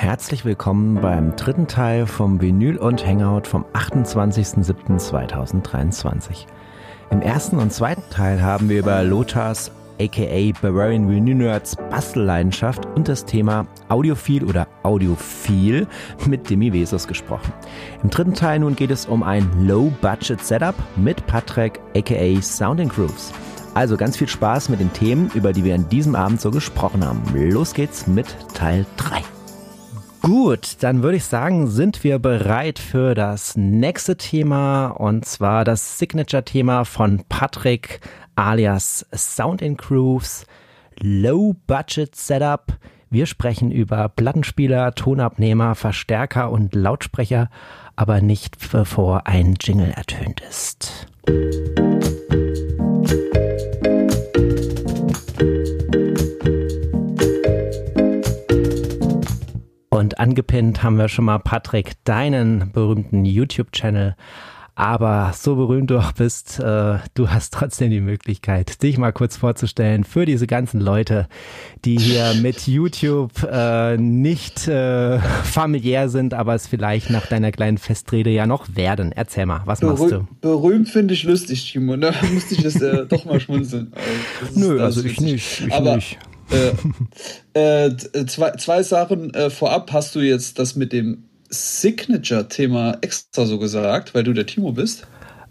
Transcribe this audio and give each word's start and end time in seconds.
Herzlich 0.00 0.46
willkommen 0.46 1.02
beim 1.02 1.36
dritten 1.36 1.66
Teil 1.66 2.06
vom 2.06 2.40
Vinyl 2.40 2.78
und 2.78 3.06
Hangout 3.06 3.46
vom 3.46 3.66
28.07.2023. 3.74 6.46
Im 7.10 7.20
ersten 7.20 7.58
und 7.58 7.70
zweiten 7.70 8.08
Teil 8.08 8.42
haben 8.42 8.70
wir 8.70 8.78
über 8.78 9.02
Lothars 9.02 9.70
aka 10.00 10.52
Bavarian 10.62 11.10
Vinyl 11.10 11.34
Nerds 11.34 11.76
Bastelleidenschaft 11.76 12.86
und 12.96 13.08
das 13.08 13.26
Thema 13.26 13.66
Audiophil 13.90 14.44
oder 14.44 14.68
Audiophil 14.84 15.86
mit 16.26 16.48
Demi 16.48 16.72
Vesus 16.72 17.06
gesprochen. 17.06 17.52
Im 18.02 18.08
dritten 18.08 18.32
Teil 18.32 18.60
nun 18.60 18.76
geht 18.76 18.92
es 18.92 19.04
um 19.04 19.22
ein 19.22 19.66
Low-Budget 19.66 20.42
Setup 20.42 20.76
mit 20.96 21.26
Patrick 21.26 21.78
aka 21.94 22.40
Sound 22.40 22.88
Grooves. 22.88 23.34
Also 23.74 23.98
ganz 23.98 24.16
viel 24.16 24.28
Spaß 24.28 24.70
mit 24.70 24.80
den 24.80 24.94
Themen, 24.94 25.30
über 25.34 25.52
die 25.52 25.62
wir 25.62 25.74
an 25.74 25.90
diesem 25.90 26.14
Abend 26.14 26.40
so 26.40 26.50
gesprochen 26.50 27.04
haben. 27.04 27.20
Los 27.34 27.74
geht's 27.74 28.06
mit 28.06 28.34
Teil 28.54 28.86
3. 28.96 29.22
Gut, 30.22 30.76
dann 30.80 31.02
würde 31.02 31.16
ich 31.16 31.24
sagen, 31.24 31.66
sind 31.66 32.04
wir 32.04 32.18
bereit 32.18 32.78
für 32.78 33.14
das 33.14 33.56
nächste 33.56 34.16
Thema 34.16 34.88
und 34.88 35.24
zwar 35.24 35.64
das 35.64 35.98
Signature-Thema 35.98 36.84
von 36.84 37.24
Patrick 37.28 38.00
alias 38.36 39.06
Sound 39.14 39.62
Grooves, 39.78 40.44
Low 40.98 41.56
Budget 41.66 42.14
Setup. 42.14 42.66
Wir 43.08 43.24
sprechen 43.24 43.72
über 43.72 44.10
Plattenspieler, 44.10 44.94
Tonabnehmer, 44.94 45.74
Verstärker 45.74 46.50
und 46.50 46.74
Lautsprecher, 46.74 47.48
aber 47.96 48.20
nicht 48.20 48.70
bevor 48.70 49.26
ein 49.26 49.56
Jingle 49.58 49.90
ertönt 49.90 50.42
ist. 50.42 51.06
Und 60.00 60.18
angepinnt 60.18 60.82
haben 60.82 60.96
wir 60.96 61.08
schon 61.08 61.26
mal 61.26 61.38
Patrick, 61.38 61.92
deinen 62.04 62.72
berühmten 62.72 63.26
YouTube-Channel. 63.26 64.16
Aber 64.74 65.32
so 65.36 65.56
berühmt 65.56 65.90
du 65.90 65.98
auch 65.98 66.12
bist, 66.12 66.58
äh, 66.58 67.00
du 67.12 67.28
hast 67.28 67.52
trotzdem 67.52 67.90
die 67.90 68.00
Möglichkeit, 68.00 68.82
dich 68.82 68.96
mal 68.96 69.12
kurz 69.12 69.36
vorzustellen 69.36 70.04
für 70.04 70.24
diese 70.24 70.46
ganzen 70.46 70.80
Leute, 70.80 71.28
die 71.84 71.98
hier 71.98 72.32
mit 72.40 72.66
YouTube 72.66 73.30
äh, 73.42 73.98
nicht 73.98 74.66
äh, 74.68 75.18
familiär 75.18 76.08
sind, 76.08 76.32
aber 76.32 76.54
es 76.54 76.66
vielleicht 76.66 77.10
nach 77.10 77.26
deiner 77.26 77.52
kleinen 77.52 77.76
Festrede 77.76 78.30
ja 78.30 78.46
noch 78.46 78.74
werden. 78.74 79.12
Erzähl 79.12 79.44
mal, 79.44 79.60
was 79.66 79.80
Berüh 79.80 79.90
machst 79.90 80.12
du? 80.12 80.26
Berühmt 80.40 80.88
finde 80.88 81.12
ich 81.12 81.24
lustig, 81.24 81.70
Timo. 81.70 81.96
Da 82.00 82.14
musste 82.32 82.54
ich 82.54 82.62
das 82.62 82.80
äh, 82.80 83.04
doch 83.04 83.26
mal 83.26 83.38
schmunzeln. 83.38 83.92
Also, 84.40 84.60
Nö, 84.60 84.82
also 84.82 85.04
ich 85.04 85.20
nicht. 85.20 85.60
Ich 85.60 85.74
aber, 85.74 85.96
nicht. 85.96 86.18
Äh, 86.50 87.88
äh, 87.88 87.96
zwei, 88.26 88.52
zwei 88.52 88.82
Sachen 88.82 89.32
äh, 89.34 89.50
vorab. 89.50 89.92
Hast 89.92 90.14
du 90.14 90.20
jetzt 90.20 90.58
das 90.58 90.76
mit 90.76 90.92
dem 90.92 91.24
Signature-Thema 91.48 92.98
extra 93.00 93.46
so 93.46 93.58
gesagt, 93.58 94.14
weil 94.14 94.24
du 94.24 94.32
der 94.32 94.46
Timo 94.46 94.72
bist? 94.72 95.06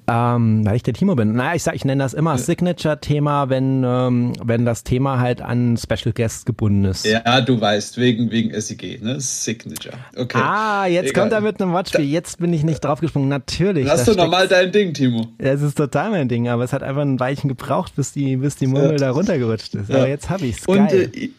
Ähm, 0.10 0.66
weil 0.66 0.76
ich 0.76 0.84
der 0.84 0.94
Timo 0.94 1.16
bin. 1.16 1.34
Naja, 1.34 1.56
ich 1.56 1.64
sag, 1.64 1.76
ich 1.76 1.86
nenne 1.86 2.04
das 2.04 2.14
immer. 2.14 2.38
Signature-Thema, 2.38 3.50
wenn, 3.50 3.84
ähm, 3.86 4.34
wenn 4.44 4.66
das 4.66 4.84
Thema 4.84 5.20
halt 5.20 5.42
an 5.42 5.78
Special 5.78 6.14
Guests 6.14 6.46
gebunden 6.46 6.86
ist. 6.86 7.06
Ja, 7.06 7.42
du 7.42 7.62
weißt, 7.62 7.98
wegen, 7.98 8.32
wegen 8.32 8.60
SIG, 8.60 9.02
ne? 9.04 9.20
Signature. 9.20 9.94
Okay. 10.16 10.40
Ah, 10.42 10.88
jetzt 10.88 11.12
Egal. 11.12 11.24
kommt 11.24 11.34
er 11.34 11.42
mit 11.42 11.62
einem 11.62 11.74
Wortspiel. 11.74 12.06
Jetzt 12.06 12.40
bin 12.40 12.52
ich 12.54 12.64
nicht 12.64 12.84
draufgesprungen. 12.84 13.30
Natürlich. 13.30 13.88
Hast 13.88 14.08
du 14.08 14.14
normal 14.14 14.48
dein 14.48 14.72
Ding, 14.72 14.94
Timo. 14.94 15.28
Es 15.38 15.62
ist 15.62 15.78
total 15.78 16.10
mein 16.10 16.28
Ding, 16.28 16.48
aber 16.48 16.64
es 16.64 16.74
hat 16.74 16.82
einfach 16.82 17.04
ein 17.04 17.20
Weilchen 17.20 17.48
gebraucht, 17.48 17.96
bis 17.96 18.12
die, 18.12 18.38
bis 18.38 18.56
die 18.56 18.68
Murmel 18.68 18.94
ja. 18.94 18.98
da 18.98 19.12
runtergerutscht 19.12 19.76
ist. 19.76 19.92
Aber 19.92 20.08
jetzt 20.08 20.30
hab 20.30 20.42
ich's. 20.42 20.66
Geil. 20.66 20.80
Und, 20.80 21.18
äh, 21.18 21.30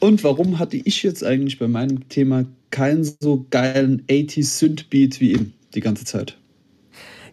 und 0.00 0.24
warum 0.24 0.58
hatte 0.58 0.76
ich 0.76 1.02
jetzt 1.02 1.24
eigentlich 1.24 1.58
bei 1.58 1.68
meinem 1.68 2.08
Thema 2.08 2.44
keinen 2.70 3.04
so 3.04 3.46
geilen 3.50 4.02
80s 4.08 4.58
Synth-Beat 4.58 5.20
wie 5.20 5.32
ihm 5.32 5.52
die 5.74 5.80
ganze 5.80 6.04
Zeit? 6.04 6.36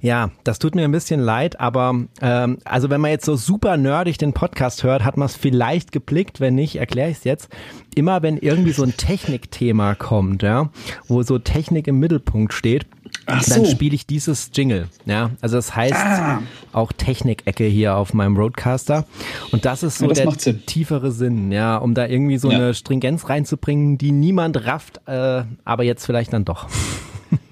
Ja, 0.02 0.31
das 0.44 0.57
tut 0.57 0.73
mir 0.73 0.83
ein 0.83 0.91
bisschen 0.91 1.19
leid, 1.19 1.59
aber 1.59 1.95
ähm, 2.21 2.58
also 2.65 2.89
wenn 2.89 3.02
man 3.02 3.11
jetzt 3.11 3.26
so 3.26 3.36
super 3.36 3.77
nerdig 3.77 4.17
den 4.17 4.33
Podcast 4.33 4.83
hört, 4.83 5.05
hat 5.05 5.15
man 5.15 5.27
es 5.27 5.36
vielleicht 5.36 5.92
geblickt. 5.92 6.39
Wenn 6.39 6.55
nicht, 6.55 6.77
erkläre 6.77 7.11
ich 7.11 7.17
es 7.17 7.23
jetzt. 7.23 7.49
Immer 7.93 8.23
wenn 8.23 8.37
irgendwie 8.37 8.71
so 8.71 8.83
ein 8.83 8.98
Technikthema 8.98 9.93
kommt, 9.93 10.42
ja, 10.42 10.70
wo 11.08 11.21
so 11.21 11.37
Technik 11.37 11.87
im 11.87 11.99
Mittelpunkt 11.99 12.53
steht, 12.53 12.87
Ach 13.27 13.43
dann 13.43 13.65
so. 13.65 13.71
spiele 13.71 13.93
ich 13.93 14.08
dieses 14.08 14.49
Jingle. 14.53 14.87
Ja, 15.05 15.31
also 15.39 15.58
das 15.58 15.76
heißt 15.76 15.93
ah. 15.93 16.42
auch 16.73 16.92
Technikecke 16.92 17.65
hier 17.65 17.95
auf 17.95 18.14
meinem 18.15 18.36
Roadcaster. 18.36 19.05
Und 19.52 19.65
das 19.65 19.83
ist 19.83 19.99
so 19.99 20.08
ja, 20.11 20.26
das 20.26 20.37
der 20.37 20.65
tiefere 20.65 21.11
Sinn, 21.11 21.52
ja, 21.52 21.77
um 21.77 21.93
da 21.93 22.08
irgendwie 22.08 22.37
so 22.37 22.49
ja. 22.49 22.58
eine 22.58 22.73
Stringenz 22.73 23.30
reinzubringen, 23.30 23.99
die 23.99 24.11
niemand 24.11 24.65
rafft, 24.65 25.02
äh, 25.05 25.43
aber 25.64 25.83
jetzt 25.83 26.05
vielleicht 26.05 26.33
dann 26.33 26.45
doch. 26.45 26.67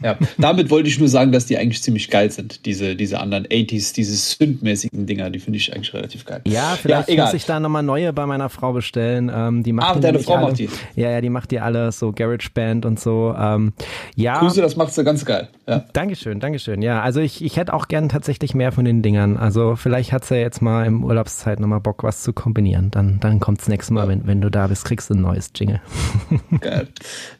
Ja, 0.02 0.18
damit 0.38 0.70
wollte 0.70 0.88
ich 0.88 0.98
nur 0.98 1.10
sagen, 1.10 1.32
dass 1.32 1.46
die 1.46 1.58
eigentlich 1.58 1.82
ziemlich 1.82 2.10
geil 2.10 2.32
sind, 2.32 2.66
diese, 2.66 2.96
diese 2.96 3.20
anderen 3.20 3.46
80s, 3.46 3.94
diese 3.94 4.16
Synth-mäßigen 4.16 5.06
Dinger, 5.06 5.30
die 5.30 5.40
finde 5.40 5.58
ich 5.58 5.74
eigentlich 5.74 5.94
relativ 5.94 6.26
geil. 6.26 6.42
Ja, 6.46 6.78
vielleicht 6.82 7.10
ja, 7.10 7.26
muss 7.26 7.34
ich 7.34 7.46
da 7.46 7.60
nochmal 7.60 7.84
neue 7.84 8.14
bei 8.14 8.26
meiner 8.26 8.50
Frau 8.50 8.74
bestellen. 8.74 9.30
Ähm, 9.34 9.64
die 9.64 9.74
macht 9.74 9.98
ah, 9.98 10.00
deine 10.00 10.20
Frau 10.20 10.36
alle, 10.36 10.48
macht 10.48 10.60
die? 10.60 10.70
Ja, 10.96 11.12
ja, 11.12 11.22
die 11.22 11.30
macht 11.30 11.52
die 11.52 11.60
alle 11.60 11.92
so 11.92 12.14
Garage 12.14 12.50
Band 12.54 12.86
und 12.86 13.00
so. 13.00 13.36
Ähm, 13.38 13.74
ja. 14.16 14.40
Grüße, 14.40 14.62
das 14.62 14.76
macht 14.76 14.94
sie 14.94 15.04
ganz 15.04 15.26
geil. 15.26 15.50
Ja. 15.68 15.86
Dankeschön, 15.94 16.40
Dankeschön. 16.40 16.82
Ja, 16.82 17.02
also 17.02 17.20
ich, 17.20 17.44
ich 17.44 17.58
hätte 17.58 17.74
auch 17.74 17.88
gern 17.88 18.10
tatsächlich 18.10 18.56
mehr 18.56 18.72
von 18.72 18.86
den 18.86 19.02
Dingern. 19.02 19.38
Also 19.38 19.76
vielleicht 19.76 20.14
hat 20.14 20.26
sie 20.26 20.36
ja 20.36 20.42
jetzt 20.42 20.62
mal 20.62 20.86
im 20.86 21.04
Urlaubszeit 21.04 21.60
nochmal 21.60 21.82
Bock, 21.82 22.04
was 22.04 22.22
zu 22.22 22.34
kombinieren. 22.34 22.90
Dann, 22.92 23.20
dann 23.20 23.40
kommt's 23.40 23.68
nächstes 23.68 23.92
Mal, 23.92 24.04
ja. 24.04 24.10
wenn, 24.10 24.28
wenn 24.28 24.42
du 24.42 24.50
da 24.50 24.68
bist, 24.68 24.86
kriegst 24.86 25.10
du 25.10 25.16
ein 25.16 25.22
neues 25.22 25.52
Jingle. 25.56 25.82
Geil. 26.62 26.88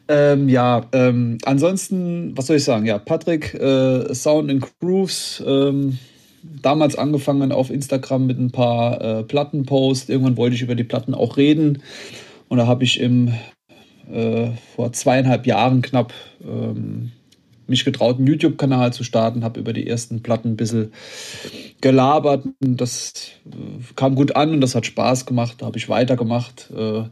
Ähm, 0.08 0.48
ja, 0.48 0.82
ähm, 0.92 1.38
ansonsten, 1.44 2.29
was 2.36 2.46
soll 2.46 2.56
ich 2.56 2.64
sagen? 2.64 2.86
Ja, 2.86 2.98
Patrick, 2.98 3.54
äh, 3.54 4.14
Sound 4.14 4.50
and 4.50 4.66
Grooves, 4.80 5.42
ähm, 5.46 5.98
damals 6.62 6.96
angefangen 6.96 7.52
auf 7.52 7.70
Instagram 7.70 8.26
mit 8.26 8.38
ein 8.38 8.50
paar 8.50 9.00
äh, 9.00 9.22
Plattenposts. 9.22 10.08
Irgendwann 10.08 10.36
wollte 10.36 10.56
ich 10.56 10.62
über 10.62 10.74
die 10.74 10.84
Platten 10.84 11.14
auch 11.14 11.36
reden. 11.36 11.82
Und 12.48 12.58
da 12.58 12.66
habe 12.66 12.84
ich 12.84 13.00
im, 13.00 13.32
äh, 14.12 14.48
vor 14.74 14.92
zweieinhalb 14.92 15.46
Jahren 15.46 15.82
knapp 15.82 16.12
ähm, 16.42 17.12
mich 17.70 17.84
getraut, 17.84 18.18
einen 18.18 18.26
YouTube-Kanal 18.26 18.92
zu 18.92 19.04
starten, 19.04 19.44
habe 19.44 19.60
über 19.60 19.72
die 19.72 19.86
ersten 19.86 20.22
Platten 20.22 20.50
ein 20.50 20.56
bisschen 20.56 20.92
gelabert. 21.80 22.44
Das 22.60 23.30
äh, 23.46 23.94
kam 23.96 24.14
gut 24.14 24.36
an 24.36 24.52
und 24.52 24.60
das 24.60 24.74
hat 24.74 24.86
Spaß 24.86 25.26
gemacht. 25.26 25.56
Da 25.58 25.66
habe 25.66 25.78
ich 25.78 25.88
weitergemacht. 25.88 26.70
Äh, 26.76 27.04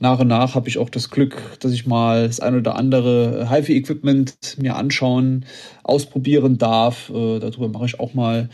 nach 0.00 0.20
und 0.20 0.28
nach 0.28 0.54
habe 0.54 0.68
ich 0.68 0.78
auch 0.78 0.88
das 0.88 1.10
Glück, 1.10 1.58
dass 1.60 1.72
ich 1.72 1.86
mal 1.86 2.26
das 2.26 2.40
ein 2.40 2.56
oder 2.56 2.76
andere 2.76 3.48
HiFi-Equipment 3.50 4.56
mir 4.58 4.76
anschauen, 4.76 5.44
ausprobieren 5.82 6.58
darf. 6.58 7.10
Äh, 7.10 7.40
darüber 7.40 7.68
mache 7.68 7.86
ich 7.86 8.00
auch 8.00 8.14
mal 8.14 8.48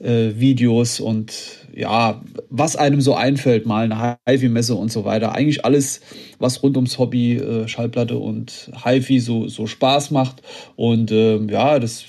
Videos 0.00 1.00
und 1.00 1.32
ja, 1.74 2.20
was 2.50 2.76
einem 2.76 3.00
so 3.00 3.14
einfällt, 3.14 3.66
mal 3.66 3.90
eine 3.90 4.18
HiFi-Messe 4.26 4.74
und 4.74 4.90
so 4.90 5.04
weiter. 5.04 5.32
Eigentlich 5.32 5.64
alles, 5.64 6.00
was 6.38 6.62
rund 6.62 6.76
ums 6.76 6.98
Hobby 6.98 7.36
äh, 7.36 7.68
Schallplatte 7.68 8.18
und 8.18 8.70
HiFi 8.84 9.20
so, 9.20 9.48
so 9.48 9.66
Spaß 9.66 10.10
macht. 10.10 10.42
Und 10.76 11.12
ähm, 11.12 11.48
ja, 11.48 11.78
das 11.78 12.04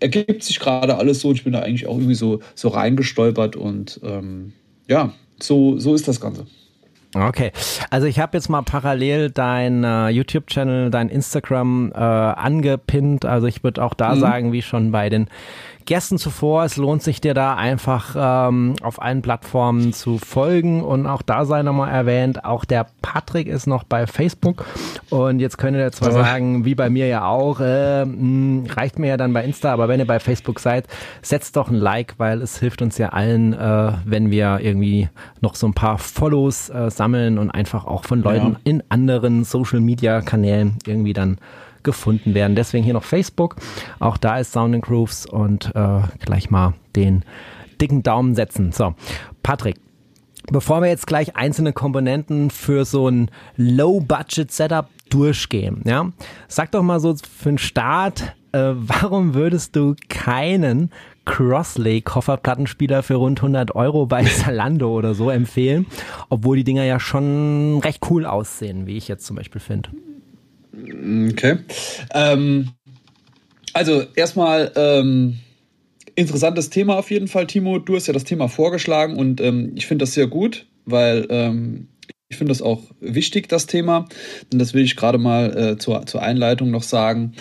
ergibt 0.00 0.42
sich 0.42 0.60
gerade 0.60 0.96
alles 0.96 1.20
so. 1.20 1.32
Ich 1.32 1.44
bin 1.44 1.52
da 1.52 1.60
eigentlich 1.60 1.86
auch 1.86 1.96
irgendwie 1.96 2.14
so, 2.14 2.40
so 2.54 2.68
reingestolpert 2.68 3.56
und 3.56 4.00
ähm, 4.02 4.52
ja, 4.88 5.12
so, 5.40 5.78
so 5.78 5.94
ist 5.94 6.08
das 6.08 6.20
Ganze. 6.20 6.46
Okay, 7.12 7.50
also 7.90 8.06
ich 8.06 8.20
habe 8.20 8.36
jetzt 8.36 8.48
mal 8.48 8.62
parallel 8.62 9.30
dein 9.30 9.82
äh, 9.82 10.10
YouTube-Channel, 10.10 10.90
dein 10.90 11.08
Instagram 11.08 11.90
äh, 11.92 11.98
angepinnt. 11.98 13.24
Also 13.24 13.48
ich 13.48 13.64
würde 13.64 13.84
auch 13.84 13.94
da 13.94 14.14
mhm. 14.14 14.20
sagen, 14.20 14.52
wie 14.52 14.62
schon 14.62 14.92
bei 14.92 15.08
den 15.08 15.26
Gästen 15.84 16.18
zuvor. 16.18 16.64
Es 16.64 16.76
lohnt 16.76 17.02
sich 17.02 17.20
dir 17.20 17.34
da 17.34 17.54
einfach 17.54 18.14
ähm, 18.16 18.74
auf 18.82 19.00
allen 19.00 19.22
Plattformen 19.22 19.92
zu 19.92 20.18
folgen 20.18 20.82
und 20.82 21.06
auch 21.06 21.22
da 21.22 21.44
sei 21.44 21.62
nochmal 21.62 21.90
erwähnt, 21.90 22.44
auch 22.44 22.64
der 22.64 22.86
Patrick 23.02 23.46
ist 23.46 23.66
noch 23.66 23.84
bei 23.84 24.06
Facebook 24.06 24.64
und 25.10 25.40
jetzt 25.40 25.58
könnt 25.58 25.76
ihr 25.76 25.90
zwar 25.92 26.12
sagen, 26.12 26.64
wie 26.64 26.74
bei 26.74 26.90
mir 26.90 27.06
ja 27.06 27.26
auch, 27.26 27.60
äh, 27.60 28.04
mh, 28.04 28.12
hm, 28.12 28.66
reicht 28.70 28.98
mir 28.98 29.08
ja 29.08 29.16
dann 29.16 29.32
bei 29.32 29.44
Insta, 29.44 29.72
aber 29.72 29.88
wenn 29.88 30.00
ihr 30.00 30.06
bei 30.06 30.20
Facebook 30.20 30.60
seid, 30.60 30.86
setzt 31.22 31.56
doch 31.56 31.68
ein 31.68 31.76
Like, 31.76 32.14
weil 32.18 32.42
es 32.42 32.58
hilft 32.58 32.82
uns 32.82 32.98
ja 32.98 33.10
allen, 33.10 33.52
äh, 33.52 33.92
wenn 34.04 34.30
wir 34.30 34.60
irgendwie 34.60 35.08
noch 35.40 35.54
so 35.54 35.66
ein 35.66 35.74
paar 35.74 35.98
Follows 35.98 36.70
äh, 36.70 36.90
sammeln 36.90 37.38
und 37.38 37.50
einfach 37.50 37.84
auch 37.86 38.04
von 38.04 38.22
Leuten 38.22 38.52
ja. 38.52 38.60
in 38.64 38.82
anderen 38.88 39.44
Social 39.44 39.80
Media 39.80 40.20
Kanälen 40.20 40.78
irgendwie 40.86 41.12
dann 41.12 41.38
gefunden 41.82 42.34
werden. 42.34 42.56
Deswegen 42.56 42.84
hier 42.84 42.94
noch 42.94 43.04
Facebook. 43.04 43.56
Auch 43.98 44.16
da 44.16 44.38
ist 44.38 44.52
Sound 44.52 44.80
Grooves 44.82 45.26
und 45.26 45.72
äh, 45.74 46.00
gleich 46.24 46.50
mal 46.50 46.74
den 46.96 47.24
dicken 47.80 48.02
Daumen 48.02 48.34
setzen. 48.34 48.72
So, 48.72 48.94
Patrick, 49.42 49.76
bevor 50.50 50.82
wir 50.82 50.88
jetzt 50.88 51.06
gleich 51.06 51.36
einzelne 51.36 51.72
Komponenten 51.72 52.50
für 52.50 52.84
so 52.84 53.08
ein 53.08 53.30
Low-Budget-Setup 53.56 54.88
durchgehen, 55.08 55.82
ja, 55.84 56.10
sag 56.48 56.72
doch 56.72 56.82
mal 56.82 57.00
so 57.00 57.14
für 57.16 57.50
den 57.50 57.58
Start, 57.58 58.34
äh, 58.52 58.72
warum 58.74 59.34
würdest 59.34 59.76
du 59.76 59.94
keinen 60.08 60.90
Crossley-Kofferplattenspieler 61.24 63.02
für 63.02 63.14
rund 63.14 63.38
100 63.38 63.74
Euro 63.74 64.06
bei 64.06 64.24
Zalando 64.24 64.90
oder 64.90 65.14
so 65.14 65.30
empfehlen, 65.30 65.86
obwohl 66.28 66.56
die 66.56 66.64
Dinger 66.64 66.84
ja 66.84 66.98
schon 66.98 67.80
recht 67.84 68.00
cool 68.10 68.26
aussehen, 68.26 68.86
wie 68.86 68.96
ich 68.96 69.08
jetzt 69.08 69.26
zum 69.26 69.36
Beispiel 69.36 69.60
finde? 69.60 69.90
Okay. 71.32 71.58
Ähm, 72.14 72.70
also 73.72 74.04
erstmal 74.14 74.72
ähm, 74.76 75.38
interessantes 76.14 76.70
Thema 76.70 76.96
auf 76.96 77.10
jeden 77.10 77.28
Fall, 77.28 77.46
Timo. 77.46 77.78
Du 77.78 77.96
hast 77.96 78.06
ja 78.06 78.12
das 78.12 78.24
Thema 78.24 78.48
vorgeschlagen 78.48 79.16
und 79.16 79.40
ähm, 79.40 79.72
ich 79.76 79.86
finde 79.86 80.04
das 80.04 80.14
sehr 80.14 80.26
gut, 80.26 80.66
weil 80.84 81.26
ähm, 81.30 81.88
ich 82.28 82.36
finde 82.36 82.50
das 82.50 82.62
auch 82.62 82.82
wichtig, 83.00 83.48
das 83.48 83.66
Thema. 83.66 84.06
Und 84.52 84.58
das 84.58 84.72
will 84.74 84.84
ich 84.84 84.96
gerade 84.96 85.18
mal 85.18 85.56
äh, 85.56 85.78
zur, 85.78 86.06
zur 86.06 86.22
Einleitung 86.22 86.70
noch 86.70 86.84
sagen, 86.84 87.32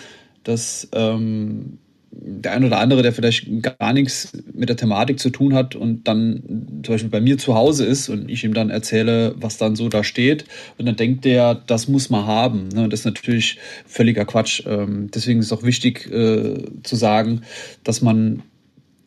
dass 0.43 0.89
ähm, 0.93 1.77
der 2.11 2.53
ein 2.53 2.63
oder 2.63 2.79
andere, 2.79 3.01
der 3.01 3.13
vielleicht 3.13 3.47
gar 3.61 3.93
nichts 3.93 4.31
mit 4.53 4.69
der 4.69 4.77
Thematik 4.77 5.19
zu 5.19 5.29
tun 5.29 5.53
hat 5.53 5.75
und 5.75 6.07
dann 6.07 6.81
zum 6.83 6.95
Beispiel 6.95 7.09
bei 7.09 7.21
mir 7.21 7.37
zu 7.37 7.55
Hause 7.55 7.85
ist 7.85 8.09
und 8.09 8.29
ich 8.29 8.43
ihm 8.43 8.53
dann 8.53 8.69
erzähle, 8.69 9.35
was 9.37 9.57
dann 9.57 9.75
so 9.75 9.89
da 9.89 10.03
steht 10.03 10.45
und 10.77 10.85
dann 10.85 10.95
denkt 10.95 11.25
der, 11.25 11.55
das 11.55 11.87
muss 11.87 12.09
man 12.09 12.25
haben. 12.25 12.69
Ne? 12.69 12.89
Das 12.89 13.01
ist 13.01 13.05
natürlich 13.05 13.59
völliger 13.85 14.25
Quatsch. 14.25 14.63
Ähm, 14.65 15.09
deswegen 15.13 15.39
ist 15.39 15.47
es 15.47 15.53
auch 15.53 15.63
wichtig 15.63 16.11
äh, 16.11 16.55
zu 16.83 16.95
sagen, 16.95 17.41
dass 17.83 18.01
man 18.01 18.43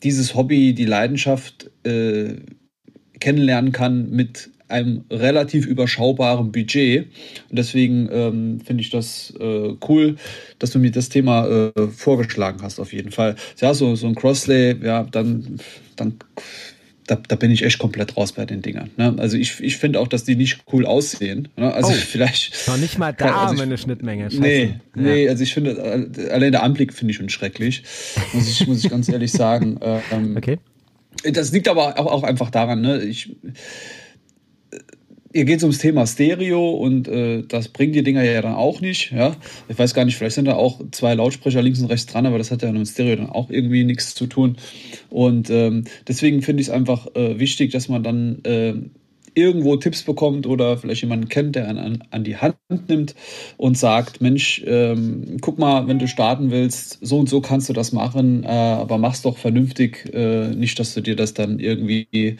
dieses 0.02 0.34
Hobby, 0.34 0.74
die 0.74 0.84
Leidenschaft 0.84 1.70
äh, 1.84 2.36
kennenlernen 3.20 3.72
kann 3.72 4.10
mit 4.10 4.50
einem 4.72 5.04
relativ 5.10 5.66
überschaubaren 5.66 6.50
Budget. 6.50 7.06
Und 7.50 7.58
deswegen 7.58 8.08
ähm, 8.10 8.60
finde 8.60 8.82
ich 8.82 8.90
das 8.90 9.32
äh, 9.38 9.74
cool, 9.88 10.16
dass 10.58 10.70
du 10.70 10.78
mir 10.78 10.90
das 10.90 11.08
Thema 11.08 11.46
äh, 11.46 11.88
vorgeschlagen 11.88 12.60
hast, 12.62 12.80
auf 12.80 12.92
jeden 12.92 13.12
Fall. 13.12 13.36
Ja, 13.60 13.74
so, 13.74 13.94
so 13.94 14.06
ein 14.06 14.14
Crosslay, 14.14 14.76
ja, 14.82 15.04
dann, 15.04 15.60
dann 15.96 16.16
da, 17.06 17.16
da, 17.16 17.36
bin 17.36 17.50
ich 17.50 17.64
echt 17.64 17.78
komplett 17.78 18.16
raus 18.16 18.32
bei 18.32 18.46
den 18.46 18.62
Dingern. 18.62 18.90
Ne? 18.96 19.14
Also 19.18 19.36
ich, 19.36 19.60
ich 19.60 19.76
finde 19.76 20.00
auch, 20.00 20.08
dass 20.08 20.24
die 20.24 20.36
nicht 20.36 20.64
cool 20.72 20.86
aussehen. 20.86 21.48
Ne? 21.56 21.72
Also 21.72 21.90
oh, 21.90 21.94
vielleicht. 21.96 22.68
Noch 22.68 22.76
nicht 22.76 22.98
mal 22.98 23.12
da 23.12 23.42
also 23.42 23.54
ich, 23.54 23.62
eine 23.62 23.76
Schnittmenge. 23.76 24.30
Scheiße. 24.30 24.40
Nee, 24.40 24.64
ja. 24.64 25.02
nee, 25.02 25.28
also 25.28 25.42
ich 25.42 25.52
finde, 25.52 25.72
äh, 25.72 26.30
allein 26.30 26.52
der 26.52 26.62
Anblick 26.62 26.92
finde 26.94 27.10
ich 27.10 27.16
schon 27.16 27.28
schrecklich. 27.28 27.82
Muss 28.32 28.48
ich, 28.48 28.66
muss 28.66 28.84
ich 28.84 28.90
ganz 28.90 29.08
ehrlich 29.08 29.32
sagen. 29.32 29.78
Ähm, 30.10 30.36
okay. 30.36 30.58
Das 31.32 31.52
liegt 31.52 31.68
aber 31.68 31.98
auch, 31.98 32.06
auch 32.06 32.22
einfach 32.22 32.50
daran, 32.50 32.80
ne? 32.80 33.02
Ich, 33.02 33.34
Hier 35.32 35.44
geht 35.46 35.62
ums 35.62 35.78
Thema 35.78 36.06
Stereo 36.06 36.72
und 36.72 37.08
äh, 37.08 37.42
das 37.42 37.68
bringt 37.68 37.94
die 37.94 38.02
Dinger 38.02 38.22
ja 38.22 38.42
dann 38.42 38.54
auch 38.54 38.80
nicht. 38.80 39.12
Ja? 39.12 39.34
Ich 39.68 39.78
weiß 39.78 39.94
gar 39.94 40.04
nicht, 40.04 40.16
vielleicht 40.16 40.34
sind 40.34 40.44
da 40.44 40.54
auch 40.54 40.80
zwei 40.90 41.14
Lautsprecher 41.14 41.62
links 41.62 41.80
und 41.80 41.86
rechts 41.86 42.06
dran, 42.06 42.26
aber 42.26 42.38
das 42.38 42.50
hat 42.50 42.62
ja 42.62 42.70
mit 42.70 42.86
Stereo 42.86 43.16
dann 43.16 43.30
auch 43.30 43.48
irgendwie 43.48 43.84
nichts 43.84 44.14
zu 44.14 44.26
tun. 44.26 44.56
Und 45.08 45.48
ähm, 45.48 45.84
deswegen 46.06 46.42
finde 46.42 46.60
ich 46.60 46.68
es 46.68 46.74
einfach 46.74 47.06
äh, 47.14 47.38
wichtig, 47.38 47.72
dass 47.72 47.88
man 47.88 48.02
dann 48.02 48.44
äh, 48.44 48.74
irgendwo 49.34 49.76
Tipps 49.76 50.02
bekommt 50.02 50.46
oder 50.46 50.76
vielleicht 50.76 51.02
jemanden 51.02 51.28
kennt, 51.28 51.56
der 51.56 51.68
einen 51.68 52.02
an, 52.10 52.24
die 52.24 52.36
Hand 52.36 52.56
nimmt 52.88 53.14
und 53.56 53.78
sagt, 53.78 54.20
Mensch, 54.20 54.62
ähm, 54.66 55.38
guck 55.40 55.58
mal, 55.58 55.88
wenn 55.88 55.98
du 55.98 56.06
starten 56.06 56.50
willst, 56.50 56.98
so 57.00 57.18
und 57.18 57.28
so 57.28 57.40
kannst 57.40 57.68
du 57.68 57.72
das 57.72 57.92
machen, 57.92 58.44
äh, 58.44 58.48
aber 58.48 58.98
mach's 58.98 59.22
doch 59.22 59.38
vernünftig, 59.38 60.12
äh, 60.12 60.48
nicht, 60.48 60.78
dass 60.78 60.94
du 60.94 61.00
dir 61.00 61.16
das 61.16 61.34
dann 61.34 61.58
irgendwie 61.58 62.36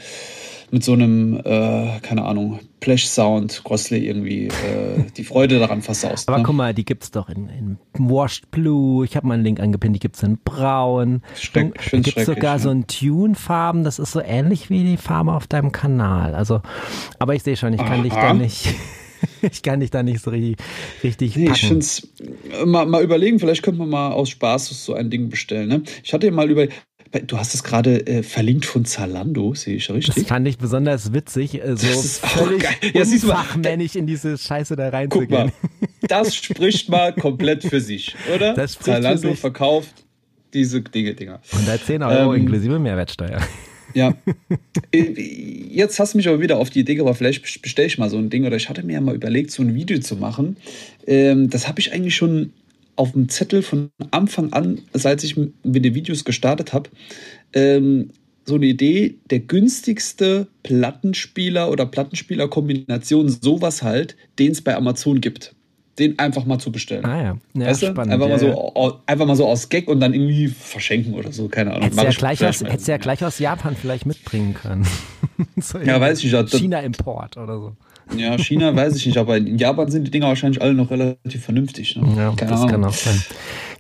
mit 0.73 0.83
so 0.83 0.95
einem, 0.95 1.39
äh, 1.45 2.01
keine 2.01 2.25
Ahnung, 2.25 2.61
Plash-Sound 2.81 3.63
Crossley 3.63 4.07
irgendwie 4.07 4.47
äh, 4.47 5.05
die 5.17 5.23
Freude 5.23 5.59
daran 5.59 5.83
versaust. 5.83 6.29
Aber 6.31 6.39
ne? 6.39 6.45
guck 6.45 6.55
mal, 6.55 6.73
die 6.73 6.87
gibt's 6.87 7.11
doch 7.11 7.29
in, 7.29 7.51
in 7.51 7.79
Washed 7.93 8.51
Blue, 8.51 9.05
ich 9.05 9.15
habe 9.15 9.27
mal 9.27 9.35
einen 9.35 9.45
Link 9.45 9.61
angepinnt, 9.61 9.95
die 9.95 10.01
gibt's 10.01 10.23
in 10.23 10.39
Braun. 10.43 11.23
Schreck, 11.39 11.75
da 11.91 11.99
gibt's 11.99 12.25
sogar 12.25 12.57
ja. 12.57 12.59
so 12.59 12.71
ein 12.71 12.87
Tune-Farben, 12.87 13.85
das 13.85 13.99
ist 13.99 14.13
so 14.13 14.21
ähnlich 14.21 14.71
wie 14.71 14.83
die 14.83 14.97
Farbe 14.97 15.35
auf 15.35 15.47
deinem 15.47 15.73
Kanal. 15.73 16.35
Also, 16.35 16.63
aber 17.19 17.35
ich 17.35 17.43
sehe 17.43 17.57
schon, 17.57 17.75
ich 17.75 17.79
kann 17.79 18.01
Aha. 18.01 18.03
dich 18.03 18.15
da 18.15 18.33
nicht. 18.33 18.75
ich 19.43 19.63
kann 19.63 19.81
dich 19.81 19.91
da 19.91 20.03
nicht 20.03 20.23
so 20.23 20.31
richtig, 20.31 20.57
richtig 21.05 21.37
nee, 21.37 21.51
Ich 21.53 21.61
finde 21.61 21.81
es, 21.81 22.09
mal, 22.65 22.87
mal 22.87 23.03
überlegen, 23.03 23.39
vielleicht 23.39 23.63
könnte 23.63 23.81
man 23.81 23.91
mal 23.91 24.13
aus 24.13 24.31
Spaß 24.31 24.85
so 24.85 24.95
ein 24.95 25.11
Ding 25.11 25.29
bestellen. 25.29 25.69
Ne? 25.69 25.83
Ich 26.03 26.13
hatte 26.13 26.31
mal 26.31 26.51
über, 26.51 26.67
Du 27.27 27.37
hast 27.37 27.55
es 27.55 27.63
gerade 27.63 28.07
äh, 28.07 28.23
verlinkt 28.23 28.65
von 28.65 28.87
Zalando, 28.87 29.55
sehe 29.55 29.77
ich 29.77 29.91
richtig? 29.91 30.15
Das 30.15 30.25
fand 30.25 30.49
ich 30.49 30.57
besonders 30.57 31.13
witzig, 31.13 31.63
äh, 31.63 31.77
so 31.77 31.87
völlig 32.27 32.65
ja, 32.95 33.03
unfachmännig 33.03 33.97
in 33.97 34.07
diese 34.07 34.39
Scheiße 34.39 34.77
da 34.77 34.89
reinzugehen. 34.89 35.53
Guck 35.61 35.91
mal, 35.91 35.99
das 36.09 36.35
spricht 36.35 36.89
mal 36.89 37.13
komplett 37.13 37.65
für 37.65 37.83
sich, 37.83 38.15
oder? 38.35 38.55
Das 38.55 38.79
Zalando 38.79 39.35
verkauft 39.35 39.93
diese 40.55 40.81
Dinge, 40.81 41.15
Dinger. 41.15 41.41
110 41.53 42.03
Euro 42.03 42.35
ähm, 42.35 42.43
inklusive 42.43 42.79
Mehrwertsteuer. 42.79 43.41
Ja. 43.95 44.15
Äh, 44.95 45.13
jetzt 45.71 45.99
hast 45.99 46.13
du 46.13 46.19
mich 46.19 46.29
aber 46.29 46.41
wieder 46.41 46.59
auf 46.59 46.69
die 46.69 46.81
Idee 46.81 46.97
gebracht, 46.97 47.17
vielleicht 47.17 47.63
bestelle 47.63 47.87
ich 47.87 47.97
mal 47.97 48.11
so 48.11 48.19
ein 48.19 48.29
Ding 48.29 48.45
oder 48.45 48.57
ich 48.57 48.69
hatte 48.69 48.83
mir 48.83 48.95
ja 48.95 49.01
mal 49.01 49.15
überlegt, 49.15 49.51
so 49.51 49.63
ein 49.63 49.75
Video 49.75 49.99
zu 50.01 50.17
machen. 50.17 50.59
Ähm, 51.07 51.49
das 51.49 51.67
habe 51.67 51.81
ich 51.81 51.95
eigentlich 51.95 52.15
schon 52.15 52.53
auf 52.97 53.13
dem 53.13 53.29
Zettel 53.29 53.63
von 53.63 53.91
Anfang 54.11 54.53
an, 54.53 54.81
seit 54.93 55.25
ich 55.25 55.37
mit 55.37 55.55
den 55.63 55.95
Videos 55.95 56.25
gestartet 56.25 56.73
habe, 56.73 56.91
ähm, 57.55 58.11
so 58.45 58.57
eine 58.57 58.67
Idee, 58.67 59.19
der 59.31 59.41
günstigste 59.41 60.49
Plattenspieler 60.63 61.71
oder 61.71 61.87
Plattenspieler-Kombination, 61.87 63.29
sowas 63.29 63.83
halt, 63.83 64.17
den 64.39 64.53
es 64.53 64.61
bei 64.61 64.75
Amazon 64.75 65.21
gibt. 65.21 65.55
Den 65.99 66.19
einfach 66.19 66.47
mal 66.47 66.59
zu 66.59 66.73
bestellen. 66.73 67.05
Ah 67.05 67.23
ja, 67.23 67.39
ja 67.55 67.67
weißt 67.67 67.85
spannend. 67.85 68.15
Einfach, 68.15 68.27
ja, 68.27 68.33
mal 68.33 68.39
so, 68.39 69.01
einfach 69.07 69.27
mal 69.27 69.37
so 69.37 69.47
aus 69.47 69.69
Gag 69.69 69.89
und 69.89 70.01
dann 70.01 70.15
irgendwie 70.15 70.49
verschenken 70.49 71.13
oder 71.15 71.33
so, 71.33 71.49
keine 71.49 71.71
Ahnung. 71.71 71.83
Hättest 71.83 72.01
du 72.01 72.05
ja, 72.05 72.13
gleich 72.13 72.45
aus, 72.45 72.61
hättest 72.63 72.89
ja 72.89 72.97
gleich 72.97 73.25
aus 73.25 73.39
Japan 73.39 73.77
vielleicht 73.77 74.07
mitbringen 74.07 74.55
können. 74.55 74.87
so 75.61 75.79
ja, 75.79 76.01
weiß 76.01 76.25
ich 76.25 76.33
nicht. 76.33 76.51
China-Import 76.51 77.37
oder 77.37 77.59
so. 77.59 77.77
Ja, 78.17 78.37
China 78.39 78.75
weiß 78.77 78.97
ich 78.97 79.07
nicht, 79.07 79.19
aber 79.19 79.37
in 79.37 79.59
Japan 79.59 79.91
sind 79.91 80.07
die 80.07 80.11
Dinger 80.11 80.27
wahrscheinlich 80.29 80.61
alle 80.61 80.75
noch 80.75 80.91
relativ 80.91 81.45
vernünftig. 81.45 81.97
Ne? 81.97 82.07
Ja, 82.17 82.33
Keine 82.37 82.51
das 82.51 82.61
Ahnung. 82.61 82.71
kann 82.71 82.85
auch 82.85 82.93
sein. 82.93 83.23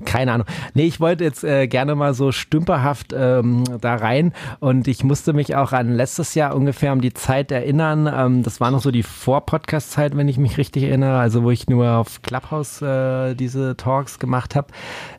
Keine 0.04 0.32
Ahnung. 0.32 0.46
Nee, 0.74 0.84
ich 0.86 1.00
wollte 1.00 1.24
jetzt 1.24 1.44
äh, 1.44 1.66
gerne 1.68 1.94
mal 1.94 2.14
so 2.14 2.32
stümperhaft 2.32 3.14
ähm, 3.16 3.64
da 3.80 3.94
rein 3.94 4.32
und 4.58 4.88
ich 4.88 5.04
musste 5.04 5.32
mich 5.32 5.54
auch 5.54 5.72
an 5.72 5.94
letztes 5.94 6.34
Jahr 6.34 6.56
ungefähr 6.56 6.92
um 6.92 7.00
die 7.00 7.14
Zeit 7.14 7.52
erinnern. 7.52 8.10
Ähm, 8.12 8.42
das 8.42 8.60
war 8.60 8.70
noch 8.70 8.82
so 8.82 8.90
die 8.90 9.02
Vor-Podcast-Zeit, 9.04 10.16
wenn 10.16 10.28
ich 10.28 10.38
mich 10.38 10.58
richtig 10.58 10.84
erinnere, 10.84 11.18
also 11.18 11.42
wo 11.44 11.50
ich 11.50 11.68
nur 11.68 11.92
auf 11.92 12.22
Clubhouse 12.22 12.82
äh, 12.82 13.34
diese 13.34 13.76
Talks 13.76 14.18
gemacht 14.18 14.54
habe. 14.56 14.68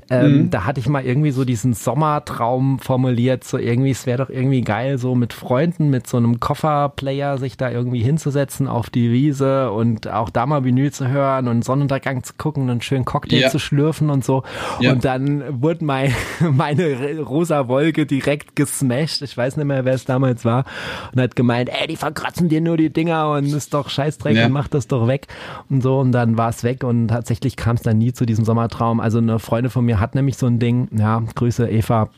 Ähm, 0.10 0.34
mhm. 0.34 0.50
Da 0.50 0.66
hatte 0.66 0.80
ich 0.80 0.88
mal 0.88 1.06
irgendwie 1.06 1.32
so 1.32 1.46
diesen 1.46 1.74
Sommertraum 1.74 2.80
formuliert, 2.80 3.44
so 3.44 3.58
irgendwie, 3.58 3.92
es 3.92 4.06
wäre 4.06 4.18
doch 4.18 4.30
irgendwie 4.30 4.62
geil, 4.62 4.98
so 4.98 5.16
mit 5.16 5.34
Freunden, 5.34 5.90
mit 5.90 6.08
so 6.08 6.18
einem 6.18 6.40
Kofferplayer 6.40 7.38
sich 7.38 7.58
da 7.58 7.70
irgendwie 7.70 8.02
hinzusetzen 8.02 8.68
auf 8.68 8.90
die 8.90 9.12
Wiese 9.12 9.72
und 9.72 10.08
auch 10.08 10.30
da 10.30 10.46
mal 10.46 10.64
Vinyl 10.64 10.92
zu 10.92 11.08
hören 11.08 11.48
und 11.48 11.64
Sonnenuntergang 11.64 12.24
zu 12.24 12.34
gucken 12.38 12.64
und 12.64 12.70
einen 12.70 12.82
schönen 12.82 13.06
Cocktail 13.06 13.42
ja. 13.42 13.50
zu 13.50 13.60
schlürfen 13.60 14.10
und 14.10 14.24
so. 14.24 14.44
Ja. 14.80 14.92
Und 14.92 15.06
dann 15.06 15.62
wurde 15.62 15.86
mein, 15.86 16.14
meine 16.40 17.20
rosa 17.20 17.68
Wolke 17.68 18.06
direkt 18.06 18.56
gesmashed. 18.56 19.22
Ich 19.22 19.36
weiß 19.36 19.58
nicht 19.58 19.66
mehr, 19.66 19.86
wer 19.86 19.94
es 19.94 20.06
damals 20.06 20.46
war. 20.46 20.66
Und 21.14 21.22
hat 21.22 21.36
gemeint, 21.36 21.70
ey, 21.70 21.88
die 21.88 21.96
verkratzen 21.96 22.50
dir 22.50 22.62
nur 22.62 22.78
die 22.78 22.92
Dinger 22.92 23.32
und 23.32 23.46
ist 23.46 23.74
doch 23.74 23.90
Scheißdreck 23.90 24.36
ja. 24.36 24.46
und 24.46 24.52
mach 24.52 24.68
das 24.68 24.88
doch 24.88 25.08
weg. 25.08 25.28
Und 25.70 25.82
so. 25.82 26.00
Und 26.00 26.12
dann 26.12 26.38
war 26.38 26.50
es 26.50 26.64
weg 26.64 26.84
und 26.84 27.10
tatsächlich 27.10 27.56
kam 27.56 27.76
es 27.76 27.82
dann 27.82 27.98
nie 27.98 28.14
zu 28.14 28.26
diesem 28.26 28.46
Sommertraum. 28.46 29.00
Also 29.00 29.20
eine 29.20 29.40
Freundin 29.40 29.72
von 29.72 29.86
mir 29.86 29.93
hat 30.00 30.16
nämlich 30.16 30.38
so 30.38 30.48
ein 30.48 30.60
Ding. 30.60 30.90
Ja, 30.98 31.24
Grüße 31.36 31.70
Eva 31.70 32.10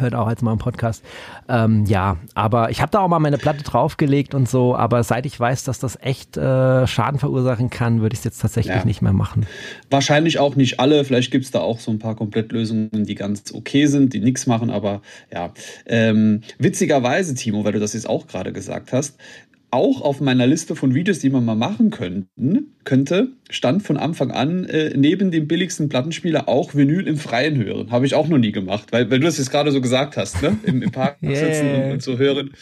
hört 0.00 0.14
auch 0.14 0.28
jetzt 0.28 0.42
mal 0.42 0.52
im 0.52 0.58
Podcast. 0.58 1.02
Ähm, 1.48 1.84
ja, 1.86 2.16
aber 2.34 2.70
ich 2.70 2.80
habe 2.80 2.90
da 2.90 3.00
auch 3.00 3.08
mal 3.08 3.18
meine 3.18 3.38
Platte 3.38 3.62
draufgelegt 3.62 4.34
und 4.34 4.48
so, 4.48 4.76
aber 4.76 5.02
seit 5.02 5.26
ich 5.26 5.38
weiß, 5.38 5.64
dass 5.64 5.78
das 5.78 5.98
echt 6.00 6.36
äh, 6.36 6.86
Schaden 6.86 7.18
verursachen 7.18 7.70
kann, 7.70 8.00
würde 8.00 8.14
ich 8.14 8.20
es 8.20 8.24
jetzt 8.24 8.40
tatsächlich 8.40 8.76
ja. 8.76 8.84
nicht 8.84 9.02
mehr 9.02 9.12
machen. 9.12 9.46
Wahrscheinlich 9.90 10.38
auch 10.38 10.56
nicht 10.56 10.80
alle, 10.80 11.04
vielleicht 11.04 11.30
gibt 11.30 11.44
es 11.44 11.50
da 11.50 11.60
auch 11.60 11.80
so 11.80 11.90
ein 11.90 11.98
paar 11.98 12.14
Komplettlösungen, 12.14 13.04
die 13.04 13.14
ganz 13.14 13.52
okay 13.52 13.86
sind, 13.86 14.12
die 14.12 14.20
nichts 14.20 14.46
machen, 14.46 14.70
aber 14.70 15.02
ja. 15.32 15.52
Ähm, 15.86 16.42
witzigerweise, 16.58 17.34
Timo, 17.34 17.64
weil 17.64 17.72
du 17.72 17.80
das 17.80 17.92
jetzt 17.94 18.08
auch 18.08 18.26
gerade 18.26 18.52
gesagt 18.52 18.92
hast, 18.92 19.18
auch 19.70 20.00
auf 20.00 20.20
meiner 20.20 20.46
Liste 20.46 20.76
von 20.76 20.94
Videos, 20.94 21.18
die 21.18 21.30
man 21.30 21.44
mal 21.44 21.56
machen 21.56 21.90
könnten, 21.90 22.75
könnte, 22.86 23.28
stand 23.50 23.82
von 23.82 23.96
Anfang 23.96 24.30
an 24.30 24.64
äh, 24.64 24.92
neben 24.96 25.30
dem 25.30 25.46
billigsten 25.46 25.88
Plattenspieler 25.88 26.48
auch 26.48 26.74
Vinyl 26.74 27.06
im 27.06 27.18
Freien 27.18 27.62
hören. 27.62 27.90
Habe 27.90 28.06
ich 28.06 28.14
auch 28.14 28.28
noch 28.28 28.38
nie 28.38 28.52
gemacht, 28.52 28.88
weil, 28.92 29.10
weil 29.10 29.20
du 29.20 29.26
das 29.26 29.38
jetzt 29.38 29.50
gerade 29.50 29.70
so 29.70 29.80
gesagt 29.80 30.16
hast, 30.16 30.42
ne? 30.42 30.56
Im, 30.64 30.82
im 30.82 30.90
Park 30.90 31.18
yeah. 31.22 31.34
sitzen 31.34 31.74
und, 31.74 31.92
und, 31.92 32.02
so 32.02 32.16
hören. 32.16 32.52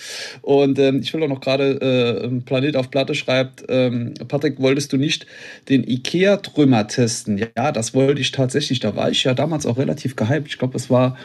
Und 0.43 0.79
ähm, 0.79 1.01
ich 1.03 1.15
will 1.15 1.23
auch 1.23 1.29
noch 1.29 1.41
gerade, 1.41 1.81
äh, 1.81 2.41
Planet 2.41 2.77
auf 2.77 2.91
Platte 2.91 3.15
schreibt, 3.15 3.65
ähm, 3.69 4.15
Patrick, 4.27 4.59
wolltest 4.59 4.93
du 4.93 4.97
nicht 4.97 5.27
den 5.69 5.87
IKEA-Trümmer 5.87 6.89
testen? 6.89 7.39
Ja, 7.39 7.71
das 7.71 7.95
wollte 7.95 8.21
ich 8.21 8.33
tatsächlich. 8.33 8.81
Da 8.81 8.97
war 8.97 9.11
ich 9.11 9.25
ja 9.25 9.35
damals 9.35 9.67
auch 9.67 9.79
relativ 9.79 10.17
gehypt. 10.17 10.49
Ich 10.49 10.59
glaube, 10.59 10.73
das 10.73 10.91
war 10.91 11.17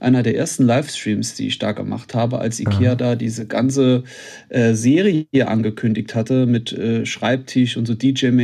einer 0.00 0.22
der 0.22 0.36
ersten 0.36 0.64
Livestreams, 0.64 1.34
die 1.34 1.46
ich 1.46 1.58
da 1.58 1.72
gemacht 1.72 2.14
habe, 2.14 2.38
als 2.38 2.58
IKEA 2.58 2.90
Aha. 2.90 2.94
da 2.96 3.16
diese 3.16 3.46
ganze 3.46 4.04
äh, 4.48 4.74
Serie 4.74 5.26
angekündigt 5.46 6.14
hatte 6.14 6.46
mit 6.46 6.72
äh, 6.72 7.06
Schreibtisch 7.06 7.76
und 7.76 7.86
so 7.86 7.94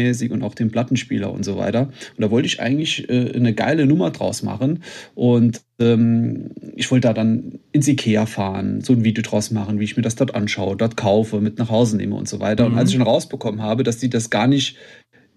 DJ-mäßig 0.03 0.31
und 0.31 0.43
auch 0.43 0.55
dem 0.55 0.71
Plattenspieler 0.71 1.33
und 1.33 1.45
so 1.45 1.57
weiter. 1.57 1.83
Und 2.17 2.21
da 2.21 2.31
wollte 2.31 2.47
ich 2.47 2.61
eigentlich 2.61 3.09
äh, 3.09 3.33
eine 3.35 3.55
geile 3.55 3.87
Nummer 3.87 4.11
draus 4.11 4.43
machen. 4.43 4.83
Und 5.15 5.63
ähm, 5.79 6.51
ich 6.77 6.91
wollte 6.91 7.09
da 7.09 7.15
dann 7.15 7.59
ins 7.73 7.89
Ikea 7.89 8.27
fahren, 8.27 8.81
so 8.83 8.93
ein 8.93 9.05
Video 9.05 9.23
draus 9.23 9.51
machen, 9.51 9.81
wie 9.81 9.85
ich 9.85 9.97
mir 9.97 10.03
das 10.03 10.17
dort 10.17 10.35
anschaue, 10.35 10.77
dort 10.77 10.97
kaufe, 10.97 11.41
mit 11.41 11.59
nach 11.59 11.71
Hause 11.71 11.97
nehme 11.97 12.15
und 12.15 12.29
so 12.29 12.41
weiter. 12.41 12.67
Mhm. 12.67 12.73
Und 12.73 12.79
als 12.79 12.91
ich 12.91 12.97
schon 12.97 13.03
rausbekommen 13.03 13.63
habe, 13.63 13.83
dass 13.83 13.99
die 13.99 14.11
das 14.11 14.31
gar 14.31 14.47
nicht 14.47 14.77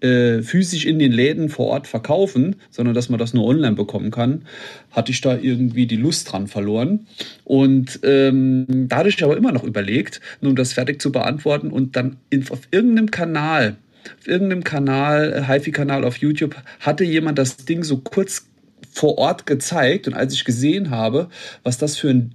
äh, 0.00 0.42
physisch 0.42 0.84
in 0.84 0.98
den 0.98 1.12
Läden 1.12 1.48
vor 1.48 1.68
Ort 1.68 1.86
verkaufen, 1.86 2.56
sondern 2.70 2.94
dass 2.94 3.08
man 3.08 3.18
das 3.18 3.32
nur 3.32 3.46
online 3.46 3.76
bekommen 3.76 4.10
kann, 4.10 4.42
hatte 4.90 5.10
ich 5.10 5.22
da 5.22 5.36
irgendwie 5.36 5.86
die 5.86 5.96
Lust 5.96 6.30
dran 6.30 6.48
verloren. 6.48 7.06
Und 7.44 8.00
ähm, 8.02 8.66
da 8.88 8.98
hatte 8.98 9.08
ich 9.08 9.24
aber 9.24 9.36
immer 9.36 9.52
noch 9.52 9.64
überlegt, 9.64 10.20
nur 10.40 10.50
um 10.50 10.56
das 10.56 10.74
fertig 10.74 11.00
zu 11.00 11.12
beantworten 11.12 11.70
und 11.70 11.96
dann 11.96 12.18
in, 12.28 12.48
auf 12.50 12.68
irgendeinem 12.70 13.10
Kanal, 13.10 13.76
auf 14.18 14.26
irgendeinem 14.26 14.64
Kanal, 14.64 15.32
äh, 15.32 15.42
HiFi-Kanal 15.46 16.04
auf 16.04 16.18
YouTube, 16.18 16.56
hatte 16.80 17.04
jemand 17.04 17.38
das 17.38 17.56
Ding 17.56 17.84
so 17.84 17.98
kurz 17.98 18.46
vor 18.92 19.18
Ort 19.18 19.46
gezeigt 19.46 20.08
und 20.08 20.14
als 20.14 20.32
ich 20.32 20.44
gesehen 20.44 20.90
habe, 20.90 21.28
was 21.62 21.78
das 21.78 21.96
für 21.96 22.10
ein 22.10 22.34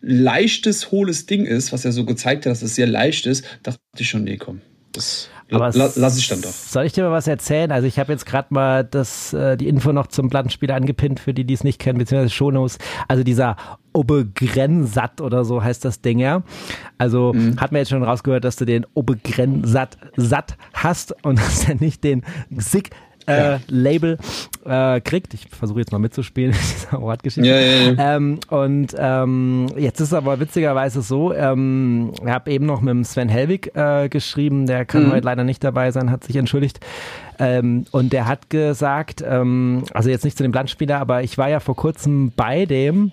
leichtes, 0.00 0.90
hohles 0.90 1.26
Ding 1.26 1.44
ist, 1.44 1.72
was 1.72 1.84
er 1.84 1.92
so 1.92 2.04
gezeigt 2.04 2.46
hat, 2.46 2.52
dass 2.52 2.62
es 2.62 2.74
sehr 2.74 2.86
leicht 2.86 3.26
ist, 3.26 3.44
dachte 3.62 3.80
ich 3.98 4.08
schon, 4.08 4.24
nee, 4.24 4.36
komm, 4.36 4.60
das 4.92 5.28
aber 5.50 5.70
La 5.72 5.90
lass 5.96 6.18
ich 6.18 6.28
dann 6.28 6.42
doch. 6.42 6.50
Soll 6.50 6.84
ich 6.84 6.92
dir 6.92 7.04
mal 7.04 7.10
was 7.10 7.26
erzählen? 7.26 7.72
Also 7.72 7.86
ich 7.86 7.98
habe 7.98 8.12
jetzt 8.12 8.26
gerade 8.26 8.48
mal 8.50 8.84
das, 8.84 9.32
äh, 9.32 9.56
die 9.56 9.66
Info 9.66 9.92
noch 9.92 10.08
zum 10.08 10.28
Plattenspieler 10.28 10.74
angepinnt, 10.74 11.20
für 11.20 11.32
die, 11.32 11.44
die 11.44 11.54
es 11.54 11.64
nicht 11.64 11.78
kennen, 11.78 11.98
beziehungsweise 11.98 12.34
Shownotes. 12.34 12.78
Also 13.08 13.22
dieser 13.22 13.56
Obegrensat 13.98 15.20
oder 15.20 15.44
so 15.44 15.62
heißt 15.62 15.84
das 15.84 16.00
Ding 16.00 16.20
ja. 16.20 16.42
Also 16.98 17.32
mhm. 17.32 17.60
hat 17.60 17.72
man 17.72 17.80
jetzt 17.80 17.88
schon 17.88 18.04
rausgehört, 18.04 18.44
dass 18.44 18.54
du 18.54 18.64
den 18.64 18.86
Obegrensat 18.94 19.98
satt 20.16 20.56
hast 20.72 21.14
und 21.24 21.38
dass 21.40 21.68
er 21.68 21.74
nicht 21.74 22.04
den 22.04 22.22
SIG 22.56 22.90
äh, 23.26 23.58
Label 23.66 24.18
äh, 24.64 25.00
kriegt. 25.00 25.34
Ich 25.34 25.48
versuche 25.48 25.80
jetzt 25.80 25.92
mal 25.92 25.98
mitzuspielen 25.98 26.52
in 26.52 26.58
dieser 26.58 27.00
Wortgeschichte. 27.02 27.48
Ja, 27.48 27.58
ja, 27.58 27.92
ja. 27.92 28.16
Ähm, 28.16 28.38
und 28.48 28.94
ähm, 28.96 29.66
jetzt 29.76 30.00
ist 30.00 30.08
es 30.08 30.14
aber 30.14 30.40
witzigerweise 30.40 31.02
so, 31.02 31.34
ähm, 31.34 32.12
ich 32.22 32.30
habe 32.30 32.50
eben 32.52 32.66
noch 32.66 32.80
mit 32.80 32.92
dem 32.92 33.04
Sven 33.04 33.28
Helwig 33.28 33.74
äh, 33.74 34.08
geschrieben, 34.08 34.66
der 34.66 34.84
kann 34.84 35.06
mhm. 35.06 35.12
heute 35.12 35.24
leider 35.24 35.44
nicht 35.44 35.62
dabei 35.62 35.90
sein, 35.90 36.10
hat 36.10 36.24
sich 36.24 36.36
entschuldigt. 36.36 36.80
Ähm, 37.38 37.84
und 37.90 38.12
der 38.12 38.26
hat 38.26 38.48
gesagt, 38.48 39.22
ähm, 39.26 39.84
also 39.92 40.08
jetzt 40.08 40.24
nicht 40.24 40.36
zu 40.36 40.42
dem 40.42 40.52
Landspieler, 40.52 40.98
aber 40.98 41.22
ich 41.22 41.36
war 41.36 41.48
ja 41.48 41.60
vor 41.60 41.76
kurzem 41.76 42.32
bei 42.34 42.64
dem 42.64 43.12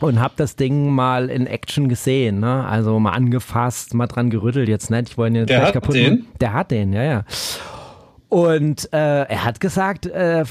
und 0.00 0.20
habe 0.20 0.34
das 0.36 0.56
Ding 0.56 0.90
mal 0.90 1.30
in 1.30 1.46
Action 1.46 1.88
gesehen, 1.88 2.40
ne? 2.40 2.64
Also 2.66 2.98
mal 2.98 3.12
angefasst, 3.12 3.94
mal 3.94 4.06
dran 4.06 4.30
gerüttelt, 4.30 4.68
jetzt 4.68 4.90
nicht, 4.90 5.10
ich 5.10 5.18
wollte 5.18 5.34
ihn 5.34 5.40
jetzt 5.40 5.50
der 5.50 5.66
hat 5.66 5.72
kaputt 5.72 5.94
den? 5.94 6.10
Machen. 6.10 6.26
Der 6.40 6.52
hat 6.52 6.70
den, 6.70 6.92
ja, 6.92 7.02
ja. 7.02 7.24
Und 8.28 8.92
äh, 8.92 9.22
er 9.22 9.44
hat 9.44 9.60
gesagt, 9.60 10.06
äh, 10.06 10.44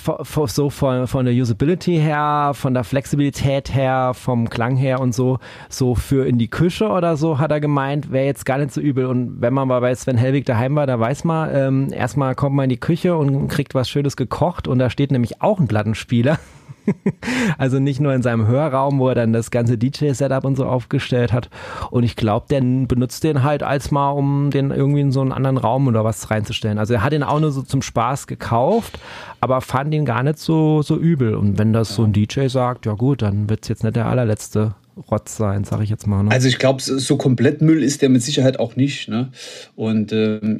so 0.45 0.69
von, 0.69 1.07
von 1.07 1.25
der 1.25 1.33
Usability 1.33 1.97
her, 1.97 2.51
von 2.53 2.73
der 2.73 2.85
Flexibilität 2.85 3.75
her, 3.75 4.13
vom 4.13 4.49
Klang 4.49 4.77
her 4.77 5.01
und 5.01 5.13
so, 5.13 5.39
so 5.67 5.93
für 5.93 6.25
in 6.25 6.37
die 6.37 6.47
Küche 6.47 6.87
oder 6.87 7.17
so, 7.17 7.37
hat 7.37 7.51
er 7.51 7.59
gemeint, 7.59 8.11
wäre 8.11 8.25
jetzt 8.25 8.45
gar 8.45 8.59
nicht 8.59 8.71
so 8.71 8.79
übel. 8.79 9.05
Und 9.07 9.41
wenn 9.41 9.53
man 9.53 9.67
mal 9.67 9.81
bei 9.81 9.93
Sven 9.93 10.17
Helwig 10.17 10.45
daheim 10.45 10.75
war, 10.75 10.87
da 10.87 10.97
weiß 10.97 11.25
man, 11.25 11.49
ähm, 11.53 11.87
erstmal 11.91 12.33
kommt 12.33 12.55
man 12.55 12.63
in 12.63 12.69
die 12.69 12.79
Küche 12.79 13.17
und 13.17 13.49
kriegt 13.49 13.75
was 13.75 13.89
Schönes 13.89 14.15
gekocht 14.15 14.69
und 14.69 14.79
da 14.79 14.89
steht 14.89 15.11
nämlich 15.11 15.41
auch 15.41 15.59
ein 15.59 15.67
Plattenspieler. 15.67 16.39
also 17.57 17.79
nicht 17.79 17.99
nur 17.99 18.13
in 18.13 18.21
seinem 18.21 18.47
Hörraum, 18.47 18.99
wo 18.99 19.09
er 19.09 19.15
dann 19.15 19.33
das 19.33 19.51
ganze 19.51 19.77
DJ-Setup 19.77 20.45
und 20.45 20.55
so 20.55 20.65
aufgestellt 20.65 21.33
hat. 21.33 21.49
Und 21.91 22.03
ich 22.03 22.15
glaube, 22.15 22.45
der 22.49 22.61
benutzt 22.61 23.23
den 23.23 23.43
halt 23.43 23.63
als 23.63 23.91
mal, 23.91 24.11
um 24.11 24.51
den 24.51 24.71
irgendwie 24.71 25.01
in 25.01 25.11
so 25.11 25.21
einen 25.21 25.31
anderen 25.31 25.57
Raum 25.57 25.87
oder 25.87 26.03
was 26.03 26.31
reinzustellen. 26.31 26.77
Also 26.77 26.93
er 26.93 27.03
hat 27.03 27.13
ihn 27.13 27.23
auch 27.23 27.39
nur 27.39 27.51
so 27.51 27.61
zum 27.61 27.81
Spaß 27.81 28.27
gekauft, 28.27 28.99
aber 29.41 29.61
fand 29.61 29.93
ihn 29.93 30.05
gar 30.05 30.23
nicht 30.23 30.39
so, 30.39 30.81
so 30.81 30.97
übel. 30.97 31.35
Und 31.35 31.57
wenn 31.57 31.73
das 31.73 31.95
so 31.95 32.03
ein 32.03 32.13
DJ 32.13 32.47
sagt, 32.47 32.85
ja 32.85 32.93
gut, 32.93 33.21
dann 33.21 33.49
wird 33.49 33.63
es 33.63 33.69
jetzt 33.69 33.83
nicht 33.83 33.95
der 33.95 34.07
allerletzte 34.07 34.75
Rotz 34.97 35.37
sein, 35.37 35.63
sage 35.63 35.83
ich 35.83 35.89
jetzt 35.89 36.07
mal. 36.07 36.23
Ne? 36.23 36.31
Also 36.31 36.47
ich 36.47 36.57
glaube, 36.57 36.81
so 36.81 37.17
komplett 37.17 37.61
Müll 37.61 37.83
ist 37.83 38.01
der 38.01 38.09
mit 38.09 38.23
Sicherheit 38.23 38.59
auch 38.59 38.75
nicht. 38.75 39.09
Ne? 39.09 39.31
Und 39.75 40.13
ähm, 40.13 40.59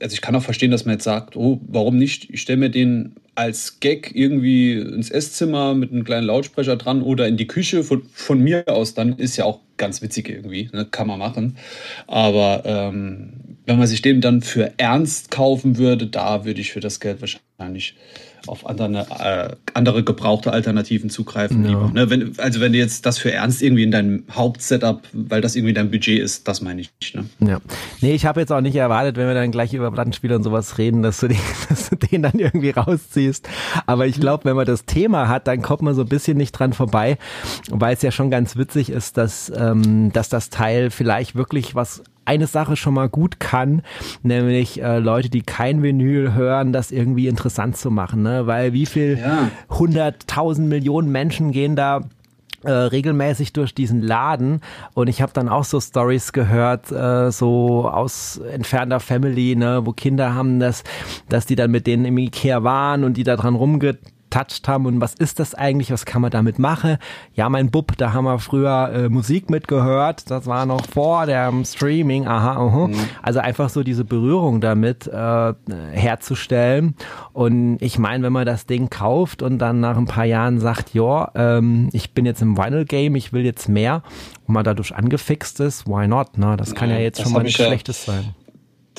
also 0.00 0.14
ich 0.14 0.20
kann 0.20 0.34
auch 0.34 0.42
verstehen, 0.42 0.70
dass 0.70 0.84
man 0.84 0.94
jetzt 0.94 1.04
sagt, 1.04 1.36
oh, 1.36 1.60
warum 1.66 1.96
nicht? 1.96 2.30
Ich 2.30 2.42
stelle 2.42 2.58
mir 2.58 2.70
den 2.70 3.14
als 3.34 3.78
Gag 3.78 4.10
irgendwie 4.14 4.72
ins 4.72 5.10
Esszimmer 5.10 5.74
mit 5.74 5.92
einem 5.92 6.02
kleinen 6.02 6.26
Lautsprecher 6.26 6.76
dran 6.76 7.02
oder 7.02 7.28
in 7.28 7.36
die 7.36 7.46
Küche 7.46 7.84
von, 7.84 8.02
von 8.12 8.40
mir 8.40 8.64
aus, 8.66 8.94
dann 8.94 9.12
ist 9.16 9.36
ja 9.36 9.44
auch 9.44 9.60
ganz 9.76 10.02
witzig 10.02 10.28
irgendwie, 10.28 10.68
ne? 10.72 10.86
kann 10.90 11.06
man 11.06 11.20
machen. 11.20 11.56
Aber 12.08 12.62
ähm, 12.64 13.58
wenn 13.64 13.78
man 13.78 13.86
sich 13.86 14.02
den 14.02 14.20
dann 14.20 14.42
für 14.42 14.72
ernst 14.78 15.30
kaufen 15.30 15.78
würde, 15.78 16.08
da 16.08 16.44
würde 16.44 16.60
ich 16.60 16.72
für 16.72 16.80
das 16.80 16.98
Geld 16.98 17.20
wahrscheinlich 17.20 17.94
auf 18.48 18.66
andere, 18.66 19.06
äh, 19.18 19.56
andere 19.74 20.02
gebrauchte 20.04 20.52
Alternativen 20.52 21.10
zugreifen 21.10 21.64
ja. 21.64 21.70
lieber. 21.70 21.90
Ne? 21.92 22.10
Wenn, 22.10 22.38
also 22.38 22.60
wenn 22.60 22.72
du 22.72 22.78
jetzt 22.78 23.06
das 23.06 23.18
für 23.18 23.32
ernst 23.32 23.62
irgendwie 23.62 23.82
in 23.82 23.90
deinem 23.90 24.24
Hauptsetup, 24.30 25.02
weil 25.12 25.40
das 25.40 25.56
irgendwie 25.56 25.74
dein 25.74 25.90
Budget 25.90 26.20
ist, 26.20 26.48
das 26.48 26.60
meine 26.60 26.80
ich 26.80 26.90
nicht. 27.00 27.14
Ne? 27.14 27.24
Ja. 27.40 27.60
Nee, 28.00 28.14
ich 28.14 28.26
habe 28.26 28.40
jetzt 28.40 28.52
auch 28.52 28.60
nicht 28.60 28.76
erwartet, 28.76 29.16
wenn 29.16 29.26
wir 29.26 29.34
dann 29.34 29.50
gleich 29.50 29.74
über 29.74 29.90
Plattenspieler 29.90 30.36
und 30.36 30.42
sowas 30.42 30.78
reden, 30.78 31.02
dass 31.02 31.20
du, 31.20 31.28
den, 31.28 31.38
dass 31.68 31.90
du 31.90 31.96
den 31.96 32.22
dann 32.22 32.38
irgendwie 32.38 32.70
rausziehst. 32.70 33.48
Aber 33.86 34.06
ich 34.06 34.20
glaube, 34.20 34.44
wenn 34.44 34.56
man 34.56 34.66
das 34.66 34.84
Thema 34.84 35.28
hat, 35.28 35.46
dann 35.46 35.62
kommt 35.62 35.82
man 35.82 35.94
so 35.94 36.02
ein 36.02 36.08
bisschen 36.08 36.36
nicht 36.36 36.52
dran 36.52 36.72
vorbei, 36.72 37.18
weil 37.70 37.94
es 37.94 38.02
ja 38.02 38.10
schon 38.10 38.30
ganz 38.30 38.56
witzig 38.56 38.90
ist, 38.90 39.16
dass, 39.16 39.52
ähm, 39.54 40.12
dass 40.12 40.28
das 40.28 40.50
Teil 40.50 40.90
vielleicht 40.90 41.34
wirklich 41.34 41.74
was 41.74 42.02
eine 42.28 42.46
Sache 42.46 42.76
schon 42.76 42.94
mal 42.94 43.08
gut 43.08 43.40
kann, 43.40 43.82
nämlich 44.22 44.82
äh, 44.82 44.98
Leute, 44.98 45.30
die 45.30 45.42
kein 45.42 45.82
Vinyl 45.82 46.34
hören, 46.34 46.72
das 46.72 46.90
irgendwie 46.90 47.26
interessant 47.26 47.76
zu 47.76 47.90
machen, 47.90 48.22
ne? 48.22 48.46
Weil 48.46 48.72
wie 48.72 48.86
viel 48.86 49.18
hunderttausend 49.70 50.70
ja. 50.70 50.76
Millionen 50.76 51.10
Menschen 51.10 51.50
gehen 51.52 51.74
da 51.74 52.02
äh, 52.64 52.70
regelmäßig 52.70 53.52
durch 53.52 53.72
diesen 53.72 54.02
Laden 54.02 54.60
und 54.94 55.08
ich 55.08 55.22
habe 55.22 55.32
dann 55.32 55.48
auch 55.48 55.64
so 55.64 55.80
Stories 55.80 56.32
gehört, 56.32 56.90
äh, 56.90 57.30
so 57.30 57.88
aus 57.88 58.38
entfernter 58.38 59.00
Family, 59.00 59.54
ne, 59.54 59.82
wo 59.84 59.92
Kinder 59.92 60.34
haben, 60.34 60.58
dass, 60.58 60.82
dass 61.28 61.46
die 61.46 61.54
dann 61.54 61.70
mit 61.70 61.86
denen 61.86 62.04
im 62.04 62.18
Ikea 62.18 62.64
waren 62.64 63.04
und 63.04 63.16
die 63.16 63.22
da 63.22 63.36
dran 63.36 63.54
rumge 63.54 63.78
touched 64.30 64.68
haben 64.68 64.86
und 64.86 65.00
was 65.00 65.14
ist 65.14 65.38
das 65.38 65.54
eigentlich, 65.54 65.90
was 65.90 66.04
kann 66.04 66.22
man 66.22 66.30
damit 66.30 66.58
machen? 66.58 66.98
Ja, 67.34 67.48
mein 67.48 67.70
Bub, 67.70 67.96
da 67.96 68.12
haben 68.12 68.24
wir 68.24 68.38
früher 68.38 68.90
äh, 68.92 69.08
Musik 69.08 69.50
mitgehört, 69.50 70.30
das 70.30 70.46
war 70.46 70.66
noch 70.66 70.86
vor 70.86 71.26
dem 71.26 71.64
Streaming, 71.64 72.26
aha, 72.26 72.52
aha. 72.52 72.86
Mhm. 72.88 72.94
Also 73.22 73.40
einfach 73.40 73.68
so 73.68 73.82
diese 73.82 74.04
Berührung 74.04 74.60
damit 74.60 75.06
äh, 75.06 75.54
herzustellen 75.92 76.94
und 77.32 77.78
ich 77.80 77.98
meine, 77.98 78.24
wenn 78.24 78.32
man 78.32 78.46
das 78.46 78.66
Ding 78.66 78.90
kauft 78.90 79.42
und 79.42 79.58
dann 79.58 79.80
nach 79.80 79.96
ein 79.96 80.06
paar 80.06 80.24
Jahren 80.24 80.60
sagt, 80.60 80.94
ja, 80.94 81.30
ähm, 81.34 81.88
ich 81.92 82.12
bin 82.14 82.26
jetzt 82.26 82.42
im 82.42 82.56
Vinyl-Game, 82.56 83.16
ich 83.16 83.32
will 83.32 83.44
jetzt 83.44 83.68
mehr 83.68 84.02
und 84.46 84.54
man 84.54 84.64
dadurch 84.64 84.94
angefixt 84.94 85.60
ist, 85.60 85.86
why 85.86 86.06
not, 86.06 86.38
ne? 86.38 86.56
Das 86.56 86.74
kann 86.74 86.90
ja, 86.90 86.96
ja 86.96 87.02
jetzt 87.02 87.22
schon 87.22 87.32
mal 87.32 87.42
nichts 87.42 87.62
Schlechtes 87.62 88.04
sein 88.04 88.34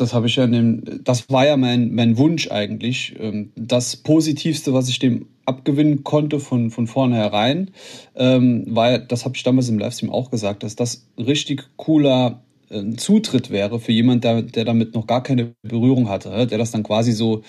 das 0.01 0.13
habe 0.13 0.27
ich 0.27 0.35
ja 0.35 0.45
in 0.45 0.51
dem, 0.51 1.03
das 1.03 1.29
war 1.29 1.45
ja 1.45 1.57
mein, 1.57 1.93
mein 1.93 2.17
Wunsch 2.17 2.49
eigentlich. 2.51 3.15
Ähm, 3.19 3.51
das 3.55 3.95
Positivste, 3.95 4.73
was 4.73 4.89
ich 4.89 4.99
dem 4.99 5.27
abgewinnen 5.45 6.03
konnte 6.03 6.39
von, 6.39 6.69
von 6.69 6.87
vornherein, 6.87 7.71
ähm, 8.15 8.65
war, 8.67 8.99
das 8.99 9.25
habe 9.25 9.35
ich 9.35 9.43
damals 9.43 9.69
im 9.69 9.79
Livestream 9.79 10.11
auch 10.11 10.31
gesagt, 10.31 10.63
dass 10.63 10.75
das 10.75 11.07
richtig 11.17 11.63
cooler 11.75 12.43
äh, 12.69 12.95
Zutritt 12.95 13.49
wäre 13.49 13.79
für 13.79 13.91
jemand, 13.91 14.23
der, 14.23 14.43
der 14.43 14.65
damit 14.65 14.93
noch 14.93 15.07
gar 15.07 15.23
keine 15.23 15.53
Berührung 15.63 16.09
hatte, 16.09 16.47
der 16.47 16.57
das 16.57 16.71
dann 16.71 16.83
quasi 16.83 17.11
so 17.11 17.41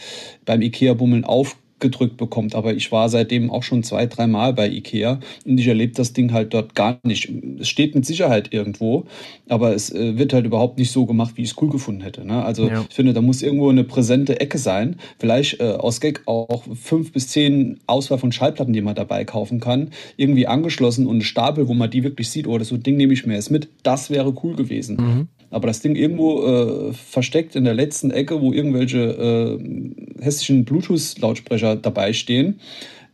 beim 0.44 0.62
Ikea-Bummeln 0.62 1.24
auf 1.24 1.56
gedrückt 1.80 2.16
bekommt. 2.16 2.54
Aber 2.54 2.74
ich 2.74 2.92
war 2.92 3.08
seitdem 3.08 3.50
auch 3.50 3.62
schon 3.62 3.82
zwei, 3.82 4.06
dreimal 4.06 4.52
bei 4.52 4.68
Ikea 4.68 5.20
und 5.44 5.58
ich 5.58 5.66
erlebe 5.66 5.94
das 5.94 6.12
Ding 6.12 6.32
halt 6.32 6.54
dort 6.54 6.74
gar 6.74 6.98
nicht. 7.02 7.30
Es 7.58 7.68
steht 7.68 7.94
mit 7.94 8.06
Sicherheit 8.06 8.52
irgendwo, 8.52 9.06
aber 9.48 9.74
es 9.74 9.92
äh, 9.92 10.18
wird 10.18 10.32
halt 10.32 10.46
überhaupt 10.46 10.78
nicht 10.78 10.92
so 10.92 11.06
gemacht, 11.06 11.36
wie 11.36 11.42
ich 11.42 11.50
es 11.50 11.62
cool 11.62 11.70
gefunden 11.70 12.02
hätte. 12.02 12.24
Ne? 12.24 12.44
Also 12.44 12.68
ja. 12.68 12.84
ich 12.88 12.94
finde, 12.94 13.12
da 13.12 13.20
muss 13.20 13.42
irgendwo 13.42 13.68
eine 13.68 13.84
präsente 13.84 14.40
Ecke 14.40 14.58
sein. 14.58 14.96
Vielleicht 15.18 15.60
äh, 15.60 15.64
aus 15.64 16.00
Gag 16.00 16.22
auch 16.26 16.64
fünf 16.74 17.12
bis 17.12 17.28
zehn 17.28 17.78
Auswahl 17.86 18.18
von 18.18 18.32
Schallplatten, 18.32 18.72
die 18.72 18.82
man 18.82 18.94
dabei 18.94 19.24
kaufen 19.24 19.60
kann, 19.60 19.90
irgendwie 20.16 20.46
angeschlossen 20.46 21.06
und 21.06 21.18
ein 21.18 21.22
Stapel, 21.22 21.68
wo 21.68 21.74
man 21.74 21.90
die 21.90 22.04
wirklich 22.04 22.30
sieht, 22.30 22.46
oh, 22.46 22.58
das 22.58 22.68
so 22.68 22.76
Ding 22.76 22.96
nehme 22.96 23.12
ich 23.12 23.26
mir 23.26 23.34
jetzt 23.34 23.50
mit. 23.50 23.68
Das 23.82 24.10
wäre 24.10 24.32
cool 24.42 24.54
gewesen. 24.54 24.96
Mhm. 24.96 25.28
Aber 25.50 25.66
das 25.66 25.80
Ding 25.80 25.96
irgendwo 25.96 26.46
äh, 26.46 26.92
versteckt 26.92 27.56
in 27.56 27.64
der 27.64 27.74
letzten 27.74 28.10
Ecke, 28.10 28.40
wo 28.40 28.52
irgendwelche 28.52 28.98
äh, 28.98 30.22
hessischen 30.22 30.64
Bluetooth-Lautsprecher 30.64 31.76
dabei 31.76 32.12
stehen, 32.12 32.60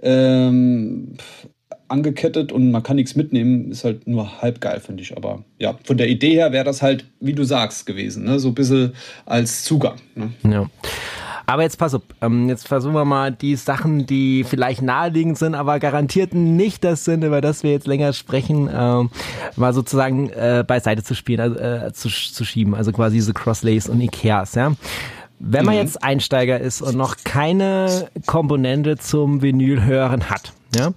ähm, 0.03 1.15
angekettet 1.89 2.53
und 2.53 2.71
man 2.71 2.83
kann 2.83 2.97
nichts 2.97 3.15
mitnehmen, 3.15 3.71
ist 3.71 3.85
halt 3.85 4.07
nur 4.07 4.43
halb 4.43 4.61
geil, 4.61 4.81
finde 4.81 5.03
ich. 5.03 5.17
Aber 5.17 5.45
ja, 5.59 5.79
von 5.85 5.97
der 5.97 6.09
Idee 6.09 6.33
her 6.33 6.53
wäre 6.53 6.65
das 6.65 6.83
halt, 6.83 7.05
wie 7.21 7.33
du 7.33 7.45
sagst, 7.45 7.87
gewesen. 7.87 8.25
Ne? 8.25 8.39
So 8.39 8.49
ein 8.49 8.55
bisschen 8.55 8.95
als 9.25 9.63
Zugang. 9.63 9.97
Ne? 10.15 10.33
Ja. 10.51 10.69
Aber 11.47 11.63
jetzt 11.63 11.79
pass 11.79 11.95
auf, 11.95 12.03
ähm, 12.21 12.49
jetzt 12.49 12.67
versuchen 12.67 12.95
wir 12.95 13.05
mal 13.05 13.31
die 13.31 13.55
Sachen, 13.55 14.05
die 14.07 14.43
vielleicht 14.43 14.83
naheliegend 14.83 15.39
sind, 15.39 15.55
aber 15.55 15.79
garantiert 15.79 16.35
nicht 16.35 16.83
das 16.83 17.05
sind, 17.05 17.23
über 17.23 17.41
das 17.41 17.63
wir 17.63 17.71
jetzt 17.71 17.87
länger 17.87 18.13
sprechen, 18.13 18.69
ähm, 18.73 19.11
mal 19.55 19.73
sozusagen 19.73 20.29
äh, 20.31 20.65
beiseite 20.67 21.05
zu 21.05 21.15
spielen, 21.15 21.41
also, 21.41 21.57
äh, 21.57 21.93
zu, 21.93 22.09
zu 22.09 22.45
schieben. 22.45 22.75
Also 22.75 22.91
quasi 22.91 23.17
diese 23.17 23.33
Crosslays 23.33 23.89
und 23.89 24.01
Ikeas, 24.01 24.55
ja. 24.57 24.73
Wenn 25.39 25.67
man 25.67 25.75
mhm. 25.75 25.83
jetzt 25.83 26.03
Einsteiger 26.03 26.59
ist 26.59 26.81
und 26.83 26.97
noch 26.97 27.17
keine 27.23 28.09
Komponente 28.25 28.97
zum 28.97 29.43
Vinyl 29.43 29.85
hören 29.85 30.31
hat, 30.31 30.53
ja, 30.75 30.93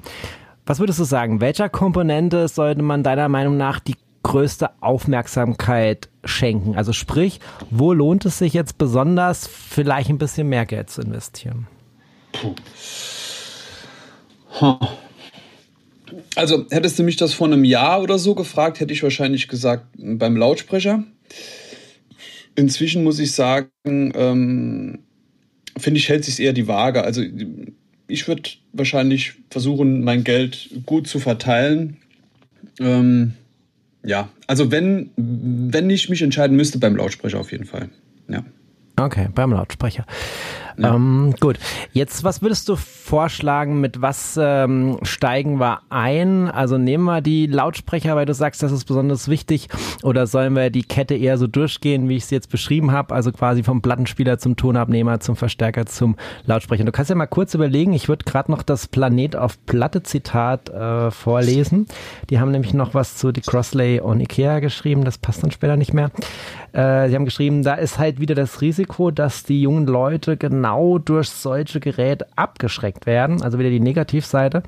was 0.66 0.80
würdest 0.80 1.00
du 1.00 1.04
sagen? 1.04 1.42
Welcher 1.42 1.70
Komponente 1.70 2.48
sollte 2.48 2.82
man 2.82 3.04
deiner 3.04 3.28
Meinung 3.28 3.58
nach 3.58 3.80
die 3.80 3.96
größte 4.24 4.70
Aufmerksamkeit 4.82 6.09
schenken? 6.24 6.76
Also 6.76 6.94
sprich, 6.94 7.40
wo 7.70 7.94
lohnt 7.94 8.26
es 8.26 8.38
sich 8.40 8.54
jetzt 8.54 8.78
besonders, 8.78 9.48
vielleicht 9.48 10.10
ein 10.10 10.18
bisschen 10.18 10.50
mehr 10.50 10.66
Geld 10.66 10.90
zu 10.90 11.02
investieren? 11.02 11.68
Puh. 12.34 12.56
Also 16.36 16.66
hättest 16.70 17.00
du 17.00 17.04
mich 17.04 17.18
das 17.18 17.34
vor 17.34 17.48
einem 17.48 17.64
Jahr 17.64 18.02
oder 18.02 18.18
so 18.18 18.36
gefragt, 18.36 18.80
hätte 18.80 18.94
ich 18.94 19.04
wahrscheinlich 19.04 19.48
gesagt 19.48 19.86
beim 19.96 20.38
Lautsprecher. 20.38 21.04
Inzwischen 22.56 23.04
muss 23.04 23.20
ich 23.20 23.32
sagen, 23.32 23.70
ähm, 23.86 25.00
finde 25.78 26.00
ich, 26.00 26.10
hält 26.10 26.26
sich 26.26 26.40
eher 26.40 26.54
die 26.54 26.68
Waage. 26.68 27.04
Also 27.04 27.24
ich 28.08 28.28
würde 28.28 28.50
wahrscheinlich 28.74 29.34
versuchen, 29.50 30.04
mein 30.04 30.24
Geld 30.24 30.70
gut 30.86 31.08
zu 31.08 31.20
verteilen. 31.20 31.98
Ähm, 32.80 33.34
ja, 34.04 34.30
also 34.48 34.72
wenn, 34.72 35.12
wenn 35.18 35.90
ich 35.90 36.10
mich 36.10 36.22
entscheiden 36.22 36.56
müsste, 36.56 36.80
beim 36.80 36.96
Lautsprecher 36.96 37.40
auf 37.40 37.52
jeden 37.52 37.66
Fall. 37.66 37.90
Ja. 38.28 38.44
Okay, 38.98 39.30
beim 39.34 39.52
Lautsprecher. 39.52 40.06
Ja. 40.80 40.96
Ähm, 40.96 41.36
gut, 41.40 41.60
jetzt 41.92 42.24
was 42.24 42.42
würdest 42.42 42.70
du 42.70 42.76
vorschlagen, 42.76 43.82
mit 43.82 44.02
was 44.02 44.40
ähm, 44.42 44.98
steigen 45.02 45.60
wir 45.60 45.82
ein? 45.90 46.50
Also 46.50 46.78
nehmen 46.78 47.04
wir 47.04 47.22
die 47.22 47.48
Lautsprecher, 47.48 48.16
weil 48.16 48.26
du 48.26 48.34
sagst, 48.34 48.64
das 48.64 48.72
ist 48.72 48.86
besonders 48.86 49.28
wichtig, 49.28 49.68
oder 50.04 50.26
sollen 50.26 50.56
wir 50.56 50.70
die 50.70 50.84
Kette 50.84 51.16
eher 51.16 51.38
so 51.38 51.48
durchgehen, 51.48 52.08
wie 52.08 52.16
ich 52.16 52.24
es 52.24 52.30
jetzt 52.30 52.50
beschrieben 52.50 52.92
habe, 52.92 53.14
also 53.14 53.32
quasi 53.32 53.64
vom 53.64 53.82
Plattenspieler 53.82 54.38
zum 54.38 54.56
Tonabnehmer, 54.56 55.20
zum 55.20 55.36
Verstärker, 55.36 55.86
zum 55.86 56.16
Lautsprecher. 56.46 56.86
Du 56.86 56.92
kannst 56.92 57.10
ja 57.10 57.16
mal 57.16 57.28
kurz 57.28 57.54
überlegen, 57.54 57.94
ich 57.94 58.08
würde 58.08 58.24
gerade 58.24 58.50
noch 58.50 58.64
das 58.64 58.88
Planet 58.88 59.36
auf 59.36 59.64
Platte 59.66 60.04
Zitat 60.04 60.70
äh, 60.70 61.12
vorlesen. 61.12 61.88
Die 62.30 62.40
haben 62.40 62.52
nämlich 62.52 62.74
noch 62.74 62.94
was 62.94 63.18
zu 63.18 63.32
die 63.32 63.42
Crossley 63.42 64.00
und 64.00 64.22
Ikea 64.22 64.60
geschrieben, 64.60 65.04
das 65.04 65.18
passt 65.18 65.44
dann 65.44 65.52
später 65.52 65.76
nicht 65.76 65.94
mehr. 65.94 66.12
Äh, 66.74 67.10
sie 67.10 67.16
haben 67.16 67.26
geschrieben, 67.26 67.64
da 67.64 67.76
ist 67.76 67.98
halt 67.98 68.20
wieder 68.20 68.36
das 68.36 68.62
Risiko, 68.62 69.12
dass 69.12 69.44
die 69.44 69.62
jungen 69.62 69.88
Leute 69.88 70.38
genau 70.38 70.98
durch 70.98 71.30
solche 71.30 71.80
Geräte 71.80 72.28
abgeschreckt 72.36 73.06
werden. 73.06 73.42
Also 73.42 73.60
wieder 73.60 73.70
die 73.70 73.80
Negativseite. 73.80 74.64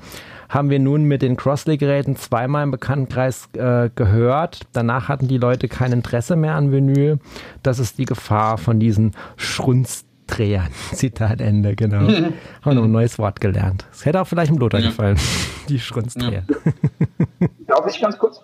Haben 0.48 0.68
wir 0.68 0.78
nun 0.78 1.04
mit 1.04 1.22
den 1.22 1.36
Crossley-Geräten 1.36 2.16
zweimal 2.16 2.64
im 2.64 2.70
Bekanntenkreis 2.70 3.48
äh, 3.54 3.88
gehört. 3.94 4.60
Danach 4.72 5.08
hatten 5.08 5.28
die 5.28 5.38
Leute 5.38 5.68
kein 5.68 5.92
Interesse 5.92 6.36
mehr 6.36 6.54
an 6.56 6.72
Vinyl. 6.72 7.18
Das 7.62 7.78
ist 7.78 7.98
die 7.98 8.04
Gefahr 8.04 8.58
von 8.58 8.78
diesen 8.78 9.12
Schrunzdrehern. 9.36 10.68
Zitat 10.92 11.40
Ende, 11.40 11.74
genau. 11.74 12.00
Haben 12.08 12.34
wir 12.64 12.74
noch 12.74 12.84
ein 12.84 12.92
neues 12.92 13.18
Wort 13.18 13.40
gelernt. 13.40 13.86
Es 13.92 14.04
hätte 14.04 14.20
auch 14.20 14.26
vielleicht 14.26 14.50
im 14.52 14.58
Lothar 14.58 14.80
ja. 14.80 14.88
gefallen. 14.88 15.18
Die 15.68 15.78
Schrunzdreher. 15.78 16.44
Ja. 16.46 17.48
Darf 17.68 17.86
ich 17.88 18.00
ganz 18.00 18.18
kurz? 18.18 18.40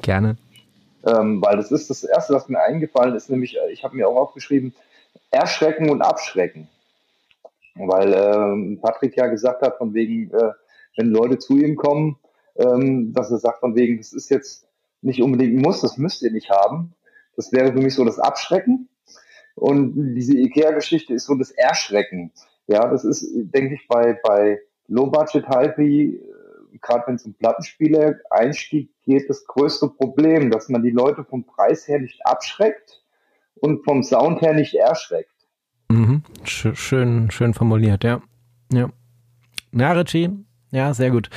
Gerne. 0.00 0.36
Ähm, 1.06 1.42
weil 1.42 1.56
das 1.56 1.70
ist 1.70 1.88
das 1.88 2.04
Erste, 2.04 2.34
was 2.34 2.48
mir 2.48 2.60
eingefallen 2.60 3.14
ist, 3.14 3.30
nämlich, 3.30 3.56
äh, 3.56 3.72
ich 3.72 3.84
habe 3.84 3.96
mir 3.96 4.08
auch 4.08 4.16
aufgeschrieben, 4.16 4.74
erschrecken 5.30 5.90
und 5.90 6.02
abschrecken. 6.02 6.68
Weil 7.74 8.12
ähm, 8.12 8.78
Patrick 8.82 9.16
ja 9.16 9.26
gesagt 9.28 9.62
hat, 9.62 9.78
von 9.78 9.94
wegen, 9.94 10.30
äh, 10.32 10.52
wenn 10.96 11.08
Leute 11.08 11.38
zu 11.38 11.56
ihm 11.56 11.76
kommen, 11.76 12.18
ähm, 12.56 13.12
dass 13.14 13.30
er 13.30 13.38
sagt, 13.38 13.60
von 13.60 13.74
wegen, 13.74 13.98
das 13.98 14.12
ist 14.12 14.28
jetzt 14.28 14.66
nicht 15.00 15.22
unbedingt 15.22 15.54
ein 15.54 15.62
Muss, 15.62 15.80
das 15.80 15.96
müsst 15.96 16.22
ihr 16.22 16.30
nicht 16.30 16.50
haben. 16.50 16.94
Das 17.36 17.52
wäre 17.52 17.72
für 17.72 17.80
mich 17.80 17.94
so 17.94 18.04
das 18.04 18.18
Abschrecken. 18.18 18.88
Und 19.54 20.14
diese 20.14 20.36
IKEA-Geschichte 20.36 21.14
ist 21.14 21.24
so 21.24 21.34
das 21.34 21.50
Erschrecken. 21.50 22.32
Ja, 22.66 22.86
das 22.88 23.04
ist, 23.04 23.26
denke 23.34 23.74
ich, 23.74 23.88
bei, 23.88 24.18
bei 24.22 24.60
Low-Budget-Hype 24.88 25.78
gerade 26.80 27.06
wenn 27.06 27.16
es 27.16 27.24
um 27.24 27.34
Plattenspieler-Einstieg 27.34 28.90
geht, 29.10 29.28
das 29.28 29.44
größte 29.46 29.88
Problem, 29.88 30.50
dass 30.50 30.68
man 30.68 30.82
die 30.82 30.90
Leute 30.90 31.24
vom 31.24 31.44
Preis 31.44 31.88
her 31.88 31.98
nicht 31.98 32.20
abschreckt 32.24 33.02
und 33.60 33.84
vom 33.84 34.02
Sound 34.02 34.40
her 34.40 34.54
nicht 34.54 34.74
erschreckt. 34.74 35.34
Mhm. 35.88 36.22
Schön, 36.44 37.30
schön 37.30 37.54
formuliert, 37.54 38.04
ja. 38.04 38.22
Ja. 38.72 38.90
Na, 39.72 39.92
Richie, 39.92 40.30
ja, 40.72 40.94
sehr 40.94 41.10
gut. 41.10 41.30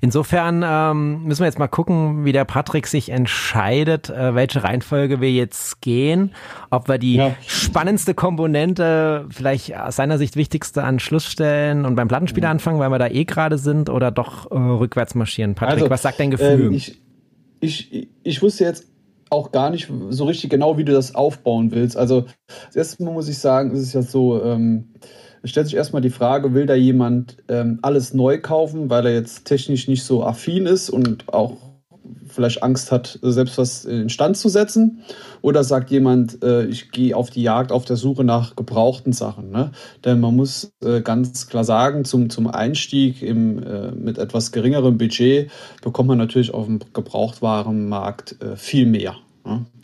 Insofern 0.00 0.64
ähm, 0.64 1.24
müssen 1.24 1.40
wir 1.40 1.46
jetzt 1.46 1.58
mal 1.58 1.66
gucken, 1.66 2.24
wie 2.24 2.30
der 2.30 2.44
Patrick 2.44 2.86
sich 2.86 3.08
entscheidet, 3.08 4.10
äh, 4.10 4.36
welche 4.36 4.62
Reihenfolge 4.62 5.20
wir 5.20 5.32
jetzt 5.32 5.80
gehen. 5.80 6.32
Ob 6.70 6.88
wir 6.88 6.98
die 6.98 7.16
ja. 7.16 7.34
spannendste 7.48 8.14
Komponente, 8.14 9.26
vielleicht 9.30 9.76
aus 9.76 9.96
seiner 9.96 10.18
Sicht 10.18 10.36
wichtigste 10.36 10.84
an 10.84 11.00
Schluss 11.00 11.26
stellen 11.26 11.84
und 11.84 11.96
beim 11.96 12.06
Plattenspieler 12.06 12.48
mhm. 12.48 12.52
anfangen, 12.52 12.78
weil 12.78 12.90
wir 12.90 12.98
da 12.98 13.08
eh 13.08 13.24
gerade 13.24 13.58
sind, 13.58 13.90
oder 13.90 14.12
doch 14.12 14.50
äh, 14.52 14.54
rückwärts 14.54 15.16
marschieren. 15.16 15.56
Patrick, 15.56 15.78
also, 15.78 15.90
was 15.90 16.02
sagt 16.02 16.20
dein 16.20 16.30
Gefühl? 16.30 16.66
Ähm, 16.66 16.72
ich, 16.72 17.00
ich, 17.66 18.08
ich 18.22 18.42
wusste 18.42 18.64
jetzt 18.64 18.86
auch 19.28 19.52
gar 19.52 19.70
nicht 19.70 19.90
so 20.10 20.24
richtig 20.24 20.50
genau, 20.50 20.78
wie 20.78 20.84
du 20.84 20.92
das 20.92 21.14
aufbauen 21.14 21.72
willst. 21.72 21.96
Also, 21.96 22.26
das 22.66 22.76
erste 22.76 23.02
Mal 23.02 23.12
muss 23.12 23.28
ich 23.28 23.38
sagen, 23.38 23.72
ist 23.72 23.80
es 23.80 23.92
ja 23.92 24.02
so, 24.02 24.42
ähm, 24.42 24.92
stellt 25.44 25.66
sich 25.66 25.76
erstmal 25.76 26.02
die 26.02 26.10
Frage, 26.10 26.54
will 26.54 26.66
da 26.66 26.74
jemand 26.74 27.36
ähm, 27.48 27.78
alles 27.82 28.14
neu 28.14 28.40
kaufen, 28.40 28.90
weil 28.90 29.06
er 29.06 29.14
jetzt 29.14 29.44
technisch 29.44 29.88
nicht 29.88 30.04
so 30.04 30.24
affin 30.24 30.66
ist 30.66 30.90
und 30.90 31.32
auch 31.32 31.56
vielleicht 32.36 32.62
Angst 32.62 32.92
hat, 32.92 33.18
selbst 33.22 33.58
was 33.58 33.84
in 33.84 34.08
Stand 34.08 34.36
zu 34.36 34.48
setzen? 34.48 35.02
Oder 35.42 35.64
sagt 35.64 35.90
jemand, 35.90 36.42
äh, 36.44 36.66
ich 36.66 36.92
gehe 36.92 37.16
auf 37.16 37.30
die 37.30 37.42
Jagd 37.42 37.72
auf 37.72 37.84
der 37.84 37.96
Suche 37.96 38.22
nach 38.22 38.54
gebrauchten 38.54 39.12
Sachen? 39.12 39.50
Ne? 39.50 39.72
Denn 40.04 40.20
man 40.20 40.36
muss 40.36 40.72
äh, 40.84 41.00
ganz 41.00 41.48
klar 41.48 41.64
sagen, 41.64 42.04
zum, 42.04 42.30
zum 42.30 42.46
Einstieg 42.46 43.22
im, 43.22 43.62
äh, 43.62 43.90
mit 43.90 44.18
etwas 44.18 44.52
geringerem 44.52 44.98
Budget 44.98 45.50
bekommt 45.82 46.08
man 46.08 46.18
natürlich 46.18 46.54
auf 46.54 46.66
dem 46.66 46.78
Gebrauchtwarenmarkt 46.92 48.40
äh, 48.42 48.56
viel 48.56 48.86
mehr. 48.86 49.16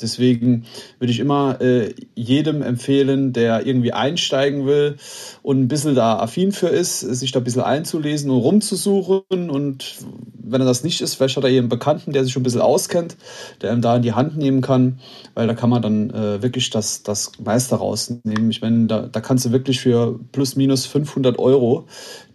Deswegen 0.01 0.65
würde 0.99 1.13
ich 1.13 1.21
immer 1.21 1.61
äh, 1.61 1.95
jedem 2.15 2.63
empfehlen, 2.63 3.33
der 3.33 3.65
irgendwie 3.67 3.93
einsteigen 3.93 4.67
will 4.67 4.97
und 5.43 5.61
ein 5.61 5.69
bisschen 5.69 5.95
da 5.95 6.19
affin 6.19 6.53
für 6.53 6.69
ist, 6.69 7.01
sich 7.01 7.31
da 7.31 7.41
ein 7.41 7.45
bisschen 7.45 7.63
einzulesen 7.63 8.31
und 8.31 8.39
rumzusuchen. 8.39 9.51
Und 9.51 9.99
wenn 10.43 10.61
er 10.61 10.67
das 10.67 10.83
nicht 10.83 11.01
ist, 11.01 11.15
vielleicht 11.15 11.37
hat 11.37 11.45
er 11.45 11.51
einen 11.51 11.69
Bekannten, 11.69 12.13
der 12.13 12.25
sich 12.25 12.33
schon 12.33 12.41
ein 12.41 12.45
bisschen 12.45 12.61
auskennt, 12.61 13.17
der 13.61 13.73
ihm 13.73 13.81
da 13.81 13.97
in 13.97 14.03
die 14.03 14.13
Hand 14.13 14.37
nehmen 14.37 14.61
kann, 14.61 14.99
weil 15.35 15.47
da 15.47 15.55
kann 15.55 15.71
man 15.71 15.83
dann 15.83 16.11
äh, 16.11 16.43
wirklich 16.43 16.71
das, 16.71 17.05
das 17.05 17.33
meiste 17.43 17.77
rausnehmen. 17.77 18.51
Ich 18.51 18.61
meine, 18.61 18.87
da, 18.87 19.03
da 19.03 19.21
kannst 19.21 19.45
du 19.45 19.53
wirklich 19.53 19.81
für 19.81 20.19
plus 20.33 20.57
minus 20.57 20.87
500 20.87 21.39
Euro 21.39 21.87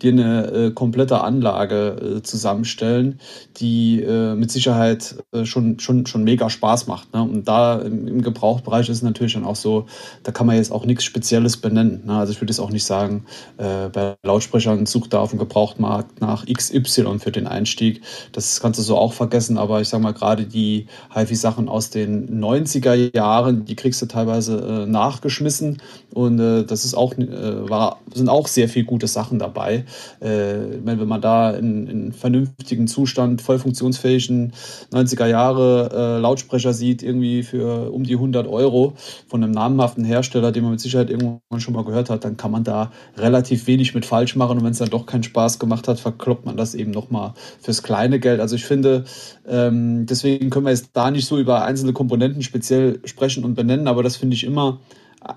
dir 0.02 0.12
eine 0.12 0.48
äh, 0.48 0.72
komplette 0.72 1.22
Anlage 1.22 2.18
äh, 2.18 2.22
zusammenstellen, 2.22 3.20
die 3.58 4.02
äh, 4.02 4.36
mit 4.36 4.52
Sicherheit 4.52 5.16
äh, 5.32 5.46
schon, 5.46 5.80
schon, 5.80 6.06
schon 6.06 6.24
mega 6.24 6.50
Spaß 6.50 6.88
macht. 6.88 7.13
Ne? 7.13 7.17
Und 7.22 7.48
da 7.48 7.80
im, 7.80 8.22
Gebrauchbereich 8.22 8.90
ist 8.90 8.98
es 8.98 9.04
natürlich 9.04 9.34
dann 9.34 9.46
auch 9.46 9.56
so, 9.56 9.86
da 10.24 10.32
kann 10.32 10.48
man 10.48 10.56
jetzt 10.56 10.72
auch 10.72 10.86
nichts 10.86 11.04
Spezielles 11.04 11.58
benennen. 11.58 12.04
Ne? 12.06 12.14
Also 12.14 12.34
ich 12.34 12.42
würde 12.42 12.52
jetzt 12.52 12.60
auch 12.60 12.72
nicht 12.72 12.84
sagen, 12.84 13.26
äh, 13.58 13.90
bei 13.90 14.16
Lautsprechern 14.24 14.86
sucht 14.86 15.14
da 15.14 15.20
auf 15.20 15.30
dem 15.30 15.40
Gebrauchtmarkt 15.40 16.20
nach 16.22 16.46
XY 16.46 17.20
für 17.20 17.32
den 17.32 17.48
Einstieg. 17.48 18.02
Das 18.32 18.60
kannst 18.60 18.80
du 18.80 18.84
so 18.84 18.98
auch 18.98 19.14
vergessen, 19.14 19.58
aber 19.58 19.82
ich 19.82 19.90
sage 19.90 20.04
mal, 20.04 20.14
gerade 20.14 20.46
die 20.46 20.88
HiFi-Sachen 21.14 21.70
aus 21.70 21.90
den 21.90 22.42
90er 22.44 23.16
Jahren, 23.16 23.66
die 23.66 23.76
kriegst 23.76 24.02
du 24.02 24.06
teilweise 24.08 24.58
äh, 24.58 24.86
nachgeschmissen 24.86 25.82
und 26.14 26.38
das 26.38 26.86
ist 26.86 26.96
auch, 26.96 27.14
war, 27.18 28.00
sind 28.14 28.30
auch 28.30 28.48
sehr 28.48 28.70
viele 28.70 28.86
gute 28.86 29.08
Sachen 29.08 29.40
dabei. 29.40 29.86
Äh, 30.20 30.80
wenn 30.84 31.08
man 31.08 31.22
da 31.22 31.52
in, 31.52 31.88
in 31.88 32.14
vernünftigen 32.14 32.88
Zustand, 32.88 33.42
voll 33.42 33.60
funktionsfähigen 33.60 34.54
90er 34.92 35.28
Jahre 35.28 35.90
äh, 35.94 36.20
Lautsprecher 36.20 36.74
sieht, 36.74 37.04
irgendwie 37.08 37.43
für 37.43 37.91
um 37.91 38.04
die 38.04 38.13
100 38.13 38.48
Euro 38.48 38.93
von 39.28 39.43
einem 39.43 39.54
namhaften 39.54 40.04
Hersteller, 40.04 40.52
den 40.52 40.63
man 40.63 40.74
mit 40.74 40.82
Sicherheit 40.82 41.10
irgendwann 41.10 41.60
schon 41.60 41.74
mal 41.74 41.84
gehört 41.84 42.10
hat, 42.10 42.26
dann 42.26 42.38
kann 42.38 42.52
man 42.52 42.63
da 42.63 42.91
relativ 43.17 43.65
wenig 43.65 43.96
mit 43.96 44.06
falsch 44.06 44.36
machen. 44.36 44.58
Und 44.58 44.63
wenn 44.63 44.72
es 44.72 44.78
dann 44.80 44.89
doch 44.89 45.06
keinen 45.06 45.24
Spaß 45.24 45.58
gemacht 45.58 45.88
hat, 45.88 46.00
verkloppt 46.00 46.46
man 46.46 46.58
das 46.58 46.76
eben 46.76 46.91
nochmal 46.91 47.34
fürs 47.62 47.82
kleine 47.82 48.20
Geld. 48.20 48.39
Also 48.39 48.56
ich 48.56 48.65
finde, 48.65 49.06
ähm, 49.48 50.06
deswegen 50.06 50.50
können 50.50 50.65
wir 50.65 50.72
jetzt 50.72 50.89
da 50.93 51.10
nicht 51.10 51.26
so 51.26 51.39
über 51.39 51.63
einzelne 51.63 51.93
Komponenten 51.93 52.43
speziell 52.43 53.00
sprechen 53.06 53.43
und 53.43 53.56
benennen, 53.56 53.88
aber 53.88 54.04
das 54.04 54.17
finde 54.17 54.36
ich 54.36 54.43
immer 54.43 54.80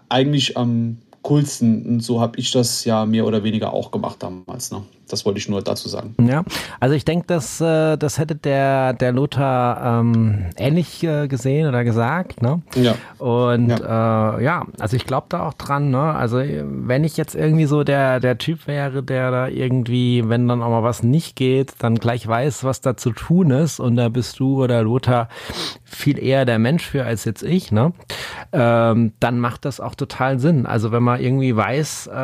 eigentlich 0.08 0.56
am 0.56 0.98
coolsten. 1.22 1.86
Und 1.86 2.00
so 2.00 2.20
habe 2.20 2.38
ich 2.38 2.50
das 2.50 2.84
ja 2.84 3.04
mehr 3.04 3.26
oder 3.26 3.42
weniger 3.44 3.72
auch 3.72 3.90
gemacht 3.90 4.22
damals. 4.22 4.70
Ne? 4.70 4.82
Das 5.10 5.26
wollte 5.26 5.38
ich 5.38 5.48
nur 5.48 5.60
dazu 5.60 5.88
sagen. 5.88 6.14
Ja, 6.24 6.44
also 6.78 6.94
ich 6.94 7.04
denke, 7.04 7.26
dass 7.26 7.60
äh, 7.60 7.96
das 7.96 8.18
hätte 8.18 8.36
der, 8.36 8.92
der 8.92 9.12
Lothar 9.12 10.00
ähm, 10.00 10.46
ähnlich 10.56 11.02
äh, 11.02 11.26
gesehen 11.26 11.68
oder 11.68 11.84
gesagt. 11.84 12.42
Ne? 12.42 12.62
Ja. 12.76 12.94
Und 13.18 13.70
ja, 13.70 14.38
äh, 14.38 14.44
ja 14.44 14.66
also 14.78 14.96
ich 14.96 15.06
glaube 15.06 15.26
da 15.30 15.48
auch 15.48 15.54
dran. 15.54 15.90
Ne? 15.90 16.00
Also 16.00 16.38
wenn 16.38 17.04
ich 17.04 17.16
jetzt 17.16 17.34
irgendwie 17.34 17.66
so 17.66 17.82
der, 17.82 18.20
der 18.20 18.38
Typ 18.38 18.66
wäre, 18.66 19.02
der 19.02 19.30
da 19.30 19.48
irgendwie, 19.48 20.28
wenn 20.28 20.46
dann 20.46 20.62
auch 20.62 20.70
mal 20.70 20.82
was 20.82 21.02
nicht 21.02 21.36
geht, 21.36 21.74
dann 21.80 21.96
gleich 21.96 22.26
weiß, 22.26 22.64
was 22.64 22.80
da 22.80 22.96
zu 22.96 23.10
tun 23.10 23.50
ist. 23.50 23.80
Und 23.80 23.96
da 23.96 24.08
bist 24.08 24.38
du 24.38 24.62
oder 24.62 24.82
Lothar 24.82 25.28
viel 25.84 26.22
eher 26.22 26.44
der 26.44 26.58
Mensch 26.58 26.86
für 26.86 27.04
als 27.04 27.24
jetzt 27.24 27.42
ich. 27.42 27.72
Ne? 27.72 27.92
Ähm, 28.52 29.12
dann 29.18 29.40
macht 29.40 29.64
das 29.64 29.80
auch 29.80 29.96
total 29.96 30.38
Sinn. 30.38 30.66
Also 30.66 30.92
wenn 30.92 31.02
man 31.02 31.09
irgendwie 31.18 31.54
weiß, 31.56 32.08
äh, 32.12 32.14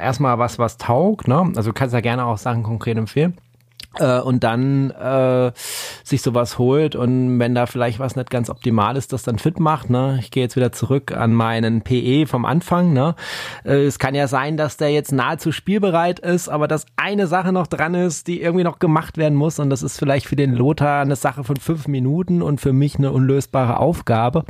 erstmal 0.00 0.38
was, 0.38 0.58
was 0.58 0.76
taugt. 0.76 1.28
Ne? 1.28 1.52
Also 1.56 1.70
du 1.70 1.72
kannst 1.72 1.94
ja 1.94 2.00
gerne 2.00 2.24
auch 2.24 2.38
Sachen 2.38 2.62
konkret 2.62 2.96
empfehlen. 2.96 3.38
Äh, 3.96 4.20
und 4.20 4.44
dann 4.44 4.90
äh, 4.90 5.50
sich 6.04 6.20
sowas 6.20 6.58
holt 6.58 6.94
und 6.94 7.38
wenn 7.38 7.54
da 7.54 7.66
vielleicht 7.66 7.98
was 7.98 8.16
nicht 8.16 8.30
ganz 8.30 8.50
optimal 8.50 8.96
ist, 8.96 9.12
das 9.12 9.22
dann 9.22 9.38
fit 9.38 9.58
macht. 9.60 9.88
Ne? 9.88 10.18
Ich 10.20 10.30
gehe 10.30 10.42
jetzt 10.42 10.56
wieder 10.56 10.72
zurück 10.72 11.12
an 11.12 11.32
meinen 11.32 11.80
PE 11.82 12.26
vom 12.26 12.44
Anfang. 12.44 12.92
Ne? 12.92 13.14
Äh, 13.64 13.86
es 13.86 13.98
kann 13.98 14.14
ja 14.14 14.28
sein, 14.28 14.56
dass 14.56 14.76
der 14.76 14.90
jetzt 14.90 15.10
nahezu 15.10 15.52
spielbereit 15.52 16.20
ist, 16.20 16.48
aber 16.48 16.68
dass 16.68 16.84
eine 16.96 17.26
Sache 17.26 17.52
noch 17.52 17.66
dran 17.66 17.94
ist, 17.94 18.26
die 18.26 18.42
irgendwie 18.42 18.64
noch 18.64 18.78
gemacht 18.78 19.16
werden 19.16 19.34
muss 19.34 19.58
und 19.58 19.70
das 19.70 19.82
ist 19.82 19.98
vielleicht 19.98 20.26
für 20.26 20.36
den 20.36 20.52
Lothar 20.52 21.00
eine 21.00 21.16
Sache 21.16 21.42
von 21.42 21.56
fünf 21.56 21.88
Minuten 21.88 22.42
und 22.42 22.60
für 22.60 22.74
mich 22.74 22.96
eine 22.96 23.10
unlösbare 23.10 23.78
Aufgabe. 23.78 24.44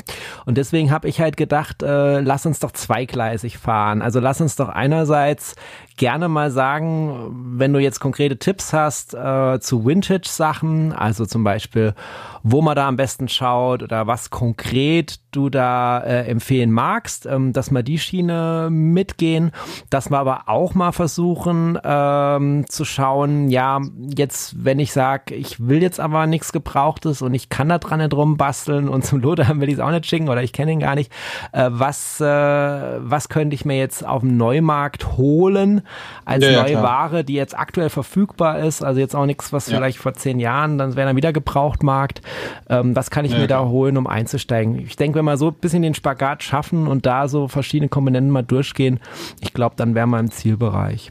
Und 0.46 0.58
deswegen 0.58 0.90
habe 0.90 1.08
ich 1.08 1.20
halt 1.20 1.36
gedacht, 1.36 1.82
äh, 1.82 2.20
lass 2.20 2.44
uns 2.44 2.58
doch 2.58 2.72
zweigleisig 2.72 3.56
fahren. 3.56 4.02
Also 4.02 4.18
lass 4.18 4.40
uns 4.40 4.56
doch 4.56 4.68
einerseits 4.68 5.54
gerne 5.98 6.28
mal 6.28 6.50
sagen, 6.50 7.54
wenn 7.58 7.72
du 7.74 7.78
jetzt 7.78 8.00
konkrete 8.00 8.38
Tipps 8.38 8.72
hast 8.72 9.12
äh, 9.14 9.60
zu 9.60 9.84
Vintage-Sachen, 9.84 10.92
also 10.92 11.26
zum 11.26 11.44
Beispiel, 11.44 11.94
wo 12.42 12.62
man 12.62 12.74
da 12.74 12.88
am 12.88 12.96
besten 12.96 13.28
schaut 13.28 13.82
oder 13.82 14.06
was 14.06 14.30
konkret 14.30 15.20
du 15.30 15.50
da 15.50 15.98
äh, 16.00 16.26
empfehlen 16.26 16.72
magst, 16.72 17.26
ähm, 17.26 17.52
dass 17.52 17.70
wir 17.70 17.82
die 17.82 17.98
Schiene 17.98 18.68
mitgehen, 18.70 19.52
dass 19.90 20.10
wir 20.10 20.18
aber 20.18 20.44
auch 20.46 20.74
mal 20.74 20.92
versuchen 20.92 21.78
ähm, 21.84 22.64
zu 22.68 22.84
schauen, 22.84 23.50
ja, 23.50 23.80
jetzt, 24.16 24.64
wenn 24.64 24.78
ich 24.78 24.92
sage, 24.92 25.34
ich 25.34 25.66
will 25.68 25.82
jetzt 25.82 26.00
aber 26.00 26.26
nichts 26.26 26.52
Gebrauchtes 26.52 27.20
und 27.20 27.34
ich 27.34 27.48
kann 27.48 27.68
da 27.68 27.78
dran 27.78 28.00
nicht 28.00 28.14
rumbasteln 28.14 28.88
und 28.88 29.04
zum 29.04 29.20
Loder 29.20 29.48
will 29.60 29.68
ich 29.68 29.74
es 29.74 29.80
auch 29.80 29.90
nicht 29.90 30.06
schicken 30.06 30.28
oder 30.28 30.42
ich 30.42 30.52
kenne 30.52 30.72
ihn 30.72 30.80
gar 30.80 30.94
nicht, 30.94 31.12
äh, 31.52 31.68
was, 31.70 32.20
äh, 32.20 32.24
was 32.24 33.28
könnte 33.28 33.54
ich 33.54 33.64
mir 33.64 33.78
jetzt 33.78 34.06
auf 34.06 34.20
dem 34.20 34.36
Neumarkt 34.36 35.16
holen 35.18 35.82
als 36.24 36.44
ja, 36.44 36.62
neue 36.62 36.72
ja, 36.72 36.82
Ware, 36.82 37.24
die 37.24 37.34
jetzt 37.34 37.58
aktuell 37.58 37.90
verfügbar 37.90 38.60
ist, 38.60 38.82
also 38.82 38.98
jetzt 38.98 39.14
auch 39.14 39.26
nichts, 39.26 39.52
was 39.52 39.68
ja. 39.68 39.76
vielleicht 39.76 39.98
vor 39.98 40.14
zehn 40.14 40.40
Jahren, 40.40 40.78
dann 40.78 40.96
wäre 40.96 41.06
dann 41.08 41.16
wieder 41.16 41.32
Gebrauchtmarkt, 41.32 42.22
ähm, 42.70 42.96
was 42.96 43.10
kann 43.10 43.24
ich 43.24 43.36
mir 43.36 43.46
da 43.46 43.64
holen, 43.66 43.96
um 43.96 44.06
einzusteigen? 44.06 44.78
Ich 44.78 44.96
denke, 44.96 45.17
wenn 45.18 45.24
wir 45.24 45.36
so 45.36 45.48
ein 45.48 45.54
bisschen 45.54 45.82
den 45.82 45.94
Spagat 45.94 46.42
schaffen 46.42 46.86
und 46.86 47.04
da 47.04 47.28
so 47.28 47.48
verschiedene 47.48 47.88
Komponenten 47.88 48.30
mal 48.30 48.42
durchgehen, 48.42 49.00
ich 49.40 49.52
glaube, 49.52 49.74
dann 49.76 49.94
wären 49.94 50.10
wir 50.10 50.20
im 50.20 50.30
Zielbereich. 50.30 51.10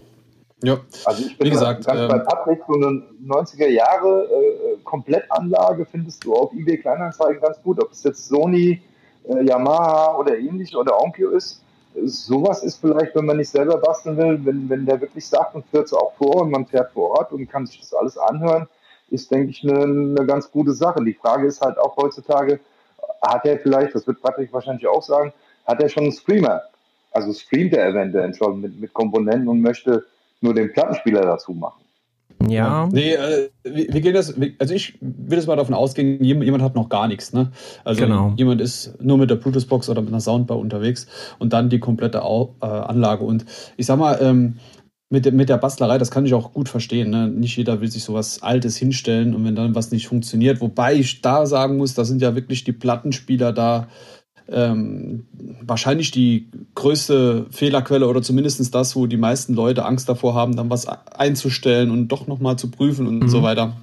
Ja, 0.63 0.80
also 1.06 1.24
ich 1.24 1.38
bin 1.38 1.48
wie 1.48 1.52
gesagt, 1.52 1.86
ganz 1.86 2.00
ähm, 2.00 2.08
bei 2.08 2.20
Patrick, 2.20 2.62
so 2.67 2.74
eine 2.74 3.04
90er 3.28 3.67
Jahre 3.67 4.24
äh, 4.24 4.78
Komplettanlage 4.84 5.86
findest 5.86 6.24
du 6.24 6.34
auf 6.34 6.52
eBay 6.54 6.78
Kleinanzeigen 6.78 7.41
ganz 7.41 7.62
gut, 7.62 7.84
ob 7.84 7.91
es 7.91 8.04
jetzt 8.04 8.28
Sony, 8.28 8.82
äh, 9.28 9.43
Yamaha 9.43 10.15
oder 10.17 10.36
ähnlich 10.38 10.76
oder 10.76 11.00
Onkyo 11.00 11.30
ist. 11.30 11.62
Sowas 12.04 12.63
ist 12.63 12.80
vielleicht, 12.80 13.15
wenn 13.15 13.26
man 13.26 13.38
nicht 13.38 13.50
selber 13.50 13.78
basteln 13.78 14.17
will, 14.17 14.39
wenn, 14.46 14.67
wenn 14.70 14.86
der 14.86 15.00
wirklich 15.00 15.28
sagt 15.28 15.54
und 15.54 15.65
fährt 15.67 15.86
es 15.86 15.93
auch 15.93 16.13
vor 16.13 16.41
und 16.41 16.52
man 16.52 16.65
fährt 16.65 16.91
vor 16.91 17.12
Ort 17.12 17.32
und 17.34 17.48
kann 17.48 17.65
sich 17.65 17.80
das 17.80 17.93
alles 17.93 18.17
anhören, 18.17 18.67
ist, 19.10 19.30
denke 19.32 19.52
ich, 19.52 19.63
eine, 19.63 19.84
eine 19.84 20.26
ganz 20.26 20.50
gute 20.52 20.74
Sache. 20.74 21.04
Die 21.04 21.13
Frage 21.13 21.48
ist 21.48 21.62
halt 21.62 21.78
auch 21.78 21.98
heutzutage, 21.98 22.60
hat 23.21 23.45
er 23.45 23.60
vielleicht, 23.60 23.95
das 23.95 24.06
wird 24.08 24.21
Patrick 24.21 24.51
wahrscheinlich 24.53 24.88
auch 24.88 25.03
sagen, 25.03 25.34
hat 25.65 25.82
er 25.82 25.89
schon 25.89 26.03
einen 26.03 26.12
Streamer? 26.12 26.62
Also 27.12 27.34
streamt 27.34 27.73
er 27.73 27.88
eventuell 27.88 28.34
schon 28.34 28.62
mit, 28.62 28.80
mit 28.80 28.93
Komponenten 28.93 29.47
und 29.47 29.62
möchte 29.62 30.06
nur 30.41 30.53
den 30.53 30.71
Plattenspieler 30.71 31.21
dazu 31.21 31.53
machen. 31.53 31.84
Ja. 32.47 32.88
Nee, 32.91 33.13
äh, 33.13 33.49
wir, 33.63 34.01
gehen 34.01 34.13
das, 34.13 34.36
also 34.60 34.73
ich 34.73 34.97
will 35.01 35.38
jetzt 35.38 35.47
mal 35.47 35.56
davon 35.56 35.73
ausgehen, 35.73 36.23
jemand 36.23 36.62
hat 36.62 36.75
noch 36.75 36.88
gar 36.88 37.08
nichts, 37.08 37.34
ne? 37.34 37.51
Also 37.84 38.01
genau. 38.01 38.34
jemand 38.38 38.62
ist 38.62 39.01
nur 39.01 39.17
mit 39.17 39.32
der 39.32 39.36
Bluetooth-Box 39.38 39.89
oder 39.89 40.01
mit 40.01 40.12
einer 40.12 40.21
Soundbar 40.21 40.60
unterwegs 40.60 41.08
und 41.39 41.53
dann 41.53 41.69
die 41.69 41.80
komplette 41.80 42.23
Au 42.23 42.53
äh, 42.62 42.65
Anlage. 42.65 43.23
Und 43.23 43.45
ich 43.75 43.88
sag 43.88 43.97
mal, 43.97 44.19
ähm, 44.21 44.58
mit, 45.10 45.26
der, 45.26 45.32
mit 45.32 45.50
der 45.50 45.58
Bastlerei, 45.58 45.98
das 45.98 46.12
kann 46.12 46.26
ich 46.26 46.34
auch 46.34 46.54
gut 46.54 46.70
verstehen. 46.70 47.10
Ne? 47.10 47.28
Nicht 47.30 47.56
jeder 47.56 47.80
will 47.80 47.89
sich 47.89 48.04
sowas 48.04 48.41
Altes 48.41 48.78
hinstellen 48.78 49.34
und 49.34 49.46
wenn 49.46 49.56
dann 49.56 49.76
was 49.76 49.91
nicht 49.91 50.08
funktioniert, 50.08 50.60
wobei 50.60 50.96
ich 50.96 51.22
da 51.22 51.46
sagen 51.46 51.78
muss, 51.78 51.93
da 51.93 52.04
sind 52.04 52.22
ja 52.22 52.36
wirklich 52.36 52.63
die 52.63 52.74
Plattenspieler 52.74 53.54
da 53.54 53.88
ähm, 54.50 55.26
wahrscheinlich 55.62 56.12
die 56.12 56.50
größte 56.76 57.48
Fehlerquelle 57.52 58.08
oder 58.08 58.22
zumindest 58.22 58.74
das, 58.74 58.96
wo 58.96 59.06
die 59.06 59.17
meisten 59.17 59.54
Leute 59.54 59.86
Angst 59.86 60.08
davor 60.08 60.36
haben, 60.36 60.56
dann 60.56 60.70
was 60.70 60.88
einzustellen 60.88 61.91
und 61.91 62.08
doch 62.10 62.28
nochmal 62.28 62.58
zu 62.58 62.72
prüfen 62.72 63.08
und 63.08 63.20
mhm. 63.20 63.30
so 63.30 63.43
weiter. 63.43 63.76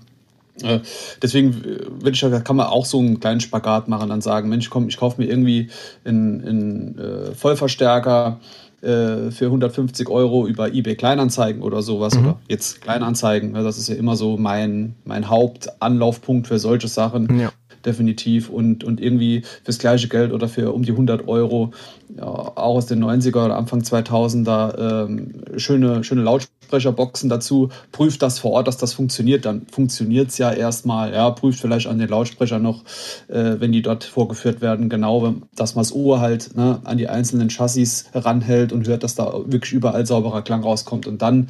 Äh, 0.63 0.81
deswegen 1.21 1.63
äh, 2.05 2.11
ich 2.11 2.21
da 2.21 2.41
kann 2.41 2.57
man 2.57 2.67
auch 2.67 2.87
so 2.87 2.99
einen 2.99 3.21
kleinen 3.21 3.41
Spagat 3.41 3.89
machen, 3.89 4.09
dann 4.09 4.21
sagen, 4.21 4.49
Mensch, 4.49 4.71
komm, 4.71 4.89
ich 4.89 4.97
kaufe 4.97 5.21
mir 5.21 5.29
irgendwie 5.29 5.69
einen, 6.05 6.47
einen 6.47 6.99
äh, 6.99 7.35
Vollverstärker, 7.35 8.41
äh, 8.85 9.31
für 9.31 9.47
150 9.47 10.09
Euro 10.09 10.47
über 10.47 10.73
eBay 10.73 10.95
Kleinanzeigen 10.95 11.63
oder 11.63 11.83
sowas 11.83 12.15
mhm. 12.15 12.21
oder 12.21 12.41
jetzt 12.49 12.81
Kleinanzeigen. 12.81 13.55
Das 13.55 13.79
ist 13.79 13.89
ja 13.89 13.97
immer 13.97 14.17
so 14.17 14.37
mein, 14.37 14.95
mein 15.05 15.29
Hauptanlaufpunkt 15.29 16.47
für 16.47 16.59
solche 16.59 16.89
Sachen. 16.89 17.41
Ja 17.41 17.53
definitiv. 17.85 18.49
Und, 18.49 18.85
und 18.85 19.01
irgendwie 19.01 19.43
fürs 19.65 19.79
gleiche 19.79 20.09
Geld 20.09 20.33
oder 20.33 20.49
für 20.49 20.73
um 20.73 20.83
die 20.83 20.93
100 20.93 21.29
Euro, 21.29 21.73
ja, 22.17 22.25
auch 22.25 22.77
aus 22.77 22.87
den 22.87 23.03
90er 23.03 23.45
oder 23.45 23.57
Anfang 23.57 23.81
2000er, 23.81 25.07
ähm, 25.07 25.43
schöne, 25.57 26.05
schöne 26.05 26.23
Lautsprecherboxen 26.23 27.29
dazu. 27.29 27.71
Prüft 27.93 28.23
das 28.23 28.39
vor 28.39 28.53
Ort, 28.53 28.69
dass 28.69 28.77
das 28.77 28.93
funktioniert. 28.93 29.45
Dann 29.45 29.67
funktioniert 29.71 30.29
es 30.29 30.39
ja 30.39 30.53
erstmal. 30.53 31.13
Ja, 31.13 31.31
prüft 31.31 31.61
vielleicht 31.61 31.87
an 31.87 31.99
den 31.99 32.09
Lautsprecher 32.09 32.59
noch, 32.59 32.85
äh, 33.29 33.57
wenn 33.59 33.73
die 33.73 33.83
dort 33.83 34.05
vorgeführt 34.05 34.61
werden, 34.61 34.89
genau, 34.89 35.35
dass 35.55 35.75
man 35.75 35.83
das 35.83 35.93
Ohr 35.93 36.21
halt 36.21 36.57
ne, 36.57 36.81
an 36.85 36.99
die 36.99 37.09
einzelnen 37.09 37.51
Chassis 37.51 38.07
ranhält 38.15 38.73
und 38.73 38.87
hört, 38.87 39.03
dass 39.03 39.15
da 39.15 39.33
wirklich 39.47 39.73
überall 39.73 40.07
sauberer 40.07 40.43
Klang 40.43 40.63
rauskommt. 40.63 41.07
Und 41.07 41.23
dann 41.23 41.49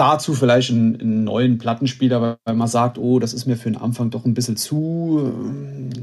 dazu 0.00 0.32
vielleicht 0.32 0.70
einen, 0.70 0.98
einen, 0.98 1.24
neuen 1.24 1.58
Plattenspieler, 1.58 2.38
weil 2.44 2.54
man 2.54 2.68
sagt, 2.68 2.96
oh, 2.96 3.18
das 3.18 3.34
ist 3.34 3.46
mir 3.46 3.56
für 3.56 3.70
den 3.70 3.80
Anfang 3.80 4.10
doch 4.10 4.24
ein 4.24 4.32
bisschen 4.32 4.56
zu 4.56 5.30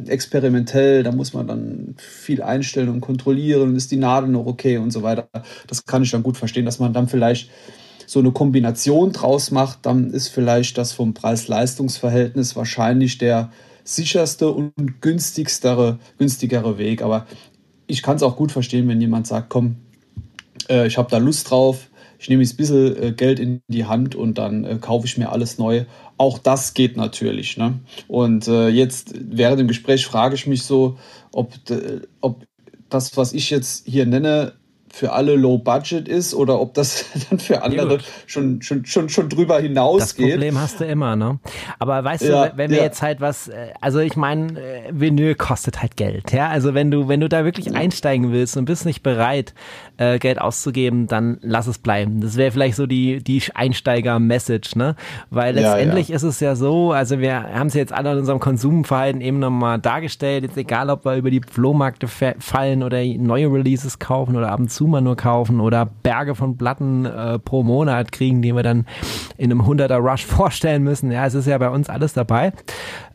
äh, 0.05 0.10
experimentell, 0.10 1.01
da 1.01 1.12
muss 1.12 1.33
man 1.33 1.47
dann 1.47 1.95
viel 1.97 2.43
einstellen 2.43 2.89
und 2.89 3.01
kontrollieren, 3.01 3.75
ist 3.75 3.91
die 3.91 3.97
Nadel 3.97 4.29
noch 4.29 4.45
okay 4.45 4.77
und 4.77 4.91
so 4.91 5.01
weiter. 5.01 5.27
Das 5.65 5.86
kann 5.86 6.03
ich 6.03 6.12
dann 6.12 6.21
gut 6.21 6.38
verstehen, 6.38 6.65
dass 6.65 6.79
man 6.79 6.93
dann 6.93 7.07
vielleicht 7.07 7.49
so 8.05 8.19
eine 8.19 8.31
Kombination 8.31 9.12
draus 9.12 9.49
macht, 9.51 9.79
dann 9.88 10.12
ist 10.12 10.27
vielleicht 10.29 10.77
das 10.77 10.93
vom 10.93 11.13
Preis-Leistungs-Verhältnis 11.13 12.55
wahrscheinlich 12.55 13.17
der 13.17 13.51
sicherste 13.83 14.51
und 14.51 15.01
günstigere, 15.01 15.97
günstigere 16.19 16.77
Weg. 16.77 17.01
Aber 17.01 17.25
ich 17.88 18.03
kann 18.03 18.17
es 18.17 18.23
auch 18.23 18.36
gut 18.36 18.51
verstehen, 18.51 18.88
wenn 18.88 19.01
jemand 19.01 19.27
sagt, 19.27 19.49
komm, 19.49 19.77
äh, 20.69 20.86
ich 20.86 20.97
habe 20.97 21.10
da 21.10 21.17
Lust 21.17 21.49
drauf, 21.49 21.89
ich 22.19 22.30
nehme 22.30 22.43
ein 22.43 22.56
bisschen 22.56 23.01
äh, 23.01 23.12
Geld 23.12 23.39
in 23.39 23.62
die 23.67 23.86
Hand 23.86 24.15
und 24.15 24.38
dann 24.38 24.63
äh, 24.63 24.77
kaufe 24.80 25.06
ich 25.06 25.17
mir 25.17 25.32
alles 25.32 25.58
neu. 25.58 25.86
Auch 26.17 26.38
das 26.38 26.73
geht 26.73 26.97
natürlich. 26.97 27.58
Ne? 27.58 27.80
Und 28.08 28.47
äh, 28.47 28.69
jetzt 28.69 29.13
während 29.19 29.60
dem 29.60 29.67
Gespräch 29.67 30.06
frage 30.06 30.36
ich 30.36 30.47
mich 30.47 30.63
so, 30.63 30.97
ob, 31.32 31.53
ob 32.21 32.45
das, 32.89 33.15
was 33.17 33.34
ich 33.34 33.49
jetzt 33.49 33.88
hier 33.88 34.06
nenne, 34.06 34.53
für 34.97 35.12
alle 35.12 35.36
Low 35.36 35.60
Budget 35.60 36.07
ist 36.07 36.33
oder 36.33 36.60
ob 36.60 36.73
das 36.73 37.05
dann 37.29 37.39
für 37.39 37.62
andere 37.62 37.99
schon, 38.25 38.63
schon, 38.63 38.83
schon, 38.86 39.10
schon 39.10 39.29
drüber 39.29 39.60
hinausgeht. 39.60 40.25
Das 40.25 40.31
Problem 40.33 40.60
hast 40.60 40.79
du 40.79 40.86
immer, 40.86 41.15
ne? 41.15 41.39
Aber 41.77 42.03
weißt 42.03 42.23
ja, 42.23 42.47
du, 42.47 42.57
wenn 42.57 42.71
wir 42.71 42.77
ja. 42.77 42.83
jetzt 42.83 43.03
halt 43.03 43.21
was, 43.21 43.47
äh, 43.47 43.73
also 43.79 43.99
ich 43.99 44.15
meine, 44.15 44.60
äh, 44.60 44.89
Vinyl 44.91 45.36
kostet 45.36 45.83
halt 45.83 45.97
Geld, 45.97 46.31
ja? 46.31 46.49
Also 46.49 46.73
wenn 46.73 46.89
du, 46.89 47.07
wenn 47.07 47.19
du 47.19 47.29
da 47.29 47.45
wirklich 47.45 47.75
einsteigen 47.75 48.31
willst 48.31 48.57
und 48.57 48.65
bist 48.65 48.86
nicht 48.86 49.03
bereit, 49.03 49.53
äh, 49.97 50.17
Geld 50.17 50.41
auszugeben, 50.41 51.05
dann 51.05 51.38
lass 51.41 51.67
es 51.67 51.77
bleiben. 51.77 52.21
Das 52.21 52.36
wäre 52.36 52.51
vielleicht 52.51 52.75
so 52.75 52.88
die, 52.88 53.23
die 53.23 53.43
Einsteiger-Message, 53.53 54.75
ne? 54.75 54.95
Weil 55.29 55.53
letztendlich 55.55 56.10
ja, 56.10 56.15
ist 56.15 56.23
es 56.23 56.39
ja 56.39 56.55
so, 56.55 56.91
also 56.91 57.19
wir 57.19 57.43
haben 57.53 57.67
es 57.67 57.75
jetzt 57.75 57.93
alle 57.93 58.13
in 58.13 58.17
unserem 58.17 58.39
Konsumverhalten 58.39 59.21
eben 59.21 59.38
nochmal 59.38 59.77
dargestellt, 59.77 60.43
jetzt 60.43 60.57
egal, 60.57 60.89
ob 60.89 61.05
wir 61.05 61.17
über 61.17 61.29
die 61.29 61.41
Flohmärkte 61.41 62.07
fallen 62.07 62.81
oder 62.81 63.03
neue 63.03 63.51
Releases 63.51 63.99
kaufen 63.99 64.36
oder 64.36 64.51
ab 64.51 64.60
und 64.60 64.71
zu 64.71 64.87
mal 64.88 65.02
nur 65.02 65.15
kaufen 65.15 65.60
oder 65.60 65.86
Berge 65.86 66.36
von 66.36 66.58
Platten 66.58 67.06
äh, 67.06 67.39
pro 67.39 67.63
Monat 67.63 68.12
kriegen, 68.12 68.41
die 68.41 68.54
wir 68.54 68.63
dann 68.63 68.86
in 69.38 69.52
einem 69.52 69.62
100er 69.62 69.97
Rush 69.97 70.26
vorstellen 70.26 70.84
müssen. 70.84 71.12
Ja, 71.12 71.26
es 71.26 71.34
ist 71.34 71.47
ja 71.47 71.58
bei 71.58 71.69
uns 71.69 71.89
alles 71.89 72.13
dabei. 72.13 72.54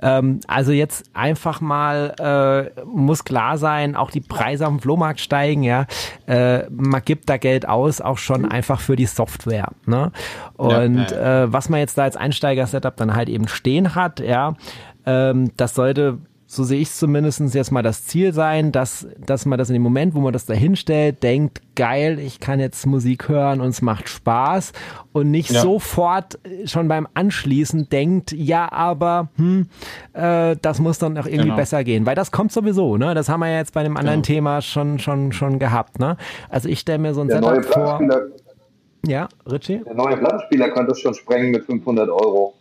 Ähm, 0.00 0.40
also 0.46 0.72
jetzt 0.72 1.04
einfach 1.14 1.60
mal 1.60 2.72
äh, 2.76 2.84
muss 2.84 3.24
klar 3.24 3.58
sein, 3.58 3.96
auch 3.96 4.10
die 4.10 4.20
Preise 4.20 4.66
am 4.66 4.80
Flohmarkt 4.80 5.20
steigen, 5.20 5.62
ja. 5.62 5.86
Äh, 6.26 6.68
man 6.70 7.02
gibt 7.04 7.28
da 7.28 7.36
Geld 7.36 7.68
aus, 7.68 8.00
auch 8.00 8.18
schon 8.18 8.44
einfach 8.50 8.80
für 8.80 8.96
die 8.96 9.06
Software. 9.06 9.68
Ne? 9.86 10.12
Und 10.56 11.10
ja. 11.10 11.44
Äh, 11.44 11.52
was 11.52 11.68
man 11.68 11.80
jetzt 11.80 11.98
da 11.98 12.02
als 12.02 12.16
Einsteiger-Setup 12.16 12.96
dann 12.96 13.14
halt 13.14 13.28
eben 13.28 13.48
stehen 13.48 13.94
hat, 13.94 14.20
ja, 14.20 14.54
ähm, 15.06 15.50
das 15.56 15.74
sollte 15.74 16.18
so 16.52 16.64
sehe 16.64 16.80
ich 16.80 16.88
es 16.88 16.98
zumindest 16.98 17.40
jetzt 17.54 17.72
mal 17.72 17.80
das 17.80 18.04
Ziel 18.04 18.34
sein, 18.34 18.72
dass, 18.72 19.06
dass 19.24 19.46
man 19.46 19.58
das 19.58 19.70
in 19.70 19.72
dem 19.72 19.82
Moment, 19.82 20.14
wo 20.14 20.20
man 20.20 20.34
das 20.34 20.44
da 20.44 20.52
hinstellt, 20.52 21.22
denkt, 21.22 21.62
geil, 21.76 22.18
ich 22.18 22.40
kann 22.40 22.60
jetzt 22.60 22.84
Musik 22.84 23.30
hören 23.30 23.62
und 23.62 23.68
es 23.70 23.80
macht 23.80 24.10
Spaß 24.10 24.72
und 25.12 25.30
nicht 25.30 25.50
ja. 25.50 25.62
sofort 25.62 26.38
schon 26.66 26.88
beim 26.88 27.08
Anschließen 27.14 27.88
denkt, 27.88 28.32
ja, 28.32 28.70
aber 28.70 29.30
hm, 29.36 29.66
äh, 30.12 30.56
das 30.60 30.78
muss 30.78 30.98
dann 30.98 31.16
auch 31.16 31.24
irgendwie 31.24 31.44
genau. 31.44 31.56
besser 31.56 31.84
gehen, 31.84 32.04
weil 32.04 32.16
das 32.16 32.30
kommt 32.30 32.52
sowieso, 32.52 32.98
ne? 32.98 33.14
Das 33.14 33.30
haben 33.30 33.40
wir 33.40 33.48
ja 33.48 33.56
jetzt 33.56 33.72
bei 33.72 33.82
dem 33.82 33.96
anderen 33.96 34.20
genau. 34.20 34.34
Thema 34.34 34.60
schon, 34.60 34.98
schon, 34.98 35.32
schon 35.32 35.58
gehabt, 35.58 36.00
ne? 36.00 36.18
Also 36.50 36.68
ich 36.68 36.80
stelle 36.80 36.98
mir 36.98 37.14
so 37.14 37.22
ein 37.22 37.28
Der 37.28 37.42
Setup 37.42 37.64
vor. 37.64 38.00
Ja, 39.06 39.26
Richie? 39.50 39.82
Der 39.86 39.94
neue 39.94 40.18
Plattenspieler 40.18 40.68
kann 40.68 40.86
das 40.86 41.00
schon 41.00 41.14
sprengen 41.14 41.50
mit 41.50 41.64
500 41.64 42.10
Euro. 42.10 42.52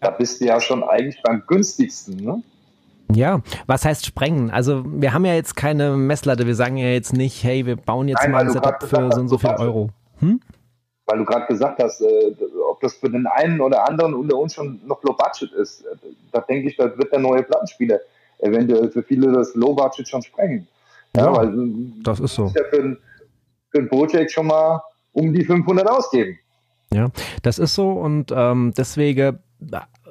Da 0.00 0.08
bist 0.08 0.40
du 0.40 0.46
ja 0.46 0.58
schon 0.58 0.82
eigentlich 0.82 1.22
beim 1.22 1.42
günstigsten, 1.46 2.16
ne? 2.16 2.42
Ja, 3.12 3.40
was 3.66 3.84
heißt 3.84 4.04
sprengen? 4.04 4.50
Also 4.50 4.82
wir 4.86 5.12
haben 5.12 5.24
ja 5.24 5.34
jetzt 5.34 5.54
keine 5.56 5.96
Messlatte, 5.96 6.46
wir 6.46 6.54
sagen 6.54 6.76
ja 6.76 6.88
jetzt 6.88 7.12
nicht, 7.12 7.42
hey, 7.44 7.64
wir 7.66 7.76
bauen 7.76 8.08
jetzt 8.08 8.22
Nein, 8.22 8.32
mal 8.32 8.42
ein 8.42 8.50
Setup 8.50 8.82
für 8.82 9.12
so 9.12 9.20
und 9.20 9.28
so 9.28 9.38
viel 9.38 9.50
Euro. 9.50 9.90
Hm? 10.18 10.40
Weil 11.06 11.18
du 11.18 11.24
gerade 11.24 11.46
gesagt 11.46 11.80
hast, 11.80 12.00
äh, 12.00 12.34
ob 12.68 12.80
das 12.80 12.94
für 12.94 13.08
den 13.08 13.26
einen 13.26 13.60
oder 13.60 13.88
anderen 13.88 14.14
unter 14.14 14.36
uns 14.36 14.54
schon 14.54 14.80
noch 14.86 15.02
Low 15.04 15.12
Budget 15.12 15.52
ist, 15.52 15.82
äh, 15.82 15.96
da 16.32 16.40
denke 16.40 16.68
ich, 16.68 16.76
da 16.76 16.96
wird 16.98 17.12
der 17.12 17.20
neue 17.20 17.44
Plattenspieler 17.44 18.00
eventuell 18.38 18.90
für 18.90 19.02
viele 19.02 19.32
das 19.32 19.54
Low 19.54 19.72
Budget 19.74 20.08
schon 20.08 20.22
sprengen. 20.22 20.66
Ja, 21.14 21.26
ja 21.26 21.36
weil 21.36 21.52
das 22.02 22.18
ist 22.18 22.34
so. 22.34 22.52
Ja 22.56 22.64
für 22.70 22.82
ein, 22.82 22.98
für 23.70 23.78
ein 23.78 23.88
Projekt 23.88 24.32
schon 24.32 24.48
mal 24.48 24.82
um 25.12 25.32
die 25.32 25.44
500 25.44 25.88
ausgeben. 25.88 26.38
Ja, 26.92 27.08
das 27.42 27.58
ist 27.58 27.74
so 27.74 27.92
und 27.92 28.32
ähm, 28.34 28.72
deswegen 28.76 29.38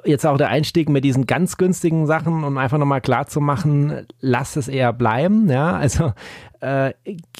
jetzt 0.06 0.26
auch 0.26 0.38
der 0.38 0.48
Einstieg 0.48 0.88
mit 0.88 1.04
diesen 1.04 1.26
ganz 1.26 1.56
günstigen 1.56 2.06
Sachen, 2.06 2.44
um 2.44 2.58
einfach 2.58 2.78
nochmal 2.78 3.00
klar 3.00 3.26
zu 3.26 3.40
machen, 3.40 4.06
lasst 4.20 4.56
es 4.56 4.68
eher 4.68 4.92
bleiben. 4.92 5.48
Ja, 5.50 5.76
also 5.76 6.12
äh, 6.60 6.94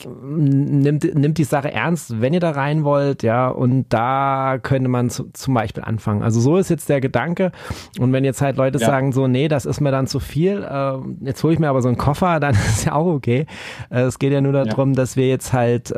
nimmt, 0.04 1.14
nimmt 1.14 1.38
die 1.38 1.44
Sache 1.44 1.72
ernst, 1.72 2.20
wenn 2.20 2.34
ihr 2.34 2.40
da 2.40 2.50
rein 2.50 2.84
wollt, 2.84 3.22
ja, 3.22 3.48
und 3.48 3.86
da 3.88 4.58
könnte 4.62 4.88
man 4.88 5.10
zu, 5.10 5.30
zum 5.32 5.54
Beispiel 5.54 5.82
anfangen. 5.82 6.22
Also 6.22 6.40
so 6.40 6.56
ist 6.56 6.68
jetzt 6.68 6.88
der 6.88 7.00
Gedanke. 7.00 7.52
Und 7.98 8.12
wenn 8.12 8.24
jetzt 8.24 8.42
halt 8.42 8.56
Leute 8.56 8.78
ja. 8.78 8.86
sagen, 8.86 9.12
so, 9.12 9.26
nee, 9.26 9.48
das 9.48 9.64
ist 9.64 9.80
mir 9.80 9.90
dann 9.90 10.06
zu 10.06 10.20
viel, 10.20 10.62
äh, 10.62 10.98
jetzt 11.24 11.42
hole 11.42 11.54
ich 11.54 11.58
mir 11.58 11.68
aber 11.68 11.82
so 11.82 11.88
einen 11.88 11.96
Koffer, 11.96 12.40
dann 12.40 12.54
ist 12.54 12.84
ja 12.84 12.92
auch 12.92 13.06
okay. 13.06 13.46
Äh, 13.90 14.02
es 14.02 14.18
geht 14.18 14.32
ja 14.32 14.40
nur 14.40 14.52
darum, 14.52 14.90
ja. 14.90 14.96
dass 14.96 15.16
wir 15.16 15.28
jetzt 15.28 15.52
halt 15.52 15.90
äh, 15.90 15.96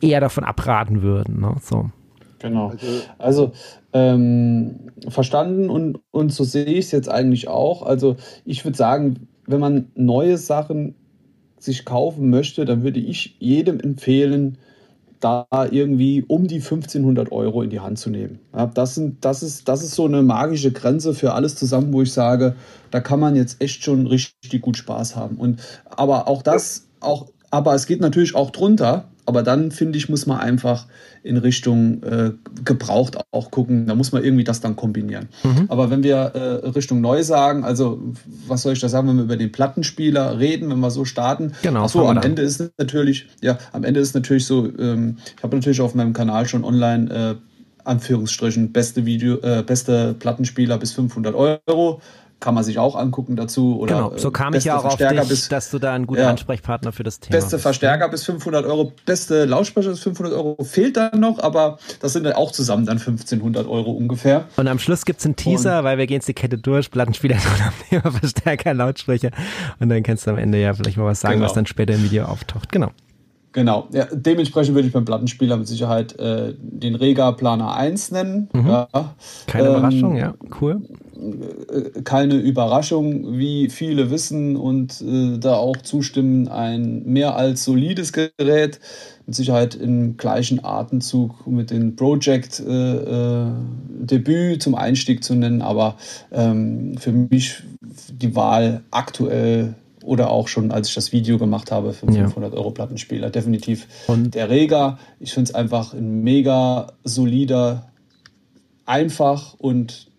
eher 0.00 0.20
davon 0.20 0.44
abraten 0.44 1.02
würden. 1.02 1.40
Ne? 1.40 1.54
So. 1.60 1.90
Genau. 2.38 2.68
Also, 2.68 3.02
also 3.18 3.52
ähm, 3.96 4.90
verstanden 5.08 5.70
und, 5.70 6.00
und 6.10 6.32
so 6.32 6.44
sehe 6.44 6.66
ich 6.66 6.86
es 6.86 6.90
jetzt 6.90 7.08
eigentlich 7.08 7.48
auch. 7.48 7.82
Also 7.82 8.16
ich 8.44 8.62
würde 8.64 8.76
sagen, 8.76 9.28
wenn 9.46 9.60
man 9.60 9.86
neue 9.94 10.36
Sachen 10.36 10.94
sich 11.58 11.86
kaufen 11.86 12.28
möchte, 12.28 12.66
dann 12.66 12.82
würde 12.82 13.00
ich 13.00 13.36
jedem 13.38 13.80
empfehlen, 13.80 14.58
da 15.20 15.46
irgendwie 15.70 16.22
um 16.28 16.46
die 16.46 16.56
1500 16.56 17.32
Euro 17.32 17.62
in 17.62 17.70
die 17.70 17.80
Hand 17.80 17.98
zu 17.98 18.10
nehmen. 18.10 18.38
Ja, 18.54 18.66
das, 18.66 18.96
sind, 18.96 19.24
das, 19.24 19.42
ist, 19.42 19.66
das 19.66 19.82
ist 19.82 19.94
so 19.94 20.04
eine 20.04 20.22
magische 20.22 20.72
Grenze 20.72 21.14
für 21.14 21.32
alles 21.32 21.56
zusammen, 21.56 21.94
wo 21.94 22.02
ich 22.02 22.12
sage, 22.12 22.54
da 22.90 23.00
kann 23.00 23.18
man 23.18 23.34
jetzt 23.34 23.62
echt 23.62 23.82
schon 23.82 24.06
richtig 24.06 24.60
gut 24.60 24.76
Spaß 24.76 25.16
haben. 25.16 25.36
Und, 25.36 25.62
aber 25.86 26.28
auch 26.28 26.42
das, 26.42 26.88
auch, 27.00 27.30
aber 27.50 27.74
es 27.74 27.86
geht 27.86 28.02
natürlich 28.02 28.34
auch 28.34 28.50
drunter. 28.50 29.08
Aber 29.26 29.42
dann, 29.42 29.70
finde 29.70 29.98
ich, 29.98 30.08
muss 30.08 30.26
man 30.26 30.38
einfach 30.38 30.86
in 31.22 31.36
Richtung 31.36 32.02
äh, 32.02 32.32
gebraucht 32.64 33.18
auch 33.32 33.50
gucken. 33.50 33.86
Da 33.86 33.94
muss 33.94 34.12
man 34.12 34.24
irgendwie 34.24 34.44
das 34.44 34.60
dann 34.60 34.76
kombinieren. 34.76 35.28
Mhm. 35.42 35.66
Aber 35.68 35.90
wenn 35.90 36.02
wir 36.02 36.16
äh, 36.16 36.68
Richtung 36.68 37.00
neu 37.00 37.22
sagen, 37.22 37.64
also 37.64 38.00
was 38.46 38.62
soll 38.62 38.72
ich 38.72 38.80
da 38.80 38.88
sagen, 38.88 39.08
wenn 39.08 39.16
wir 39.16 39.24
über 39.24 39.36
den 39.36 39.52
Plattenspieler 39.52 40.38
reden, 40.38 40.70
wenn 40.70 40.78
wir 40.78 40.90
so 40.90 41.04
starten? 41.04 41.52
Genau. 41.62 41.84
Achso, 41.84 42.08
am 42.08 42.18
Ende 42.18 42.42
ist 42.42 42.62
natürlich, 42.78 43.26
ja, 43.42 43.58
am 43.72 43.84
Ende 43.84 44.00
ist 44.00 44.14
natürlich 44.14 44.46
so, 44.46 44.66
ähm, 44.78 45.18
ich 45.36 45.42
habe 45.42 45.56
natürlich 45.56 45.80
auf 45.80 45.94
meinem 45.94 46.12
Kanal 46.12 46.46
schon 46.46 46.64
online 46.64 47.10
äh, 47.10 47.34
Anführungsstrichen 47.86 48.72
beste 48.72 49.06
Video, 49.06 49.38
äh, 49.42 49.62
beste 49.64 50.14
Plattenspieler 50.14 50.78
bis 50.78 50.92
500 50.92 51.34
Euro 51.34 52.00
kann 52.40 52.54
man 52.54 52.64
sich 52.64 52.78
auch 52.78 52.96
angucken 52.96 53.36
dazu. 53.36 53.78
Oder 53.80 53.94
genau, 53.96 54.16
so 54.16 54.30
kam 54.30 54.54
ich 54.54 54.64
ja 54.64 54.78
auch 54.78 54.84
auf 54.84 54.96
dich, 54.96 55.28
bis, 55.28 55.48
dass 55.48 55.70
du 55.70 55.78
da 55.78 55.94
ein 55.94 56.06
guter 56.06 56.22
ja, 56.22 56.30
Ansprechpartner 56.30 56.92
für 56.92 57.02
das 57.02 57.20
Thema 57.20 57.36
Beste 57.36 57.56
bist. 57.56 57.62
Verstärker 57.62 58.08
bis 58.08 58.24
500 58.24 58.66
Euro, 58.66 58.92
beste 59.06 59.44
Lautsprecher 59.46 59.90
bis 59.90 60.00
500 60.00 60.34
Euro 60.34 60.62
fehlt 60.62 60.96
dann 60.96 61.18
noch, 61.20 61.38
aber 61.38 61.78
das 62.00 62.12
sind 62.12 62.24
dann 62.24 62.34
auch 62.34 62.52
zusammen 62.52 62.84
dann 62.84 62.98
1500 62.98 63.66
Euro 63.66 63.92
ungefähr. 63.92 64.44
Und 64.56 64.68
am 64.68 64.78
Schluss 64.78 65.04
gibt 65.04 65.20
es 65.20 65.26
einen 65.26 65.36
Teaser, 65.36 65.78
und 65.78 65.84
weil 65.84 65.98
wir 65.98 66.06
gehen 66.06 66.16
jetzt 66.16 66.28
die 66.28 66.34
Kette 66.34 66.58
durch, 66.58 66.90
Plattenspieler, 66.90 67.36
Verstärker, 68.20 68.74
Lautsprecher 68.74 69.30
und 69.80 69.88
dann 69.88 70.02
kannst 70.02 70.26
du 70.26 70.30
am 70.30 70.38
Ende 70.38 70.60
ja 70.60 70.74
vielleicht 70.74 70.98
mal 70.98 71.06
was 71.06 71.20
sagen, 71.20 71.36
genau. 71.36 71.46
was 71.46 71.54
dann 71.54 71.66
später 71.66 71.94
im 71.94 72.02
Video 72.02 72.26
auftaucht. 72.26 72.70
Genau. 72.70 72.90
Genau, 73.56 73.88
ja, 73.90 74.06
dementsprechend 74.12 74.74
würde 74.74 74.86
ich 74.86 74.92
beim 74.92 75.06
Plattenspieler 75.06 75.56
mit 75.56 75.66
Sicherheit 75.66 76.18
äh, 76.18 76.52
den 76.58 76.94
Rega 76.94 77.32
Planer 77.32 77.74
1 77.74 78.10
nennen. 78.10 78.50
Mhm. 78.52 78.68
Ja. 78.68 78.88
Keine 79.46 79.68
ähm, 79.68 79.74
Überraschung, 79.76 80.16
ja, 80.18 80.34
cool. 80.60 80.82
Äh, 81.16 82.02
keine 82.02 82.34
Überraschung, 82.34 83.38
wie 83.38 83.70
viele 83.70 84.10
wissen 84.10 84.56
und 84.56 85.00
äh, 85.00 85.38
da 85.38 85.54
auch 85.54 85.78
zustimmen, 85.78 86.48
ein 86.48 87.04
mehr 87.06 87.36
als 87.36 87.64
solides 87.64 88.12
Gerät, 88.12 88.78
mit 89.24 89.34
Sicherheit 89.34 89.74
im 89.74 90.18
gleichen 90.18 90.62
Atemzug 90.62 91.46
mit 91.46 91.70
dem 91.70 91.96
Project 91.96 92.60
äh, 92.60 92.64
äh, 92.66 93.46
Debüt 94.00 94.62
zum 94.62 94.74
Einstieg 94.74 95.24
zu 95.24 95.34
nennen, 95.34 95.62
aber 95.62 95.96
ähm, 96.30 96.98
für 96.98 97.12
mich 97.12 97.62
die 98.12 98.36
Wahl 98.36 98.82
aktuell 98.90 99.76
oder 100.06 100.30
auch 100.30 100.48
schon, 100.48 100.70
als 100.70 100.88
ich 100.88 100.94
das 100.94 101.12
Video 101.12 101.38
gemacht 101.38 101.70
habe 101.70 101.92
für 101.92 102.06
500 102.06 102.52
ja. 102.52 102.58
Euro 102.58 102.70
Plattenspieler. 102.70 103.30
Definitiv 103.30 103.86
und 104.06 104.34
der 104.34 104.48
Rega. 104.48 104.98
Ich 105.20 105.32
finde 105.32 105.50
es 105.50 105.54
einfach 105.54 105.92
ein 105.92 106.22
mega 106.22 106.92
solider, 107.04 107.90
einfach 108.86 109.54
und 109.58 110.10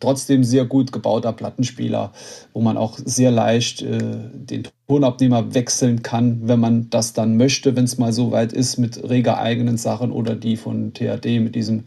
trotzdem 0.00 0.44
sehr 0.44 0.64
gut 0.64 0.92
gebauter 0.92 1.32
Plattenspieler, 1.32 2.12
wo 2.52 2.60
man 2.60 2.76
auch 2.76 2.98
sehr 3.04 3.30
leicht 3.30 3.82
äh, 3.82 3.98
den 4.32 4.68
Tonabnehmer 4.86 5.54
wechseln 5.54 6.02
kann, 6.02 6.46
wenn 6.46 6.60
man 6.60 6.90
das 6.90 7.12
dann 7.12 7.36
möchte, 7.36 7.76
wenn 7.76 7.84
es 7.84 7.98
mal 7.98 8.12
so 8.12 8.30
weit 8.30 8.52
ist 8.52 8.78
mit 8.78 9.08
Rega 9.08 9.38
eigenen 9.38 9.76
Sachen 9.76 10.12
oder 10.12 10.34
die 10.34 10.56
von 10.56 10.92
THD 10.94 11.40
mit 11.40 11.54
diesem 11.54 11.84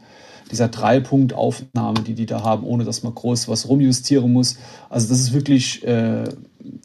dieser 0.52 0.68
Dreipunkt-Aufnahme, 0.68 2.02
die 2.02 2.14
die 2.14 2.26
da 2.26 2.44
haben, 2.44 2.64
ohne 2.64 2.84
dass 2.84 3.04
man 3.04 3.16
groß 3.16 3.48
was 3.48 3.68
rumjustieren 3.68 4.32
muss. 4.32 4.58
Also 4.90 5.10
das 5.10 5.20
ist 5.20 5.34
wirklich 5.34 5.86
äh, 5.86 6.26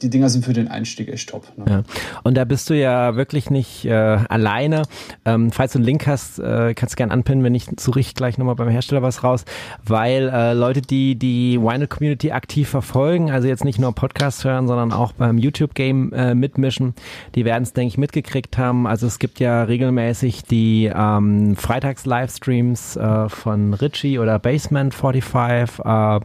die 0.02 0.10
Dinger 0.10 0.28
sind 0.28 0.44
für 0.44 0.52
den 0.52 0.68
Einstieg 0.68 1.08
echt 1.08 1.30
top. 1.30 1.46
Ne? 1.56 1.64
Ja. 1.68 1.82
Und 2.22 2.36
da 2.36 2.44
bist 2.44 2.70
du 2.70 2.74
ja 2.74 3.16
wirklich 3.16 3.50
nicht 3.50 3.84
äh, 3.84 3.92
alleine. 3.92 4.82
Ähm, 5.24 5.50
falls 5.50 5.72
du 5.72 5.78
einen 5.78 5.86
Link 5.86 6.06
hast, 6.06 6.38
äh, 6.38 6.74
kannst 6.74 6.94
du 6.94 6.96
gerne 6.96 7.12
anpinnen, 7.12 7.44
wenn 7.44 7.52
nicht, 7.52 7.78
suche 7.80 8.00
ich 8.00 8.14
gleich 8.14 8.38
nochmal 8.38 8.54
beim 8.54 8.68
Hersteller 8.68 9.02
was 9.02 9.24
raus, 9.24 9.44
weil 9.84 10.28
äh, 10.28 10.52
Leute, 10.52 10.82
die 10.82 11.16
die 11.16 11.60
Vinyl 11.60 11.86
Community 11.86 12.30
aktiv 12.32 12.68
verfolgen, 12.68 13.30
also 13.30 13.48
jetzt 13.48 13.64
nicht 13.64 13.78
nur 13.78 13.94
Podcast 13.94 14.44
hören, 14.44 14.66
sondern 14.66 14.92
auch 14.92 15.12
beim 15.12 15.38
YouTube-Game 15.38 16.12
äh, 16.12 16.34
mitmischen, 16.34 16.94
die 17.34 17.44
werden 17.44 17.62
es, 17.62 17.72
denke 17.72 17.88
ich, 17.88 17.98
mitgekriegt 17.98 18.58
haben. 18.58 18.86
Also 18.86 19.06
es 19.06 19.18
gibt 19.18 19.40
ja 19.40 19.64
regelmäßig 19.64 20.44
die 20.44 20.90
ähm, 20.94 21.56
Freitags-Livestreams 21.56 22.96
äh, 22.96 23.28
von 23.28 23.55
Richie 23.74 24.18
oder 24.18 24.38
Basement 24.38 24.94
45, 24.94 25.84
äh, 25.84 26.20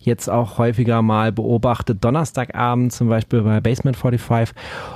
jetzt 0.00 0.28
auch 0.28 0.58
häufiger 0.58 1.02
mal 1.02 1.32
beobachtet 1.32 2.04
Donnerstagabend 2.04 2.92
zum 2.92 3.08
Beispiel 3.08 3.42
bei 3.42 3.60
Basement 3.60 3.96
45 3.96 4.54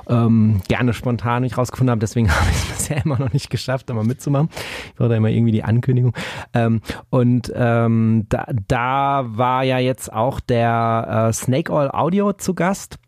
ähm, 0.09 0.61
gerne 0.69 0.93
spontan 0.93 1.43
nicht 1.43 1.59
rausgefunden 1.59 1.91
habe. 1.91 2.01
Deswegen 2.01 2.31
habe 2.35 2.51
ich 2.51 2.57
es 2.57 2.65
bisher 2.67 3.05
immer 3.05 3.19
noch 3.19 3.33
nicht 3.33 3.51
geschafft, 3.51 3.89
da 3.89 3.95
mal 3.95 4.05
mitzumachen. 4.05 4.49
Ich 4.95 5.01
war 5.01 5.09
da 5.09 5.17
immer 5.17 5.31
irgendwie 5.31 5.53
die 5.53 5.65
Ankündigung. 5.65 6.15
Ähm, 6.55 6.81
und 7.11 7.53
ähm, 7.55 8.27
da, 8.29 8.47
da 8.69 9.25
war 9.29 9.63
ja 9.65 9.79
jetzt 9.79 10.13
auch 10.13 10.41
der 10.41 11.29
äh, 11.29 11.33
Snake 11.33 11.73
All 11.73 11.91
Audio 11.91 12.33
zu 12.33 12.55
Gast. 12.55 12.99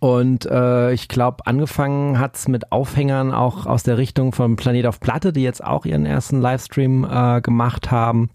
Und 0.00 0.46
äh, 0.46 0.92
ich 0.92 1.08
glaube, 1.08 1.46
angefangen 1.46 2.18
hat's 2.18 2.48
mit 2.48 2.70
Aufhängern 2.70 3.32
auch 3.32 3.66
aus 3.66 3.82
der 3.82 3.98
Richtung 3.98 4.32
von 4.32 4.56
Planet 4.56 4.86
auf 4.86 5.00
Platte, 5.00 5.32
die 5.32 5.42
jetzt 5.42 5.64
auch 5.64 5.84
ihren 5.84 6.06
ersten 6.06 6.40
Livestream 6.40 7.04
äh, 7.04 7.40
gemacht 7.40 7.90
haben. 7.90 8.30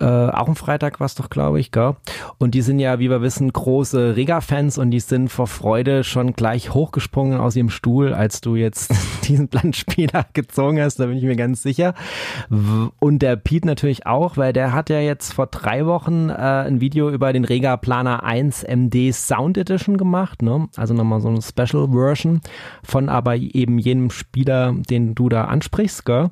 Äh, 0.00 0.04
auch 0.04 0.48
am 0.48 0.56
Freitag 0.56 0.98
war 0.98 1.06
es 1.06 1.14
doch, 1.14 1.28
glaube 1.28 1.60
ich, 1.60 1.72
gell? 1.72 1.96
Und 2.38 2.54
die 2.54 2.62
sind 2.62 2.78
ja, 2.78 2.98
wie 2.98 3.10
wir 3.10 3.20
wissen, 3.20 3.52
große 3.52 4.16
Rega-Fans 4.16 4.78
und 4.78 4.90
die 4.90 5.00
sind 5.00 5.28
vor 5.28 5.46
Freude 5.46 6.04
schon 6.04 6.32
gleich 6.32 6.72
hochgesprungen 6.72 7.38
aus 7.38 7.54
ihrem 7.54 7.68
Stuhl, 7.68 8.14
als 8.14 8.40
du 8.40 8.56
jetzt 8.56 8.94
diesen 9.28 9.48
Planspieler 9.48 10.26
gezogen 10.32 10.80
hast, 10.80 11.00
da 11.00 11.06
bin 11.06 11.18
ich 11.18 11.24
mir 11.24 11.36
ganz 11.36 11.62
sicher. 11.62 11.94
Und 12.98 13.20
der 13.20 13.36
Pete 13.36 13.66
natürlich 13.66 14.06
auch, 14.06 14.36
weil 14.36 14.52
der 14.52 14.72
hat 14.72 14.88
ja 14.88 15.00
jetzt 15.00 15.34
vor 15.34 15.46
drei 15.46 15.84
Wochen 15.86 16.30
äh, 16.30 16.32
ein 16.32 16.80
Video 16.80 17.10
über 17.10 17.32
den 17.32 17.44
Rega 17.44 17.76
Planer 17.76 18.22
1 18.24 18.64
MD 18.64 19.12
Sound 19.12 19.58
Edition 19.58 19.98
gemacht, 19.98 20.42
ne? 20.42 20.68
Also 20.76 20.94
nochmal 20.94 21.20
so 21.20 21.28
eine 21.28 21.42
Special 21.42 21.88
Version 21.90 22.40
von 22.82 23.08
aber 23.08 23.36
eben 23.36 23.78
jenem 23.78 24.10
Spieler, 24.10 24.74
den 24.88 25.14
du 25.14 25.28
da 25.28 25.44
ansprichst, 25.44 26.04
gell? 26.06 26.30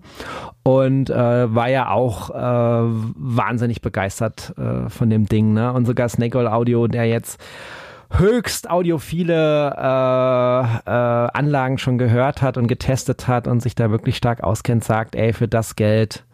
Und 0.68 1.09
äh, 1.09 1.54
war 1.54 1.70
ja 1.70 1.88
auch 1.88 2.28
äh, 2.28 2.35
wahnsinnig 2.35 3.81
begeistert 3.81 4.52
äh, 4.59 4.90
von 4.90 5.09
dem 5.09 5.24
Ding. 5.24 5.54
Ne? 5.54 5.72
Und 5.72 5.87
sogar 5.87 6.11
Snake 6.11 6.37
Oil 6.37 6.46
Audio, 6.46 6.87
der 6.88 7.07
jetzt 7.07 7.40
höchst 8.11 8.68
audiophile 8.68 9.74
äh, 9.74 9.81
äh, 9.81 10.90
Anlagen 11.33 11.78
schon 11.78 11.96
gehört 11.96 12.42
hat 12.42 12.59
und 12.59 12.66
getestet 12.66 13.28
hat 13.28 13.48
und 13.48 13.61
sich 13.61 13.76
da 13.76 13.90
wirklich 13.90 14.18
stark 14.18 14.42
auskennt, 14.42 14.85
sagt, 14.85 15.14
ey, 15.14 15.33
für 15.33 15.48
das 15.48 15.74
Geld 15.74 16.24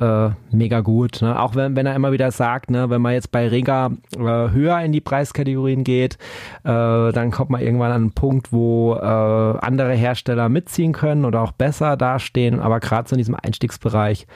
äh, 0.00 0.30
mega 0.50 0.80
gut. 0.80 1.22
Ne? 1.22 1.38
Auch 1.38 1.54
wenn, 1.54 1.76
wenn 1.76 1.86
er 1.86 1.94
immer 1.94 2.12
wieder 2.12 2.30
sagt, 2.30 2.70
ne, 2.70 2.90
wenn 2.90 3.02
man 3.02 3.12
jetzt 3.12 3.30
bei 3.30 3.46
Rega 3.48 3.90
äh, 4.16 4.20
höher 4.20 4.80
in 4.80 4.92
die 4.92 5.00
Preiskategorien 5.00 5.84
geht, 5.84 6.14
äh, 6.64 7.12
dann 7.12 7.30
kommt 7.30 7.50
man 7.50 7.60
irgendwann 7.60 7.92
an 7.92 8.02
einen 8.02 8.12
Punkt, 8.12 8.52
wo 8.52 8.94
äh, 8.94 8.98
andere 8.98 9.94
Hersteller 9.94 10.48
mitziehen 10.48 10.92
können 10.92 11.24
oder 11.24 11.42
auch 11.42 11.52
besser 11.52 11.96
dastehen. 11.96 12.60
Aber 12.60 12.80
gerade 12.80 13.08
so 13.08 13.14
in 13.14 13.18
diesem 13.18 13.36
Einstiegsbereich 13.36 14.26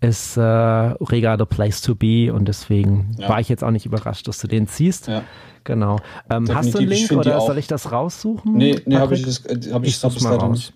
ist 0.00 0.36
äh, 0.36 0.40
Rega 0.40 1.38
the 1.38 1.46
place 1.46 1.80
to 1.80 1.94
be 1.94 2.32
und 2.32 2.46
deswegen 2.48 3.16
ja. 3.18 3.28
war 3.28 3.40
ich 3.40 3.48
jetzt 3.48 3.64
auch 3.64 3.70
nicht 3.70 3.86
überrascht, 3.86 4.28
dass 4.28 4.38
du 4.38 4.46
den 4.46 4.66
ziehst. 4.66 5.08
Ja. 5.08 5.22
Genau. 5.64 5.98
Ähm, 6.30 6.46
hast 6.54 6.74
du 6.74 6.78
einen 6.78 6.88
Link 6.88 7.10
oder 7.10 7.40
soll 7.40 7.58
ich 7.58 7.66
das 7.66 7.90
raussuchen? 7.90 8.52
Nee, 8.52 8.80
nee 8.86 8.96
habe 8.96 9.14
ich, 9.14 9.22
das, 9.22 9.42
hab 9.72 9.82
ich, 9.82 9.88
ich 9.88 10.00
das 10.00 10.20
leider 10.20 10.48
nicht. 10.48 10.72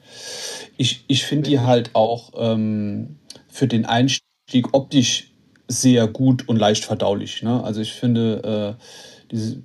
Ich, 0.76 1.04
ich 1.06 1.24
finde 1.24 1.48
die 1.48 1.60
halt 1.60 1.90
auch 1.94 2.32
ähm, 2.36 3.16
für 3.50 3.66
den 3.66 3.84
Einstieg 3.84 4.72
optisch 4.72 5.32
sehr 5.68 6.08
gut 6.08 6.48
und 6.48 6.56
leicht 6.56 6.84
verdaulich. 6.84 7.42
Ne? 7.42 7.62
Also 7.62 7.80
ich 7.80 7.92
finde, 7.92 8.76
äh, 8.78 8.82
diese 9.30 9.62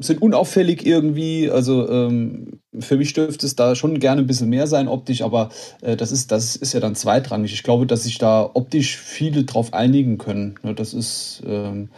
sind 0.00 0.22
unauffällig 0.22 0.86
irgendwie. 0.86 1.50
Also 1.50 1.88
ähm, 1.88 2.60
für 2.78 2.96
mich 2.96 3.12
dürfte 3.12 3.46
es 3.46 3.56
da 3.56 3.74
schon 3.74 3.98
gerne 3.98 4.22
ein 4.22 4.26
bisschen 4.26 4.48
mehr 4.48 4.66
sein 4.66 4.88
optisch, 4.88 5.22
aber 5.22 5.50
äh, 5.82 5.96
das, 5.96 6.12
ist, 6.12 6.30
das 6.30 6.56
ist 6.56 6.72
ja 6.72 6.80
dann 6.80 6.94
zweitrangig. 6.94 7.52
Ich 7.52 7.62
glaube, 7.62 7.86
dass 7.86 8.04
sich 8.04 8.18
da 8.18 8.48
optisch 8.54 8.96
viele 8.96 9.44
drauf 9.44 9.74
einigen 9.74 10.18
können. 10.18 10.54
Ne? 10.62 10.74
Das 10.74 10.94
ist 10.94 11.42
ähm, 11.46 11.90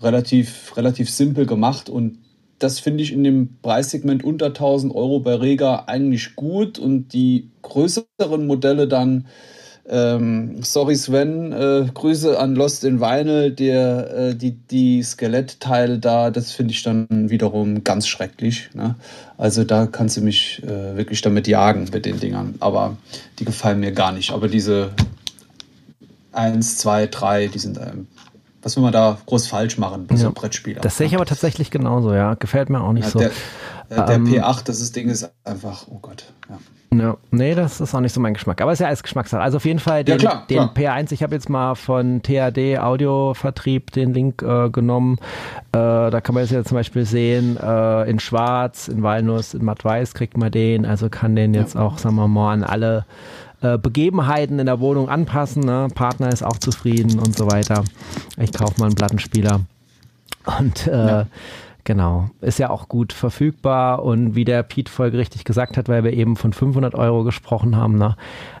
relativ, 0.00 0.76
relativ 0.76 1.10
simpel 1.10 1.46
gemacht 1.46 1.88
und 1.88 2.18
das 2.58 2.78
finde 2.78 3.02
ich 3.02 3.12
in 3.12 3.24
dem 3.24 3.58
Preissegment 3.62 4.24
unter 4.24 4.46
1000 4.46 4.94
Euro 4.94 5.20
bei 5.20 5.34
Rega 5.34 5.84
eigentlich 5.86 6.36
gut 6.36 6.78
und 6.78 7.12
die 7.12 7.50
größeren 7.62 8.46
Modelle 8.46 8.88
dann 8.88 9.26
ähm, 9.86 10.62
sorry 10.62 10.96
Sven, 10.96 11.52
äh, 11.52 11.86
Grüße 11.92 12.38
an 12.38 12.54
Lost 12.54 12.84
in 12.84 13.00
Vinyl, 13.00 13.50
der, 13.50 14.14
äh, 14.16 14.34
die, 14.34 14.52
die 14.52 15.02
Skelettteile 15.02 15.98
da, 15.98 16.30
das 16.30 16.52
finde 16.52 16.72
ich 16.72 16.82
dann 16.82 17.06
wiederum 17.10 17.84
ganz 17.84 18.06
schrecklich. 18.08 18.70
Ne? 18.74 18.94
Also 19.36 19.64
da 19.64 19.86
kannst 19.86 20.16
du 20.16 20.22
mich 20.22 20.62
äh, 20.62 20.96
wirklich 20.96 21.20
damit 21.20 21.46
jagen 21.46 21.88
mit 21.92 22.06
den 22.06 22.18
Dingern. 22.18 22.54
Aber 22.60 22.96
die 23.38 23.44
gefallen 23.44 23.80
mir 23.80 23.92
gar 23.92 24.12
nicht. 24.12 24.32
Aber 24.32 24.48
diese 24.48 24.90
1, 26.32 26.78
2, 26.78 27.06
3, 27.08 27.48
die 27.48 27.58
sind 27.58 27.78
ähm, 27.78 28.06
was 28.64 28.76
will 28.76 28.82
man 28.82 28.92
da 28.92 29.18
groß 29.26 29.46
falsch 29.46 29.76
machen 29.76 30.06
bei 30.06 30.14
ja. 30.14 30.22
so 30.22 30.26
einem 30.26 30.34
Brettspiel? 30.34 30.78
Das 30.80 30.96
sehe 30.96 31.06
ich 31.06 31.14
aber 31.14 31.26
tatsächlich 31.26 31.70
genauso, 31.70 32.14
ja. 32.14 32.32
Gefällt 32.34 32.70
mir 32.70 32.80
auch 32.80 32.94
nicht 32.94 33.04
ja, 33.04 33.10
so. 33.10 33.18
Der, 33.18 33.30
äh, 33.90 34.06
der 34.06 34.08
ähm, 34.08 34.26
P8, 34.26 34.64
das 34.64 34.80
ist, 34.80 34.96
Ding 34.96 35.10
ist 35.10 35.30
einfach, 35.44 35.86
oh 35.88 35.98
Gott. 36.00 36.24
Ja. 36.48 36.58
Ja, 36.98 37.16
nee, 37.30 37.54
das 37.54 37.80
ist 37.80 37.94
auch 37.94 38.00
nicht 38.00 38.12
so 38.12 38.20
mein 38.20 38.34
Geschmack. 38.34 38.60
Aber 38.60 38.72
ist 38.72 38.78
ja 38.78 38.86
alles 38.86 39.02
Geschmackssache. 39.02 39.42
Also 39.42 39.56
auf 39.56 39.64
jeden 39.64 39.78
Fall 39.78 40.04
den, 40.04 40.18
ja, 40.18 40.18
klar, 40.18 40.44
den 40.48 40.70
klar. 40.74 40.98
P1, 40.98 41.12
ich 41.12 41.22
habe 41.22 41.34
jetzt 41.34 41.48
mal 41.48 41.74
von 41.74 42.22
THD 42.22 42.78
Audiovertrieb 42.78 43.90
den 43.92 44.14
Link 44.14 44.42
äh, 44.42 44.70
genommen. 44.70 45.18
Äh, 45.72 46.10
da 46.10 46.20
kann 46.20 46.34
man 46.34 46.44
jetzt 46.44 46.52
ja 46.52 46.62
zum 46.62 46.76
Beispiel 46.76 47.04
sehen, 47.04 47.56
äh, 47.56 48.08
in 48.08 48.20
Schwarz, 48.20 48.88
in 48.88 49.02
Walnuss, 49.02 49.54
in 49.54 49.64
Matt-Weiß 49.64 50.14
kriegt 50.14 50.36
man 50.36 50.52
den. 50.52 50.86
Also 50.86 51.08
kann 51.08 51.34
den 51.34 51.54
jetzt 51.54 51.74
ja. 51.74 51.80
auch, 51.80 51.98
sagen 51.98 52.16
wir 52.16 52.28
mal, 52.28 52.52
an 52.52 52.64
alle 52.64 53.06
äh, 53.62 53.78
Begebenheiten 53.78 54.58
in 54.58 54.66
der 54.66 54.78
Wohnung 54.78 55.08
anpassen. 55.08 55.64
Ne? 55.64 55.88
Partner 55.94 56.28
ist 56.28 56.44
auch 56.44 56.58
zufrieden 56.58 57.18
und 57.18 57.36
so 57.36 57.50
weiter. 57.50 57.82
Ich 58.38 58.52
kaufe 58.52 58.74
mal 58.78 58.86
einen 58.86 58.94
Plattenspieler. 58.94 59.60
Und 60.58 60.86
äh, 60.86 60.90
ja. 60.90 61.26
Genau, 61.84 62.30
ist 62.40 62.58
ja 62.58 62.70
auch 62.70 62.88
gut 62.88 63.12
verfügbar 63.12 64.02
und 64.02 64.34
wie 64.34 64.46
der 64.46 64.62
Pete 64.62 64.90
folgerichtig 64.90 65.44
gesagt 65.44 65.76
hat, 65.76 65.90
weil 65.90 66.02
wir 66.02 66.14
eben 66.14 66.34
von 66.36 66.54
500 66.54 66.94
Euro 66.94 67.24
gesprochen 67.24 67.76
haben, 67.76 67.98
ne, 67.98 68.16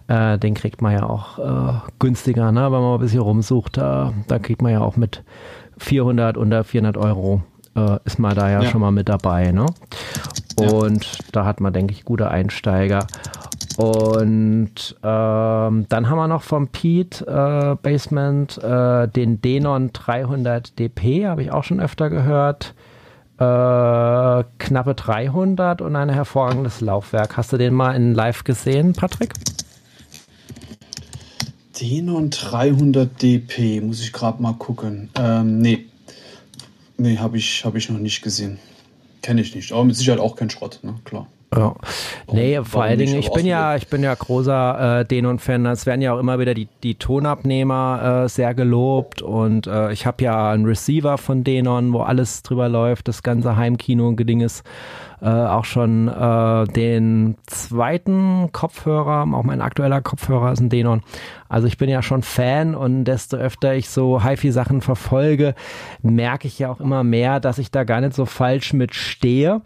äh, 0.08 0.38
den 0.38 0.52
kriegt 0.52 0.82
man 0.82 0.92
ja 0.92 1.08
auch 1.08 1.38
äh, 1.38 1.80
günstiger, 1.98 2.52
ne, 2.52 2.64
wenn 2.64 2.82
man 2.82 2.94
ein 2.94 3.00
bisschen 3.00 3.22
rumsucht, 3.22 3.78
äh, 3.78 3.80
da 3.80 4.38
kriegt 4.42 4.60
man 4.60 4.72
ja 4.72 4.82
auch 4.82 4.98
mit 4.98 5.22
400 5.78 6.36
unter 6.36 6.64
400 6.64 6.98
Euro 6.98 7.42
äh, 7.74 7.98
ist 8.04 8.18
man 8.18 8.34
da 8.34 8.50
ja, 8.50 8.62
ja, 8.62 8.68
schon 8.68 8.82
mal 8.82 8.92
mit 8.92 9.08
dabei, 9.08 9.52
ne? 9.52 9.66
Und 10.56 11.04
ja. 11.04 11.24
da 11.32 11.44
hat 11.46 11.60
man, 11.60 11.72
denke 11.72 11.92
ich, 11.92 12.04
gute 12.04 12.30
Einsteiger. 12.30 13.06
Und 13.76 14.96
ähm, 15.02 15.86
dann 15.88 16.10
haben 16.10 16.18
wir 16.18 16.28
noch 16.28 16.42
vom 16.42 16.68
Pete 16.68 17.26
äh, 17.26 17.74
Basement 17.82 18.62
äh, 18.62 19.08
den 19.08 19.40
Denon 19.40 19.92
300 19.92 20.78
DP, 20.78 21.26
habe 21.26 21.42
ich 21.42 21.50
auch 21.50 21.64
schon 21.64 21.80
öfter 21.80 22.08
gehört 22.08 22.74
äh, 23.38 24.44
knappe 24.58 24.94
300 24.94 25.80
und 25.80 25.96
ein 25.96 26.08
hervorragendes 26.08 26.80
Laufwerk. 26.80 27.36
Hast 27.36 27.52
du 27.52 27.56
den 27.56 27.74
mal 27.74 27.92
in 27.92 28.14
live 28.14 28.44
gesehen, 28.44 28.92
Patrick? 28.92 29.34
Denon 31.80 32.30
300 32.30 33.20
DP, 33.20 33.80
muss 33.80 34.00
ich 34.00 34.12
gerade 34.12 34.40
mal 34.40 34.52
gucken. 34.54 35.10
Ähm, 35.16 35.58
nee. 35.58 35.86
Nee, 36.96 37.18
habe 37.18 37.36
ich, 37.36 37.64
hab 37.64 37.74
ich 37.74 37.90
noch 37.90 37.98
nicht 37.98 38.22
gesehen. 38.22 38.58
Kenne 39.22 39.40
ich 39.40 39.54
nicht. 39.54 39.72
Aber 39.72 39.84
mit 39.84 39.96
Sicherheit 39.96 40.20
auch 40.20 40.36
kein 40.36 40.50
Schrott, 40.50 40.78
ne? 40.82 40.94
Klar. 41.04 41.26
Ja. 41.56 41.74
Nee, 42.32 42.60
vor 42.64 42.82
allen 42.82 42.98
Dingen, 42.98 43.18
ich 43.18 43.30
bin 43.32 43.46
ja, 43.46 43.76
ich 43.76 43.88
bin 43.88 44.02
ja 44.02 44.14
großer 44.14 45.00
äh, 45.00 45.04
Denon-Fan. 45.04 45.66
Es 45.66 45.86
werden 45.86 46.02
ja 46.02 46.14
auch 46.14 46.18
immer 46.18 46.38
wieder 46.38 46.54
die, 46.54 46.68
die 46.82 46.96
Tonabnehmer 46.96 48.24
äh, 48.24 48.28
sehr 48.28 48.54
gelobt 48.54 49.22
und 49.22 49.66
äh, 49.66 49.92
ich 49.92 50.06
habe 50.06 50.24
ja 50.24 50.50
einen 50.50 50.64
Receiver 50.64 51.16
von 51.18 51.44
Denon, 51.44 51.92
wo 51.92 52.00
alles 52.00 52.42
drüber 52.42 52.68
läuft, 52.68 53.08
das 53.08 53.22
ganze 53.22 53.56
Heimkino 53.56 54.08
und 54.08 54.16
Geding 54.16 54.40
ist. 54.40 54.64
Äh, 55.24 55.28
auch 55.28 55.64
schon 55.64 56.08
äh, 56.08 56.64
den 56.72 57.36
zweiten 57.46 58.52
Kopfhörer, 58.52 59.26
auch 59.32 59.42
mein 59.42 59.62
aktueller 59.62 60.02
Kopfhörer 60.02 60.52
ist 60.52 60.60
ein 60.60 60.68
Denon. 60.68 61.02
Also 61.48 61.66
ich 61.66 61.78
bin 61.78 61.88
ja 61.88 62.02
schon 62.02 62.22
Fan 62.22 62.74
und 62.74 63.04
desto 63.04 63.38
öfter 63.38 63.74
ich 63.74 63.88
so 63.88 64.22
HiFi-Sachen 64.22 64.82
verfolge, 64.82 65.54
merke 66.02 66.46
ich 66.46 66.58
ja 66.58 66.70
auch 66.70 66.80
immer 66.80 67.04
mehr, 67.04 67.40
dass 67.40 67.58
ich 67.58 67.70
da 67.70 67.84
gar 67.84 68.00
nicht 68.02 68.14
so 68.14 68.26
falsch 68.26 68.74
mit 68.74 68.94
stehe 68.94 69.62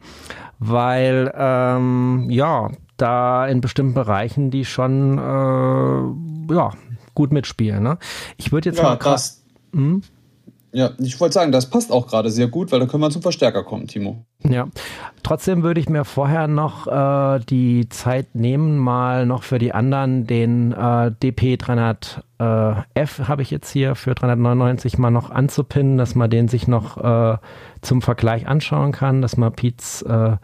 weil 0.58 1.32
ähm, 1.36 2.26
ja, 2.30 2.70
da 2.96 3.46
in 3.46 3.60
bestimmten 3.60 3.94
Bereichen 3.94 4.50
die 4.50 4.64
schon 4.64 5.18
äh, 5.18 6.54
ja, 6.54 6.72
gut 7.14 7.32
mitspielen. 7.32 7.82
Ne? 7.82 7.98
Ich 8.36 8.52
würde 8.52 8.70
jetzt 8.70 8.78
ja, 8.78 8.84
mal 8.84 8.98
krass. 8.98 9.44
Hm? 9.72 10.02
Ja, 10.72 10.90
ich 10.98 11.18
wollte 11.18 11.32
sagen, 11.34 11.50
das 11.50 11.70
passt 11.70 11.90
auch 11.90 12.06
gerade 12.06 12.30
sehr 12.30 12.48
gut, 12.48 12.70
weil 12.72 12.80
da 12.80 12.86
können 12.86 13.02
wir 13.02 13.10
zum 13.10 13.22
Verstärker 13.22 13.64
kommen, 13.64 13.86
Timo. 13.86 14.24
Ja, 14.42 14.68
trotzdem 15.22 15.62
würde 15.62 15.80
ich 15.80 15.88
mir 15.88 16.04
vorher 16.04 16.46
noch 16.46 16.86
äh, 16.86 17.40
die 17.48 17.88
Zeit 17.88 18.34
nehmen, 18.34 18.76
mal 18.76 19.24
noch 19.24 19.44
für 19.44 19.58
die 19.58 19.72
anderen 19.72 20.26
den 20.26 20.72
äh, 20.72 21.10
DP300F 21.22 22.20
äh, 22.38 23.24
habe 23.24 23.42
ich 23.42 23.50
jetzt 23.50 23.70
hier 23.70 23.94
für 23.94 24.14
399 24.14 24.98
mal 24.98 25.10
noch 25.10 25.30
anzupinnen, 25.30 25.96
dass 25.96 26.14
man 26.14 26.28
den 26.28 26.48
sich 26.48 26.68
noch 26.68 26.98
äh, 26.98 27.38
zum 27.80 28.02
Vergleich 28.02 28.46
anschauen 28.46 28.92
kann, 28.92 29.22
dass 29.22 29.36
wir 29.36 29.50
Pete's 29.50 30.02
äh, 30.02 30.36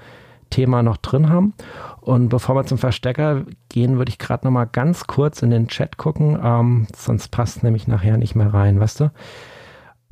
Thema 0.48 0.82
noch 0.82 0.96
drin 0.96 1.28
haben. 1.28 1.52
Und 2.00 2.28
bevor 2.28 2.54
wir 2.54 2.64
zum 2.64 2.78
Verstecker 2.78 3.44
gehen, 3.68 3.98
würde 3.98 4.10
ich 4.10 4.18
gerade 4.18 4.46
noch 4.46 4.52
mal 4.52 4.66
ganz 4.66 5.06
kurz 5.06 5.42
in 5.42 5.50
den 5.50 5.68
Chat 5.68 5.96
gucken, 5.96 6.38
ähm, 6.42 6.87
sonst 6.96 7.28
passt 7.28 7.62
nämlich 7.62 7.88
nachher 7.88 8.16
nicht 8.16 8.34
mehr 8.34 8.54
rein, 8.54 8.80
weißt 8.80 9.00
du? 9.00 9.10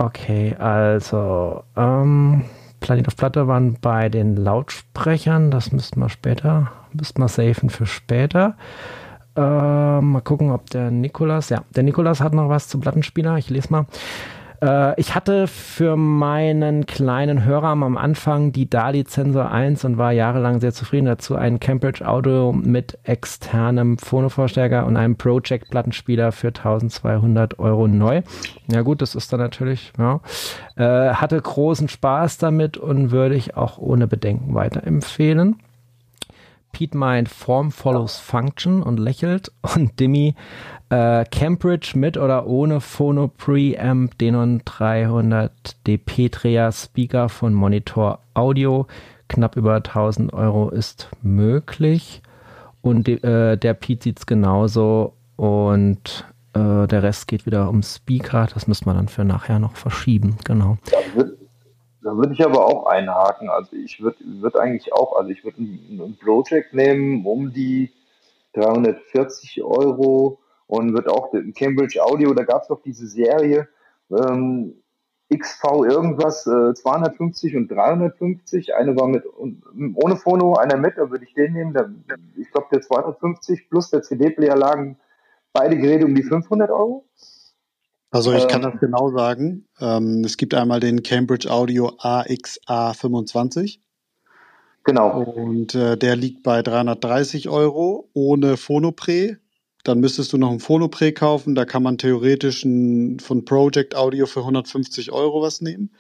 Okay, 0.03 0.57
also 0.59 1.63
ähm, 1.77 2.45
Planet 2.81 3.07
auf 3.07 3.15
Platte 3.15 3.47
waren 3.47 3.79
bei 3.81 4.09
den 4.09 4.35
Lautsprechern, 4.35 5.53
das 5.53 5.71
müssten 5.71 6.01
wir 6.01 6.09
später, 6.09 6.73
müssten 6.93 7.23
wir 7.23 7.29
safen 7.29 7.71
für 7.71 7.87
später. 7.87 8.57
Äh, 9.37 9.41
mal 9.41 10.21
gucken, 10.25 10.51
ob 10.51 10.69
der 10.71 10.91
Nikolas, 10.91 11.51
ja, 11.51 11.63
der 11.77 11.85
Nikolas 11.85 12.21
hat 12.21 12.35
noch 12.35 12.49
was 12.49 12.67
zum 12.67 12.81
Plattenspieler, 12.81 13.39
ich 13.39 13.49
lese 13.49 13.71
mal. 13.71 13.87
Äh, 14.63 14.99
ich 15.01 15.15
hatte 15.15 15.49
für 15.49 15.97
meinen 15.97 16.87
kleinen 16.87 17.45
Hörer 17.45 17.69
am 17.69 17.97
Anfang 17.97 18.53
die 18.53 18.71
DALI 18.71 19.05
Sensor 19.09 19.51
1 19.51 19.85
und 19.85 19.99
war 19.99 20.13
jahrelang 20.13 20.61
sehr 20.61 20.73
zufrieden 20.73 21.07
dazu. 21.07 21.35
Ein 21.35 21.61
Cambridge 21.61 22.07
Audio 22.07 22.53
mit 22.53 22.99
externem 23.03 23.99
Phonovorstärker 23.99 24.87
und 24.87 24.97
einem 24.97 25.17
Project 25.17 25.71
Plattenspieler 25.71 26.33
für 26.33 26.49
1200 26.49 27.59
Euro 27.59 27.89
neu. 27.89 28.23
Ja 28.71 28.83
gut, 28.83 29.03
das 29.03 29.15
ist 29.15 29.33
dann 29.33 29.41
natürlich, 29.41 29.93
ja. 29.99 30.21
Äh, 30.77 31.15
hatte 31.15 31.41
großen 31.41 31.89
Spaß 31.89 32.39
damit 32.39 32.77
und 32.77 33.11
würde 33.11 33.35
ich 33.35 33.57
auch 33.57 33.79
ohne 33.79 34.07
Bedenken 34.07 34.55
weiterempfehlen. 34.55 35.57
Pete 36.73 36.97
meint 36.97 37.29
Form 37.29 37.71
follows 37.71 38.19
Function 38.19 38.83
und 38.83 38.99
lächelt 38.99 39.53
und 39.75 40.01
Dimmy 40.01 40.35
äh, 40.93 41.25
Cambridge 41.25 41.93
mit 41.95 42.19
oder 42.19 42.47
ohne 42.47 42.81
Phono 42.81 43.29
Preamp 43.29 44.19
Denon 44.19 44.61
300 44.67 45.51
DP 45.87 46.29
Dreher 46.29 46.71
Speaker 46.71 47.31
von 47.31 47.55
Monitor 47.55 48.19
Audio. 48.35 48.87
Knapp 49.29 49.57
über 49.57 49.77
1000 49.77 50.35
Euro 50.35 50.69
ist 50.69 51.09
möglich. 51.23 52.21
Und 52.83 53.09
äh, 53.09 53.57
der 53.57 53.75
Pete 53.75 54.05
sieht 54.05 54.19
es 54.19 54.27
genauso. 54.27 55.15
Und 55.37 56.27
äh, 56.53 56.87
der 56.87 57.03
Rest 57.03 57.27
geht 57.27 57.47
wieder 57.47 57.71
um 57.71 57.83
Speaker, 57.83 58.47
das 58.53 58.67
müssen 58.67 58.85
wir 58.85 58.93
dann 58.93 59.09
für 59.09 59.25
nachher 59.25 59.59
noch 59.59 59.77
verschieben, 59.77 60.37
genau. 60.45 60.77
Da 62.03 62.17
würde 62.17 62.35
ich 62.35 62.45
aber 62.45 62.67
auch 62.67 62.87
einhaken. 62.87 63.49
Also 63.49 63.77
ich 63.77 64.03
würde 64.03 64.19
würd 64.25 64.57
eigentlich 64.57 64.93
auch, 64.93 65.17
also 65.17 65.31
ich 65.31 65.43
würde 65.43 65.63
ein, 65.63 66.01
ein 66.03 66.19
Project 66.23 66.75
nehmen 66.75 67.25
um 67.25 67.51
die 67.53 67.91
340 68.55 69.63
Euro 69.63 70.42
und 70.73 70.95
wird 70.95 71.07
auch 71.07 71.35
in 71.35 71.53
Cambridge 71.53 72.03
Audio, 72.03 72.33
da 72.33 72.45
gab 72.45 72.63
es 72.63 72.69
doch 72.69 72.81
diese 72.81 73.07
Serie 73.07 73.69
ähm, 74.11 74.83
XV 75.31 75.85
irgendwas, 75.85 76.47
äh, 76.47 76.73
250 76.73 77.57
und 77.57 77.71
350. 77.71 78.75
Eine 78.75 78.97
war 78.97 79.07
mit 79.07 79.23
ohne 79.37 80.17
Phono, 80.17 80.55
einer 80.55 80.79
mit, 80.79 80.97
da 80.97 81.11
würde 81.11 81.27
ich 81.27 81.35
den 81.35 81.53
nehmen. 81.53 81.75
Der, 81.75 81.91
ich 82.39 82.51
glaube, 82.51 82.69
der 82.73 82.81
250 82.81 83.69
plus 83.69 83.91
der 83.91 84.03
CD-Player 84.03 84.57
lagen 84.57 84.99
beide 85.53 85.77
Geräte 85.77 86.07
um 86.07 86.15
die 86.15 86.23
500 86.23 86.71
Euro. 86.71 87.05
Also 88.11 88.33
ich 88.33 88.49
kann 88.49 88.63
ähm, 88.63 88.71
das 88.71 88.81
genau 88.81 89.11
sagen. 89.11 89.67
Ähm, 89.79 90.23
es 90.25 90.39
gibt 90.39 90.55
einmal 90.55 90.81
den 90.81 91.03
Cambridge 91.03 91.51
Audio 91.51 91.89
AXA25. 91.99 93.79
Genau. 94.85 95.21
Und 95.21 95.75
äh, 95.75 95.99
der 95.99 96.17
liegt 96.17 96.43
bei 96.43 96.63
330 96.63 97.51
Euro 97.51 98.09
ohne 98.15 98.57
Phonopre. 98.57 99.37
Dann 99.83 100.01
müsstest 100.01 100.33
du 100.33 100.39
noch 100.39 100.51
ein 100.53 100.61
Phonopre 100.61 101.13
kaufen. 101.13 101.55
Da 101.55 101.65
kann 101.65 101.83
man 101.83 101.99
theoretisch 101.99 102.65
ein, 102.65 103.19
von 103.19 103.45
Project 103.45 103.97
Audio 103.97 104.27
für 104.27 104.41
150 104.41 105.13
Euro 105.13 105.43
was 105.43 105.61
nehmen. 105.61 105.91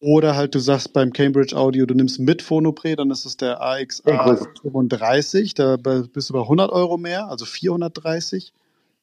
Oder 0.00 0.36
halt 0.36 0.54
du 0.54 0.60
sagst 0.60 0.92
beim 0.92 1.12
Cambridge 1.12 1.56
Audio, 1.56 1.84
du 1.84 1.94
nimmst 1.94 2.20
mit 2.20 2.40
Phonopre, 2.40 2.94
dann 2.94 3.10
ist 3.10 3.24
es 3.24 3.36
der 3.36 3.60
AXA 3.60 4.36
35. 4.62 5.54
Da 5.54 5.76
bist 5.76 6.30
du 6.30 6.34
bei 6.34 6.40
100 6.40 6.70
Euro 6.70 6.98
mehr, 6.98 7.28
also 7.28 7.44
430. 7.44 8.52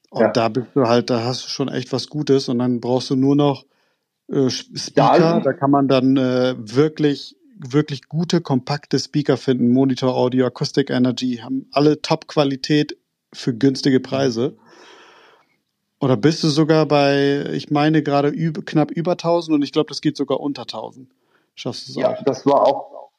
Und 0.10 0.22
ja. 0.22 0.32
da 0.32 0.48
bist 0.48 0.68
du 0.74 0.88
halt, 0.88 1.10
da 1.10 1.26
hast 1.26 1.44
du 1.44 1.50
schon 1.50 1.68
echt 1.68 1.92
was 1.92 2.08
Gutes 2.08 2.48
und 2.48 2.60
dann 2.60 2.80
brauchst 2.80 3.10
du 3.10 3.18
nur 3.18 3.36
noch 3.36 3.66
äh, 4.32 4.50
Speaker. 4.50 5.20
Da, 5.20 5.40
da 5.42 5.54
kann 5.54 5.72
man 5.72 5.90
dann 5.90 6.16
äh, 6.16 6.56
wirklich, 6.58 7.36
wirklich 7.58 8.08
gute, 8.08 8.40
kompakte 8.40 8.98
Speaker 8.98 9.36
finden. 9.36 9.74
Monitor 9.74 10.16
Audio, 10.16 10.46
Acoustic 10.46 10.90
Energy, 10.90 11.40
haben 11.44 11.68
alle 11.74 12.02
Top-Qualität 12.02 12.96
für 13.34 13.54
günstige 13.54 14.00
Preise. 14.00 14.58
Oder 16.00 16.18
bist 16.18 16.44
du 16.44 16.50
sogar 16.50 16.86
bei, 16.86 17.46
ich 17.54 17.72
meine 17.72 18.04
gerade 18.04 18.30
üb, 18.30 18.66
knapp 18.66 18.92
über 18.92 19.14
1000 19.14 19.56
und 19.56 19.62
ich 19.64 19.72
glaube, 19.72 19.90
das 19.90 20.02
geht 20.02 20.18
sogar 20.18 20.40
unter 20.40 20.64
1000. 20.64 21.10
Schaffst 21.56 21.88
du 21.88 21.92
es 21.92 21.96
ja, 21.98 22.10
auch? 22.10 22.18
Ja, 22.18 22.24
das 22.24 22.46
war 22.46 22.68
auch, 22.68 23.12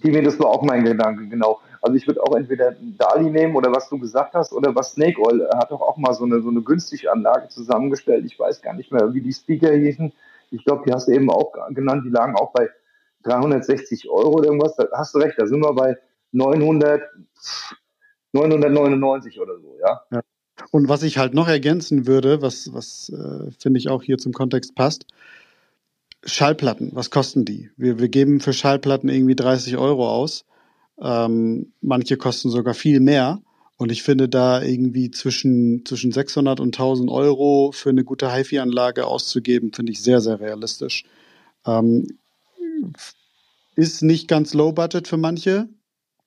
Timi, 0.00 0.22
das 0.22 0.38
war 0.40 0.46
auch 0.46 0.62
mein 0.62 0.84
Gedanke, 0.84 1.28
genau. 1.28 1.60
Also 1.82 1.96
ich 1.96 2.06
würde 2.06 2.22
auch 2.22 2.34
entweder 2.34 2.74
Dali 2.98 3.30
nehmen 3.30 3.54
oder 3.54 3.70
was 3.70 3.88
du 3.88 3.98
gesagt 3.98 4.34
hast 4.34 4.52
oder 4.52 4.74
was 4.74 4.92
Snake 4.92 5.20
Oil 5.20 5.48
hat 5.54 5.70
doch 5.70 5.80
auch 5.80 5.96
mal 5.98 6.14
so 6.14 6.24
eine, 6.24 6.40
so 6.40 6.48
eine 6.48 6.62
günstige 6.62 7.12
Anlage 7.12 7.48
zusammengestellt. 7.48 8.24
Ich 8.24 8.38
weiß 8.38 8.62
gar 8.62 8.74
nicht 8.74 8.90
mehr, 8.90 9.14
wie 9.14 9.20
die 9.20 9.32
Speaker 9.32 9.72
hießen. 9.72 10.12
Ich 10.50 10.64
glaube, 10.64 10.84
die 10.86 10.92
hast 10.92 11.08
du 11.08 11.12
eben 11.12 11.30
auch 11.30 11.52
genannt. 11.70 12.04
Die 12.06 12.10
lagen 12.10 12.34
auch 12.34 12.52
bei 12.52 12.70
360 13.24 14.08
Euro 14.08 14.38
oder 14.38 14.46
irgendwas. 14.46 14.74
Da 14.76 14.88
hast 14.92 15.14
du 15.14 15.18
recht, 15.18 15.38
da 15.38 15.46
sind 15.46 15.60
wir 15.60 15.72
bei 15.74 15.96
900, 16.32 17.02
999 18.32 19.40
oder 19.40 19.58
so, 19.58 19.76
ja. 19.80 20.00
ja. 20.10 20.20
Und 20.70 20.88
was 20.88 21.02
ich 21.02 21.18
halt 21.18 21.34
noch 21.34 21.48
ergänzen 21.48 22.06
würde, 22.06 22.42
was, 22.42 22.72
was 22.72 23.10
äh, 23.10 23.50
finde 23.58 23.78
ich 23.78 23.88
auch 23.88 24.02
hier 24.02 24.18
zum 24.18 24.32
Kontext 24.32 24.74
passt, 24.74 25.06
Schallplatten, 26.24 26.90
was 26.92 27.10
kosten 27.10 27.44
die? 27.44 27.70
Wir, 27.76 27.98
wir 27.98 28.08
geben 28.08 28.40
für 28.40 28.52
Schallplatten 28.52 29.08
irgendwie 29.08 29.36
30 29.36 29.76
Euro 29.76 30.08
aus. 30.08 30.44
Ähm, 31.00 31.72
manche 31.80 32.16
kosten 32.16 32.50
sogar 32.50 32.74
viel 32.74 33.00
mehr. 33.00 33.40
Und 33.76 33.92
ich 33.92 34.02
finde 34.02 34.28
da 34.28 34.62
irgendwie 34.62 35.10
zwischen, 35.10 35.84
zwischen 35.84 36.10
600 36.10 36.60
und 36.60 36.68
1000 36.68 37.10
Euro 37.10 37.72
für 37.72 37.90
eine 37.90 38.04
gute 38.04 38.32
HiFi-Anlage 38.32 39.06
auszugeben, 39.06 39.72
finde 39.72 39.92
ich 39.92 40.02
sehr, 40.02 40.20
sehr 40.20 40.40
realistisch. 40.40 41.04
Ähm, 41.66 42.06
ist 43.74 44.02
nicht 44.02 44.28
ganz 44.28 44.54
low 44.54 44.72
budget 44.72 45.06
für 45.06 45.18
manche. 45.18 45.68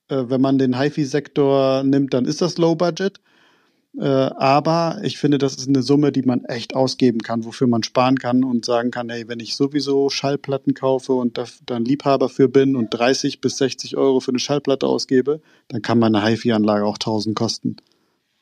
Äh, 0.09 0.29
wenn 0.29 0.41
man 0.41 0.57
den 0.57 0.77
HiFi-Sektor 0.77 1.83
nimmt, 1.83 2.13
dann 2.13 2.25
ist 2.25 2.41
das 2.41 2.57
low 2.57 2.75
budget. 2.75 3.19
Äh, 3.97 4.03
aber 4.05 4.99
ich 5.03 5.17
finde, 5.17 5.39
das 5.39 5.55
ist 5.55 5.67
eine 5.67 5.81
Summe, 5.81 6.11
die 6.11 6.21
man 6.21 6.45
echt 6.45 6.75
ausgeben 6.75 7.19
kann, 7.19 7.43
wofür 7.45 7.67
man 7.67 7.81
sparen 7.81 8.17
kann 8.17 8.43
und 8.43 8.65
sagen 8.65 8.91
kann, 8.91 9.09
hey, 9.09 9.27
wenn 9.27 9.39
ich 9.39 9.55
sowieso 9.55 10.09
Schallplatten 10.09 10.73
kaufe 10.73 11.13
und 11.13 11.37
da, 11.37 11.45
dann 11.65 11.85
Liebhaber 11.85 12.29
für 12.29 12.49
bin 12.49 12.75
und 12.75 12.89
30 12.91 13.41
bis 13.41 13.57
60 13.57 13.97
Euro 13.97 14.19
für 14.19 14.31
eine 14.31 14.39
Schallplatte 14.39 14.85
ausgebe, 14.85 15.41
dann 15.69 15.81
kann 15.81 15.97
meine 15.97 16.23
HiFi-Anlage 16.23 16.85
auch 16.85 16.97
1000 16.97 17.35
kosten. 17.35 17.77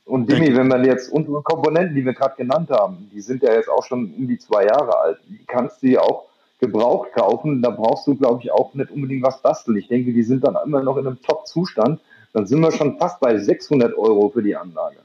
Und 0.03 0.31
Dimi, 0.31 0.55
wenn 0.55 0.67
man 0.67 0.85
jetzt 0.85 1.11
unsere 1.11 1.41
Komponenten, 1.43 1.95
die 1.95 2.05
wir 2.05 2.13
gerade 2.13 2.35
genannt 2.37 2.69
haben, 2.69 3.09
die 3.13 3.19
sind 3.19 3.43
ja 3.43 3.53
jetzt 3.53 3.69
auch 3.69 3.83
schon 3.85 4.13
um 4.13 4.27
die 4.27 4.37
zwei 4.37 4.65
Jahre 4.65 4.97
alt, 4.97 5.17
kannst 5.47 5.83
du 5.83 5.87
ja 5.87 6.01
auch 6.01 6.26
gebraucht 6.59 7.11
kaufen. 7.13 7.61
Da 7.61 7.69
brauchst 7.69 8.07
du, 8.07 8.15
glaube 8.15 8.41
ich, 8.43 8.51
auch 8.51 8.73
nicht 8.73 8.91
unbedingt 8.91 9.23
was 9.23 9.41
basteln. 9.41 9.77
Ich 9.77 9.87
denke, 9.87 10.13
die 10.13 10.23
sind 10.23 10.43
dann 10.43 10.57
immer 10.65 10.81
noch 10.81 10.97
in 10.97 11.07
einem 11.07 11.21
Top-Zustand. 11.21 12.01
Dann 12.33 12.47
sind 12.47 12.59
wir 12.59 12.71
schon 12.71 12.97
fast 12.97 13.19
bei 13.19 13.37
600 13.37 13.97
Euro 13.97 14.29
für 14.29 14.43
die 14.43 14.55
Anlage. 14.55 14.97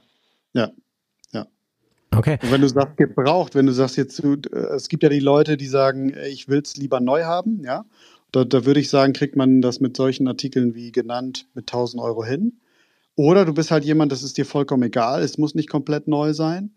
Ja, 0.52 0.70
ja. 1.32 1.46
Okay. 2.14 2.38
Und 2.42 2.52
wenn 2.52 2.60
du 2.60 2.68
sagst 2.68 2.96
gebraucht, 2.96 3.54
wenn 3.54 3.66
du 3.66 3.72
sagst 3.72 3.96
jetzt, 3.96 4.22
äh, 4.22 4.36
es 4.74 4.88
gibt 4.88 5.02
ja 5.02 5.08
die 5.08 5.20
Leute, 5.20 5.56
die 5.56 5.66
sagen, 5.66 6.14
ich 6.28 6.48
will 6.48 6.60
es 6.64 6.76
lieber 6.76 7.00
neu 7.00 7.24
haben, 7.24 7.62
ja. 7.64 7.84
Da, 8.32 8.44
da 8.44 8.64
würde 8.64 8.80
ich 8.80 8.88
sagen, 8.88 9.12
kriegt 9.12 9.36
man 9.36 9.60
das 9.60 9.80
mit 9.80 9.94
solchen 9.94 10.26
Artikeln 10.26 10.74
wie 10.74 10.90
genannt 10.90 11.48
mit 11.52 11.70
1000 11.70 12.02
Euro 12.02 12.24
hin. 12.24 12.60
Oder 13.14 13.44
du 13.44 13.52
bist 13.52 13.70
halt 13.70 13.84
jemand, 13.84 14.10
das 14.10 14.22
ist 14.22 14.38
dir 14.38 14.46
vollkommen 14.46 14.84
egal, 14.84 15.22
es 15.22 15.36
muss 15.36 15.54
nicht 15.54 15.68
komplett 15.68 16.08
neu 16.08 16.32
sein. 16.32 16.70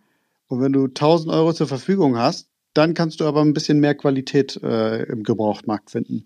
Und 0.47 0.61
wenn 0.61 0.73
du 0.73 0.85
1000 0.85 1.33
Euro 1.33 1.53
zur 1.53 1.67
Verfügung 1.67 2.17
hast, 2.17 2.49
dann 2.75 2.93
kannst 2.93 3.19
du 3.19 3.25
aber 3.25 3.41
ein 3.41 3.53
bisschen 3.53 3.79
mehr 3.79 3.95
Qualität 3.95 4.59
äh, 4.63 5.03
im 5.03 5.23
Gebrauchtmarkt 5.23 5.91
finden. 5.91 6.25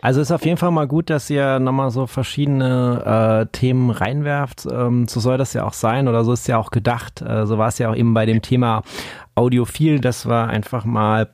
Also 0.00 0.20
ist 0.20 0.32
auf 0.32 0.44
jeden 0.44 0.58
Fall 0.58 0.70
mal 0.70 0.86
gut, 0.86 1.08
dass 1.08 1.30
ihr 1.30 1.58
nochmal 1.58 1.90
so 1.90 2.06
verschiedene 2.06 3.46
äh, 3.46 3.56
Themen 3.56 3.90
reinwerft. 3.90 4.66
Ähm, 4.70 5.08
so 5.08 5.20
soll 5.20 5.38
das 5.38 5.54
ja 5.54 5.64
auch 5.64 5.72
sein 5.72 6.08
oder 6.08 6.24
so 6.24 6.32
ist 6.32 6.46
ja 6.48 6.58
auch 6.58 6.70
gedacht. 6.70 7.22
Äh, 7.22 7.46
so 7.46 7.58
war 7.58 7.68
es 7.68 7.78
ja 7.78 7.90
auch 7.90 7.96
eben 7.96 8.12
bei 8.12 8.26
dem 8.26 8.42
Thema 8.42 8.82
Audiophil, 9.34 10.00
dass 10.00 10.26
wir 10.26 10.48
einfach 10.48 10.84
mal 10.84 11.30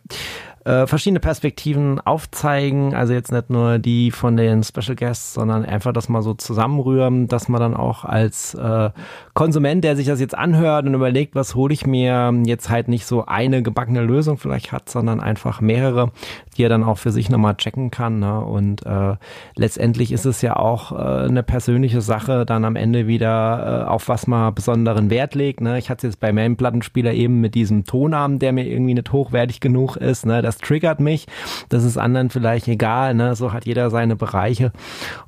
äh, 0.68 0.86
verschiedene 0.86 1.20
Perspektiven 1.20 1.98
aufzeigen. 1.98 2.94
Also 2.94 3.14
jetzt 3.14 3.32
nicht 3.32 3.48
nur 3.48 3.78
die 3.78 4.10
von 4.10 4.36
den 4.36 4.62
Special 4.62 4.94
Guests, 4.94 5.32
sondern 5.32 5.64
einfach 5.64 5.94
das 5.94 6.10
mal 6.10 6.20
so 6.20 6.34
zusammenrühren, 6.34 7.26
dass 7.26 7.48
man 7.48 7.58
dann 7.58 7.74
auch 7.74 8.04
als 8.04 8.52
äh, 8.52 8.90
Konsument, 9.32 9.82
der 9.82 9.96
sich 9.96 10.06
das 10.06 10.20
jetzt 10.20 10.36
anhört 10.36 10.84
und 10.84 10.92
überlegt, 10.92 11.34
was 11.34 11.54
hole 11.54 11.72
ich 11.72 11.86
mir, 11.86 12.34
jetzt 12.44 12.68
halt 12.68 12.88
nicht 12.88 13.06
so 13.06 13.24
eine 13.24 13.62
gebackene 13.62 14.02
Lösung 14.02 14.36
vielleicht 14.36 14.70
hat, 14.70 14.90
sondern 14.90 15.20
einfach 15.20 15.62
mehrere, 15.62 16.12
die 16.56 16.64
er 16.64 16.68
dann 16.68 16.84
auch 16.84 16.98
für 16.98 17.12
sich 17.12 17.30
nochmal 17.30 17.56
checken 17.56 17.90
kann. 17.90 18.18
Ne? 18.18 18.40
Und 18.40 18.84
äh, 18.84 19.16
letztendlich 19.56 20.12
ist 20.12 20.26
es 20.26 20.42
ja 20.42 20.56
auch 20.56 20.92
äh, 20.92 21.28
eine 21.28 21.42
persönliche 21.42 22.02
Sache, 22.02 22.44
dann 22.44 22.66
am 22.66 22.76
Ende 22.76 23.06
wieder, 23.06 23.84
äh, 23.86 23.88
auf 23.88 24.08
was 24.08 24.26
man 24.26 24.54
besonderen 24.54 25.08
Wert 25.08 25.34
legt. 25.34 25.62
Ne? 25.62 25.78
Ich 25.78 25.88
hatte 25.88 26.06
es 26.06 26.14
jetzt 26.14 26.20
bei 26.20 26.32
meinem 26.32 26.56
Plattenspieler 26.56 27.14
eben 27.14 27.40
mit 27.40 27.54
diesem 27.54 27.86
Tonarm, 27.86 28.38
der 28.38 28.52
mir 28.52 28.66
irgendwie 28.66 28.94
nicht 28.94 29.12
hochwertig 29.12 29.60
genug 29.60 29.96
ist. 29.96 30.26
Ne? 30.26 30.42
Das 30.42 30.57
triggert 30.58 31.00
mich. 31.00 31.26
Das 31.68 31.84
ist 31.84 31.96
anderen 31.96 32.30
vielleicht 32.30 32.68
egal. 32.68 33.14
Ne? 33.14 33.34
So 33.34 33.52
hat 33.52 33.66
jeder 33.66 33.90
seine 33.90 34.16
Bereiche. 34.16 34.72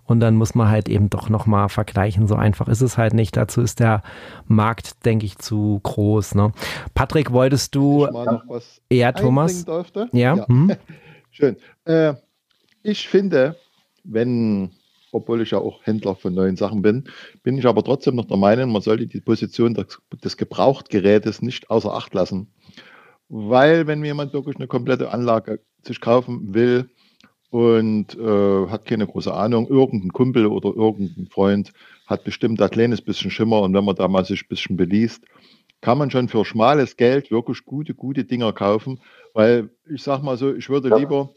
Und 0.05 0.20
dann 0.20 0.37
muss 0.37 0.55
man 0.55 0.68
halt 0.68 0.89
eben 0.89 1.11
doch 1.11 1.28
nochmal 1.28 1.68
vergleichen. 1.68 2.26
So 2.26 2.35
einfach 2.35 2.68
ist 2.68 2.81
es 2.81 2.99
halt 2.99 3.14
nicht. 3.14 3.37
Dazu 3.37 3.61
ist 3.61 3.81
der 3.81 4.03
Markt, 4.47 5.05
denke 5.05 5.26
ich, 5.26 5.39
zu 5.39 5.81
groß. 5.83 6.35
Ne? 6.35 6.53
Patrick, 6.95 7.33
wolltest 7.33 7.74
du. 7.74 8.07
Ich 8.07 8.12
mal 8.12 8.24
noch 8.24 8.45
was 8.49 8.81
ja, 8.91 9.12
Thomas. 9.12 9.64
Dürfte? 9.64 10.09
Ja. 10.12 10.37
ja. 10.37 10.49
Hm? 10.49 10.76
Schön. 11.31 11.57
Äh, 11.85 12.14
ich 12.83 13.09
finde, 13.09 13.57
wenn, 14.05 14.70
obwohl 15.12 15.43
ich 15.43 15.51
ja 15.51 15.59
auch 15.59 15.81
Händler 15.85 16.16
von 16.16 16.35
neuen 16.35 16.57
Sachen 16.57 16.83
bin, 16.83 17.05
bin 17.43 17.59
ich 17.59 17.66
aber 17.66 17.85
trotzdem 17.85 18.16
noch 18.16 18.26
der 18.26 18.37
Meinung, 18.37 18.72
man 18.72 18.83
sollte 18.83 19.07
die 19.07 19.20
Position 19.20 19.74
des, 19.74 19.99
des 20.24 20.37
Gebrauchtgerätes 20.37 21.43
nicht 21.43 21.70
außer 21.70 21.93
Acht 21.93 22.14
lassen. 22.14 22.49
Weil, 23.33 23.87
wenn 23.87 24.05
jemand 24.05 24.33
wirklich 24.33 24.57
eine 24.57 24.66
komplette 24.66 25.12
Anlage 25.12 25.61
sich 25.83 26.01
kaufen 26.01 26.53
will 26.53 26.91
und 27.51 28.18
äh, 28.18 28.66
hat 28.68 28.87
keine 28.87 29.07
große 29.07 29.33
Ahnung, 29.33 29.68
irgendein 29.68 30.12
Kumpel 30.12 30.47
oder 30.47 30.74
irgendein 30.74 31.28
Freund 31.28 31.72
hat 32.07 32.24
bestimmt 32.24 32.61
ein 32.61 32.70
kleines 32.70 33.01
bisschen 33.01 33.31
Schimmer 33.31 33.61
und 33.61 33.72
wenn 33.72 33.85
man 33.85 33.95
da 33.95 34.09
mal 34.09 34.24
sich 34.24 34.43
ein 34.43 34.49
bisschen 34.49 34.76
beliest, 34.76 35.24
kann 35.81 35.97
man 35.97 36.11
schon 36.11 36.28
für 36.28 36.45
schmales 36.45 36.97
Geld 36.97 37.31
wirklich 37.31 37.64
gute, 37.64 37.95
gute 37.95 38.24
Dinger 38.24 38.53
kaufen, 38.53 39.01
weil 39.33 39.70
ich 39.89 40.03
sag 40.03 40.22
mal 40.22 40.37
so, 40.37 40.53
ich 40.53 40.68
würde 40.68 40.89
ja. 40.91 40.97
lieber 40.97 41.31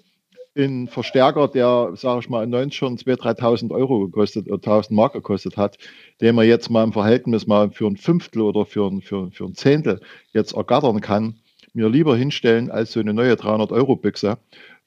einen 0.55 0.87
Verstärker, 0.87 1.47
der, 1.47 1.91
sage 1.95 2.21
ich 2.21 2.29
mal, 2.29 2.43
in 2.43 2.49
90 2.49 2.75
schon 2.75 2.97
2.000, 2.97 3.39
3.000 3.39 3.71
Euro 3.71 3.99
gekostet 3.99 4.47
oder 4.47 4.57
1.000 4.57 4.93
Mark 4.93 5.13
gekostet 5.13 5.57
hat, 5.57 5.77
den 6.21 6.35
man 6.35 6.47
jetzt 6.47 6.69
mal 6.69 6.83
im 6.83 6.93
Verhältnis 6.93 7.47
mal 7.47 7.71
für 7.71 7.87
ein 7.87 7.97
Fünftel 7.97 8.41
oder 8.41 8.65
für 8.65 8.87
ein, 8.87 9.01
für, 9.01 9.31
für 9.31 9.45
ein 9.45 9.55
Zehntel 9.55 10.01
jetzt 10.31 10.53
ergattern 10.53 11.01
kann, 11.01 11.39
mir 11.73 11.89
lieber 11.89 12.15
hinstellen 12.15 12.71
als 12.71 12.91
so 12.93 12.99
eine 12.99 13.13
neue 13.13 13.33
300-Euro-Büchse. 13.33 14.37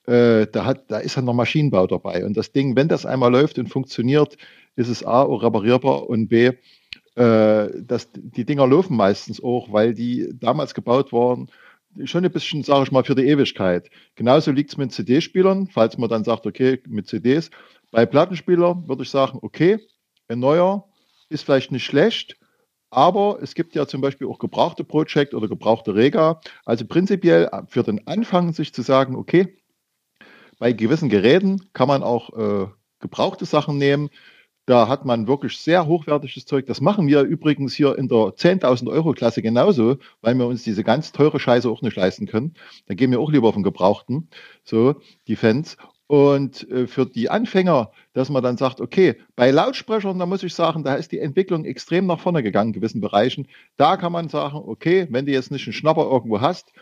Äh, 0.07 0.47
da, 0.47 0.74
da 0.74 0.99
ist 0.99 1.16
ja 1.16 1.22
noch 1.22 1.34
Maschinenbau 1.34 1.87
dabei. 1.87 2.24
Und 2.24 2.37
das 2.37 2.53
Ding, 2.53 2.76
wenn 2.76 2.89
das 2.89 3.05
einmal 3.05 3.32
läuft 3.32 3.59
und 3.59 3.68
funktioniert, 3.68 4.37
ist 4.76 4.89
es 4.89 5.05
A, 5.05 5.22
auch 5.22 5.43
reparierbar 5.43 6.09
und 6.09 6.28
B, 6.28 6.53
äh, 7.16 7.68
dass 7.82 8.11
die 8.12 8.45
Dinger 8.45 8.66
laufen 8.66 8.97
meistens 8.97 9.43
auch, 9.43 9.72
weil 9.72 9.95
die 9.95 10.30
damals 10.39 10.74
gebaut 10.74 11.12
waren, 11.12 11.51
schon 12.05 12.24
ein 12.24 12.30
bisschen, 12.30 12.62
sage 12.62 12.84
ich 12.84 12.93
mal, 12.93 13.05
für 13.05 13.14
die 13.14 13.26
Ewigkeit. 13.26 13.91
Genauso 14.14 14.53
liegt 14.53 14.70
es 14.70 14.76
mit 14.76 14.93
CD-Spielern, 14.93 15.66
falls 15.66 15.99
man 15.99 16.11
dann 16.11 16.24
sagt, 16.24 16.47
okay, 16.47 16.80
mit 16.87 17.09
CDs. 17.09 17.51
Bei 17.91 18.05
Plattenspielern 18.05 18.87
würde 18.89 19.03
ich 19.03 19.11
sagen, 19.11 19.39
okay, 19.43 19.78
ein 20.28 20.39
neuer 20.39 20.87
ist 21.28 21.45
vielleicht 21.45 21.72
nicht 21.72 21.84
schlecht, 21.84 22.37
aber 22.91 23.39
es 23.43 23.55
gibt 23.55 23.74
ja 23.74 23.87
zum 23.87 24.01
Beispiel 24.01 24.26
auch 24.28 24.39
gebrauchte 24.39 24.84
Project 24.84 25.34
oder 25.34 25.49
gebrauchte 25.49 25.95
Rega. 25.95 26.41
Also 26.64 26.87
prinzipiell 26.87 27.51
für 27.68 27.82
den 27.82 28.07
Anfang 28.07 28.53
sich 28.53 28.72
zu 28.72 28.82
sagen, 28.82 29.16
okay, 29.16 29.57
bei 30.59 30.72
gewissen 30.72 31.09
Geräten 31.09 31.70
kann 31.72 31.89
man 31.89 32.03
auch 32.03 32.30
äh, 32.37 32.66
gebrauchte 33.01 33.45
Sachen 33.45 33.78
nehmen, 33.78 34.11
Da 34.66 34.89
hat 34.89 35.05
man 35.05 35.28
wirklich 35.28 35.59
sehr 35.59 35.87
hochwertiges 35.87 36.45
Zeug. 36.47 36.66
Das 36.66 36.80
machen 36.80 37.07
wir 37.07 37.22
übrigens 37.22 37.74
hier 37.74 37.97
in 37.99 38.09
der 38.09 38.34
10.000 38.37 38.91
Euro 38.91 39.12
Klasse 39.12 39.41
genauso, 39.43 39.99
weil 40.22 40.34
wir 40.34 40.47
uns 40.47 40.64
diese 40.64 40.82
ganz 40.84 41.12
teure 41.12 41.39
Scheiße 41.41 41.68
auch 41.70 41.82
nicht 41.82 41.97
leisten 41.97 42.26
können. 42.26 42.55
Da 42.87 42.95
gehen 42.95 43.12
wir 43.12 43.20
auch 43.20 43.30
lieber 43.30 43.49
auf 43.49 43.55
den 43.55 43.62
Gebrauchten, 43.62 44.28
so 44.64 44.97
die 45.28 45.37
Fans. 45.37 45.76
Und 46.09 46.68
äh, 46.70 46.86
für 46.86 47.07
die 47.07 47.30
Anfänger, 47.30 47.90
dass 48.12 48.28
man 48.28 48.42
dann 48.42 48.57
sagt, 48.57 48.80
okay, 48.80 49.16
bei 49.34 49.50
Lautsprechern, 49.50 50.18
da 50.18 50.26
muss 50.26 50.44
ich 50.44 50.54
sagen, 50.54 50.84
da 50.84 50.94
ist 50.94 51.11
die 51.11 51.18
Entwicklung 51.18 51.64
extrem 51.64 52.07
nach 52.07 52.20
vorne 52.20 52.42
gegangen 52.42 52.68
in 52.68 52.74
gewissen 52.74 53.00
Bereichen. 53.00 53.48
Da 53.76 53.96
kann 53.96 54.12
man 54.12 54.28
sagen, 54.28 54.57
okay, 54.57 55.09
wenn 55.11 55.26
du 55.26 55.32
jetzt 55.32 55.50
nicht 55.50 55.66
einen 55.66 55.72
Schnapper 55.72 56.04
irgendwo 56.04 56.40
hast, 56.40 56.72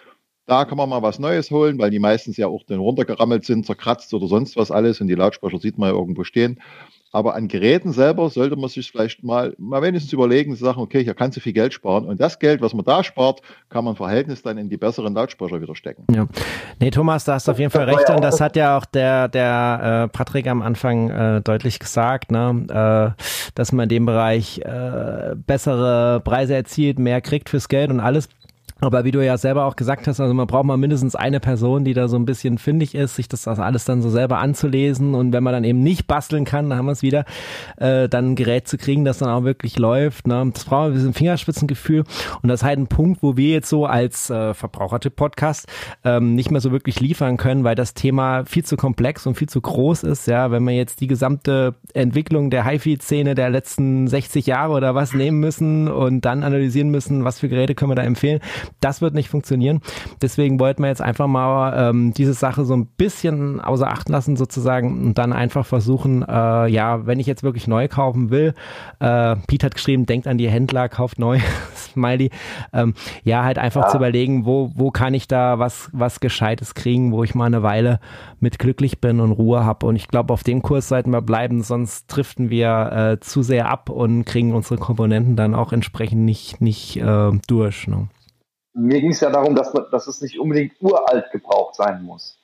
da 0.46 0.66
kann 0.66 0.76
man 0.76 0.90
mal 0.90 1.02
was 1.02 1.18
Neues 1.18 1.50
holen, 1.50 1.78
weil 1.78 1.90
die 1.90 1.98
meistens 1.98 2.36
ja 2.36 2.48
auch 2.48 2.64
dann 2.64 2.78
runtergerammelt 2.78 3.46
sind, 3.46 3.64
zerkratzt 3.64 4.12
oder 4.12 4.26
sonst 4.26 4.56
was 4.56 4.70
alles 4.70 5.00
und 5.00 5.06
die 5.06 5.14
Lautsprecher 5.14 5.58
sieht 5.58 5.78
man 5.78 5.90
ja 5.90 5.96
irgendwo 5.98 6.24
stehen. 6.24 6.60
Aber 7.14 7.36
an 7.36 7.46
Geräten 7.46 7.92
selber 7.92 8.28
sollte 8.28 8.56
man 8.56 8.68
sich 8.68 8.90
vielleicht 8.90 9.22
mal, 9.22 9.54
mal 9.56 9.80
wenigstens 9.82 10.12
überlegen, 10.12 10.56
zu 10.56 10.64
sagen, 10.64 10.80
okay, 10.80 11.04
hier 11.04 11.14
kannst 11.14 11.36
du 11.36 11.40
viel 11.40 11.52
Geld 11.52 11.72
sparen. 11.72 12.06
Und 12.06 12.20
das 12.20 12.40
Geld, 12.40 12.60
was 12.60 12.74
man 12.74 12.84
da 12.84 13.04
spart, 13.04 13.40
kann 13.68 13.84
man 13.84 13.94
Verhältnis 13.94 14.42
dann 14.42 14.58
in 14.58 14.68
die 14.68 14.76
besseren 14.76 15.14
Lautsprecher 15.14 15.62
wieder 15.62 15.76
stecken. 15.76 16.06
Ja. 16.12 16.26
Nee, 16.80 16.90
Thomas, 16.90 17.24
da 17.24 17.34
hast 17.34 17.46
du 17.46 17.52
auf 17.52 17.58
jeden 17.60 17.70
Fall 17.70 17.84
recht. 17.84 18.10
Und 18.10 18.20
das 18.20 18.40
hat 18.40 18.56
ja 18.56 18.76
auch 18.76 18.84
der, 18.84 19.28
der 19.28 20.06
äh, 20.06 20.08
Patrick 20.08 20.48
am 20.48 20.60
Anfang 20.60 21.08
äh, 21.08 21.40
deutlich 21.40 21.78
gesagt, 21.78 22.32
ne? 22.32 23.14
äh, 23.16 23.22
dass 23.54 23.70
man 23.70 23.84
in 23.84 23.90
dem 23.90 24.06
Bereich 24.06 24.58
äh, 24.58 25.36
bessere 25.36 26.18
Preise 26.18 26.56
erzielt, 26.56 26.98
mehr 26.98 27.20
kriegt 27.20 27.48
fürs 27.48 27.68
Geld 27.68 27.90
und 27.90 28.00
alles. 28.00 28.28
Aber 28.84 29.04
wie 29.04 29.10
du 29.10 29.24
ja 29.24 29.36
selber 29.38 29.64
auch 29.64 29.76
gesagt 29.76 30.06
hast, 30.06 30.20
also 30.20 30.34
man 30.34 30.46
braucht 30.46 30.64
mal 30.64 30.76
mindestens 30.76 31.14
eine 31.14 31.40
Person, 31.40 31.84
die 31.84 31.94
da 31.94 32.08
so 32.08 32.16
ein 32.16 32.24
bisschen 32.24 32.58
findig 32.58 32.94
ist, 32.94 33.16
sich 33.16 33.28
das 33.28 33.46
alles 33.48 33.84
dann 33.84 34.02
so 34.02 34.10
selber 34.10 34.38
anzulesen 34.38 35.14
und 35.14 35.32
wenn 35.32 35.42
man 35.42 35.52
dann 35.52 35.64
eben 35.64 35.82
nicht 35.82 36.06
basteln 36.06 36.44
kann, 36.44 36.68
dann 36.68 36.78
haben 36.78 36.86
wir 36.86 36.92
es 36.92 37.02
wieder, 37.02 37.24
äh, 37.76 38.08
dann 38.08 38.32
ein 38.32 38.36
Gerät 38.36 38.68
zu 38.68 38.78
kriegen, 38.78 39.04
das 39.04 39.18
dann 39.18 39.28
auch 39.28 39.44
wirklich 39.44 39.78
läuft. 39.78 40.26
Ne? 40.26 40.50
Das 40.52 40.64
braucht 40.64 40.88
ein 40.88 40.94
bisschen 40.94 41.14
Fingerspitzengefühl 41.14 42.04
und 42.42 42.48
das 42.48 42.60
ist 42.60 42.64
halt 42.64 42.78
ein 42.78 42.86
Punkt, 42.86 43.22
wo 43.22 43.36
wir 43.36 43.50
jetzt 43.50 43.68
so 43.68 43.86
als 43.86 44.30
äh, 44.30 44.54
Verbrauchertipp-Podcast 44.54 45.66
ähm, 46.04 46.34
nicht 46.34 46.50
mehr 46.50 46.60
so 46.60 46.72
wirklich 46.72 47.00
liefern 47.00 47.36
können, 47.36 47.64
weil 47.64 47.74
das 47.74 47.94
Thema 47.94 48.44
viel 48.44 48.64
zu 48.64 48.76
komplex 48.76 49.26
und 49.26 49.36
viel 49.36 49.48
zu 49.48 49.60
groß 49.60 50.02
ist. 50.02 50.26
Ja, 50.26 50.50
wenn 50.50 50.64
wir 50.64 50.74
jetzt 50.74 51.00
die 51.00 51.06
gesamte 51.06 51.74
Entwicklung 51.94 52.50
der 52.50 52.66
HiFi-Szene 52.66 53.34
der 53.34 53.50
letzten 53.50 54.08
60 54.08 54.46
Jahre 54.46 54.72
oder 54.74 54.94
was 54.94 55.14
nehmen 55.14 55.40
müssen 55.40 55.88
und 55.88 56.24
dann 56.24 56.42
analysieren 56.42 56.90
müssen, 56.90 57.24
was 57.24 57.38
für 57.38 57.48
Geräte 57.48 57.74
können 57.74 57.90
wir 57.90 57.96
da 57.96 58.02
empfehlen, 58.02 58.40
das 58.80 59.00
wird 59.00 59.14
nicht 59.14 59.28
funktionieren. 59.28 59.80
Deswegen 60.22 60.60
wollten 60.60 60.82
wir 60.82 60.88
jetzt 60.88 61.02
einfach 61.02 61.26
mal 61.26 61.90
ähm, 61.90 62.12
diese 62.14 62.34
Sache 62.34 62.64
so 62.64 62.74
ein 62.74 62.86
bisschen 62.86 63.60
außer 63.60 63.88
Acht 63.88 64.08
lassen 64.08 64.36
sozusagen 64.36 65.06
und 65.06 65.18
dann 65.18 65.32
einfach 65.32 65.66
versuchen, 65.66 66.22
äh, 66.22 66.66
ja, 66.68 67.06
wenn 67.06 67.20
ich 67.20 67.26
jetzt 67.26 67.42
wirklich 67.42 67.66
neu 67.66 67.88
kaufen 67.88 68.30
will, 68.30 68.54
äh, 69.00 69.36
Pete 69.46 69.66
hat 69.66 69.74
geschrieben, 69.74 70.06
denkt 70.06 70.26
an 70.26 70.38
die 70.38 70.48
Händler, 70.48 70.88
kauft 70.88 71.18
neu, 71.18 71.38
Smiley, 71.74 72.30
ähm, 72.72 72.94
ja, 73.22 73.44
halt 73.44 73.58
einfach 73.58 73.84
ja. 73.84 73.88
zu 73.88 73.96
überlegen, 73.96 74.44
wo, 74.44 74.70
wo 74.74 74.90
kann 74.90 75.14
ich 75.14 75.28
da 75.28 75.58
was, 75.58 75.88
was 75.92 76.20
Gescheites 76.20 76.74
kriegen, 76.74 77.12
wo 77.12 77.24
ich 77.24 77.34
mal 77.34 77.46
eine 77.46 77.62
Weile 77.62 78.00
mit 78.40 78.58
glücklich 78.58 79.00
bin 79.00 79.20
und 79.20 79.32
Ruhe 79.32 79.64
habe. 79.64 79.86
Und 79.86 79.96
ich 79.96 80.08
glaube, 80.08 80.32
auf 80.32 80.44
dem 80.44 80.62
Kurs 80.62 80.88
sollten 80.88 81.10
wir 81.10 81.22
bleiben, 81.22 81.62
sonst 81.62 82.06
driften 82.06 82.50
wir 82.50 82.92
äh, 82.92 83.20
zu 83.20 83.42
sehr 83.42 83.68
ab 83.68 83.88
und 83.90 84.24
kriegen 84.24 84.54
unsere 84.54 84.76
Komponenten 84.76 85.36
dann 85.36 85.54
auch 85.54 85.72
entsprechend 85.72 86.22
nicht, 86.22 86.60
nicht 86.60 86.96
äh, 86.96 87.30
durch. 87.46 87.88
Ne? 87.88 88.08
Mir 88.74 89.00
ging 89.00 89.10
es 89.10 89.20
ja 89.20 89.30
darum, 89.30 89.54
dass, 89.54 89.72
dass 89.90 90.06
es 90.06 90.20
nicht 90.20 90.38
unbedingt 90.38 90.72
uralt 90.80 91.30
gebraucht 91.30 91.76
sein 91.76 92.02
muss. 92.02 92.38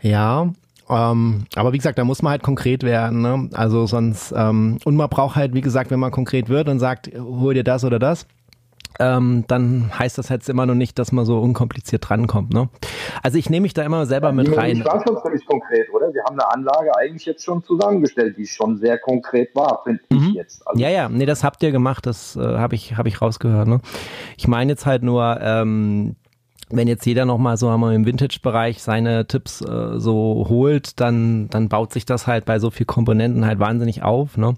Ja, 0.00 0.50
ähm, 0.88 1.44
aber 1.54 1.72
wie 1.72 1.78
gesagt, 1.78 1.98
da 1.98 2.04
muss 2.04 2.22
man 2.22 2.32
halt 2.32 2.42
konkret 2.42 2.82
werden. 2.82 3.20
Ne? 3.20 3.50
Also 3.52 3.86
sonst, 3.86 4.32
ähm, 4.36 4.78
und 4.84 4.96
man 4.96 5.08
braucht 5.08 5.36
halt, 5.36 5.54
wie 5.54 5.60
gesagt, 5.60 5.90
wenn 5.90 6.00
man 6.00 6.10
konkret 6.10 6.48
wird 6.48 6.68
und 6.68 6.78
sagt, 6.78 7.10
hol 7.14 7.54
dir 7.54 7.64
das 7.64 7.84
oder 7.84 7.98
das, 7.98 8.26
ähm, 8.98 9.44
dann 9.46 9.90
heißt 9.96 10.18
das 10.18 10.28
jetzt 10.28 10.48
immer 10.48 10.66
noch 10.66 10.74
nicht, 10.74 10.98
dass 10.98 11.12
man 11.12 11.24
so 11.24 11.38
unkompliziert 11.38 12.08
drankommt. 12.08 12.52
Ne? 12.52 12.68
Also 13.22 13.38
ich 13.38 13.48
nehme 13.48 13.62
mich 13.62 13.74
da 13.74 13.82
immer 13.82 14.06
selber 14.06 14.28
ja, 14.28 14.32
mit 14.32 14.56
rein. 14.56 14.76
Die 14.76 14.84
war 14.84 15.02
schon 15.06 15.16
konkret, 15.46 15.88
oder? 15.92 16.12
Wir 16.12 16.24
haben 16.24 16.38
eine 16.38 16.52
Anlage 16.52 16.96
eigentlich 16.96 17.24
jetzt 17.24 17.44
schon 17.44 17.62
zusammengestellt, 17.62 18.36
die 18.36 18.46
schon 18.46 18.76
sehr 18.78 18.98
konkret 18.98 19.54
war, 19.54 19.82
finde 19.84 20.00
mhm. 20.10 20.28
ich 20.30 20.34
jetzt. 20.34 20.66
Also 20.66 20.80
ja, 20.80 20.88
ja, 20.88 21.08
nee, 21.08 21.26
das 21.26 21.44
habt 21.44 21.62
ihr 21.62 21.70
gemacht, 21.70 22.06
das 22.06 22.36
äh, 22.36 22.40
habe 22.40 22.74
ich, 22.74 22.96
hab 22.96 23.06
ich 23.06 23.22
rausgehört. 23.22 23.68
Ne? 23.68 23.80
Ich 24.36 24.48
meine 24.48 24.72
jetzt 24.72 24.86
halt 24.86 25.02
nur, 25.02 25.38
ähm, 25.40 26.16
wenn 26.70 26.88
jetzt 26.88 27.06
jeder 27.06 27.24
nochmal 27.24 27.56
so 27.56 27.68
einmal 27.68 27.94
im 27.94 28.04
Vintage-Bereich 28.04 28.82
seine 28.82 29.26
Tipps 29.26 29.62
äh, 29.62 29.98
so 29.98 30.46
holt, 30.48 31.00
dann, 31.00 31.48
dann 31.48 31.68
baut 31.68 31.92
sich 31.92 32.04
das 32.04 32.26
halt 32.26 32.44
bei 32.44 32.58
so 32.58 32.70
viel 32.70 32.84
Komponenten 32.86 33.46
halt 33.46 33.58
wahnsinnig 33.58 34.02
auf. 34.02 34.36
Ne? 34.36 34.54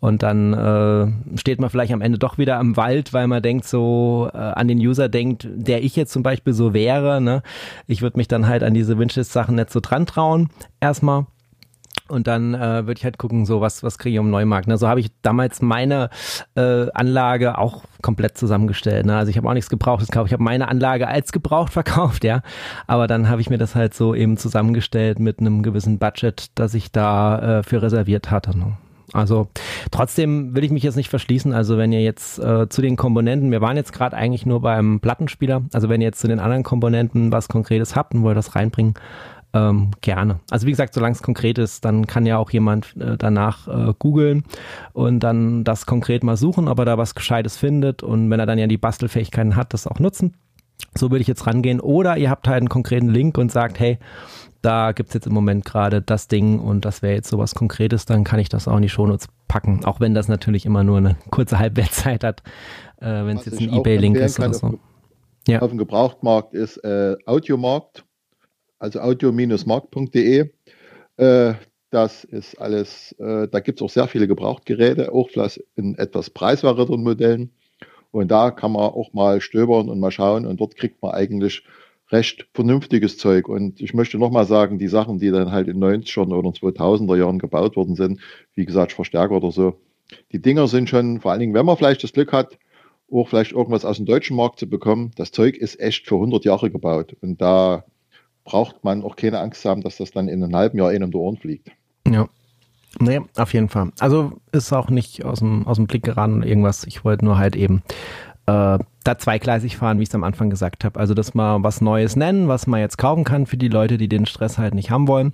Und 0.00 0.22
dann 0.22 0.52
äh, 0.54 1.38
steht 1.38 1.60
man 1.60 1.70
vielleicht 1.70 1.92
am 1.92 2.00
Ende 2.00 2.18
doch 2.18 2.38
wieder 2.38 2.58
am 2.58 2.76
Wald, 2.76 3.12
weil 3.12 3.26
man 3.26 3.42
denkt 3.42 3.66
so 3.66 4.30
äh, 4.32 4.36
an 4.36 4.68
den 4.68 4.78
User 4.78 5.08
denkt, 5.08 5.48
der 5.50 5.82
ich 5.82 5.96
jetzt 5.96 6.12
zum 6.12 6.22
Beispiel 6.22 6.52
so 6.52 6.72
wäre. 6.72 7.20
Ne? 7.20 7.42
Ich 7.86 8.00
würde 8.00 8.16
mich 8.16 8.28
dann 8.28 8.46
halt 8.46 8.62
an 8.62 8.74
diese 8.74 8.96
Wünschlist-Sachen 8.96 9.56
nicht 9.56 9.70
so 9.70 9.80
dran 9.80 10.06
trauen, 10.06 10.50
erstmal. 10.80 11.26
Und 12.06 12.26
dann 12.26 12.54
äh, 12.54 12.86
würde 12.86 12.94
ich 12.96 13.04
halt 13.04 13.18
gucken, 13.18 13.44
so 13.44 13.60
was, 13.60 13.82
was 13.82 13.98
kriege 13.98 14.14
ich 14.14 14.18
am 14.18 14.30
Neumarkt. 14.30 14.66
Ne? 14.66 14.78
So 14.78 14.88
habe 14.88 15.00
ich 15.00 15.10
damals 15.20 15.60
meine 15.60 16.08
äh, 16.54 16.86
Anlage 16.94 17.58
auch 17.58 17.82
komplett 18.00 18.38
zusammengestellt. 18.38 19.04
Ne? 19.04 19.16
Also 19.16 19.30
ich 19.30 19.36
habe 19.36 19.48
auch 19.48 19.52
nichts 19.52 19.68
Gebrauchtes 19.68 20.08
gekauft. 20.08 20.28
Ich 20.28 20.32
habe 20.32 20.42
meine 20.42 20.68
Anlage 20.68 21.06
als 21.08 21.32
gebraucht 21.32 21.72
verkauft, 21.72 22.24
ja. 22.24 22.40
Aber 22.86 23.08
dann 23.08 23.28
habe 23.28 23.42
ich 23.42 23.50
mir 23.50 23.58
das 23.58 23.74
halt 23.74 23.92
so 23.92 24.14
eben 24.14 24.38
zusammengestellt 24.38 25.18
mit 25.18 25.40
einem 25.40 25.62
gewissen 25.62 25.98
Budget, 25.98 26.46
das 26.54 26.72
ich 26.72 26.92
da 26.92 27.58
äh, 27.58 27.62
für 27.62 27.82
reserviert 27.82 28.30
hatte. 28.30 28.56
Ne? 28.56 28.78
Also 29.12 29.48
trotzdem 29.90 30.54
will 30.54 30.64
ich 30.64 30.70
mich 30.70 30.82
jetzt 30.82 30.96
nicht 30.96 31.08
verschließen. 31.08 31.52
Also 31.52 31.78
wenn 31.78 31.92
ihr 31.92 32.02
jetzt 32.02 32.38
äh, 32.38 32.68
zu 32.68 32.82
den 32.82 32.96
Komponenten, 32.96 33.50
wir 33.50 33.60
waren 33.60 33.76
jetzt 33.76 33.92
gerade 33.92 34.16
eigentlich 34.16 34.46
nur 34.46 34.60
beim 34.60 35.00
Plattenspieler, 35.00 35.62
also 35.72 35.88
wenn 35.88 36.00
ihr 36.00 36.08
jetzt 36.08 36.20
zu 36.20 36.28
den 36.28 36.40
anderen 36.40 36.62
Komponenten 36.62 37.32
was 37.32 37.48
Konkretes 37.48 37.96
habt 37.96 38.14
und 38.14 38.22
wollt 38.22 38.36
das 38.36 38.54
reinbringen, 38.54 38.94
ähm, 39.54 39.92
gerne. 40.02 40.40
Also 40.50 40.66
wie 40.66 40.70
gesagt, 40.70 40.92
solange 40.94 41.14
es 41.14 41.22
konkret 41.22 41.58
ist, 41.58 41.84
dann 41.84 42.06
kann 42.06 42.26
ja 42.26 42.36
auch 42.36 42.50
jemand 42.50 42.96
äh, 42.96 43.16
danach 43.16 43.66
äh, 43.68 43.94
googeln 43.98 44.44
und 44.92 45.20
dann 45.20 45.64
das 45.64 45.86
konkret 45.86 46.22
mal 46.22 46.36
suchen, 46.36 46.68
ob 46.68 46.78
er 46.78 46.84
da 46.84 46.98
was 46.98 47.14
Gescheites 47.14 47.56
findet 47.56 48.02
und 48.02 48.30
wenn 48.30 48.40
er 48.40 48.46
dann 48.46 48.58
ja 48.58 48.66
die 48.66 48.76
Bastelfähigkeiten 48.76 49.56
hat, 49.56 49.72
das 49.72 49.86
auch 49.86 49.98
nutzen. 49.98 50.34
So 50.94 51.10
würde 51.10 51.22
ich 51.22 51.28
jetzt 51.28 51.46
rangehen. 51.46 51.80
Oder 51.80 52.16
ihr 52.18 52.30
habt 52.30 52.46
halt 52.46 52.58
einen 52.58 52.68
konkreten 52.68 53.08
Link 53.08 53.38
und 53.38 53.50
sagt, 53.50 53.80
hey, 53.80 53.98
da 54.62 54.92
gibt 54.92 55.10
es 55.10 55.14
jetzt 55.14 55.26
im 55.26 55.34
Moment 55.34 55.64
gerade 55.64 56.02
das 56.02 56.28
Ding 56.28 56.58
und 56.58 56.84
das 56.84 57.02
wäre 57.02 57.14
jetzt 57.14 57.30
sowas 57.30 57.54
Konkretes, 57.54 58.06
dann 58.06 58.24
kann 58.24 58.40
ich 58.40 58.48
das 58.48 58.66
auch 58.66 58.76
in 58.76 58.82
die 58.82 58.88
Shownotes 58.88 59.28
packen. 59.46 59.84
Auch 59.84 60.00
wenn 60.00 60.14
das 60.14 60.28
natürlich 60.28 60.66
immer 60.66 60.84
nur 60.84 60.98
eine 60.98 61.16
kurze 61.30 61.58
Halbwertzeit 61.58 62.24
hat, 62.24 62.42
äh, 63.00 63.06
wenn 63.06 63.36
es 63.36 63.46
jetzt 63.46 63.60
ein 63.60 63.72
Ebay-Link 63.72 64.16
ist 64.16 64.38
oder 64.38 64.54
so. 64.54 64.66
Auf, 64.66 64.74
ja. 65.46 65.60
auf 65.60 65.68
dem 65.68 65.78
Gebrauchtmarkt 65.78 66.54
ist 66.54 66.78
äh, 66.78 67.16
Audiomarkt, 67.26 68.04
also 68.78 69.00
audio-markt.de. 69.00 70.50
Äh, 71.16 71.54
das 71.90 72.24
ist 72.24 72.60
alles, 72.60 73.12
äh, 73.18 73.48
da 73.48 73.60
gibt 73.60 73.80
es 73.80 73.84
auch 73.84 73.90
sehr 73.90 74.08
viele 74.08 74.28
Gebrauchtgeräte, 74.28 75.12
auch 75.12 75.30
vielleicht 75.30 75.62
in 75.74 75.96
etwas 75.96 76.30
preiswerteren 76.30 77.02
Modellen. 77.02 77.52
Und 78.10 78.30
da 78.30 78.50
kann 78.50 78.72
man 78.72 78.82
auch 78.82 79.12
mal 79.12 79.40
stöbern 79.40 79.88
und 79.88 80.00
mal 80.00 80.10
schauen 80.10 80.46
und 80.46 80.60
dort 80.60 80.76
kriegt 80.76 81.02
man 81.02 81.12
eigentlich 81.12 81.64
recht 82.10 82.48
vernünftiges 82.54 83.18
Zeug. 83.18 83.48
Und 83.48 83.80
ich 83.80 83.94
möchte 83.94 84.18
nochmal 84.18 84.46
sagen, 84.46 84.78
die 84.78 84.88
Sachen, 84.88 85.18
die 85.18 85.30
dann 85.30 85.52
halt 85.52 85.68
in 85.68 85.78
90er 85.78 86.34
oder 86.34 86.50
2000er 86.50 87.16
Jahren 87.16 87.38
gebaut 87.38 87.76
worden 87.76 87.94
sind, 87.94 88.20
wie 88.54 88.64
gesagt, 88.64 88.92
Verstärker 88.92 89.36
oder 89.36 89.50
so, 89.50 89.80
die 90.32 90.40
Dinger 90.40 90.68
sind 90.68 90.88
schon, 90.88 91.20
vor 91.20 91.32
allen 91.32 91.40
Dingen, 91.40 91.54
wenn 91.54 91.66
man 91.66 91.76
vielleicht 91.76 92.02
das 92.02 92.12
Glück 92.12 92.32
hat, 92.32 92.58
auch 93.10 93.28
vielleicht 93.28 93.52
irgendwas 93.52 93.84
aus 93.84 93.96
dem 93.96 94.06
deutschen 94.06 94.36
Markt 94.36 94.58
zu 94.58 94.68
bekommen, 94.68 95.12
das 95.16 95.32
Zeug 95.32 95.56
ist 95.56 95.80
echt 95.80 96.06
für 96.06 96.16
100 96.16 96.44
Jahre 96.44 96.70
gebaut. 96.70 97.16
Und 97.20 97.40
da 97.40 97.84
braucht 98.44 98.84
man 98.84 99.02
auch 99.02 99.16
keine 99.16 99.40
Angst 99.40 99.64
haben, 99.64 99.82
dass 99.82 99.96
das 99.96 100.10
dann 100.10 100.28
in 100.28 100.42
einem 100.42 100.54
halben 100.54 100.78
Jahr 100.78 100.92
in 100.92 101.02
um 101.02 101.10
die 101.10 101.16
Ohren 101.16 101.36
fliegt. 101.36 101.70
Ja. 102.06 102.28
Nee, 103.00 103.20
auf 103.36 103.52
jeden 103.52 103.68
Fall. 103.68 103.92
Also 103.98 104.32
ist 104.50 104.72
auch 104.72 104.88
nicht 104.88 105.24
aus 105.24 105.40
dem, 105.40 105.66
aus 105.66 105.76
dem 105.76 105.86
Blick 105.86 106.04
geraten 106.04 106.42
irgendwas. 106.42 106.84
Ich 106.84 107.04
wollte 107.04 107.24
nur 107.24 107.38
halt 107.38 107.54
eben 107.54 107.82
äh, 108.46 108.78
da 109.08 109.18
zweigleisig 109.18 109.76
fahren, 109.76 109.98
wie 109.98 110.02
ich 110.02 110.10
es 110.10 110.14
am 110.14 110.24
Anfang 110.24 110.50
gesagt 110.50 110.84
habe. 110.84 111.00
Also, 111.00 111.14
dass 111.14 111.34
man 111.34 111.62
was 111.64 111.80
Neues 111.80 112.14
nennen, 112.14 112.48
was 112.48 112.66
man 112.66 112.80
jetzt 112.80 112.98
kaufen 112.98 113.24
kann 113.24 113.46
für 113.46 113.56
die 113.56 113.68
Leute, 113.68 113.96
die 113.96 114.08
den 114.08 114.26
Stress 114.26 114.58
halt 114.58 114.74
nicht 114.74 114.90
haben 114.90 115.08
wollen. 115.08 115.32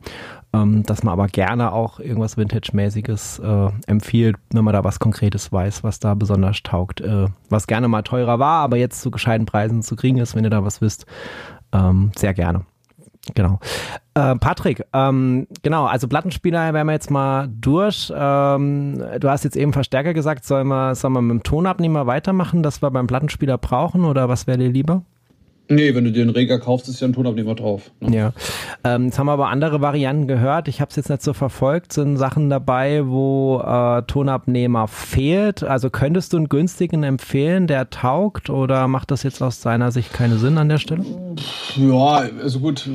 Ähm, 0.52 0.84
dass 0.84 1.02
man 1.02 1.12
aber 1.12 1.26
gerne 1.26 1.72
auch 1.72 1.98
irgendwas 1.98 2.36
Vintage-mäßiges 2.36 3.40
äh, 3.40 3.70
empfiehlt, 3.86 4.36
wenn 4.52 4.64
man 4.64 4.72
da 4.72 4.84
was 4.84 5.00
Konkretes 5.00 5.52
weiß, 5.52 5.82
was 5.82 5.98
da 5.98 6.14
besonders 6.14 6.62
taugt. 6.62 7.00
Äh, 7.00 7.26
was 7.50 7.66
gerne 7.66 7.88
mal 7.88 8.02
teurer 8.02 8.38
war, 8.38 8.62
aber 8.62 8.76
jetzt 8.76 9.02
zu 9.02 9.10
gescheiten 9.10 9.46
Preisen 9.46 9.82
zu 9.82 9.96
kriegen 9.96 10.18
ist, 10.18 10.36
wenn 10.36 10.44
ihr 10.44 10.50
da 10.50 10.64
was 10.64 10.80
wisst. 10.80 11.06
Ähm, 11.72 12.12
sehr 12.16 12.34
gerne. 12.34 12.64
Genau. 13.34 13.58
Äh, 14.14 14.36
Patrick, 14.36 14.84
ähm, 14.92 15.46
genau, 15.62 15.86
also 15.86 16.08
Plattenspieler 16.08 16.74
werden 16.74 16.86
wir 16.86 16.92
jetzt 16.92 17.10
mal 17.10 17.48
durch. 17.48 18.12
Ähm, 18.14 19.02
du 19.18 19.30
hast 19.30 19.44
jetzt 19.44 19.56
eben 19.56 19.72
Verstärker 19.72 20.12
gesagt, 20.12 20.44
sollen 20.44 20.68
wir, 20.68 20.94
sollen 20.94 21.14
wir 21.14 21.22
mit 21.22 21.30
dem 21.30 21.42
Tonabnehmer 21.42 22.06
weitermachen, 22.06 22.62
das 22.62 22.82
wir 22.82 22.90
beim 22.90 23.06
Plattenspieler 23.06 23.56
brauchen 23.56 24.04
oder 24.04 24.28
was 24.28 24.46
wäre 24.46 24.58
dir 24.58 24.68
lieber? 24.68 25.02
Nee, 25.68 25.94
wenn 25.94 26.04
du 26.04 26.12
dir 26.12 26.22
einen 26.22 26.30
Reger 26.30 26.58
kaufst, 26.58 26.88
ist 26.88 27.00
ja 27.00 27.08
ein 27.08 27.14
Tonabnehmer 27.14 27.54
drauf. 27.54 27.90
Ne? 28.00 28.14
Ja. 28.14 28.32
Ähm, 28.84 29.06
jetzt 29.06 29.18
haben 29.18 29.26
wir 29.26 29.32
aber 29.32 29.48
andere 29.48 29.80
Varianten 29.80 30.28
gehört. 30.28 30.68
Ich 30.68 30.82
habe 30.82 30.90
es 30.90 30.96
jetzt 30.96 31.08
nicht 31.08 31.22
so 31.22 31.32
verfolgt. 31.32 31.94
Sind 31.94 32.18
Sachen 32.18 32.50
dabei, 32.50 33.06
wo 33.06 33.60
äh, 33.60 34.02
Tonabnehmer 34.02 34.88
fehlt? 34.88 35.62
Also 35.62 35.88
könntest 35.88 36.34
du 36.34 36.36
einen 36.36 36.50
günstigen 36.50 37.02
empfehlen, 37.02 37.66
der 37.66 37.88
taugt? 37.88 38.50
Oder 38.50 38.88
macht 38.88 39.10
das 39.10 39.22
jetzt 39.22 39.42
aus 39.42 39.62
seiner 39.62 39.90
Sicht 39.90 40.12
keinen 40.12 40.38
Sinn 40.38 40.58
an 40.58 40.68
der 40.68 40.78
Stelle? 40.78 41.04
Ja, 41.76 42.28
also 42.42 42.60
gut, 42.60 42.88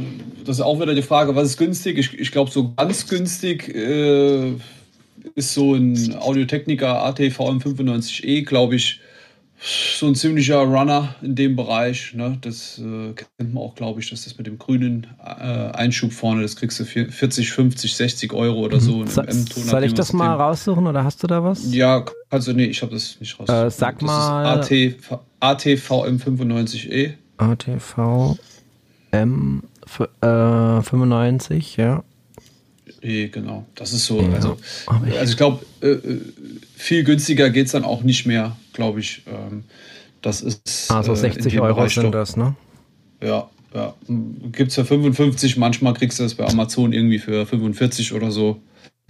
das 0.45 0.57
ist 0.57 0.61
auch 0.61 0.80
wieder 0.80 0.93
die 0.93 1.01
Frage, 1.01 1.36
was 1.36 1.47
ist 1.47 1.57
günstig? 1.57 1.97
Ich, 1.97 2.20
ich 2.20 2.32
glaube, 2.32 2.51
so 2.51 2.74
ganz 2.76 3.07
günstig 3.07 3.67
äh, 3.74 4.51
ist 5.34 5.55
so 5.55 5.74
ein 5.74 6.15
Audio-Technica 6.20 7.03
ATVM 7.03 7.57
95E, 7.57 8.45
glaube 8.45 8.76
ich, 8.76 9.01
so 9.62 10.07
ein 10.07 10.16
ziemlicher 10.16 10.60
Runner 10.60 11.16
in 11.22 11.36
dem 11.36 11.55
Bereich. 11.55 12.14
Ne? 12.14 12.38
Das 12.41 12.80
äh, 12.80 13.14
kennt 13.14 13.53
man 13.53 13.64
auch, 13.64 13.76
glaube 13.76 13.99
ich, 13.99 14.10
dass 14.10 14.24
das 14.24 14.38
mit 14.38 14.47
dem 14.47 14.57
grünen 14.57 15.07
äh, 15.22 15.24
Einschub 15.24 16.14
vorne, 16.14 16.43
das 16.43 16.55
kriegst 16.55 16.80
du 16.80 16.86
40, 16.86 17.51
50, 17.51 17.95
60 17.95 18.34
Euro 18.34 18.60
oder 18.60 18.80
so. 18.80 18.97
Mhm. 18.97 19.07
So, 19.07 19.24
soll 19.26 19.84
ich 19.84 19.93
das 19.93 20.14
mal 20.14 20.34
raussuchen 20.34 20.88
oder 20.88 21.03
hast 21.03 21.22
du 21.24 21.28
da 21.28 21.43
was? 21.43 21.74
Ja, 21.74 22.05
also 22.30 22.53
nee, 22.53 22.66
ich 22.66 22.82
habe 22.82 22.93
das 22.93 23.20
nicht 23.20 23.38
rausgesucht. 23.39 23.66
Äh, 23.66 23.72
sag 23.72 23.99
das 23.99 24.07
mal. 24.07 24.45
AT, 24.45 24.72
ATVM 25.41 26.18
95E. 26.18 27.14
ATVM 27.38 28.38
äh, 30.22 30.82
95, 30.82 31.78
ja. 31.78 32.03
E, 33.01 33.28
genau. 33.30 33.66
Das 33.76 33.93
ist 33.93 34.05
so. 34.05 34.22
Ja, 34.22 34.34
also, 34.34 34.57
also 34.88 35.32
ich 35.32 35.38
glaube, 35.38 35.66
äh, 35.82 35.88
äh, 35.88 36.22
viel 36.76 37.03
günstiger 37.03 37.49
geht 37.49 37.68
es 37.68 37.72
dann 37.72 37.86
auch 37.86 38.03
nicht 38.03 38.26
mehr 38.26 38.57
glaube 38.80 39.01
ich. 39.01 39.23
Ähm, 39.27 39.65
das 40.21 40.41
ist. 40.41 40.89
Also 40.89 41.13
60 41.13 41.53
äh, 41.53 41.59
Euro 41.59 41.88
sind 41.88 42.13
das, 42.13 42.38
ne? 42.38 42.55
Ja, 43.21 43.49
ja. 43.73 43.93
Gibt 44.07 44.69
es 44.69 44.75
für 44.75 44.86
55, 44.86 45.57
manchmal 45.57 45.93
kriegst 45.93 46.19
du 46.19 46.23
das 46.23 46.34
bei 46.34 46.45
Amazon 46.45 46.93
irgendwie 46.93 47.19
für 47.19 47.45
45 47.45 48.13
oder 48.13 48.32
so. 48.32 48.61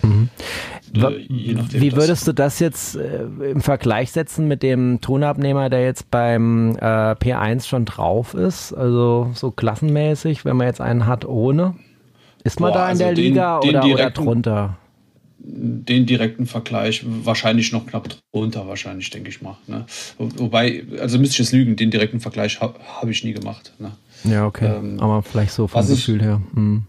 Mhm. 0.02 0.30
Äh, 0.96 1.26
Wie 1.30 1.96
würdest 1.96 2.28
du 2.28 2.34
das 2.34 2.60
jetzt 2.60 2.96
äh, 2.96 3.26
im 3.52 3.62
Vergleich 3.62 4.12
setzen 4.12 4.48
mit 4.48 4.64
dem 4.64 5.02
Tonabnehmer, 5.02 5.70
der 5.70 5.84
jetzt 5.84 6.10
beim 6.10 6.76
äh, 6.78 7.14
P1 7.14 7.68
schon 7.68 7.86
drauf 7.86 8.34
ist? 8.34 8.74
Also 8.74 9.30
so 9.36 9.52
klassenmäßig, 9.52 10.46
wenn 10.46 10.58
man 10.58 10.66
jetzt 10.66 10.82
einen 10.82 11.06
hat 11.06 11.26
ohne? 11.26 11.76
Ist 12.44 12.60
man 12.60 12.72
Boah, 12.72 12.80
da 12.80 12.84
in 12.86 12.90
also 12.90 13.04
der 13.04 13.14
den, 13.14 13.24
Liga 13.24 13.60
den 13.60 13.70
oder, 13.76 13.86
oder 13.86 14.10
drunter? 14.10 14.78
Den 15.42 16.06
direkten 16.06 16.46
Vergleich 16.46 17.04
wahrscheinlich 17.06 17.72
noch 17.72 17.88
knapp 17.88 18.10
drunter, 18.34 18.68
wahrscheinlich, 18.68 19.10
denke 19.10 19.30
ich 19.30 19.42
mal. 19.42 19.58
Ne? 19.68 19.86
Wobei, 20.18 20.84
also 21.00 21.18
müsste 21.18 21.34
ich 21.34 21.40
jetzt 21.40 21.54
lügen, 21.54 21.76
den 21.76 21.92
direkten 21.92 22.20
Vergleich 22.20 22.60
habe 22.60 22.80
hab 22.80 23.10
ich 23.10 23.24
nie 23.24 23.34
gemacht. 23.34 23.74
Ne? 23.80 23.92
Ja, 24.26 24.46
okay. 24.46 24.66
Ähm, 24.66 25.00
Aber 25.00 25.24
vielleicht 25.24 25.54
so 25.54 25.68
vom 25.68 25.88
Gefühl 25.88 26.18
ich, 26.18 26.24
her. 26.24 26.42
Hm. 26.54 26.84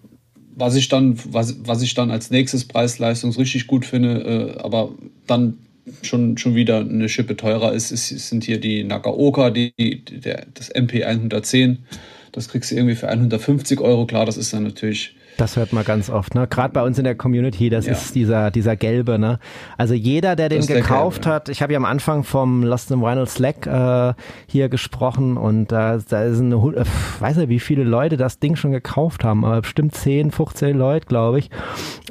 Was 0.56 0.74
ich 0.74 0.88
dann, 0.88 1.18
was, 1.32 1.56
was 1.64 1.80
ich 1.82 1.94
dann 1.94 2.10
als 2.10 2.30
nächstes 2.30 2.66
Preis-Leistungs 2.66 3.38
richtig 3.38 3.66
gut 3.66 3.86
finde, 3.86 4.56
äh, 4.58 4.60
aber 4.60 4.90
dann 5.26 5.58
schon, 6.02 6.36
schon 6.36 6.54
wieder 6.54 6.80
eine 6.80 7.08
Schippe 7.08 7.36
teurer 7.36 7.72
ist, 7.72 7.92
ist 7.92 8.08
sind 8.28 8.44
hier 8.44 8.60
die 8.60 8.84
Nakaoka, 8.84 9.50
die, 9.50 9.72
der, 10.04 10.46
das 10.54 10.68
MP 10.70 11.04
110. 11.04 11.78
Das 12.32 12.48
kriegst 12.48 12.70
du 12.70 12.76
irgendwie 12.76 12.96
für 12.96 13.08
150 13.08 13.80
Euro. 13.80 14.06
Klar, 14.06 14.26
das 14.26 14.36
ist 14.36 14.52
dann 14.52 14.64
natürlich 14.64 15.16
das 15.40 15.56
hört 15.56 15.72
man 15.72 15.84
ganz 15.84 16.10
oft, 16.10 16.34
ne? 16.34 16.46
Gerade 16.46 16.72
bei 16.72 16.82
uns 16.82 16.98
in 16.98 17.04
der 17.04 17.14
Community, 17.14 17.70
das 17.70 17.86
ja. 17.86 17.92
ist 17.92 18.14
dieser, 18.14 18.50
dieser 18.50 18.76
gelbe, 18.76 19.18
ne? 19.18 19.38
Also 19.78 19.94
jeder, 19.94 20.36
der 20.36 20.50
den 20.50 20.66
gekauft 20.66 21.22
gelbe, 21.22 21.34
hat, 21.34 21.48
ich 21.48 21.62
habe 21.62 21.72
ja 21.72 21.78
am 21.78 21.86
Anfang 21.86 22.24
vom 22.24 22.62
Lost 22.62 22.90
in 22.90 23.00
Vinyl 23.00 23.26
Slack 23.26 23.66
äh, 23.66 24.12
hier 24.46 24.68
gesprochen 24.68 25.36
und 25.36 25.72
da, 25.72 25.98
da 26.08 26.24
ist 26.24 26.40
eine, 26.40 26.56
äh, 26.56 26.84
weiß 27.20 27.38
nicht, 27.38 27.48
wie 27.48 27.58
viele 27.58 27.84
Leute 27.84 28.16
das 28.18 28.38
Ding 28.38 28.56
schon 28.56 28.72
gekauft 28.72 29.24
haben, 29.24 29.44
aber 29.44 29.62
bestimmt 29.62 29.94
10, 29.94 30.30
15 30.30 30.76
Leute, 30.76 31.06
glaube 31.06 31.38
ich. 31.38 31.50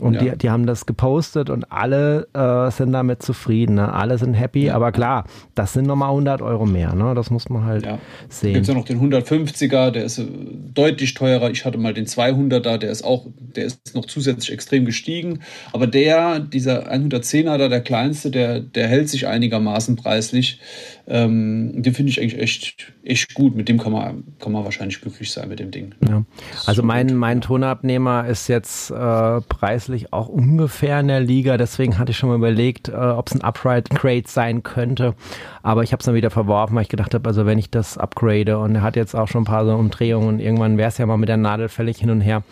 Und 0.02 0.16
ja. 0.16 0.22
die, 0.22 0.38
die 0.38 0.50
haben 0.50 0.66
das 0.66 0.86
gepostet 0.88 1.50
und 1.50 1.72
alle 1.72 2.28
äh, 2.34 2.72
sind 2.72 2.92
damit 2.92 3.22
zufrieden, 3.22 3.76
ne? 3.76 3.94
Alle 3.94 4.18
sind 4.18 4.34
happy, 4.34 4.66
ja. 4.66 4.76
aber 4.76 4.92
klar, 4.92 5.26
das 5.54 5.74
sind 5.74 5.86
nochmal 5.86 6.10
100 6.10 6.42
Euro 6.42 6.66
mehr, 6.66 6.96
ne? 6.96 7.14
Das 7.14 7.30
muss 7.30 7.50
man 7.50 7.66
halt 7.66 7.88
sehen. 8.30 8.54
Gibt 8.54 8.64
es 8.64 8.68
ja 8.70 8.74
noch 8.74 8.86
den 8.86 9.00
150er, 9.00 9.92
der 9.92 10.04
ist 10.04 10.18
äh, 10.18 10.26
deutlich 10.74 11.14
teurer. 11.14 11.52
Ich 11.52 11.66
hatte 11.66 11.78
mal 11.78 11.94
den 11.94 12.06
200er, 12.06 12.78
der 12.78 12.90
ist 12.90 13.04
auch 13.04 13.19
auch, 13.20 13.28
der 13.38 13.66
ist 13.66 13.96
noch 13.96 14.06
zusätzlich 14.06 14.52
extrem 14.52 14.86
gestiegen. 14.86 15.40
Aber 15.74 15.88
der, 15.88 16.40
dieser 16.40 16.92
110er 16.92 17.58
da, 17.58 17.68
der 17.68 17.82
kleinste, 17.82 18.32
der, 18.32 18.60
der 18.60 18.88
hält 18.88 19.10
sich 19.10 19.28
einigermaßen 19.28 19.96
preislich. 19.96 20.60
Ähm, 21.08 21.82
den 21.82 21.94
finde 21.94 22.12
ich 22.12 22.22
eigentlich 22.22 22.40
echt, 22.40 22.94
echt 23.04 23.34
gut. 23.34 23.56
Mit 23.56 23.68
dem 23.68 23.80
kann 23.80 23.92
man, 23.92 24.24
kann 24.40 24.52
man 24.52 24.64
wahrscheinlich 24.64 25.02
glücklich 25.02 25.32
sein 25.32 25.50
mit 25.50 25.60
dem 25.60 25.72
Ding. 25.72 25.96
Ja. 26.08 26.24
Also 26.66 26.84
mein, 26.84 27.16
mein 27.16 27.42
Tonabnehmer 27.42 28.28
ist 28.28 28.48
jetzt 28.48 28.92
äh, 28.92 29.42
preislich 29.42 30.14
auch 30.14 30.28
ungefähr 30.28 31.00
in 31.00 31.08
der 31.08 31.20
Liga. 31.20 31.58
Deswegen 31.58 31.98
hatte 31.98 32.12
ich 32.12 32.18
schon 32.18 32.30
mal 32.30 32.36
überlegt, 32.36 32.90
äh, 32.90 32.94
ob 32.94 33.28
es 33.28 33.34
ein 33.34 33.42
Upright 33.42 33.90
Crate 33.90 34.28
sein 34.28 34.62
könnte. 34.64 35.16
Aber 35.64 35.84
ich 35.84 35.92
habe 35.92 36.00
es 36.00 36.06
dann 36.06 36.16
wieder 36.16 36.30
verworfen, 36.30 36.76
weil 36.76 36.84
ich 36.84 36.90
gedacht 36.90 37.14
habe, 37.14 37.28
also 37.28 37.46
wenn 37.46 37.58
ich 37.58 37.70
das 37.70 37.98
upgrade 37.98 38.60
und 38.60 38.76
er 38.76 38.82
hat 38.82 38.96
jetzt 38.96 39.16
auch 39.16 39.28
schon 39.28 39.42
ein 39.42 39.46
paar 39.46 39.66
so 39.66 39.74
Umdrehungen 39.74 40.28
und 40.28 40.40
irgendwann 40.40 40.78
wäre 40.78 40.90
es 40.90 40.98
ja 40.98 41.06
mal 41.06 41.18
mit 41.18 41.30
der 41.30 41.38
Nadel 41.38 41.70
völlig 41.70 41.98
hin 41.98 42.10
und 42.10 42.22
her. 42.22 42.44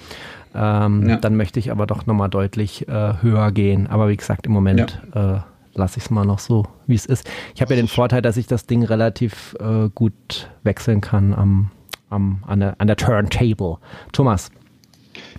Ähm, 0.57 1.07
ja. 1.07 1.17
Dann 1.17 1.35
möchte 1.35 1.59
ich 1.59 1.71
aber 1.71 1.85
doch 1.85 2.05
nochmal 2.05 2.29
deutlich 2.29 2.87
äh, 2.87 3.13
höher 3.21 3.51
gehen. 3.51 3.87
Aber 3.87 4.09
wie 4.09 4.17
gesagt, 4.17 4.45
im 4.47 4.53
Moment 4.53 4.99
ja. 5.13 5.35
äh, 5.35 5.39
lasse 5.73 5.99
ich 5.99 6.05
es 6.05 6.09
mal 6.09 6.25
noch 6.25 6.39
so, 6.39 6.65
wie 6.87 6.95
es 6.95 7.05
ist. 7.05 7.29
Ich 7.55 7.61
habe 7.61 7.73
ja 7.73 7.79
den 7.79 7.87
Vorteil, 7.87 8.21
dass 8.21 8.37
ich 8.37 8.47
das 8.47 8.65
Ding 8.65 8.83
relativ 8.83 9.55
äh, 9.59 9.89
gut 9.93 10.49
wechseln 10.63 11.01
kann 11.01 11.33
am, 11.33 11.71
am, 12.09 12.43
an, 12.47 12.59
der, 12.59 12.75
an 12.79 12.87
der 12.87 12.95
Turntable. 12.95 13.77
Thomas. 14.11 14.49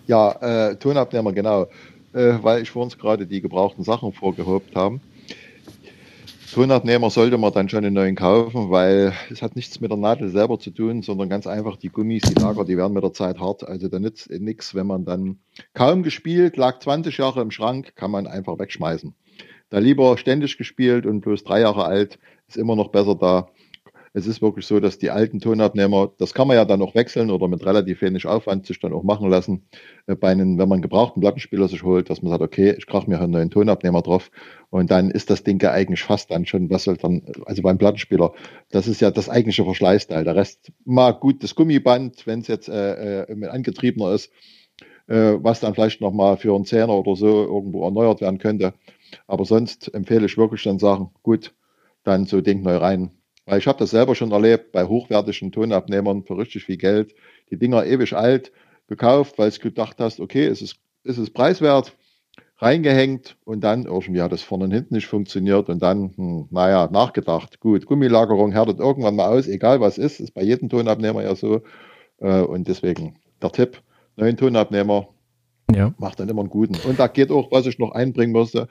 Ja, 0.06 0.32
äh, 0.70 0.76
Tonabnehmer, 0.76 1.32
genau. 1.32 1.66
Äh, 2.14 2.34
weil 2.42 2.62
ich 2.62 2.70
vor 2.70 2.84
uns 2.84 2.96
gerade 2.96 3.26
die 3.26 3.40
gebrauchten 3.40 3.84
Sachen 3.84 4.12
vorgehobt 4.12 4.74
haben. 4.74 5.00
Tonabnehmer 6.53 7.11
sollte 7.11 7.36
man 7.36 7.53
dann 7.53 7.68
schon 7.68 7.84
einen 7.84 7.94
neuen 7.94 8.16
kaufen, 8.16 8.70
weil 8.70 9.12
es 9.30 9.42
hat 9.42 9.55
nichts 9.55 9.80
mit 9.80 9.90
der 9.90 9.99
Nadel 9.99 10.30
selber 10.30 10.59
zu 10.59 10.70
tun, 10.70 11.03
sondern 11.03 11.28
ganz 11.28 11.46
einfach 11.46 11.76
die 11.76 11.90
Gummis, 11.90 12.22
die 12.22 12.40
Lager, 12.40 12.64
die 12.64 12.76
werden 12.76 12.94
mit 12.94 13.05
der 13.05 13.12
Zeit 13.12 13.38
hart. 13.38 13.68
Also 13.68 13.88
da 13.88 13.99
nützt 13.99 14.30
nichts, 14.30 14.74
wenn 14.74 14.86
man 14.86 15.05
dann 15.05 15.40
kaum 15.74 16.03
gespielt, 16.03 16.57
lag 16.57 16.80
20 16.80 17.18
Jahre 17.18 17.42
im 17.42 17.51
Schrank, 17.51 17.94
kann 17.96 18.11
man 18.11 18.26
einfach 18.26 18.59
wegschmeißen. 18.59 19.14
Da 19.68 19.78
lieber 19.78 20.16
ständig 20.16 20.57
gespielt 20.57 21.05
und 21.05 21.20
bloß 21.20 21.44
drei 21.44 21.61
Jahre 21.61 21.84
alt, 21.84 22.18
ist 22.49 22.57
immer 22.57 22.76
noch 22.76 22.88
besser 22.88 23.14
da 23.14 23.51
es 24.18 24.26
ist 24.26 24.42
wirklich 24.42 24.66
so, 24.66 24.80
dass 24.80 24.98
die 24.98 25.10
alten 25.10 25.40
Tonabnehmer, 25.40 26.12
das 26.18 26.34
kann 26.34 26.48
man 26.48 26.56
ja 26.56 26.64
dann 26.64 26.82
auch 26.82 26.94
wechseln 26.94 27.30
oder 27.30 27.48
mit 27.48 27.64
relativ 27.64 28.02
wenig 28.02 28.26
Aufwand 28.26 28.66
sich 28.66 28.80
dann 28.80 28.92
auch 28.92 29.04
machen 29.04 29.30
lassen, 29.30 29.62
äh, 30.06 30.16
bei 30.16 30.30
einem, 30.30 30.58
wenn 30.58 30.68
man 30.68 30.76
einen 30.76 30.82
gebrauchten 30.82 31.20
Plattenspieler 31.20 31.68
sich 31.68 31.82
holt, 31.82 32.10
dass 32.10 32.20
man 32.20 32.30
sagt, 32.30 32.42
okay, 32.42 32.74
ich 32.76 32.86
krach 32.86 33.06
mir 33.06 33.20
einen 33.20 33.32
neuen 33.32 33.50
Tonabnehmer 33.50 34.02
drauf 34.02 34.30
und 34.70 34.90
dann 34.90 35.10
ist 35.10 35.30
das 35.30 35.44
Ding 35.44 35.62
ja 35.62 35.70
eigentlich 35.70 36.02
fast 36.02 36.30
dann 36.30 36.44
schon, 36.46 36.68
was 36.68 36.84
soll 36.84 36.96
dann, 36.96 37.22
also 37.46 37.62
beim 37.62 37.78
Plattenspieler, 37.78 38.32
das 38.70 38.88
ist 38.88 39.00
ja 39.00 39.10
das 39.10 39.28
eigentliche 39.28 39.64
Verschleißteil. 39.64 40.24
Der 40.24 40.36
Rest 40.36 40.72
mag 40.84 41.20
gut 41.20 41.42
das 41.42 41.54
Gummiband, 41.54 42.26
wenn 42.26 42.40
es 42.40 42.48
jetzt 42.48 42.68
äh, 42.68 43.22
äh, 43.22 43.34
mit 43.34 43.48
angetriebener 43.48 44.12
ist, 44.12 44.30
äh, 45.06 45.36
was 45.40 45.60
dann 45.60 45.74
vielleicht 45.74 46.00
nochmal 46.00 46.36
für 46.36 46.54
einen 46.54 46.64
Zehner 46.64 46.94
oder 46.94 47.16
so 47.16 47.44
irgendwo 47.44 47.84
erneuert 47.84 48.20
werden 48.20 48.38
könnte. 48.38 48.74
Aber 49.26 49.44
sonst 49.44 49.94
empfehle 49.94 50.26
ich 50.26 50.36
wirklich 50.36 50.64
dann 50.64 50.78
sagen, 50.78 51.10
gut, 51.22 51.54
dann 52.04 52.26
so 52.26 52.40
Ding 52.40 52.62
neu 52.62 52.76
rein, 52.76 53.10
weil 53.49 53.59
ich 53.59 53.66
habe 53.66 53.78
das 53.78 53.90
selber 53.90 54.14
schon 54.14 54.30
erlebt 54.30 54.72
bei 54.72 54.84
hochwertigen 54.84 55.51
Tonabnehmern 55.53 56.22
für 56.22 56.36
richtig 56.36 56.64
viel 56.64 56.76
Geld. 56.76 57.14
Die 57.51 57.57
Dinger 57.57 57.86
ewig 57.86 58.14
alt 58.14 58.53
gekauft, 58.88 59.38
weil 59.38 59.51
du 59.51 59.59
gedacht 59.59 59.96
hast, 60.01 60.20
okay, 60.20 60.44
es 60.44 60.61
ist, 60.61 60.76
ist 61.03 61.16
es 61.16 61.30
preiswert, 61.30 61.96
reingehängt 62.59 63.38
und 63.44 63.64
dann 63.64 63.84
irgendwie 63.84 64.20
hat 64.20 64.32
das 64.32 64.42
vorne 64.42 64.64
und 64.64 64.72
hinten 64.72 64.94
nicht 64.94 65.07
funktioniert 65.07 65.70
und 65.70 65.80
dann, 65.80 66.12
hm, 66.14 66.49
naja, 66.51 66.90
nachgedacht. 66.92 67.59
Gut, 67.59 67.86
Gummilagerung 67.86 68.53
härtet 68.53 68.80
irgendwann 68.80 69.16
mal 69.16 69.28
aus, 69.28 69.49
egal 69.49 69.80
was 69.80 69.96
ist, 69.96 70.20
ist 70.20 70.34
bei 70.34 70.42
jedem 70.42 70.68
Tonabnehmer 70.68 71.22
ja 71.22 71.34
so. 71.34 71.62
Äh, 72.18 72.42
und 72.42 72.68
deswegen 72.68 73.16
der 73.40 73.51
Tipp, 73.51 73.80
neuen 74.16 74.36
Tonabnehmer 74.36 75.09
ja. 75.74 75.94
macht 75.96 76.20
dann 76.20 76.28
immer 76.28 76.42
einen 76.42 76.51
guten. 76.51 76.76
Und 76.86 76.99
da 76.99 77.07
geht 77.07 77.30
auch, 77.30 77.51
was 77.51 77.64
ich 77.64 77.78
noch 77.78 77.92
einbringen 77.92 78.32
musste, 78.32 78.68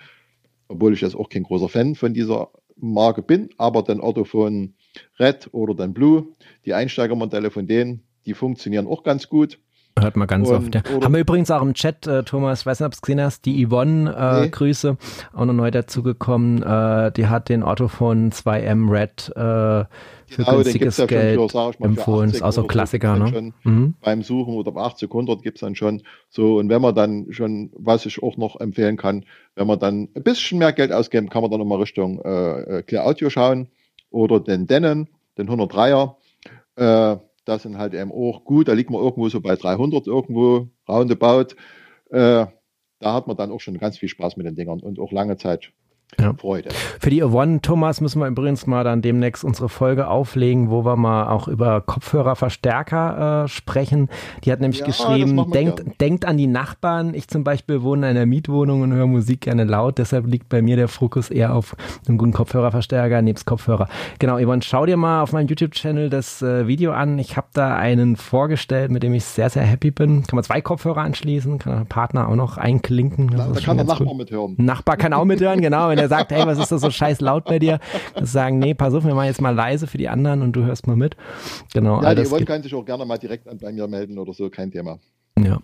obwohl 0.67 0.93
ich 0.93 1.01
jetzt 1.01 1.15
auch 1.15 1.29
kein 1.29 1.43
großer 1.43 1.69
Fan 1.69 1.95
von 1.95 2.13
dieser 2.13 2.51
Marke 2.79 3.21
bin, 3.21 3.49
aber 3.57 3.83
den 3.83 3.99
Autophon 3.99 4.75
Red 5.19 5.49
oder 5.51 5.73
den 5.73 5.93
Blue, 5.93 6.35
die 6.65 6.73
Einsteigermodelle 6.73 7.51
von 7.51 7.67
denen, 7.67 8.03
die 8.25 8.33
funktionieren 8.33 8.87
auch 8.87 9.03
ganz 9.03 9.29
gut. 9.29 9.59
Hört 9.99 10.15
man 10.15 10.27
ganz 10.27 10.49
und, 10.49 10.55
oft. 10.55 10.75
Ja. 10.75 10.81
Haben 11.01 11.13
wir 11.13 11.21
übrigens 11.21 11.51
auch 11.51 11.61
im 11.61 11.73
Chat, 11.73 12.07
äh, 12.07 12.23
Thomas, 12.23 12.65
weiß 12.65 12.79
nicht, 12.79 12.85
ob 12.85 12.91
du 12.91 12.95
es 12.97 13.01
gesehen 13.01 13.21
hast, 13.21 13.45
die 13.45 13.65
Yvonne, 13.65 14.13
äh, 14.15 14.41
nee. 14.41 14.49
Grüße, 14.49 14.97
auch 15.33 15.45
noch 15.45 15.53
neu 15.53 15.71
dazugekommen. 15.71 16.61
Äh, 16.63 17.11
die 17.11 17.27
hat 17.27 17.49
den 17.49 17.63
Autophone 17.63 18.31
2M 18.31 18.89
Red 18.89 19.31
äh, 19.35 19.85
für 20.29 20.43
genau, 20.43 20.57
günstiges 20.57 20.97
ja 20.97 21.05
Geld 21.05 21.51
für, 21.51 21.57
mal, 21.57 21.73
empfohlen. 21.79 22.29
Ist 22.29 22.43
auch 22.43 22.51
so 22.51 22.63
Klassiker, 22.63 23.17
ne? 23.17 23.53
Mhm. 23.63 23.95
Beim 24.01 24.23
Suchen 24.23 24.55
oder 24.55 24.71
bei 24.71 24.81
80, 24.81 25.09
100 25.09 25.41
gibt 25.41 25.57
es 25.57 25.61
dann 25.61 25.75
schon 25.75 26.03
so. 26.29 26.57
Und 26.57 26.69
wenn 26.69 26.81
man 26.81 26.93
dann 26.93 27.27
schon, 27.31 27.71
was 27.73 28.05
ich 28.05 28.21
auch 28.21 28.35
noch 28.35 28.59
empfehlen 28.59 28.97
kann, 28.97 29.25
wenn 29.55 29.67
man 29.67 29.79
dann 29.79 30.09
ein 30.13 30.23
bisschen 30.23 30.59
mehr 30.59 30.73
Geld 30.73 30.91
ausgeben, 30.91 31.29
kann 31.29 31.41
man 31.41 31.51
dann 31.51 31.59
nochmal 31.59 31.79
Richtung 31.79 32.19
äh, 32.23 32.79
äh, 32.79 32.83
Clear 32.83 33.05
Audio 33.05 33.29
schauen 33.29 33.69
oder 34.11 34.39
den 34.39 34.67
Denon, 34.67 35.07
den 35.37 35.49
103er. 35.49 36.15
Das 37.47 37.63
sind 37.63 37.77
halt 37.77 37.93
eben 37.93 38.11
auch 38.11 38.43
gut, 38.43 38.67
da 38.67 38.73
liegt 38.73 38.89
man 38.89 39.01
irgendwo 39.01 39.29
so 39.29 39.39
bei 39.39 39.55
300 39.55 40.05
irgendwo, 40.05 40.67
roundabout. 40.87 41.55
Äh, 42.09 42.45
da 42.99 43.13
hat 43.13 43.27
man 43.27 43.37
dann 43.37 43.51
auch 43.51 43.61
schon 43.61 43.77
ganz 43.77 43.97
viel 43.97 44.09
Spaß 44.09 44.35
mit 44.35 44.45
den 44.45 44.55
Dingern 44.55 44.81
und 44.81 44.99
auch 44.99 45.13
lange 45.13 45.37
Zeit 45.37 45.71
ja. 46.19 46.33
Freude. 46.33 46.69
Für 46.99 47.09
die 47.09 47.21
Yvonne 47.21 47.61
Thomas 47.61 48.01
müssen 48.01 48.19
wir 48.19 48.27
übrigens 48.27 48.65
mal 48.65 48.83
dann 48.83 49.01
demnächst 49.01 49.43
unsere 49.43 49.69
Folge 49.69 50.07
auflegen, 50.07 50.69
wo 50.69 50.85
wir 50.85 50.95
mal 50.95 51.27
auch 51.27 51.47
über 51.47 51.81
Kopfhörerverstärker 51.81 53.43
äh, 53.43 53.47
sprechen. 53.47 54.09
Die 54.43 54.51
hat 54.51 54.61
nämlich 54.61 54.79
ja, 54.79 54.85
geschrieben, 54.85 55.51
denkt, 55.51 55.83
denkt 55.99 56.25
an 56.25 56.37
die 56.37 56.47
Nachbarn. 56.47 57.13
Ich 57.13 57.27
zum 57.27 57.43
Beispiel 57.43 57.81
wohne 57.83 58.09
in 58.09 58.17
einer 58.17 58.25
Mietwohnung 58.25 58.81
und 58.81 58.93
höre 58.93 59.07
Musik 59.07 59.41
gerne 59.41 59.65
laut. 59.65 59.97
Deshalb 59.97 60.27
liegt 60.27 60.49
bei 60.49 60.61
mir 60.61 60.75
der 60.75 60.87
Fokus 60.87 61.29
eher 61.29 61.53
auf 61.53 61.75
einem 62.07 62.17
guten 62.17 62.33
Kopfhörerverstärker 62.33 63.21
nebst 63.21 63.45
Kopfhörer. 63.45 63.87
Genau, 64.19 64.39
Yvonne, 64.39 64.61
schau 64.63 64.85
dir 64.85 64.97
mal 64.97 65.21
auf 65.21 65.33
meinem 65.33 65.47
YouTube-Channel 65.47 66.09
das 66.09 66.41
äh, 66.41 66.67
Video 66.67 66.93
an. 66.93 67.19
Ich 67.19 67.37
habe 67.37 67.47
da 67.53 67.75
einen 67.75 68.15
vorgestellt, 68.15 68.91
mit 68.91 69.03
dem 69.03 69.13
ich 69.13 69.25
sehr, 69.25 69.49
sehr 69.49 69.63
happy 69.63 69.91
bin. 69.91 70.23
Kann 70.23 70.37
man 70.37 70.43
zwei 70.43 70.61
Kopfhörer 70.61 71.01
anschließen, 71.01 71.59
kann 71.59 71.77
der 71.77 71.85
Partner 71.85 72.27
auch 72.29 72.35
noch 72.35 72.57
einklinken. 72.57 73.31
Da, 73.35 73.49
da 73.53 73.59
kann 73.59 73.77
der 73.77 73.85
Nachbar 73.85 74.07
gut. 74.07 74.17
mithören. 74.17 74.55
Nachbar 74.57 74.97
kann 74.97 75.13
auch 75.13 75.25
mithören, 75.25 75.61
genau 75.61 75.91
wenn 75.97 76.03
er 76.03 76.09
sagt, 76.09 76.31
hey, 76.31 76.45
was 76.45 76.59
ist 76.59 76.71
das 76.71 76.81
so 76.81 76.91
scheiß 76.91 77.21
laut 77.21 77.45
bei 77.45 77.59
dir? 77.59 77.79
Das 78.15 78.31
sagen, 78.31 78.59
nee, 78.59 78.73
pass 78.73 78.93
auf, 78.93 79.03
wir 79.03 79.15
machen 79.15 79.27
jetzt 79.27 79.41
mal 79.41 79.53
leise 79.53 79.87
für 79.87 79.97
die 79.97 80.09
anderen 80.09 80.41
und 80.41 80.53
du 80.53 80.63
hörst 80.63 80.87
mal 80.87 80.95
mit. 80.95 81.15
Genau. 81.73 82.01
Ja, 82.01 82.13
die 82.13 82.25
Yvonne 82.25 82.45
kann 82.45 82.63
sich 82.63 82.73
auch 82.73 82.85
gerne 82.85 83.05
mal 83.05 83.17
direkt 83.17 83.45
bei 83.59 83.71
mir 83.71 83.87
melden 83.87 84.17
oder 84.17 84.33
so, 84.33 84.49
kein 84.49 84.71
Thema. 84.71 84.99
Ja, 85.43 85.59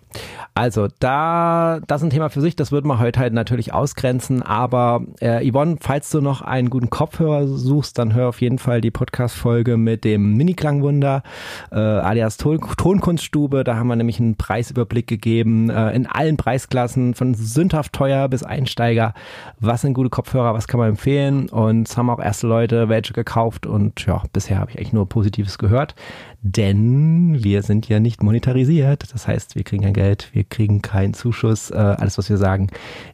also 0.56 0.86
da, 1.00 1.80
das 1.88 2.00
ist 2.00 2.06
ein 2.06 2.10
Thema 2.10 2.28
für 2.28 2.40
sich, 2.40 2.54
das 2.54 2.70
wird 2.70 2.84
man 2.84 3.00
heute 3.00 3.18
halt 3.18 3.32
natürlich 3.32 3.74
ausgrenzen, 3.74 4.40
aber 4.40 5.02
äh, 5.20 5.50
Yvonne, 5.50 5.78
falls 5.80 6.10
du 6.10 6.20
noch 6.20 6.42
einen 6.42 6.70
guten 6.70 6.90
Kopfhörer 6.90 7.48
suchst, 7.48 7.98
dann 7.98 8.14
hör 8.14 8.28
auf 8.28 8.40
jeden 8.40 8.58
Fall 8.58 8.80
die 8.80 8.92
Podcast-Folge 8.92 9.76
mit 9.76 10.04
dem 10.04 10.36
Mini-Klangwunder, 10.36 11.24
äh, 11.72 11.76
alias 11.76 12.36
Ton 12.36 12.60
Tonkunststube, 12.76 13.64
da 13.64 13.74
haben 13.74 13.88
wir 13.88 13.96
nämlich 13.96 14.20
einen 14.20 14.36
Preisüberblick 14.36 15.08
gegeben, 15.08 15.70
äh, 15.70 15.90
in 15.90 16.06
allen 16.06 16.36
Preisklassen, 16.36 17.14
von 17.14 17.34
sündhaft 17.34 17.92
teuer 17.92 18.28
bis 18.28 18.44
Einsteiger, 18.44 19.12
was 19.58 19.80
sind 19.80 19.94
gute 19.94 20.10
Kopfhörer, 20.10 20.54
was 20.54 20.68
kann 20.68 20.78
man 20.78 20.90
empfehlen? 20.90 21.48
Und 21.48 21.88
es 21.88 21.96
haben 21.96 22.08
auch 22.10 22.20
erste 22.20 22.46
Leute 22.46 22.88
welche 22.88 23.12
gekauft 23.12 23.66
und 23.66 24.06
ja, 24.06 24.22
bisher 24.32 24.60
habe 24.60 24.70
ich 24.70 24.78
eigentlich 24.78 24.92
nur 24.92 25.08
Positives 25.08 25.58
gehört 25.58 25.96
denn 26.44 27.42
wir 27.42 27.62
sind 27.62 27.88
ja 27.88 28.00
nicht 28.00 28.22
monetarisiert. 28.22 29.12
Das 29.14 29.26
heißt, 29.26 29.56
wir 29.56 29.64
kriegen 29.64 29.82
kein 29.82 29.94
Geld, 29.94 30.28
wir 30.32 30.44
kriegen 30.44 30.82
keinen 30.82 31.14
Zuschuss. 31.14 31.70
Äh, 31.70 31.76
alles, 31.76 32.18
was 32.18 32.28
wir 32.28 32.36
sagen, 32.36 32.68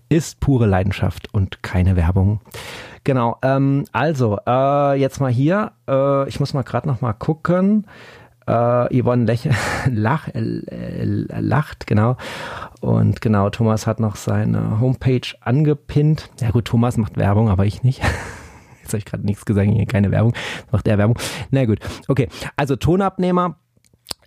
ist 0.08 0.40
pure 0.40 0.66
Leidenschaft 0.66 1.32
und 1.32 1.62
keine 1.62 1.94
Werbung. 1.94 2.40
Genau, 3.04 3.38
ähm, 3.42 3.84
also 3.92 4.36
äh, 4.46 4.98
jetzt 4.98 5.20
mal 5.20 5.30
hier. 5.30 5.70
Äh, 5.88 6.28
ich 6.28 6.40
muss 6.40 6.54
mal 6.54 6.62
gerade 6.62 6.88
noch 6.88 7.00
mal 7.02 7.12
gucken. 7.12 7.86
Äh, 8.48 9.00
Yvonne 9.00 9.26
lächelt, 9.26 9.54
lach, 9.90 10.26
äh, 10.34 11.04
lacht, 11.04 11.86
genau. 11.86 12.16
Und 12.80 13.20
genau, 13.20 13.48
Thomas 13.50 13.86
hat 13.86 14.00
noch 14.00 14.16
seine 14.16 14.80
Homepage 14.80 15.36
angepinnt. 15.40 16.30
Ja 16.40 16.50
gut, 16.50 16.64
Thomas 16.64 16.96
macht 16.96 17.16
Werbung, 17.16 17.48
aber 17.48 17.64
ich 17.64 17.84
nicht. 17.84 18.02
Jetzt 18.90 18.94
habe 18.94 18.98
ich 18.98 19.04
gerade 19.04 19.24
nichts 19.24 19.44
gesagt, 19.44 19.70
hier 19.70 19.86
keine 19.86 20.10
Werbung. 20.10 20.34
Macht 20.72 20.86
der 20.86 20.98
Werbung. 20.98 21.16
Na 21.50 21.64
gut. 21.64 21.78
Okay. 22.08 22.28
Also 22.56 22.74
Tonabnehmer. 22.74 23.56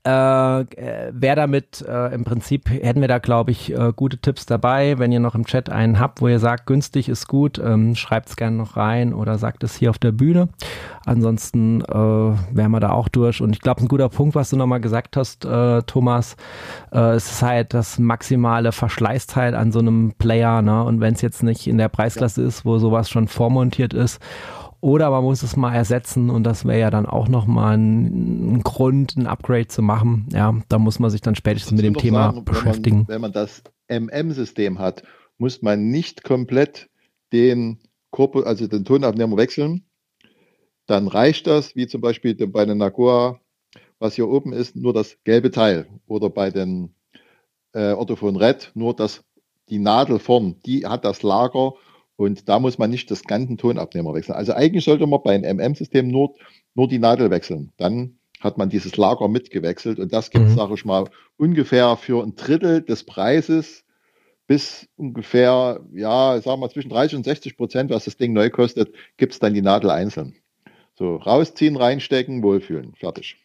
Äh, 0.06 0.62
äh 0.62 1.12
wer 1.14 1.36
damit 1.36 1.82
äh, 1.88 2.14
im 2.14 2.24
Prinzip 2.24 2.70
hätten 2.70 3.02
wir 3.02 3.08
da 3.08 3.20
glaube 3.20 3.52
ich 3.52 3.74
äh, 3.74 3.94
gute 3.96 4.18
Tipps 4.18 4.46
dabei. 4.46 5.00
Wenn 5.00 5.12
ihr 5.12 5.20
noch 5.20 5.36
im 5.36 5.46
Chat 5.46 5.70
einen 5.70 6.00
habt, 6.00 6.22
wo 6.22 6.28
ihr 6.28 6.40
sagt, 6.40 6.66
günstig 6.66 7.10
ist 7.10 7.28
gut, 7.28 7.60
ähm, 7.60 7.96
schreibt 7.96 8.30
es 8.30 8.36
gerne 8.36 8.58
noch 8.58 8.76
rein 8.78 9.14
oder 9.14 9.38
sagt 9.38 9.64
es 9.64 9.76
hier 9.76 9.90
auf 9.90 9.98
der 9.98 10.12
Bühne. 10.12 10.50
Ansonsten 11.06 11.82
äh, 11.82 11.94
wären 11.94 12.72
wir 12.72 12.80
da 12.80 12.92
auch 12.92 13.10
durch. 13.10 13.42
Und 13.42 13.54
ich 13.54 13.62
glaube, 13.62 13.82
ein 13.82 13.88
guter 13.88 14.10
Punkt, 14.10 14.36
was 14.36 14.50
du 14.50 14.56
nochmal 14.56 14.82
gesagt 14.82 15.18
hast, 15.18 15.46
äh, 15.46 15.82
Thomas, 15.84 16.36
äh, 16.92 17.16
es 17.16 17.32
ist 17.32 17.42
halt 17.42 17.74
das 17.74 18.00
maximale 18.00 18.72
Verschleißteil 18.72 19.56
an 19.56 19.72
so 19.72 19.80
einem 19.80 20.14
Player. 20.18 20.62
Ne? 20.62 20.84
Und 20.84 21.02
wenn 21.02 21.14
es 21.14 21.22
jetzt 21.22 21.44
nicht 21.44 21.68
in 21.68 21.78
der 21.78 21.90
Preisklasse 21.90 22.42
ja. 22.42 22.48
ist, 22.48 22.66
wo 22.66 22.78
sowas 22.78 23.10
schon 23.10 23.28
vormontiert 23.28 23.94
ist 23.94 24.22
oder 24.84 25.10
man 25.12 25.24
muss 25.24 25.44
es 25.44 25.56
mal 25.56 25.74
ersetzen 25.74 26.30
und 26.30 26.44
das 26.44 26.66
wäre 26.66 26.78
ja 26.78 26.92
dann 26.92 27.06
auch 27.06 27.30
nochmal 27.30 27.78
ein, 27.78 28.56
ein, 28.56 28.64
Grund, 28.64 29.16
ein 29.16 29.28
Upgrade 29.28 29.68
zu 29.68 29.82
machen. 29.82 30.28
Ja, 30.34 30.54
da 30.68 30.78
muss 30.78 31.00
man 31.00 31.10
sich 31.10 31.22
dann 31.22 31.36
spätestens 31.36 31.72
mit 31.72 31.86
dem 31.86 31.96
Thema 31.96 32.26
sagen, 32.26 32.44
beschäftigen. 32.44 33.08
Wenn 33.08 33.22
man, 33.22 33.32
wenn 33.32 33.32
man 33.32 33.32
das 33.32 33.64
MM-System 33.88 34.80
hat, 34.80 35.04
muss 35.38 35.62
man 35.62 35.88
nicht 35.88 36.26
komplett 36.26 36.90
den 37.32 37.80
Korpus, 38.12 38.44
also 38.44 38.68
den 38.68 38.84
Tonabnehmer 38.84 39.38
wechseln. 39.38 39.86
Dann 40.86 41.08
reicht 41.08 41.48
das, 41.48 41.78
wie 41.78 41.88
zum 41.88 42.02
Beispiel 42.02 42.36
bei 42.36 42.66
der 42.66 42.76
Nagoa, 42.76 43.40
was 44.00 44.16
hier 44.16 44.28
oben 44.28 44.52
ist, 44.52 44.76
nur 44.76 44.94
das 44.94 45.18
gelbe 45.24 45.50
Teil. 45.50 45.88
Oder 46.08 46.30
bei 46.30 46.52
den 46.52 46.94
äh, 47.72 47.94
Orthophon 47.94 48.36
Red 48.36 48.72
nur 48.74 48.94
das, 48.94 49.24
die 49.70 49.80
Nadel 49.80 50.20
vorn, 50.20 50.58
die 50.66 50.86
hat 50.86 51.06
das 51.06 51.24
Lager 51.24 51.72
und 52.16 52.48
da 52.48 52.60
muss 52.60 52.78
man 52.78 52.90
nicht 52.90 53.10
das 53.12 53.24
ganze 53.24 53.56
Tonabnehmer 53.58 54.14
wechseln. 54.14 54.36
Also 54.36 54.54
eigentlich 54.54 54.86
sollte 54.86 55.08
man 55.08 55.22
bei 55.24 55.36
einem 55.36 55.58
MM-System 55.58 56.08
nur, 56.08 56.36
nur 56.76 56.88
die 56.88 57.00
Nadel 57.00 57.30
wechseln. 57.30 57.72
Dann 57.78 58.18
hat 58.40 58.58
man 58.58 58.70
dieses 58.70 58.98
Lager 58.98 59.28
mitgewechselt 59.28 60.00
und 60.00 60.14
das 60.14 60.30
gibt 60.30 60.46
es, 60.46 60.52
mhm. 60.52 60.58
sage 60.58 60.74
ich 60.76 60.86
mal, 60.86 61.06
ungefähr 61.38 61.96
für 61.98 62.24
ein 62.24 62.36
Drittel 62.36 62.82
des 62.82 63.06
Preises 63.06 63.84
bis 64.48 64.90
ungefähr, 64.98 65.80
ja, 65.94 66.40
sagen 66.42 66.62
wir 66.62 66.70
zwischen 66.70 66.90
30 66.90 67.18
und 67.18 67.24
60 67.24 67.58
Prozent, 67.58 67.90
was 67.90 68.06
das 68.06 68.18
Ding 68.18 68.34
neu 68.34 68.50
kostet, 68.50 68.94
gibt 69.18 69.34
es 69.34 69.40
dann 69.40 69.54
die 69.54 69.62
Nadel 69.62 69.90
einzeln. 69.90 70.36
So, 70.96 71.16
rausziehen, 71.16 71.76
reinstecken, 71.76 72.44
wohlfühlen, 72.44 72.94
fertig. 72.96 73.38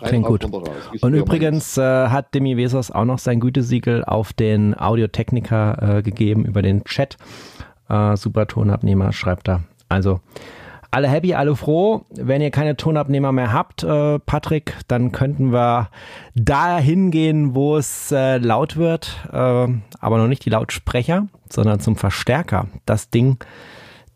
Klingt 0.00 0.26
gut. 0.26 0.44
Und 0.44 1.14
übrigens 1.14 1.76
äh, 1.76 1.82
hat 1.82 2.34
Demi 2.34 2.56
Wesos 2.56 2.90
auch 2.90 3.04
noch 3.04 3.18
sein 3.18 3.40
Gütesiegel 3.40 4.04
auf 4.04 4.32
den 4.32 4.74
Audiotechniker 4.74 5.98
äh, 5.98 6.02
gegeben 6.02 6.46
über 6.46 6.62
den 6.62 6.82
Chat. 6.84 7.18
Äh, 7.92 8.16
super 8.16 8.46
Tonabnehmer, 8.46 9.12
schreibt 9.12 9.48
er. 9.48 9.62
Also 9.88 10.20
alle 10.90 11.08
happy, 11.08 11.34
alle 11.34 11.54
froh. 11.56 12.04
Wenn 12.10 12.40
ihr 12.42 12.50
keine 12.50 12.76
Tonabnehmer 12.76 13.32
mehr 13.32 13.52
habt, 13.52 13.82
äh, 13.82 14.18
Patrick, 14.18 14.76
dann 14.88 15.12
könnten 15.12 15.52
wir 15.52 15.88
da 16.34 16.78
hingehen, 16.78 17.54
wo 17.54 17.76
es 17.76 18.10
äh, 18.12 18.38
laut 18.38 18.76
wird, 18.76 19.16
äh, 19.32 19.36
aber 19.36 20.18
noch 20.18 20.28
nicht 20.28 20.44
die 20.44 20.50
Lautsprecher, 20.50 21.28
sondern 21.50 21.80
zum 21.80 21.96
Verstärker. 21.96 22.66
Das 22.86 23.10
Ding, 23.10 23.38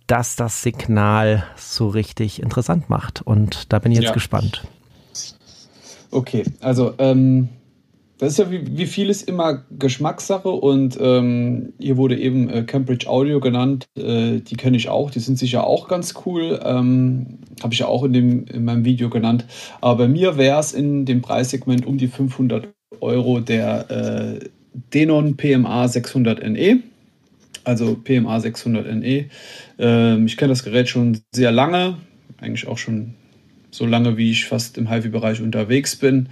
das 0.06 0.36
das 0.36 0.62
Signal 0.62 1.44
so 1.56 1.88
richtig 1.88 2.42
interessant 2.42 2.88
macht. 2.88 3.22
Und 3.22 3.72
da 3.72 3.78
bin 3.78 3.92
ich 3.92 3.98
jetzt 3.98 4.08
ja. 4.08 4.14
gespannt. 4.14 4.66
Okay, 6.10 6.44
also 6.60 6.94
ähm, 6.98 7.48
das 8.18 8.32
ist 8.32 8.38
ja 8.38 8.50
wie, 8.50 8.78
wie 8.78 8.86
vieles 8.86 9.22
immer 9.22 9.64
Geschmackssache 9.78 10.48
und 10.48 10.96
ähm, 11.00 11.74
hier 11.78 11.98
wurde 11.98 12.18
eben 12.18 12.48
äh, 12.48 12.62
Cambridge 12.62 13.08
Audio 13.08 13.40
genannt. 13.40 13.86
Äh, 13.96 14.40
die 14.40 14.56
kenne 14.56 14.78
ich 14.78 14.88
auch, 14.88 15.10
die 15.10 15.20
sind 15.20 15.38
sicher 15.38 15.66
auch 15.66 15.86
ganz 15.86 16.14
cool. 16.24 16.58
Ähm, 16.64 17.38
Habe 17.62 17.74
ich 17.74 17.80
ja 17.80 17.86
auch 17.86 18.04
in, 18.04 18.14
dem, 18.14 18.46
in 18.46 18.64
meinem 18.64 18.84
Video 18.86 19.10
genannt. 19.10 19.44
Aber 19.82 20.04
bei 20.04 20.08
mir 20.08 20.38
wäre 20.38 20.58
es 20.58 20.72
in 20.72 21.04
dem 21.04 21.20
Preissegment 21.20 21.86
um 21.86 21.98
die 21.98 22.08
500 22.08 22.68
Euro 23.00 23.40
der 23.40 23.90
äh, 23.90 24.48
Denon 24.94 25.36
PMA 25.36 25.86
600 25.86 26.48
NE. 26.48 26.78
Also 27.64 27.96
PMA 27.96 28.40
600 28.40 28.94
NE. 28.94 29.26
Ähm, 29.78 30.26
ich 30.26 30.38
kenne 30.38 30.50
das 30.50 30.64
Gerät 30.64 30.88
schon 30.88 31.20
sehr 31.32 31.52
lange, 31.52 31.98
eigentlich 32.40 32.66
auch 32.66 32.78
schon 32.78 33.14
so 33.76 33.86
lange, 33.86 34.16
wie 34.16 34.30
ich 34.30 34.46
fast 34.46 34.78
im 34.78 34.88
HIFI-Bereich 34.88 35.42
unterwegs 35.42 35.96
bin. 35.96 36.30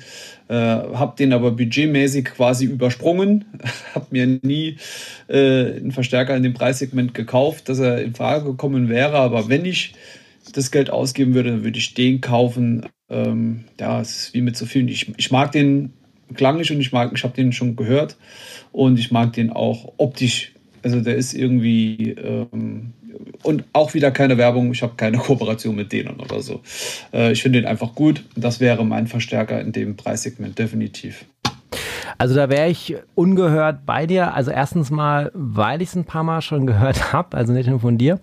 Äh, 0.49 0.55
habe 0.55 1.15
den 1.19 1.33
aber 1.33 1.51
budgetmäßig 1.53 2.25
quasi 2.27 2.65
übersprungen, 2.65 3.45
habe 3.95 4.07
mir 4.11 4.27
nie 4.43 4.79
äh, 5.29 5.77
einen 5.77 5.93
Verstärker 5.93 6.37
in 6.37 6.43
dem 6.43 6.55
Preissegment 6.55 7.15
gekauft, 7.15 7.69
dass 7.69 7.79
er 7.79 8.03
in 8.03 8.15
Frage 8.15 8.45
gekommen 8.45 8.89
wäre. 8.89 9.19
Aber 9.19 9.49
wenn 9.49 9.65
ich 9.65 9.95
das 10.53 10.71
Geld 10.71 10.91
ausgeben 10.91 11.35
würde, 11.35 11.51
dann 11.51 11.65
würde 11.65 11.79
ich 11.79 11.95
den 11.95 12.21
kaufen. 12.21 12.87
Ähm, 13.11 13.65
ja, 13.79 14.01
es 14.01 14.27
ist 14.27 14.35
wie 14.35 14.41
mit 14.41 14.57
so 14.57 14.67
vielen. 14.67 14.89
Ich, 14.89 15.13
ich 15.17 15.31
mag 15.31 15.53
den 15.53 15.93
klanglich 16.35 16.73
und 16.73 16.81
ich 16.81 16.93
mag, 16.93 17.13
ich 17.15 17.23
habe 17.25 17.35
den 17.35 17.53
schon 17.53 17.77
gehört 17.77 18.17
und 18.73 18.99
ich 18.99 19.11
mag 19.11 19.35
den 19.35 19.51
auch 19.51 19.95
optisch. 19.99 20.53
Also 20.83 21.01
der 21.01 21.17
ist 21.17 21.35
irgendwie 21.35 22.11
ähm, 22.11 22.93
und 23.43 23.65
auch 23.73 23.95
wieder 23.95 24.11
keine 24.11 24.39
Werbung. 24.39 24.73
Ich 24.73 24.83
habe 24.83 24.95
keine 24.97 25.19
Kooperation 25.19 25.75
mit 25.75 25.93
denen 25.93 26.21
oder 26.21 26.41
so. 26.41 26.63
Äh, 27.13 27.33
ich 27.33 27.43
finde 27.43 27.61
den 27.61 27.69
einfach 27.69 27.95
gut. 27.95 28.25
Das 28.37 28.61
wäre 28.61 28.85
mein 28.85 29.07
Verstärker 29.07 29.61
in 29.61 29.73
dem 29.73 29.97
Preissegment 29.97 30.59
definitiv. 30.59 31.25
Also 32.19 32.35
da 32.35 32.49
wäre 32.49 32.69
ich 32.69 32.97
ungehört 33.15 33.87
bei 33.87 34.07
dir. 34.07 34.35
Also 34.35 34.51
erstens 34.51 34.91
mal, 34.91 35.31
weil 35.35 35.83
ich 35.83 35.91
es 35.91 35.97
ein 35.97 36.05
paar 36.05 36.25
Mal 36.25 36.41
schon 36.41 36.67
gehört 36.75 37.13
habe, 37.13 37.37
also 37.37 37.53
nicht 37.53 37.69
nur 37.69 37.81
von 37.81 37.99
dir. 37.99 38.19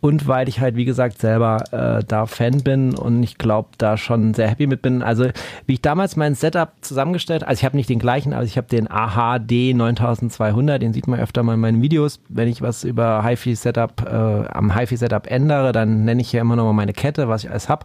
Und 0.00 0.26
weil 0.26 0.48
ich 0.48 0.60
halt, 0.60 0.76
wie 0.76 0.84
gesagt, 0.84 1.18
selber 1.18 1.64
äh, 1.72 2.04
da 2.06 2.26
Fan 2.26 2.62
bin 2.62 2.94
und 2.94 3.22
ich 3.22 3.38
glaube, 3.38 3.68
da 3.78 3.96
schon 3.96 4.34
sehr 4.34 4.48
happy 4.48 4.66
mit 4.66 4.82
bin. 4.82 5.02
Also 5.02 5.26
wie 5.66 5.74
ich 5.74 5.82
damals 5.82 6.16
mein 6.16 6.34
Setup 6.34 6.72
zusammengestellt, 6.80 7.44
also 7.44 7.60
ich 7.60 7.64
habe 7.64 7.76
nicht 7.76 7.88
den 7.88 7.98
gleichen, 7.98 8.32
aber 8.32 8.44
ich 8.44 8.56
habe 8.56 8.66
den 8.66 8.90
AHD 8.90 9.74
9200, 9.74 10.80
den 10.80 10.92
sieht 10.92 11.06
man 11.06 11.20
öfter 11.20 11.42
mal 11.42 11.54
in 11.54 11.60
meinen 11.60 11.82
Videos. 11.82 12.20
Wenn 12.28 12.48
ich 12.48 12.62
was 12.62 12.84
über 12.84 13.24
HiFi 13.24 13.54
Setup, 13.54 14.02
äh, 14.06 14.48
am 14.48 14.74
HiFi 14.76 14.96
Setup 14.96 15.26
ändere, 15.26 15.72
dann 15.72 16.04
nenne 16.04 16.22
ich 16.22 16.32
ja 16.32 16.40
immer 16.40 16.56
noch 16.56 16.64
mal 16.64 16.72
meine 16.72 16.92
Kette, 16.92 17.28
was 17.28 17.44
ich 17.44 17.50
alles 17.50 17.68
habe. 17.68 17.84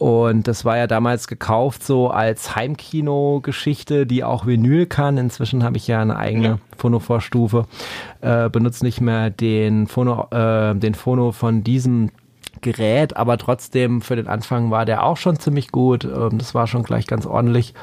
Und 0.00 0.48
das 0.48 0.64
war 0.64 0.78
ja 0.78 0.86
damals 0.86 1.28
gekauft 1.28 1.84
so 1.84 2.08
als 2.08 2.56
Heimkino-Geschichte, 2.56 4.06
die 4.06 4.24
auch 4.24 4.46
Vinyl 4.46 4.86
kann. 4.86 5.18
Inzwischen 5.18 5.62
habe 5.62 5.76
ich 5.76 5.86
ja 5.88 6.00
eine 6.00 6.16
eigene 6.16 6.48
ja. 6.48 6.58
Phono-Vorstufe. 6.78 7.66
Äh, 8.22 8.48
benutze 8.48 8.82
nicht 8.82 9.02
mehr 9.02 9.28
den 9.28 9.86
Phono, 9.86 10.26
äh, 10.30 10.74
den 10.74 10.94
Phono 10.94 11.32
von 11.32 11.62
diesem 11.64 12.12
Gerät, 12.60 13.16
aber 13.16 13.38
trotzdem 13.38 14.00
für 14.00 14.16
den 14.16 14.28
Anfang 14.28 14.70
war 14.70 14.84
der 14.84 15.04
auch 15.04 15.16
schon 15.16 15.38
ziemlich 15.38 15.72
gut. 15.72 16.04
Ähm, 16.04 16.38
das 16.38 16.54
war 16.54 16.66
schon 16.66 16.82
gleich 16.82 17.06
ganz 17.06 17.26
ordentlich. 17.26 17.74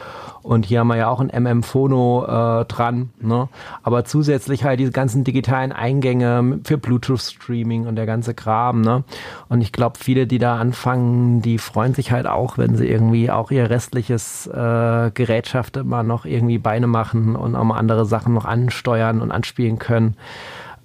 Und 0.43 0.65
hier 0.65 0.79
haben 0.79 0.87
wir 0.87 0.95
ja 0.95 1.09
auch 1.09 1.19
ein 1.19 1.29
MM 1.29 1.61
Phono 1.61 2.23
äh, 2.23 2.65
dran. 2.65 3.09
Ne? 3.19 3.49
Aber 3.83 4.05
zusätzlich 4.05 4.63
halt 4.63 4.79
diese 4.79 4.91
ganzen 4.91 5.25
digitalen 5.25 5.73
Eingänge 5.73 6.59
für 6.63 6.77
Bluetooth 6.77 7.19
Streaming 7.19 7.85
und 7.85 7.97
der 7.97 8.05
ganze 8.05 8.33
Kram. 8.33 8.79
Ne? 8.79 9.03
Und 9.49 9.59
ich 9.59 9.73
glaube, 9.73 9.99
viele, 9.99 10.25
die 10.25 10.37
da 10.37 10.57
anfangen, 10.57 11.41
die 11.41 11.57
freuen 11.57 11.93
sich 11.93 12.13
halt 12.13 12.27
auch, 12.27 12.57
wenn 12.57 12.77
sie 12.77 12.87
irgendwie 12.87 13.29
auch 13.29 13.51
ihr 13.51 13.69
restliches 13.69 14.47
äh, 14.47 15.11
Gerätschaft 15.13 15.75
immer 15.75 16.03
noch 16.03 16.25
irgendwie 16.25 16.59
Beine 16.59 16.87
machen 16.87 17.35
und 17.35 17.55
auch 17.55 17.65
mal 17.65 17.77
andere 17.77 18.05
Sachen 18.05 18.33
noch 18.33 18.45
ansteuern 18.45 19.21
und 19.21 19.31
anspielen 19.31 19.79
können. 19.79 20.15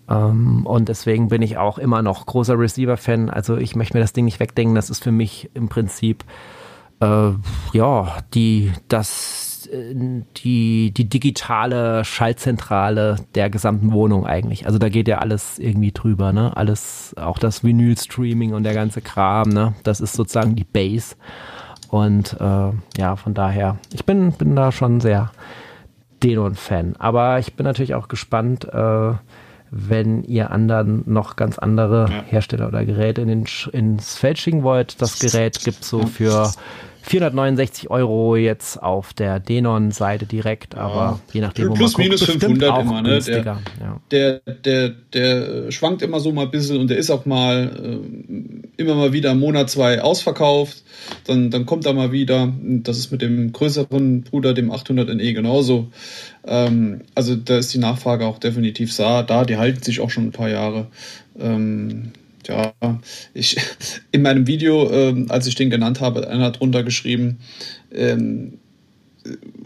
Ähm, 0.09 0.67
und 0.67 0.89
deswegen 0.89 1.29
bin 1.29 1.43
ich 1.43 1.59
auch 1.59 1.79
immer 1.79 2.03
noch 2.03 2.27
großer 2.27 2.59
Receiver-Fan. 2.59 3.31
Also 3.31 3.57
ich 3.57 3.77
möchte 3.77 3.97
mir 3.97 4.01
das 4.01 4.13
Ding 4.13 4.25
nicht 4.25 4.41
wegdenken. 4.41 4.75
Das 4.75 4.91
ist 4.91 5.03
für 5.03 5.13
mich 5.13 5.51
im 5.55 5.69
Prinzip 5.69 6.25
äh, 7.01 7.31
ja 7.73 8.17
die 8.35 8.73
das 8.89 9.69
äh, 9.73 9.95
die 10.37 10.93
die 10.93 11.09
digitale 11.09 12.05
Schaltzentrale 12.05 13.17
der 13.35 13.51
gesamten 13.51 13.93
Wohnung 13.93 14.27
eigentlich. 14.27 14.67
Also 14.67 14.79
da 14.79 14.89
geht 14.89 15.09
ja 15.09 15.19
alles 15.19 15.59
irgendwie 15.59 15.93
drüber, 15.93 16.33
ne? 16.33 16.57
Alles, 16.57 17.15
auch 17.17 17.39
das 17.39 17.65
Vinyl-Streaming 17.65 18.55
und 18.55 18.65
der 18.65 18.75
ganze 18.75 19.01
Kram, 19.01 19.49
ne? 19.49 19.75
Das 19.83 20.01
ist 20.01 20.15
sozusagen 20.15 20.57
die 20.57 20.65
Base. 20.65 21.17
Und 21.89 22.37
äh, 22.41 22.71
ja, 22.97 23.17
von 23.17 23.35
daher, 23.35 23.77
ich 23.93 24.05
bin 24.07 24.33
bin 24.33 24.57
da 24.57 24.73
schon 24.73 25.01
sehr 25.01 25.31
Denon-Fan. 26.23 26.97
Aber 26.99 27.39
ich 27.39 27.55
bin 27.55 27.65
natürlich 27.65 27.95
auch 27.95 28.09
gespannt. 28.09 28.65
Äh, 28.73 29.13
wenn 29.75 30.23
ihr 30.25 30.51
anderen 30.51 31.03
noch 31.07 31.35
ganz 31.35 31.59
andere. 31.59 32.07
Hersteller 32.27 32.68
oder 32.68 32.85
Geräte 32.85 33.23
in 33.23 33.29
den, 33.29 33.47
ins 33.73 34.16
Feld 34.16 34.39
schicken 34.39 34.62
wollt. 34.62 35.01
Das 35.01 35.18
Gerät 35.18 35.61
gibt 35.64 35.83
so 35.83 36.07
für 36.07 36.53
469 37.03 37.91
Euro 37.91 38.37
jetzt 38.37 38.81
auf 38.81 39.13
der 39.13 39.41
Denon-Seite 39.41 40.25
direkt, 40.25 40.77
aber 40.77 40.95
ja. 40.95 41.21
je 41.33 41.41
nachdem, 41.41 41.69
wo 41.69 41.75
Plus, 41.75 41.99
man 41.99 42.09
guckt, 42.09 42.21
minus 42.21 42.43
500 42.43 42.81
immer, 42.81 43.03
ne? 43.03 43.19
Der, 43.19 43.45
ja. 43.45 44.01
der, 44.11 44.41
der, 44.65 44.89
der, 45.13 45.71
schwankt 45.73 46.03
immer 46.03 46.21
so 46.21 46.33
mal 46.33 46.43
ein 46.43 46.51
bisschen 46.51 46.81
und 46.81 46.89
der 46.89 46.99
ist 46.99 47.11
auch 47.11 47.27
mal 47.27 48.01
äh, 48.01 48.81
immer 48.81 48.95
mal 48.95 49.13
wieder 49.13 49.33
im 49.33 49.41
Monat 49.41 49.69
zwei 49.69 50.01
ausverkauft. 50.01 50.85
Dann, 51.27 51.51
dann 51.51 51.67
kommt 51.67 51.87
er 51.87 51.93
mal 51.93 52.13
wieder. 52.13 52.53
Das 52.63 52.99
ist 52.99 53.11
mit 53.11 53.21
dem 53.21 53.53
größeren 53.53 54.23
Bruder, 54.23 54.55
dem 54.55 54.71
800 54.71 55.15
NE 55.15 55.33
genauso. 55.33 55.89
Ähm, 56.47 57.03
also 57.15 57.35
da 57.35 57.59
ist 57.59 57.75
die 57.75 57.79
Nachfrage 57.79 58.27
auch 58.27 58.39
definitiv 58.39 58.97
da. 58.97 59.45
Die 59.45 59.57
halten 59.57 59.83
sich 59.83 60.01
auch 60.01 60.11
schon 60.11 60.27
ein 60.27 60.33
paar 60.33 60.49
Jahre. 60.49 60.87
Ähm, 61.39 62.13
ja, 62.49 62.72
ich 63.34 63.57
in 64.12 64.22
meinem 64.22 64.47
Video, 64.47 64.90
ähm, 64.90 65.26
als 65.30 65.47
ich 65.47 65.55
den 65.55 65.70
genannt 65.70 66.01
habe, 66.01 66.28
einer 66.28 66.47
hat 66.47 66.61
drunter 66.61 66.82
geschrieben, 66.82 67.38
ähm, 67.95 68.59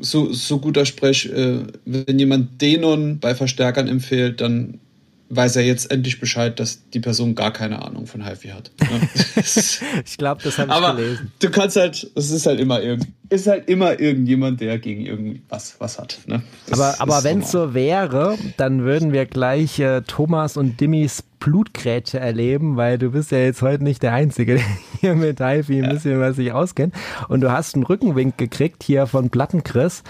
so, 0.00 0.32
so 0.32 0.58
guter 0.58 0.84
Sprech, 0.84 1.26
äh, 1.26 1.60
wenn 1.84 2.18
jemand 2.18 2.60
Denon 2.60 3.18
bei 3.18 3.34
Verstärkern 3.34 3.88
empfiehlt, 3.88 4.40
dann 4.40 4.80
weiß 5.28 5.56
er 5.56 5.62
jetzt 5.64 5.90
endlich 5.90 6.20
Bescheid, 6.20 6.58
dass 6.60 6.88
die 6.90 7.00
Person 7.00 7.34
gar 7.34 7.52
keine 7.52 7.82
Ahnung 7.82 8.06
von 8.06 8.24
HiFi 8.24 8.48
hat. 8.48 8.70
Ne? 8.80 9.08
ich 10.04 10.16
glaube, 10.18 10.42
das 10.42 10.58
habe 10.58 10.70
ich 10.70 10.76
Aber 10.76 10.94
gelesen. 10.94 11.32
Du 11.40 11.50
kannst 11.50 11.76
halt, 11.76 12.08
es 12.14 12.30
ist 12.30 12.46
halt 12.46 12.60
immer 12.60 12.80
irgend, 12.80 13.08
ist 13.28 13.46
halt 13.46 13.68
immer 13.68 13.98
irgendjemand, 13.98 14.60
der 14.60 14.78
gegen 14.78 15.04
irgendwas 15.04 15.76
was 15.78 15.98
hat. 15.98 16.18
Ne? 16.26 16.42
aber 16.70 16.94
aber 17.00 17.24
wenn 17.24 17.40
es 17.40 17.50
so 17.50 17.74
wäre, 17.74 18.38
dann 18.56 18.84
würden 18.84 19.12
wir 19.12 19.26
gleich 19.26 19.80
äh, 19.80 20.02
Thomas 20.02 20.56
und 20.56 20.80
Dimmys 20.80 21.24
Blutgrätsche 21.38 22.18
erleben, 22.18 22.76
weil 22.76 22.98
du 22.98 23.10
bist 23.10 23.30
ja 23.30 23.38
jetzt 23.38 23.62
heute 23.62 23.84
nicht 23.84 24.02
der 24.02 24.12
Einzige, 24.12 24.54
der 24.56 24.64
hier 25.00 25.14
mit 25.14 25.40
HiFi 25.40 25.82
ein 25.82 25.90
bisschen 25.90 26.20
was 26.20 26.36
sich 26.36 26.52
auskennt. 26.52 26.94
Und 27.28 27.40
du 27.40 27.50
hast 27.50 27.74
einen 27.74 27.84
Rückenwink 27.84 28.38
gekriegt 28.38 28.82
hier 28.82 29.06
von 29.06 29.30
Plattenchris. 29.30 30.02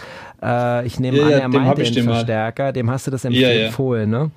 Äh, 0.42 0.86
ich 0.86 1.00
nehme 1.00 1.18
ja, 1.18 1.24
an, 1.24 1.32
er 1.32 1.48
meinte 1.48 1.82
den 1.82 2.04
Verstärker. 2.04 2.64
Mal. 2.64 2.72
Dem 2.72 2.90
hast 2.90 3.06
du 3.06 3.10
das 3.10 3.24
empfohlen, 3.24 4.12
ja, 4.12 4.18
ne? 4.18 4.30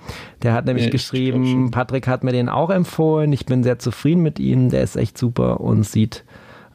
Der 0.44 0.54
hat 0.54 0.66
nämlich 0.66 0.92
geschrieben, 0.92 1.72
Patrick 1.72 2.08
hat 2.08 2.24
mir 2.24 2.32
den 2.32 2.50
auch 2.50 2.70
empfohlen. 2.70 3.32
Ich 3.34 3.46
bin 3.46 3.64
sehr 3.64 3.80
zufrieden 3.80 4.22
mit 4.22 4.40
ihm. 4.40 4.70
Der 4.70 4.84
ist 4.84 4.96
echt 4.96 5.18
super 5.18 5.62
und 5.62 5.84
sieht 5.84 6.24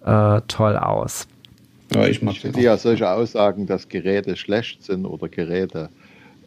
äh, 0.05 0.41
toll 0.49 0.77
aus. 0.77 1.27
Ja, 1.95 2.07
ich 2.07 2.23
mag 2.23 2.35
ich 2.35 2.41
finde 2.41 2.61
ja 2.61 2.77
solche 2.77 3.11
Aussagen, 3.11 3.67
dass 3.67 3.89
Geräte 3.89 4.37
schlecht 4.37 4.83
sind 4.83 5.07
oder 5.07 5.29
Geräte 5.29 5.91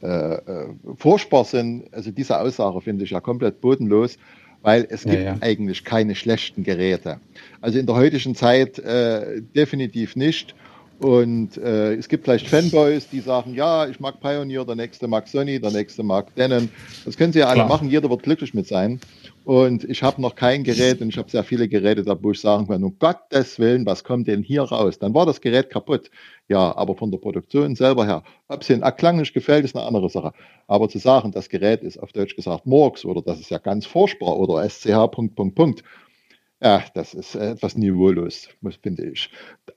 äh, 0.08 0.36
äh, 0.36 1.44
sind. 1.44 1.94
Also 1.94 2.12
diese 2.12 2.40
Aussage 2.40 2.82
finde 2.82 3.04
ich 3.04 3.12
ja 3.12 3.20
komplett 3.20 3.60
bodenlos, 3.60 4.18
weil 4.62 4.88
es 4.90 5.04
gibt 5.04 5.24
ja. 5.24 5.36
eigentlich 5.42 5.84
keine 5.84 6.16
schlechten 6.16 6.64
Geräte. 6.64 7.20
Also 7.62 7.80
in 7.80 7.86
der 7.86 7.96
heutigen 7.96 8.34
Zeit 8.34 8.80
äh, 8.80 9.42
definitiv 9.56 10.16
nicht. 10.16 10.56
Und 11.00 11.58
äh, 11.58 11.94
es 11.94 12.08
gibt 12.08 12.24
vielleicht 12.24 12.48
Fanboys, 12.48 13.08
die 13.10 13.20
sagen, 13.20 13.54
ja, 13.54 13.88
ich 13.88 14.00
mag 14.00 14.20
Pioneer, 14.20 14.66
der 14.66 14.76
nächste 14.76 15.08
mag 15.08 15.28
Sony, 15.28 15.60
der 15.60 15.72
nächste 15.72 16.02
mag 16.02 16.34
Denon. 16.36 16.70
Das 17.06 17.18
können 17.18 17.34
sie 17.34 17.40
ja 17.40 17.48
alle 17.48 17.58
Klar. 17.58 17.68
machen, 17.68 17.90
jeder 17.90 18.10
wird 18.10 18.24
glücklich 18.24 18.54
mit 18.56 18.68
sein. 18.68 19.00
Und 19.48 19.86
ich 19.86 20.04
habe 20.04 20.22
noch 20.22 20.36
kein 20.36 20.66
Gerät 20.66 21.00
und 21.00 21.08
ich 21.08 21.18
habe 21.18 21.32
sehr 21.32 21.46
viele 21.46 21.70
Geräte 21.70 22.04
da, 22.04 22.22
wo 22.22 22.32
ich 22.32 22.42
sagen 22.42 22.68
kann, 22.68 22.84
um 22.84 23.00
Gottes 23.00 23.58
Willen, 23.60 23.86
was 23.86 24.04
kommt 24.04 24.28
denn 24.28 24.44
hier 24.44 24.64
raus? 24.64 25.00
Dann 25.00 25.14
war 25.14 25.26
das 25.26 25.40
Gerät 25.40 25.70
kaputt. 25.70 26.12
Ja, 26.50 26.76
aber 26.76 26.98
von 26.98 27.12
der 27.12 27.20
Produktion 27.20 27.74
selber 27.74 28.06
her, 28.06 28.24
ob 28.50 28.60
es 28.60 28.68
den 28.68 28.82
Erklang 28.82 29.16
nicht 29.16 29.34
gefällt, 29.34 29.64
ist 29.64 29.74
eine 29.74 29.86
andere 29.86 30.10
Sache. 30.10 30.34
Aber 30.68 30.90
zu 30.90 30.98
sagen, 30.98 31.32
das 31.32 31.48
Gerät 31.48 31.82
ist 31.82 31.98
auf 31.98 32.12
Deutsch 32.12 32.36
gesagt 32.36 32.66
Murks 32.66 33.06
oder 33.06 33.22
das 33.22 33.40
ist 33.40 33.50
ja 33.50 33.58
ganz 33.58 33.86
furchtbar 33.86 34.38
oder 34.38 34.70
SCH 34.70 35.08
Punkt, 35.12 35.36
Punkt, 35.38 35.56
Punkt, 35.56 35.84
ja, 36.62 36.84
das 36.96 37.14
ist 37.14 37.36
etwas 37.36 37.78
niveaulos, 37.78 38.50
finde 38.82 39.12
ich. 39.12 39.30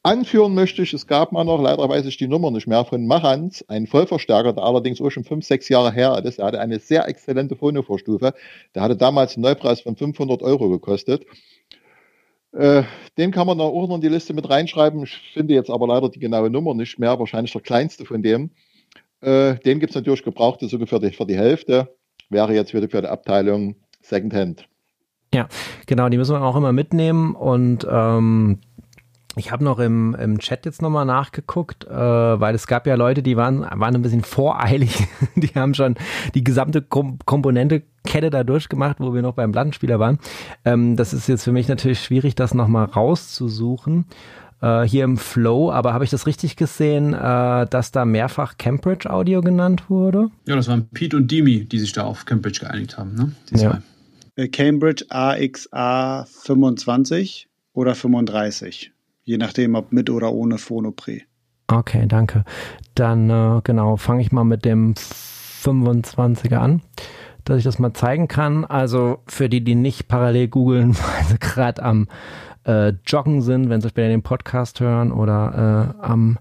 Anführen 0.02 0.54
möchte 0.54 0.82
ich, 0.82 0.94
es 0.94 1.06
gab 1.06 1.30
mal 1.30 1.44
noch, 1.44 1.60
leider 1.60 1.86
weiß 1.86 2.06
ich 2.06 2.16
die 2.16 2.26
Nummer 2.26 2.50
nicht 2.50 2.66
mehr, 2.66 2.86
von 2.86 3.06
Machans, 3.06 3.62
ein 3.68 3.86
Vollverstärker, 3.86 4.54
der 4.54 4.64
allerdings 4.64 5.00
auch 5.00 5.10
schon 5.10 5.24
fünf, 5.24 5.44
sechs 5.44 5.68
Jahre 5.68 5.92
her 5.92 6.22
ist. 6.24 6.38
Er 6.38 6.46
hatte 6.46 6.60
eine 6.60 6.78
sehr 6.78 7.06
exzellente 7.06 7.54
Phonovorstufe. 7.54 8.32
Der 8.74 8.82
hatte 8.82 8.96
damals 8.96 9.34
einen 9.34 9.42
Neupreis 9.42 9.82
von 9.82 9.94
500 9.94 10.42
Euro 10.42 10.70
gekostet. 10.70 11.26
Äh, 12.52 12.84
den 13.18 13.30
kann 13.30 13.46
man 13.46 13.58
da 13.58 13.64
auch 13.64 13.86
noch 13.86 13.96
in 13.96 14.00
die 14.00 14.08
Liste 14.08 14.32
mit 14.32 14.48
reinschreiben. 14.48 15.02
Ich 15.02 15.16
finde 15.34 15.54
jetzt 15.54 15.70
aber 15.70 15.86
leider 15.86 16.08
die 16.08 16.18
genaue 16.18 16.48
Nummer 16.48 16.74
nicht 16.74 16.98
mehr, 16.98 17.18
wahrscheinlich 17.18 17.52
der 17.52 17.60
kleinste 17.60 18.06
von 18.06 18.22
dem. 18.22 18.50
Äh, 19.20 19.56
den 19.56 19.80
gibt 19.80 19.90
es 19.90 19.96
natürlich 19.96 20.22
gebraucht, 20.22 20.60
sogar 20.60 20.86
für 20.86 20.98
die, 20.98 21.10
für 21.10 21.26
die 21.26 21.36
Hälfte. 21.36 21.94
Wäre 22.30 22.54
jetzt 22.54 22.72
wieder 22.72 22.88
für 22.88 23.02
die 23.02 23.08
Abteilung 23.08 23.76
Secondhand. 24.00 24.66
Ja, 25.32 25.48
genau, 25.86 26.08
die 26.08 26.18
müssen 26.18 26.34
wir 26.34 26.42
auch 26.42 26.56
immer 26.56 26.72
mitnehmen 26.72 27.34
und 27.34 27.86
ähm, 27.88 28.58
ich 29.36 29.52
habe 29.52 29.62
noch 29.62 29.78
im, 29.78 30.16
im 30.16 30.38
Chat 30.38 30.66
jetzt 30.66 30.82
nochmal 30.82 31.06
nachgeguckt, 31.06 31.84
äh, 31.84 31.90
weil 31.90 32.54
es 32.54 32.66
gab 32.66 32.86
ja 32.86 32.96
Leute, 32.96 33.22
die 33.22 33.36
waren, 33.36 33.60
waren 33.60 33.94
ein 33.94 34.02
bisschen 34.02 34.24
voreilig. 34.24 35.06
Die 35.36 35.48
haben 35.54 35.74
schon 35.74 35.94
die 36.34 36.44
gesamte 36.44 36.82
Kom 36.82 37.18
Komponente-Kette 37.24 38.30
da 38.30 38.44
durchgemacht, 38.44 38.98
wo 38.98 39.14
wir 39.14 39.22
noch 39.22 39.34
beim 39.34 39.52
Plattenspieler 39.52 39.98
waren. 39.98 40.18
Ähm, 40.64 40.96
das 40.96 41.14
ist 41.14 41.28
jetzt 41.28 41.44
für 41.44 41.52
mich 41.52 41.68
natürlich 41.68 42.02
schwierig, 42.02 42.34
das 42.34 42.52
nochmal 42.52 42.86
rauszusuchen. 42.86 44.06
Äh, 44.60 44.82
hier 44.82 45.04
im 45.04 45.16
Flow, 45.16 45.70
aber 45.70 45.94
habe 45.94 46.04
ich 46.04 46.10
das 46.10 46.26
richtig 46.26 46.56
gesehen, 46.56 47.14
äh, 47.14 47.66
dass 47.66 47.92
da 47.92 48.04
mehrfach 48.04 48.58
Cambridge 48.58 49.08
Audio 49.08 49.40
genannt 49.40 49.88
wurde? 49.88 50.28
Ja, 50.46 50.56
das 50.56 50.68
waren 50.68 50.88
Pete 50.88 51.16
und 51.16 51.30
Dimi, 51.30 51.64
die 51.64 51.78
sich 51.78 51.92
da 51.92 52.04
auf 52.04 52.26
Cambridge 52.26 52.60
geeinigt 52.60 52.98
haben, 52.98 53.14
ne? 53.14 53.32
Die 53.50 53.60
ja. 53.60 53.80
Äh, 54.41 54.49
Cambridge 54.49 55.05
AXA 55.11 56.24
25 56.24 57.49
oder 57.74 57.95
35. 57.95 58.91
Je 59.22 59.36
nachdem, 59.36 59.74
ob 59.74 59.93
mit 59.93 60.09
oder 60.09 60.32
ohne 60.32 60.57
Phonopre. 60.57 61.20
Okay, 61.68 62.07
danke. 62.09 62.45
Dann 62.95 63.28
äh, 63.28 63.61
genau, 63.62 63.97
fange 63.97 64.22
ich 64.22 64.32
mal 64.32 64.45
mit 64.45 64.64
dem 64.64 64.95
25er 64.95 66.57
an, 66.57 66.80
dass 67.45 67.59
ich 67.59 67.64
das 67.64 67.78
mal 67.78 67.93
zeigen 67.93 68.28
kann. 68.28 68.64
Also 68.64 69.18
für 69.26 69.51
die, 69.51 69.62
die 69.62 69.74
nicht 69.74 70.09
parallel 70.09 70.49
googeln, 70.49 70.97
weil 70.97 71.24
sie 71.28 71.38
gerade 71.38 71.82
am 71.82 72.09
äh, 72.64 72.95
Joggen 73.07 73.43
sind, 73.43 73.68
wenn 73.68 73.82
sie 73.82 73.91
später 73.91 74.09
den 74.09 74.22
Podcast 74.22 74.80
hören 74.80 75.12
oder 75.12 75.95
äh, 76.01 76.03
am 76.03 76.38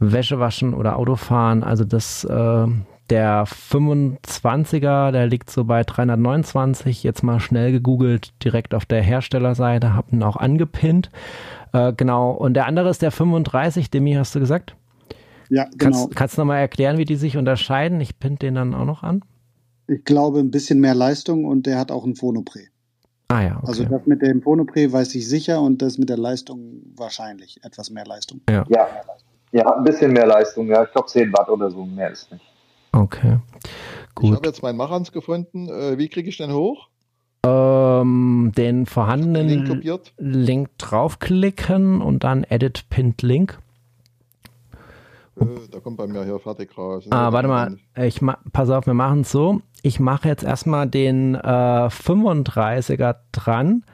Wäschewaschen 0.00 0.74
oder 0.74 0.96
Autofahren. 0.98 1.64
Also 1.64 1.84
das 1.84 2.24
äh, 2.24 2.66
der 3.10 3.44
25er, 3.46 5.10
der 5.12 5.26
liegt 5.26 5.50
so 5.50 5.64
bei 5.64 5.82
329. 5.82 7.02
Jetzt 7.02 7.22
mal 7.22 7.40
schnell 7.40 7.72
gegoogelt, 7.72 8.32
direkt 8.44 8.74
auf 8.74 8.86
der 8.86 9.02
Herstellerseite, 9.02 9.94
hab 9.94 10.12
ihn 10.12 10.22
auch 10.22 10.36
angepinnt. 10.36 11.10
Äh, 11.72 11.92
genau. 11.94 12.32
Und 12.32 12.54
der 12.54 12.66
andere 12.66 12.90
ist 12.90 13.02
der 13.02 13.10
35, 13.10 13.90
Demi, 13.90 14.14
hast 14.14 14.34
du 14.34 14.40
gesagt? 14.40 14.74
Ja, 15.48 15.64
genau. 15.64 15.78
Kannst, 15.78 16.16
kannst 16.16 16.36
du 16.36 16.42
nochmal 16.42 16.60
erklären, 16.60 16.98
wie 16.98 17.04
die 17.04 17.16
sich 17.16 17.36
unterscheiden? 17.36 18.00
Ich 18.00 18.18
pinte 18.18 18.46
den 18.46 18.54
dann 18.54 18.74
auch 18.74 18.84
noch 18.84 19.02
an. 19.02 19.22
Ich 19.86 20.04
glaube, 20.04 20.40
ein 20.40 20.50
bisschen 20.50 20.80
mehr 20.80 20.94
Leistung 20.94 21.46
und 21.46 21.66
der 21.66 21.78
hat 21.78 21.90
auch 21.90 22.04
ein 22.04 22.14
Phonopre. 22.14 22.60
Ah 23.28 23.42
ja. 23.42 23.60
Also 23.64 23.82
Okay. 23.84 23.92
das 23.92 24.06
mit 24.06 24.22
dem 24.22 24.42
Phonopré 24.42 24.90
weiß 24.92 25.14
ich 25.14 25.28
sicher 25.28 25.60
und 25.60 25.80
das 25.82 25.98
mit 25.98 26.08
der 26.08 26.18
Leistung 26.18 26.82
wahrscheinlich. 26.96 27.60
Etwas 27.62 27.90
mehr 27.90 28.04
Leistung. 28.04 28.40
Ja, 28.48 28.66
ja, 29.52 29.76
ein 29.76 29.84
bisschen 29.84 30.12
mehr 30.12 30.26
Leistung. 30.26 30.66
Ja, 30.68 30.84
ich 30.84 30.92
glaube 30.92 31.08
10 31.08 31.32
Watt 31.32 31.48
oder 31.48 31.70
so, 31.70 31.84
mehr 31.84 32.10
ist 32.10 32.30
nicht. 32.30 32.44
Okay. 32.92 33.38
Ich 33.64 34.14
Gut. 34.14 34.36
habe 34.36 34.46
jetzt 34.46 34.62
meinen 34.62 34.76
Machans 34.76 35.12
gefunden. 35.12 35.68
Äh, 35.68 35.98
wie 35.98 36.08
kriege 36.08 36.28
ich 36.28 36.36
den 36.36 36.52
hoch? 36.52 36.88
Ähm, 37.44 38.52
den 38.56 38.76
Link 38.76 38.88
vorhandenen 38.88 39.68
kopiert. 39.68 40.12
Link 40.18 40.70
draufklicken 40.78 42.02
und 42.02 42.24
dann 42.24 42.44
Edit 42.44 42.88
Pinned 42.90 43.22
Link. 43.22 43.58
Äh, 45.40 45.44
da 45.70 45.80
kommt 45.80 45.96
bei 45.96 46.06
mir 46.06 46.24
hier 46.24 46.38
fertig 46.38 46.76
raus. 46.76 47.06
Ah, 47.10 47.32
warte 47.32 47.48
mal, 47.48 47.76
ich 47.96 48.20
ma 48.22 48.38
pass 48.52 48.70
auf, 48.70 48.86
wir 48.86 48.94
machen 48.94 49.20
es 49.20 49.30
so. 49.30 49.60
Ich 49.82 50.00
mache 50.00 50.28
jetzt 50.28 50.42
erstmal 50.42 50.88
den 50.88 51.36
äh, 51.36 51.38
35er 51.38 53.16
dran, 53.30 53.84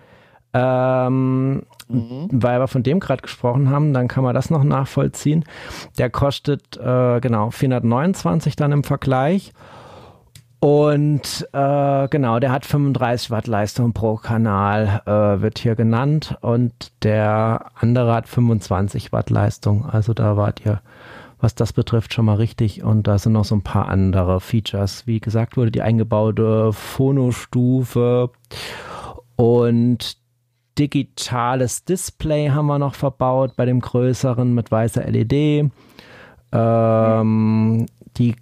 ähm, 0.54 1.64
Mhm. 1.88 2.28
weil 2.30 2.60
wir 2.60 2.68
von 2.68 2.82
dem 2.82 3.00
gerade 3.00 3.22
gesprochen 3.22 3.70
haben, 3.70 3.92
dann 3.92 4.08
kann 4.08 4.24
man 4.24 4.34
das 4.34 4.50
noch 4.50 4.64
nachvollziehen. 4.64 5.44
Der 5.98 6.10
kostet 6.10 6.76
äh, 6.76 7.20
genau 7.20 7.50
429 7.50 8.56
dann 8.56 8.72
im 8.72 8.84
Vergleich. 8.84 9.52
Und 10.64 11.46
äh, 11.52 12.08
genau, 12.08 12.38
der 12.38 12.50
hat 12.50 12.64
35 12.64 13.30
Watt 13.30 13.46
Leistung 13.46 13.92
pro 13.92 14.16
Kanal, 14.16 15.02
äh, 15.04 15.42
wird 15.42 15.58
hier 15.58 15.74
genannt. 15.74 16.38
Und 16.40 16.72
der 17.02 17.66
andere 17.74 18.14
hat 18.14 18.28
25 18.28 19.12
Watt 19.12 19.28
Leistung. 19.28 19.84
Also 19.84 20.14
da 20.14 20.38
wart 20.38 20.64
ihr, 20.64 20.80
was 21.38 21.54
das 21.54 21.74
betrifft, 21.74 22.14
schon 22.14 22.24
mal 22.24 22.36
richtig. 22.36 22.82
Und 22.82 23.06
da 23.06 23.18
sind 23.18 23.34
noch 23.34 23.44
so 23.44 23.54
ein 23.54 23.62
paar 23.62 23.88
andere 23.90 24.40
Features. 24.40 25.06
Wie 25.06 25.20
gesagt 25.20 25.58
wurde, 25.58 25.70
die 25.70 25.82
eingebaute 25.82 26.72
Phonostufe 26.72 28.30
und 29.36 30.16
digitales 30.78 31.84
Display 31.84 32.48
haben 32.50 32.66
wir 32.66 32.78
noch 32.78 32.94
verbaut 32.94 33.52
bei 33.56 33.64
dem 33.64 33.80
größeren 33.80 34.54
mit 34.54 34.70
weißer 34.70 35.04
LED. 35.04 35.70
Ähm, 36.52 37.86
die 38.16 38.36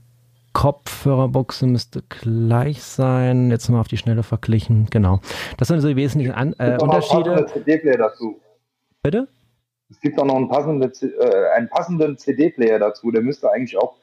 Kopfhörerbuchse 0.53 1.67
müsste 1.67 2.03
gleich 2.09 2.83
sein. 2.83 3.51
Jetzt 3.51 3.69
mal 3.69 3.81
auf 3.81 3.89
die 3.89 3.97
Schnelle 3.97 4.23
verglichen. 4.23 4.87
Genau. 4.91 5.21
Das 5.57 5.69
sind 5.69 5.81
so 5.81 5.89
die 5.89 5.97
wesentlichen 5.97 6.35
An 6.35 6.53
äh, 6.59 6.73
Es 6.75 6.79
gibt 6.79 6.83
auch 6.83 6.87
noch 6.87 6.93
einen 6.95 7.03
Unterschiede. 7.03 7.31
passenden 7.43 7.65
CD-Player 7.65 7.99
dazu. 7.99 8.41
Bitte? 9.03 9.29
Es 9.91 10.01
gibt 10.01 10.19
auch 10.19 10.25
noch 10.25 10.37
einen 10.37 10.49
passenden, 10.49 10.91
äh, 10.93 11.49
einen 11.57 11.69
passenden 11.69 12.19
CD-Player 12.19 12.79
dazu. 12.79 13.11
Der 13.11 13.23
müsste 13.23 13.51
eigentlich 13.51 13.77
auch 13.79 13.95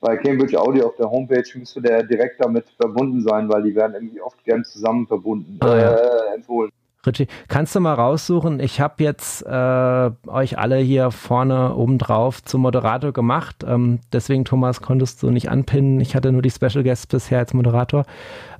bei 0.00 0.16
Cambridge 0.16 0.58
Audio 0.60 0.86
auf 0.86 0.96
der 0.96 1.10
Homepage 1.10 1.42
müsste 1.56 1.82
der 1.82 2.04
direkt 2.04 2.42
damit 2.42 2.66
verbunden 2.80 3.20
sein, 3.20 3.48
weil 3.48 3.62
die 3.64 3.74
werden 3.74 3.94
irgendwie 3.94 4.20
oft 4.20 4.42
gern 4.44 4.64
zusammen 4.64 5.06
verbunden, 5.08 5.56
Ah, 5.60 5.76
ja. 5.76 5.94
äh, 5.94 6.34
empfohlen. 6.36 6.70
Richie, 7.06 7.28
kannst 7.46 7.74
du 7.76 7.80
mal 7.80 7.94
raussuchen? 7.94 8.58
Ich 8.60 8.80
habe 8.80 9.02
jetzt 9.04 9.42
äh, 9.46 10.10
euch 10.26 10.58
alle 10.58 10.78
hier 10.78 11.10
vorne 11.10 11.74
oben 11.74 11.96
drauf 11.98 12.42
zum 12.42 12.62
Moderator 12.62 13.12
gemacht. 13.12 13.64
Ähm, 13.66 14.00
deswegen, 14.12 14.44
Thomas, 14.44 14.82
konntest 14.82 15.22
du 15.22 15.30
nicht 15.30 15.48
anpinnen. 15.48 16.00
Ich 16.00 16.16
hatte 16.16 16.32
nur 16.32 16.42
die 16.42 16.50
Special 16.50 16.82
Guests 16.82 17.06
bisher 17.06 17.38
als 17.38 17.54
Moderator. 17.54 18.04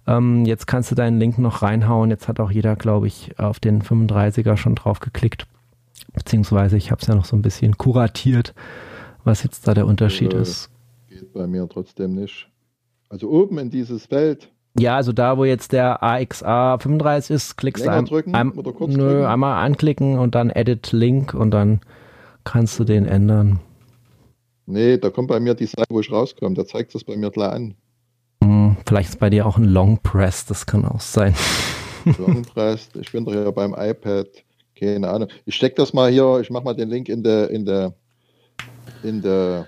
Ähm, 0.06 0.44
jetzt 0.46 0.66
kannst 0.66 0.90
du 0.90 0.94
deinen 0.94 1.18
Link 1.18 1.38
noch 1.38 1.62
reinhauen. 1.62 2.10
Jetzt 2.10 2.28
hat 2.28 2.38
auch 2.38 2.50
jeder, 2.52 2.76
glaube 2.76 3.08
ich, 3.08 3.38
auf 3.38 3.58
den 3.58 3.82
35er 3.82 4.56
schon 4.56 4.76
drauf 4.76 5.00
geklickt. 5.00 5.46
Beziehungsweise 6.14 6.76
ich 6.76 6.90
habe 6.92 7.00
es 7.02 7.08
ja 7.08 7.16
noch 7.16 7.24
so 7.24 7.36
ein 7.36 7.42
bisschen 7.42 7.76
kuratiert, 7.76 8.54
was 9.24 9.42
jetzt 9.42 9.66
da 9.66 9.74
der 9.74 9.86
Unterschied 9.86 10.32
Äh, 10.32 10.42
ist. 10.42 10.70
Geht 11.08 11.32
bei 11.32 11.46
mir 11.48 11.68
trotzdem 11.68 12.14
nicht. 12.14 12.48
Also 13.08 13.28
oben 13.30 13.58
in 13.58 13.70
dieses 13.70 14.06
Feld. 14.06 14.50
Ja, 14.78 14.96
also 14.96 15.12
da, 15.12 15.38
wo 15.38 15.44
jetzt 15.44 15.72
der 15.72 16.02
AXA 16.02 16.78
35 16.78 17.34
ist, 17.34 17.56
klickst 17.56 17.84
Länger 17.84 17.96
du 17.96 17.98
ein, 17.98 18.04
drücken 18.06 18.34
ein, 18.34 18.50
oder 18.52 18.72
kurz 18.72 18.94
nö, 18.94 19.26
einmal 19.26 19.64
anklicken 19.64 20.18
und 20.18 20.34
dann 20.34 20.50
Edit 20.50 20.92
Link 20.92 21.34
und 21.34 21.50
dann 21.50 21.80
kannst 22.44 22.78
du 22.78 22.84
den 22.84 23.06
ändern. 23.06 23.60
Nee, 24.66 24.98
da 24.98 25.10
kommt 25.10 25.28
bei 25.28 25.40
mir 25.40 25.54
die 25.54 25.66
Seite, 25.66 25.86
wo 25.88 26.00
ich 26.00 26.12
rauskomme. 26.12 26.54
Da 26.54 26.66
zeigt 26.66 26.94
das 26.94 27.02
bei 27.04 27.16
mir 27.16 27.30
gleich 27.30 27.52
an. 27.52 27.74
Hm, 28.42 28.76
vielleicht 28.86 29.10
ist 29.10 29.18
bei 29.18 29.30
dir 29.30 29.46
auch 29.46 29.56
ein 29.56 29.64
Long 29.64 29.98
Press, 30.02 30.44
das 30.46 30.66
kann 30.66 30.84
auch 30.84 31.00
sein. 31.00 31.34
Longpressed. 32.18 32.96
Ich 32.96 33.12
bin 33.12 33.24
doch 33.24 33.32
hier 33.32 33.50
beim 33.52 33.74
iPad. 33.76 34.28
Keine 34.78 35.08
Ahnung. 35.08 35.28
Ich 35.44 35.56
steck 35.56 35.76
das 35.76 35.92
mal 35.92 36.10
hier, 36.10 36.38
ich 36.40 36.50
mache 36.50 36.64
mal 36.64 36.74
den 36.74 36.88
Link 36.88 37.08
in 37.08 37.22
der, 37.22 37.50
in 37.50 37.64
der, 37.64 37.94
in 39.02 39.20
der 39.20 39.66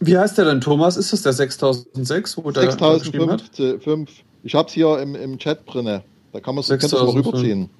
Wie 0.00 0.18
heißt 0.18 0.36
der 0.38 0.46
denn, 0.46 0.60
Thomas? 0.60 0.96
Ist 0.96 1.12
das 1.12 1.22
der 1.22 1.32
6006, 1.32 2.36
wo 2.36 2.50
der 2.50 2.66
geschrieben 2.66 3.30
hat? 3.30 3.40
6005. 3.40 4.10
Ich 4.42 4.54
habe 4.54 4.68
es 4.68 4.74
hier 4.74 4.98
im, 5.00 5.14
im 5.14 5.38
Chat 5.38 5.60
drinne. 5.66 6.02
Da 6.32 6.40
kann 6.40 6.54
man 6.54 6.62
es 6.62 6.68
mal 6.68 6.80
6005. 6.80 7.26
rüberziehen. 7.26 7.70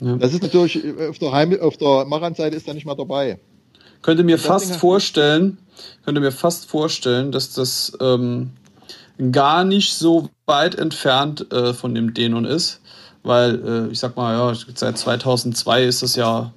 Ja. 0.00 0.16
Das 0.16 0.34
ist 0.34 0.42
natürlich 0.42 0.84
äh, 0.84 1.08
auf 1.08 1.18
der, 1.18 1.32
Heim, 1.32 1.58
auf 1.60 1.76
der 1.76 2.04
Maran-Seite 2.04 2.56
ist 2.56 2.68
da 2.68 2.74
nicht 2.74 2.86
mal 2.86 2.94
dabei. 2.94 3.38
Könnte 4.02 4.24
mir 4.24 4.38
fast 4.38 4.70
Ding- 4.70 4.78
vorstellen, 4.78 5.58
könnte 6.04 6.20
mir 6.20 6.32
fast 6.32 6.66
vorstellen, 6.68 7.32
dass 7.32 7.54
das 7.54 7.96
ähm, 8.00 8.50
gar 9.32 9.64
nicht 9.64 9.94
so 9.94 10.28
weit 10.44 10.74
entfernt 10.74 11.50
äh, 11.52 11.72
von 11.72 11.94
dem 11.94 12.12
Denon 12.14 12.44
ist, 12.44 12.80
weil 13.22 13.88
äh, 13.88 13.92
ich 13.92 13.98
sag 13.98 14.16
mal, 14.16 14.34
ja, 14.34 14.58
seit 14.74 14.98
2002 14.98 15.84
ist 15.84 16.02
das 16.02 16.14
ja 16.16 16.52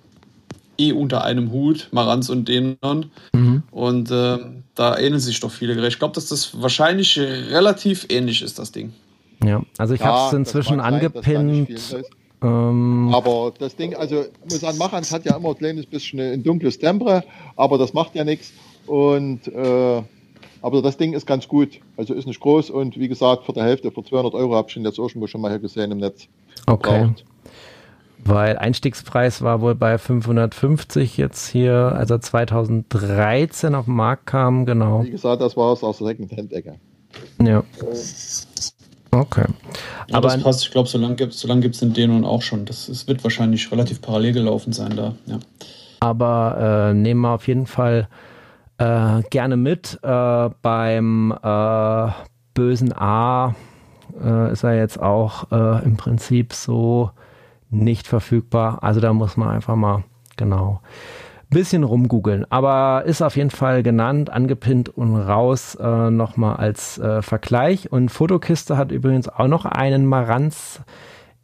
eh 0.78 0.92
unter 0.92 1.24
einem 1.24 1.52
Hut, 1.52 1.88
Marantz 1.92 2.30
und 2.30 2.48
Denon. 2.48 3.12
Mhm. 3.34 3.64
Und 3.72 4.12
äh, 4.12 4.38
da 4.76 4.98
ähneln 4.98 5.20
sich 5.20 5.40
doch 5.40 5.52
viele 5.52 5.76
Geräte. 5.76 5.94
Ich 5.94 6.00
glaube, 6.00 6.16
dass 6.16 6.28
das 6.28 6.62
wahrscheinlich 6.62 7.18
relativ 7.18 8.06
ähnlich 8.10 8.42
ist, 8.42 8.60
das 8.60 8.72
Ding. 8.72 8.94
Ja, 9.44 9.62
also 9.78 9.94
ich 9.94 10.02
Ja, 10.02 10.08
habe 10.08 10.28
es 10.28 10.34
inzwischen 10.34 10.80
angepinnt. 10.80 11.70
Ähm, 12.42 13.12
Aber 13.14 13.52
das 13.58 13.76
Ding, 13.76 13.96
also 13.96 14.22
ich 14.22 14.52
muss 14.52 14.62
sagen, 14.62 14.78
Machans 14.78 15.12
hat 15.12 15.26
ja 15.26 15.36
immer 15.36 15.50
ein 15.50 15.58
kleines 15.58 15.86
bisschen 15.86 16.20
ein 16.20 16.42
dunkles 16.44 16.80
Temper, 16.80 17.24
aber 17.58 17.78
das 17.78 17.94
macht 17.94 18.16
ja 18.16 18.24
nichts. 18.24 18.54
Und 18.88 19.48
äh, 19.48 20.02
aber 20.62 20.82
das 20.82 20.98
Ding 20.98 21.14
ist 21.14 21.26
ganz 21.26 21.48
gut. 21.48 21.80
Also 21.98 22.14
ist 22.14 22.28
nicht 22.28 22.40
groß 22.40 22.70
und 22.70 22.98
wie 22.98 23.08
gesagt, 23.08 23.46
für 23.46 23.54
die 23.54 23.62
Hälfte, 23.62 23.92
für 23.92 24.04
200 24.04 24.34
Euro 24.36 24.56
habe 24.56 24.68
ich 24.70 24.76
ihn 24.78 24.86
jetzt 24.86 25.00
irgendwo 25.00 25.28
schon 25.28 25.42
mal 25.42 25.52
hier 25.52 25.60
gesehen 25.60 25.92
im 25.92 25.98
Netz. 26.00 26.28
okay. 26.68 27.02
Gebraucht. 27.02 27.26
Weil 28.26 28.58
Einstiegspreis 28.58 29.42
war 29.42 29.62
wohl 29.62 29.76
bei 29.76 29.98
550 29.98 31.16
jetzt 31.18 31.48
hier, 31.48 31.94
als 31.96 32.10
er 32.12 32.20
2013 32.20 33.74
auf 33.76 33.86
den 33.86 33.96
Markt 33.96 34.26
kam, 34.26 34.66
genau. 34.66 35.04
Wie 35.04 35.12
gesagt, 35.12 35.42
das 35.42 35.56
war 35.56 35.72
es 35.72 35.84
aus 35.84 36.00
der 36.00 36.08
Second-Hand-Ecke. 36.08 36.76
Ja. 37.42 37.64
Okay. 39.12 39.46
Ja, 40.08 40.18
Aber 40.18 40.30
das 40.30 40.44
passt. 40.44 40.64
Ich 40.64 40.72
glaube, 40.72 40.88
so 40.88 40.98
lange 40.98 41.16
gibt 41.16 41.34
es 41.34 41.40
so 41.40 41.48
lang 41.48 41.62
gibt's 41.62 41.80
den 41.80 41.94
Denon 41.94 42.26
auch 42.26 42.42
schon. 42.42 42.66
Das, 42.66 42.88
das 42.88 43.08
wird 43.08 43.24
wahrscheinlich 43.24 43.72
relativ 43.72 44.02
parallel 44.02 44.34
gelaufen 44.34 44.74
sein 44.74 44.96
da. 44.96 45.16
Ja. 45.26 45.40
aber 46.00 46.90
äh, 46.90 46.94
nehmen 46.94 47.22
wir 47.22 47.32
auf 47.32 47.48
jeden 47.48 47.66
Fall 47.66 48.08
äh, 48.78 49.22
gerne 49.30 49.58
mit. 49.58 50.00
Äh, 50.04 50.50
beim 50.62 51.32
äh, 51.44 52.08
bösen 52.54 52.94
A 52.94 53.56
äh, 54.24 54.52
ist 54.52 54.64
er 54.64 54.76
jetzt 54.76 55.00
auch 55.00 55.52
äh, 55.52 55.84
im 55.86 55.98
Prinzip 55.98 56.54
so 56.54 57.12
nicht 57.70 58.08
verfügbar. 58.08 58.80
Also 58.82 59.00
da 59.00 59.14
muss 59.14 59.38
man 59.38 59.50
einfach 59.50 59.76
mal 59.76 60.04
genau 60.38 60.82
bisschen 61.50 61.84
rumgoogeln. 61.84 62.50
Aber 62.52 63.04
ist 63.06 63.22
auf 63.22 63.36
jeden 63.36 63.50
Fall 63.50 63.84
genannt, 63.84 64.30
angepinnt 64.30 64.90
und 64.90 65.16
raus 65.16 65.76
äh, 65.76 66.10
nochmal 66.10 66.58
als 66.58 66.98
äh, 66.98 67.22
Vergleich. 67.22 67.92
Und 67.92 68.10
Fotokiste 68.10 68.78
hat 68.78 68.92
übrigens 68.92 69.28
auch 69.28 69.48
noch 69.48 69.66
einen 69.66 70.06
Maranz 70.06 70.82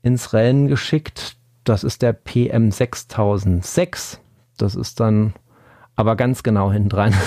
ins 0.04 0.34
Rennen 0.34 0.68
geschickt. 0.68 1.38
Das 1.64 1.84
ist 1.84 2.02
der 2.02 2.16
PM6006. 2.16 4.20
Das 4.58 4.76
ist 4.76 5.00
dann 5.00 5.34
aber 5.96 6.16
ganz 6.16 6.44
genau 6.44 6.72
hinten 6.72 6.90
dran. 6.90 7.14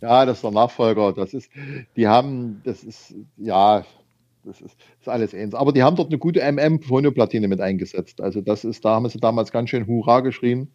Ja, 0.00 0.26
das 0.26 0.38
ist 0.38 0.44
der 0.44 0.50
Nachfolger. 0.50 1.12
Das 1.12 1.32
ist, 1.32 1.48
die 1.96 2.08
haben, 2.08 2.60
das 2.64 2.82
ist, 2.82 3.14
ja, 3.36 3.84
das 4.44 4.60
ist, 4.60 4.76
ist 5.00 5.08
alles 5.08 5.32
ähnlich. 5.32 5.54
Aber 5.54 5.72
die 5.72 5.82
haben 5.82 5.96
dort 5.96 6.08
eine 6.08 6.18
gute 6.18 6.40
MM-Phonoplatine 6.40 7.48
mit 7.48 7.60
eingesetzt. 7.60 8.20
Also 8.20 8.40
das 8.40 8.64
ist, 8.64 8.84
da 8.84 8.96
haben 8.96 9.08
sie 9.08 9.20
damals 9.20 9.52
ganz 9.52 9.70
schön 9.70 9.86
Hurra 9.86 10.20
geschrien. 10.20 10.68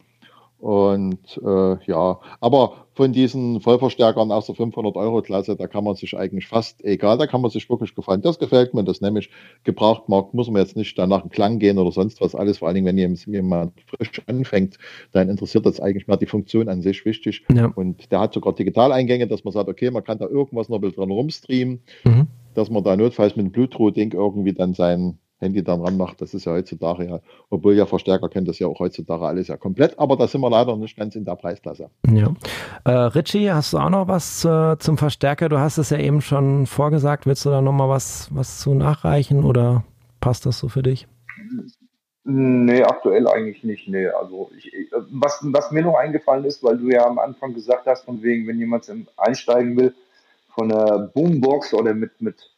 Und 0.60 1.39
äh, 1.41 1.78
ja, 1.86 2.20
aber 2.41 2.86
von 2.93 3.14
diesen 3.14 3.62
Vollverstärkern 3.62 4.30
aus 4.30 4.47
der 4.47 4.55
500-Euro-Klasse, 4.55 5.55
da 5.55 5.68
kann 5.68 5.86
man 5.86 5.95
sich 5.95 6.18
eigentlich 6.18 6.47
fast, 6.47 6.84
egal, 6.84 7.18
da 7.18 7.28
kann 7.28 7.39
man 7.39 7.49
sich 7.49 7.70
wirklich 7.70 7.95
gefallen. 7.95 8.22
Das 8.22 8.39
gefällt 8.39 8.74
mir, 8.74 8.84
das 8.84 8.99
nämlich 8.99 9.30
Gebrauchtmarkt, 9.64 10.34
muss 10.34 10.49
man 10.49 10.62
jetzt 10.62 10.76
nicht 10.76 10.99
danach 10.99 11.22
einen 11.22 11.30
Klang 11.30 11.60
gehen 11.60 11.78
oder 11.78 11.93
sonst 11.93 12.20
was 12.20 12.36
alles, 12.36 12.57
vor 12.57 12.68
allen 12.68 12.76
Dingen, 12.76 12.88
wenn 12.88 13.16
jemand 13.16 13.72
frisch 13.88 14.22
anfängt, 14.28 14.78
dann 15.14 15.30
interessiert 15.30 15.66
das 15.66 15.80
eigentlich 15.80 16.07
mehr 16.07 16.18
die 16.18 16.26
Funktion 16.26 16.68
an 16.68 16.82
sich 16.82 17.05
wichtig. 17.05 17.45
Ja. 17.53 17.72
Und 17.74 18.12
der 18.12 18.20
hat 18.20 18.34
sogar 18.34 18.53
Digitaleingänge, 18.53 19.28
dass 19.28 19.45
man 19.45 19.53
sagt, 19.53 19.70
okay, 19.70 19.91
man 19.91 20.03
kann 20.03 20.18
da 20.18 20.28
irgendwas 20.28 20.68
noch 20.68 20.80
ein 20.80 20.82
bisschen 20.82 20.97
dran 20.97 21.12
rumstreamen, 21.12 21.82
Mhm. 22.03 22.28
dass 22.53 22.70
man 22.70 22.84
da 22.84 22.97
notfalls 22.97 23.38
mit 23.38 23.45
einem 23.45 23.53
Bluetooth-Ding 23.53 24.12
irgendwie 24.12 24.51
dann 24.53 24.74
sein 24.74 25.20
Handy 25.40 25.64
dann 25.64 25.82
ranmacht. 25.82 26.22
Das 26.22 26.34
ist 26.34 26.46
ja 26.46 26.52
heutzutage 26.52 27.06
ja, 27.06 27.20
obwohl 27.50 27.76
ja 27.76 27.86
Verstärker 27.86 28.30
können 28.30 28.46
das 28.46 28.60
ja 28.60 28.68
auch 28.68 28.80
heutzutage 28.80 29.26
alles 29.26 29.48
ja 29.48 29.58
komplett, 29.58 29.98
aber 29.98 30.16
da 30.16 30.28
sind 30.28 30.42
wir 30.42 30.50
leider 30.50 30.76
nicht 30.76 30.98
ganz 30.98 31.16
in 31.16 31.26
der 31.26 31.36
Preisklasse. 31.36 31.90
Ja. 32.12 32.34
Äh, 32.86 32.92
Richie, 32.92 33.52
hast 33.52 33.74
du 33.74 33.78
auch 33.78 33.90
noch 33.90 34.08
was 34.08 34.46
äh, 34.46 34.78
zum 34.80 34.98
Verstärker? 34.98 35.50
Du 35.50 35.60
hast 35.60 35.78
es 35.78 35.90
ja 35.90 35.98
eben 35.98 36.22
schon 36.22 36.66
vorgesagt. 36.66 37.26
Willst 37.26 37.46
du 37.46 37.50
da 37.50 37.62
nochmal 37.62 37.90
was, 37.90 38.30
was 38.34 38.60
zu 38.60 38.74
nachreichen 38.74 39.44
oder 39.44 39.84
passt 40.20 40.46
das 40.46 40.60
so 40.60 40.68
für 40.68 40.84
dich? 40.84 41.08
Nee, 42.26 42.84
aktuell 42.84 43.28
eigentlich 43.28 43.64
nicht. 43.64 43.88
Nee, 43.88 44.08
also 44.08 44.52
ich, 44.58 44.72
was, 45.12 45.40
was 45.42 45.72
mir 45.72 45.82
noch 45.82 45.96
eingefallen 45.96 46.46
ist, 46.46 46.64
weil 46.64 46.78
du 46.78 46.90
ja 46.90 47.06
am 47.08 47.18
Anfang 47.18 47.54
gesagt 47.54 47.88
hast, 47.88 48.06
von 48.06 48.22
wegen, 48.22 48.46
wenn 48.48 48.60
jemand 48.60 48.92
einsteigen 49.18 49.78
will, 49.78 49.96
von 50.54 50.70
der 50.70 51.10
Boombox 51.14 51.74
oder 51.74 51.94
mit, 51.94 52.22
mit 52.22 52.52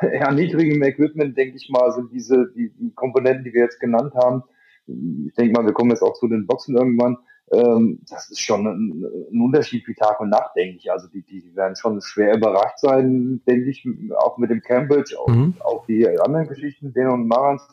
eher 0.00 0.32
niedrigem 0.32 0.82
Equipment, 0.82 1.36
denke 1.36 1.56
ich 1.56 1.68
mal, 1.70 1.92
sind 1.92 2.12
diese 2.12 2.50
die, 2.54 2.70
die 2.70 2.92
Komponenten, 2.94 3.44
die 3.44 3.52
wir 3.52 3.62
jetzt 3.62 3.80
genannt 3.80 4.14
haben. 4.14 4.42
Ich 4.86 5.34
denke 5.34 5.52
mal, 5.52 5.66
wir 5.66 5.74
kommen 5.74 5.90
jetzt 5.90 6.02
auch 6.02 6.14
zu 6.14 6.28
den 6.28 6.46
Boxen 6.46 6.76
irgendwann. 6.76 7.18
Ähm, 7.50 8.00
das 8.08 8.30
ist 8.30 8.40
schon 8.40 8.66
ein, 8.66 9.04
ein, 9.32 9.40
Unterschied 9.40 9.86
wie 9.86 9.94
Tag 9.94 10.20
und 10.20 10.30
Nacht, 10.30 10.54
denke 10.56 10.76
ich. 10.76 10.90
Also 10.90 11.08
die, 11.08 11.22
die 11.22 11.54
werden 11.54 11.76
schon 11.76 12.00
schwer 12.00 12.36
überrascht 12.36 12.78
sein, 12.78 13.40
denke 13.46 13.70
ich, 13.70 13.86
auch 14.16 14.38
mit 14.38 14.50
dem 14.50 14.60
Cambridge, 14.60 15.16
mhm. 15.26 15.54
auch, 15.60 15.64
auch 15.64 15.86
die 15.86 16.06
anderen 16.20 16.48
Geschichten, 16.48 16.92
den 16.92 17.08
und 17.08 17.26
Marans 17.26 17.66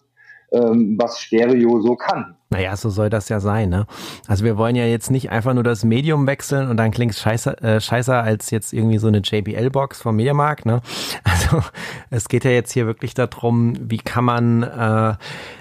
ähm, 0.52 0.98
was 1.00 1.20
Stereo 1.20 1.82
so 1.82 1.96
kann. 1.96 2.36
Naja, 2.52 2.78
so 2.78 2.90
soll 2.90 3.10
das 3.10 3.28
ja 3.28 3.40
sein, 3.40 3.70
ne? 3.70 3.88
Also 4.28 4.46
wir 4.46 4.56
wollen 4.56 4.76
ja 4.76 4.86
jetzt 4.86 5.10
nicht 5.10 5.32
einfach 5.32 5.56
nur 5.56 5.64
das 5.64 5.84
Medium 5.84 6.28
wechseln 6.28 6.70
und 6.70 6.78
dann 6.78 6.92
klingt 6.92 7.14
es 7.14 7.20
scheiße, 7.20 7.62
äh, 7.62 7.82
scheißer 7.82 8.22
als 8.22 8.52
jetzt 8.52 8.72
irgendwie 8.72 9.00
so 9.00 9.08
eine 9.08 9.18
JBL-Box 9.18 10.02
vom 10.02 10.16
Mediamarkt, 10.16 10.66
ne? 10.66 10.82
Also 11.24 11.64
es 12.12 12.30
geht 12.30 12.46
ja 12.46 12.52
jetzt 12.52 12.72
hier 12.72 12.86
wirklich 12.86 13.14
darum, 13.14 13.74
wie 13.82 13.98
kann 13.98 14.26
man 14.26 14.64
äh, 14.64 15.16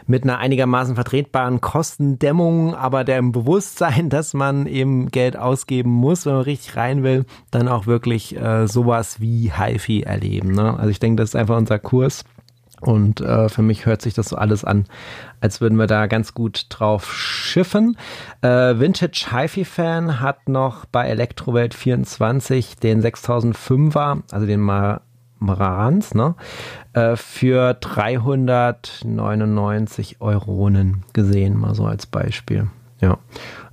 mit 0.07 0.25
einer 0.25 0.39
einigermaßen 0.39 0.95
vertretbaren 0.95 1.61
Kostendämmung, 1.61 2.75
aber 2.75 3.03
dem 3.03 3.33
Bewusstsein, 3.33 4.09
dass 4.11 4.35
man 4.35 4.67
eben 4.67 5.09
Geld 5.11 5.37
ausgeben 5.37 5.91
muss, 5.91 6.27
wenn 6.27 6.35
man 6.35 6.43
richtig 6.43 6.77
rein 6.77 7.03
will, 7.03 7.25
dann 7.51 7.67
auch 7.67 7.87
wirklich 7.87 8.37
äh, 8.37 8.69
sowas 8.69 9.21
wie 9.21 9.51
HiFi 9.51 10.03
erleben, 10.03 10.53
ne? 10.53 10.79
Also 10.79 10.91
ich 10.91 11.01
denke, 11.01 11.23
das 11.23 11.31
ist 11.31 11.37
einfach 11.37 11.57
unser 11.57 11.79
Kurs. 11.79 12.25
Und 12.81 13.21
äh, 13.21 13.49
für 13.49 13.63
mich 13.63 13.87
hört 13.87 14.03
sich 14.03 14.15
das 14.15 14.29
so 14.29 14.37
alles 14.37 14.65
an, 14.65 14.87
als 15.41 15.61
würden 15.61 15.79
wir 15.79 15.87
da 15.87 16.07
ganz 16.07 16.35
gut 16.35 16.67
drauf 16.69 17.15
schiffen. 17.15 17.97
Äh, 18.43 18.79
Vintage 18.79 19.29
HiFi 19.31 19.65
Fan 19.65 20.21
hat 20.21 20.49
noch 20.49 20.85
bei 20.87 21.07
Elektrowelt 21.07 21.75
24 21.75 22.77
den 22.77 23.03
6005er, 23.03 24.23
also 24.31 24.47
den 24.47 24.61
Marans, 25.39 26.15
ne, 26.15 26.35
äh, 26.93 27.17
für 27.17 27.75
399 27.75 30.21
Euronen 30.21 31.03
gesehen, 31.13 31.59
mal 31.59 31.75
so 31.75 31.87
als 31.87 32.07
Beispiel. 32.07 32.69
Ja. 33.01 33.19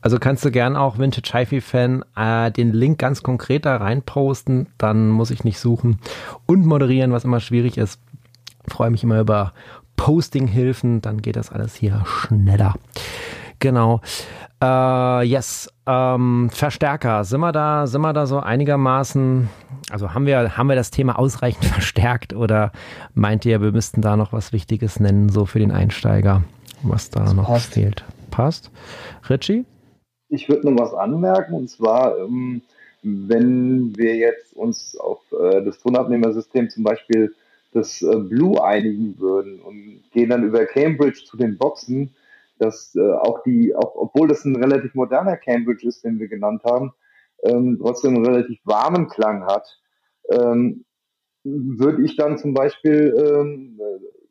Also 0.02 0.18
kannst 0.20 0.44
du 0.44 0.52
gern 0.52 0.76
auch 0.76 0.98
Vintage 0.98 1.32
HiFi 1.32 1.62
Fan 1.62 2.04
äh, 2.16 2.52
den 2.52 2.74
Link 2.74 3.00
ganz 3.00 3.24
konkret 3.24 3.66
da 3.66 3.78
reinposten, 3.78 4.68
dann 4.78 5.10
muss 5.10 5.32
ich 5.32 5.44
nicht 5.44 5.60
suchen 5.60 6.00
und 6.48 6.66
moderieren, 6.66 7.12
was 7.12 7.24
immer 7.24 7.40
schwierig 7.40 7.78
ist 7.78 8.02
freue 8.68 8.90
mich 8.90 9.04
immer 9.04 9.20
über 9.20 9.54
Posting-Hilfen, 9.98 11.02
dann 11.02 11.22
geht 11.22 11.36
das 11.36 11.52
alles 11.52 11.76
hier 11.76 12.04
schneller. 12.06 12.76
Genau. 13.60 14.02
Äh, 14.62 15.24
yes. 15.24 15.70
Ähm, 15.88 16.50
Verstärker. 16.52 17.24
Sind 17.24 17.40
wir 17.40 17.52
da, 17.52 17.88
sind 17.88 18.02
wir 18.02 18.14
da 18.14 18.26
so 18.26 18.40
einigermaßen, 18.40 19.50
also 19.92 20.14
haben 20.14 20.26
wir, 20.26 20.58
haben 20.58 20.68
wir 20.68 20.76
das 20.76 20.92
Thema 20.92 21.18
ausreichend 21.18 21.66
verstärkt 21.78 22.34
oder 22.34 22.72
meint 23.14 23.46
ihr, 23.46 23.62
wir 23.62 23.72
müssten 23.72 24.02
da 24.02 24.16
noch 24.16 24.34
was 24.34 24.54
Wichtiges 24.54 25.00
nennen, 25.00 25.30
so 25.30 25.46
für 25.46 25.60
den 25.60 25.72
Einsteiger, 25.72 26.44
was 26.84 27.10
da 27.10 27.22
das 27.22 27.34
noch 27.34 27.48
passt. 27.48 27.74
fehlt? 27.74 28.04
Passt. 28.30 28.72
Richie? 29.30 29.66
Ich 30.30 30.48
würde 30.48 30.72
noch 30.72 30.82
was 30.82 30.94
anmerken 30.94 31.54
und 31.54 31.70
zwar, 31.70 32.18
ähm, 32.18 32.62
wenn 33.04 33.96
wir 33.98 34.16
jetzt 34.16 34.54
uns 34.56 34.96
auf 34.98 35.20
äh, 35.32 35.64
das 35.64 35.80
Tonabnehmersystem 35.80 36.70
zum 36.70 36.84
Beispiel 36.84 37.34
das 37.72 38.02
äh, 38.02 38.18
Blue 38.18 38.64
einigen 38.64 39.18
würden 39.20 39.60
und 39.62 40.04
gehen 40.12 40.30
dann 40.30 40.44
über 40.44 40.66
Cambridge 40.66 41.24
zu 41.26 41.38
den 41.38 41.58
Boxen, 41.58 42.16
dass 42.60 42.96
äh, 42.96 43.14
auch 43.14 43.44
die, 43.44 43.76
auch, 43.76 43.96
obwohl 43.96 44.28
das 44.28 44.46
ein 44.46 44.56
relativ 44.56 44.94
moderner 44.94 45.38
Cambridge 45.38 45.88
ist, 45.88 46.04
den 46.04 46.20
wir 46.20 46.28
genannt 46.28 46.64
haben, 46.64 46.94
ähm, 47.44 47.80
trotzdem 47.82 48.16
einen 48.16 48.26
relativ 48.26 48.60
warmen 48.66 49.08
Klang 49.08 49.46
hat, 49.46 49.80
ähm, 50.30 50.86
würde 51.44 52.04
ich 52.04 52.16
dann 52.16 52.38
zum 52.38 52.54
Beispiel 52.54 53.16
ähm, 53.18 53.80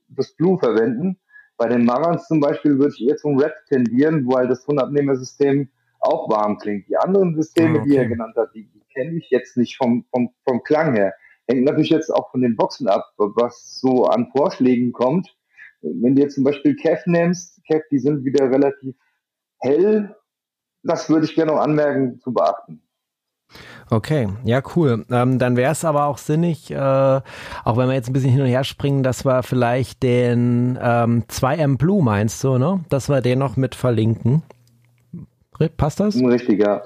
das 0.08 0.32
Blue 0.32 0.58
verwenden. 0.58 1.18
Bei 1.56 1.68
den 1.68 1.84
Marans 1.84 2.26
zum 2.28 2.40
Beispiel 2.40 2.78
würde 2.78 2.94
ich 2.96 3.08
eher 3.08 3.16
zum 3.16 3.36
Red 3.38 3.52
tendieren, 3.68 4.26
weil 4.26 4.46
das 4.48 4.64
Tonabnehmersystem 4.64 5.68
auch 5.98 6.30
warm 6.30 6.58
klingt. 6.58 6.88
Die 6.88 6.96
anderen 6.96 7.34
Systeme, 7.34 7.80
okay. 7.80 7.88
die 7.88 7.96
er 7.96 8.06
genannt 8.06 8.36
hat, 8.36 8.54
die, 8.54 8.64
die 8.64 8.82
kenne 8.94 9.16
ich 9.16 9.28
jetzt 9.30 9.56
nicht 9.56 9.76
vom, 9.76 10.04
vom, 10.10 10.32
vom 10.44 10.62
Klang 10.62 10.94
her. 10.94 11.14
Hängt 11.50 11.64
natürlich 11.64 11.90
jetzt 11.90 12.14
auch 12.14 12.30
von 12.30 12.42
den 12.42 12.56
Boxen 12.56 12.88
ab, 12.88 13.04
was 13.16 13.80
so 13.80 14.06
an 14.06 14.28
Vorschlägen 14.30 14.92
kommt. 14.92 15.34
Wenn 15.82 16.14
du 16.14 16.22
jetzt 16.22 16.34
zum 16.34 16.44
Beispiel 16.44 16.76
Kev 16.76 17.02
nimmst, 17.06 17.60
Kev, 17.66 17.82
die 17.90 17.98
sind 17.98 18.24
wieder 18.24 18.50
relativ 18.50 18.94
hell. 19.58 20.14
Das 20.82 21.10
würde 21.10 21.24
ich 21.24 21.34
gerne 21.34 21.52
noch 21.52 21.60
anmerken, 21.60 22.20
zu 22.20 22.32
beachten. 22.32 22.82
Okay, 23.90 24.28
ja, 24.44 24.62
cool. 24.76 25.04
Ähm, 25.10 25.40
dann 25.40 25.56
wäre 25.56 25.72
es 25.72 25.84
aber 25.84 26.04
auch 26.04 26.18
sinnig, 26.18 26.70
äh, 26.70 26.76
auch 26.76 27.76
wenn 27.76 27.88
wir 27.88 27.94
jetzt 27.94 28.08
ein 28.08 28.12
bisschen 28.12 28.30
hin 28.30 28.42
und 28.42 28.46
her 28.46 28.62
springen, 28.62 29.02
dass 29.02 29.24
wir 29.24 29.42
vielleicht 29.42 30.04
den 30.04 30.78
ähm, 30.80 31.24
2M 31.28 31.76
Blue 31.76 32.02
meinst 32.02 32.44
du, 32.44 32.58
ne? 32.58 32.84
Dass 32.88 33.08
wir 33.08 33.20
den 33.20 33.40
noch 33.40 33.56
mit 33.56 33.74
verlinken. 33.74 34.44
Passt 35.76 35.98
das? 35.98 36.16
Richtig, 36.16 36.60
ja. 36.62 36.82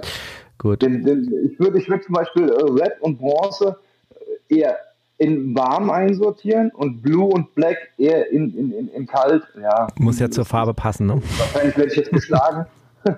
Gut. 0.56 0.80
Den, 0.80 1.04
den, 1.04 1.30
ich 1.44 1.60
würde 1.60 1.78
ich 1.78 1.88
würd 1.88 2.04
zum 2.04 2.14
Beispiel 2.14 2.48
äh, 2.48 2.62
Red 2.62 2.94
und 3.02 3.18
Bronze 3.18 3.76
eher 4.58 4.76
in 5.18 5.54
warm 5.54 5.90
einsortieren 5.90 6.70
und 6.72 7.02
Blue 7.02 7.26
und 7.26 7.54
Black 7.54 7.76
eher 7.98 8.30
in, 8.30 8.56
in, 8.56 8.72
in, 8.72 8.88
in 8.88 9.06
kalt. 9.06 9.44
Ja. 9.60 9.86
Muss 9.98 10.18
ja 10.18 10.30
zur 10.30 10.44
Farbe 10.44 10.74
passen, 10.74 11.06
ne? 11.06 11.22
Wahrscheinlich 11.38 11.76
werde 11.76 11.90
ich 11.90 11.96
jetzt 11.96 12.10
geschlagen. 12.10 12.66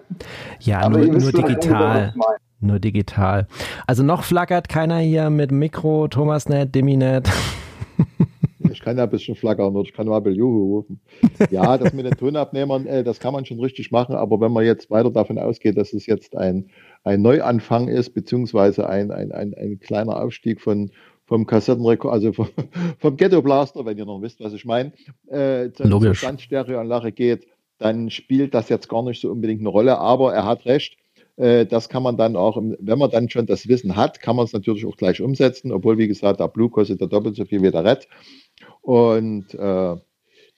ja, 0.61 0.89
nur, 0.89 1.07
nur 1.07 1.33
digital. 1.33 2.15
Nur 2.61 2.79
digital. 2.79 3.47
Also 3.87 4.03
noch 4.03 4.25
flackert 4.25 4.69
keiner 4.69 4.99
hier 4.99 5.31
mit 5.31 5.53
Mikro, 5.53 6.09
Thomasnet, 6.09 6.75
Diminet. 6.75 7.29
Ich 8.73 8.83
kann 8.83 8.99
ja 8.99 9.05
ein 9.05 9.11
bisschen 9.11 9.35
flackern 9.35 9.75
oder 9.75 9.89
ich 9.89 9.95
kann 9.95 10.07
mal 10.07 10.23
Juhu 10.29 10.77
rufen. 10.77 11.01
Ja, 11.51 11.79
das 11.79 11.95
mit 11.95 12.05
den 12.05 12.13
Tonabnehmern, 12.13 12.87
äh, 12.87 13.03
das 13.03 13.19
kann 13.19 13.33
man 13.33 13.47
schon 13.47 13.59
richtig 13.59 13.91
machen, 13.91 14.15
aber 14.15 14.39
wenn 14.41 14.53
man 14.53 14.67
jetzt 14.67 14.91
weiter 14.91 15.11
davon 15.11 15.39
ausgeht, 15.39 15.79
dass 15.79 15.95
es 15.95 16.05
jetzt 16.07 16.37
ein, 16.37 16.69
ein 17.03 17.23
Neuanfang 17.23 17.89
ist, 17.89 18.11
beziehungsweise 18.11 18.89
ein, 18.89 19.11
ein, 19.11 19.33
ein, 19.33 19.55
ein 19.55 19.81
kleiner 19.81 20.21
Aufstieg 20.21 20.61
von, 20.61 20.91
vom 21.27 21.47
Kassettenrekord, 21.47 22.13
also 22.13 22.33
vom, 22.33 22.49
vom 22.99 23.17
Ghetto 23.17 23.43
Blaster, 23.43 23.85
wenn 23.85 23.99
ihr 23.99 24.07
noch 24.07 24.23
wisst, 24.23 24.41
was 24.41 24.53
ich 24.53 24.65
meine, 24.65 24.93
äh, 25.29 25.71
zur 25.73 26.15
Standstereoanlage 26.15 27.13
geht, 27.13 27.47
dann 27.79 28.11
spielt 28.11 28.55
das 28.55 28.69
jetzt 28.69 28.89
gar 28.89 29.03
nicht 29.03 29.21
so 29.21 29.31
unbedingt 29.31 29.61
eine 29.61 29.69
Rolle. 29.69 29.99
Aber 29.99 30.33
er 30.33 30.47
hat 30.47 30.65
recht. 30.65 30.97
Äh, 31.37 31.67
das 31.67 31.89
kann 31.89 32.03
man 32.03 32.17
dann 32.17 32.37
auch, 32.37 32.57
wenn 32.57 32.99
man 32.99 33.11
dann 33.11 33.29
schon 33.29 33.47
das 33.47 33.69
Wissen 33.69 33.97
hat, 33.97 34.21
kann 34.21 34.37
man 34.37 34.47
es 34.47 34.53
natürlich 34.53 34.87
auch 34.87 34.97
gleich 34.97 35.21
umsetzen, 35.21 35.73
obwohl, 35.73 35.99
wie 35.99 36.09
gesagt, 36.09 36.41
der 36.41 36.49
Blue 36.49 36.71
kostet 36.71 37.01
der 37.01 37.09
doppelt 37.09 37.37
so 37.37 37.45
viel 37.45 37.63
wie 37.63 37.71
der 37.71 37.85
Red. 37.85 38.09
Und 38.81 39.53
äh, 39.55 39.97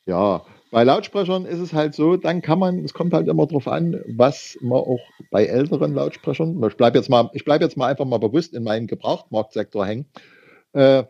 ja, 0.07 0.43
bei 0.71 0.85
Lautsprechern 0.85 1.47
ist 1.47 1.61
es 1.61 1.73
halt 1.73 1.95
so, 1.95 2.17
dann 2.17 2.43
kann 2.43 2.59
man, 2.59 2.85
es 2.85 2.93
kommt 2.93 3.15
halt 3.15 3.27
immer 3.27 3.47
darauf 3.47 3.67
an, 3.67 4.01
was 4.07 4.59
man 4.61 4.79
auch 4.79 5.01
bei 5.31 5.47
älteren 5.47 5.95
Lautsprechern, 5.95 6.63
ich 6.63 6.77
bleibe 6.77 6.99
jetzt 6.99 7.09
mal, 7.09 7.31
ich 7.33 7.45
bleibe 7.45 7.65
jetzt 7.65 7.77
mal 7.77 7.87
einfach 7.87 8.05
mal 8.05 8.19
bewusst 8.19 8.55
in 8.55 8.65
meinem 8.65 8.87
Gebrauchtmarktsektor 8.87 9.87
hängen, 9.87 10.07
äh, 10.79 11.05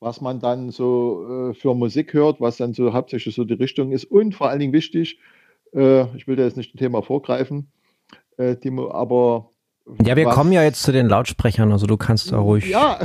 was 0.00 0.20
man 0.20 0.38
dann 0.38 0.70
so 0.70 1.50
äh, 1.50 1.54
für 1.54 1.74
Musik 1.74 2.12
hört, 2.12 2.40
was 2.40 2.58
dann 2.58 2.74
so 2.74 2.92
hauptsächlich 2.92 3.34
so 3.34 3.44
die 3.44 3.54
Richtung 3.54 3.90
ist. 3.90 4.04
Und 4.04 4.34
vor 4.34 4.48
allen 4.48 4.60
Dingen 4.60 4.72
wichtig, 4.72 5.18
äh, 5.74 6.14
ich 6.16 6.28
will 6.28 6.36
da 6.36 6.44
jetzt 6.44 6.56
nicht 6.56 6.74
ein 6.74 6.78
Thema 6.78 7.02
vorgreifen, 7.02 7.72
äh, 8.36 8.56
Timo, 8.56 8.90
aber 8.90 9.50
ja, 10.04 10.16
wir 10.16 10.26
was, 10.26 10.34
kommen 10.34 10.52
ja 10.52 10.62
jetzt 10.62 10.82
zu 10.82 10.92
den 10.92 11.08
Lautsprechern, 11.08 11.72
also 11.72 11.86
du 11.86 11.96
kannst 11.96 12.30
da 12.30 12.38
ruhig. 12.38 12.68
Ja, 12.68 13.00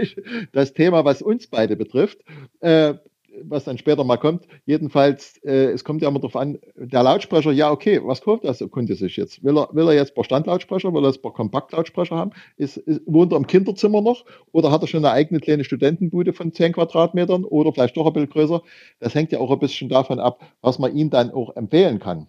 das 0.52 0.74
Thema, 0.74 1.06
was 1.06 1.22
uns 1.22 1.46
beide 1.46 1.76
betrifft, 1.76 2.18
äh, 2.60 2.94
was 3.42 3.64
dann 3.64 3.78
später 3.78 4.04
mal 4.04 4.16
kommt. 4.16 4.46
Jedenfalls, 4.64 5.38
äh, 5.44 5.72
es 5.72 5.84
kommt 5.84 6.02
ja 6.02 6.08
immer 6.08 6.18
darauf 6.18 6.36
an, 6.36 6.58
der 6.76 7.02
Lautsprecher, 7.02 7.52
ja, 7.52 7.70
okay, 7.70 8.00
was 8.02 8.22
kauft 8.22 8.44
das 8.44 8.64
Kunde 8.70 8.94
sich 8.94 9.16
jetzt? 9.16 9.42
Will 9.44 9.58
er, 9.58 9.68
will 9.72 9.88
er 9.88 9.94
jetzt 9.94 10.14
paar 10.14 10.24
Standlautsprecher, 10.24 10.92
will 10.92 11.04
er 11.04 11.08
jetzt 11.08 11.22
paar 11.22 11.32
Kompaktlautsprecher 11.32 12.16
haben? 12.16 12.32
Ist, 12.56 12.76
ist, 12.76 13.02
wohnt 13.06 13.32
er 13.32 13.36
im 13.36 13.46
Kinderzimmer 13.46 14.00
noch 14.00 14.24
oder 14.52 14.70
hat 14.70 14.82
er 14.82 14.88
schon 14.88 15.04
eine 15.04 15.14
eigene 15.14 15.40
kleine 15.40 15.64
Studentenbude 15.64 16.32
von 16.32 16.52
10 16.52 16.72
Quadratmetern 16.72 17.44
oder 17.44 17.72
vielleicht 17.72 17.96
doch 17.96 18.06
ein 18.06 18.12
bisschen 18.12 18.30
größer? 18.30 18.62
Das 19.00 19.14
hängt 19.14 19.32
ja 19.32 19.38
auch 19.38 19.50
ein 19.50 19.58
bisschen 19.58 19.88
davon 19.88 20.20
ab, 20.20 20.40
was 20.60 20.78
man 20.78 20.94
ihm 20.94 21.10
dann 21.10 21.30
auch 21.30 21.54
empfehlen 21.56 21.98
kann. 21.98 22.26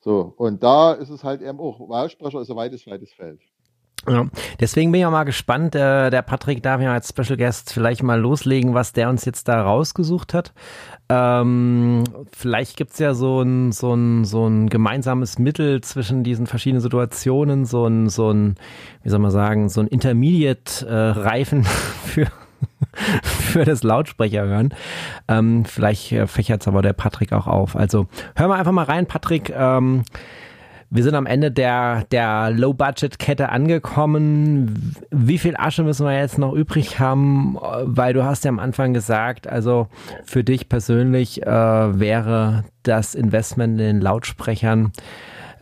So, 0.00 0.34
und 0.36 0.62
da 0.62 0.92
ist 0.94 1.10
es 1.10 1.22
halt 1.22 1.42
eben 1.42 1.60
auch, 1.60 1.88
Lautsprecher 1.88 2.40
ist 2.40 2.50
ein 2.50 2.56
weites, 2.56 2.86
weites 2.86 3.12
Feld. 3.12 3.40
Ja, 4.08 4.26
deswegen 4.58 4.90
bin 4.90 5.00
ich 5.00 5.06
auch 5.06 5.12
mal 5.12 5.24
gespannt. 5.24 5.74
Äh, 5.74 6.10
der 6.10 6.22
Patrick 6.22 6.62
darf 6.62 6.80
ja 6.80 6.92
als 6.92 7.08
Special 7.08 7.36
Guest 7.36 7.72
vielleicht 7.72 8.02
mal 8.02 8.20
loslegen, 8.20 8.74
was 8.74 8.92
der 8.92 9.08
uns 9.08 9.24
jetzt 9.24 9.46
da 9.46 9.62
rausgesucht 9.62 10.34
hat. 10.34 10.52
Ähm, 11.08 12.04
vielleicht 12.32 12.76
gibt's 12.76 12.98
ja 12.98 13.14
so 13.14 13.42
ein, 13.42 13.70
so, 13.70 13.94
ein, 13.94 14.24
so 14.24 14.46
ein 14.46 14.68
gemeinsames 14.68 15.38
Mittel 15.38 15.82
zwischen 15.82 16.24
diesen 16.24 16.46
verschiedenen 16.46 16.80
Situationen, 16.80 17.64
so 17.64 17.86
ein, 17.86 18.08
so 18.08 18.32
ein 18.32 18.56
wie 19.02 19.10
soll 19.10 19.20
man 19.20 19.30
sagen, 19.30 19.68
so 19.68 19.80
ein 19.80 19.86
Intermediate-Reifen 19.86 21.60
äh, 21.60 21.64
für 22.06 22.26
für 23.22 23.64
das 23.64 23.82
Lautsprecher 23.82 24.44
hören. 24.44 24.74
Ähm, 25.28 25.64
vielleicht 25.64 26.12
äh, 26.12 26.26
fächert 26.26 26.62
es 26.62 26.68
aber 26.68 26.82
der 26.82 26.92
Patrick 26.92 27.32
auch 27.32 27.46
auf. 27.46 27.76
Also 27.76 28.06
hören 28.36 28.50
wir 28.50 28.56
einfach 28.56 28.72
mal 28.72 28.84
rein, 28.84 29.06
Patrick. 29.06 29.50
Ähm, 29.54 30.04
wir 30.94 31.02
sind 31.02 31.14
am 31.14 31.24
Ende 31.24 31.50
der, 31.50 32.04
der 32.10 32.50
Low-Budget-Kette 32.50 33.48
angekommen. 33.48 34.94
Wie 35.10 35.38
viel 35.38 35.56
Asche 35.56 35.84
müssen 35.84 36.04
wir 36.04 36.18
jetzt 36.18 36.36
noch 36.36 36.52
übrig 36.52 36.98
haben? 36.98 37.56
Weil 37.84 38.12
du 38.12 38.24
hast 38.24 38.44
ja 38.44 38.50
am 38.50 38.58
Anfang 38.58 38.92
gesagt, 38.92 39.46
also 39.46 39.88
für 40.24 40.44
dich 40.44 40.68
persönlich 40.68 41.46
äh, 41.46 41.46
wäre 41.46 42.64
das 42.82 43.14
Investment 43.14 43.80
in 43.80 43.86
den 43.86 44.00
Lautsprechern 44.02 44.92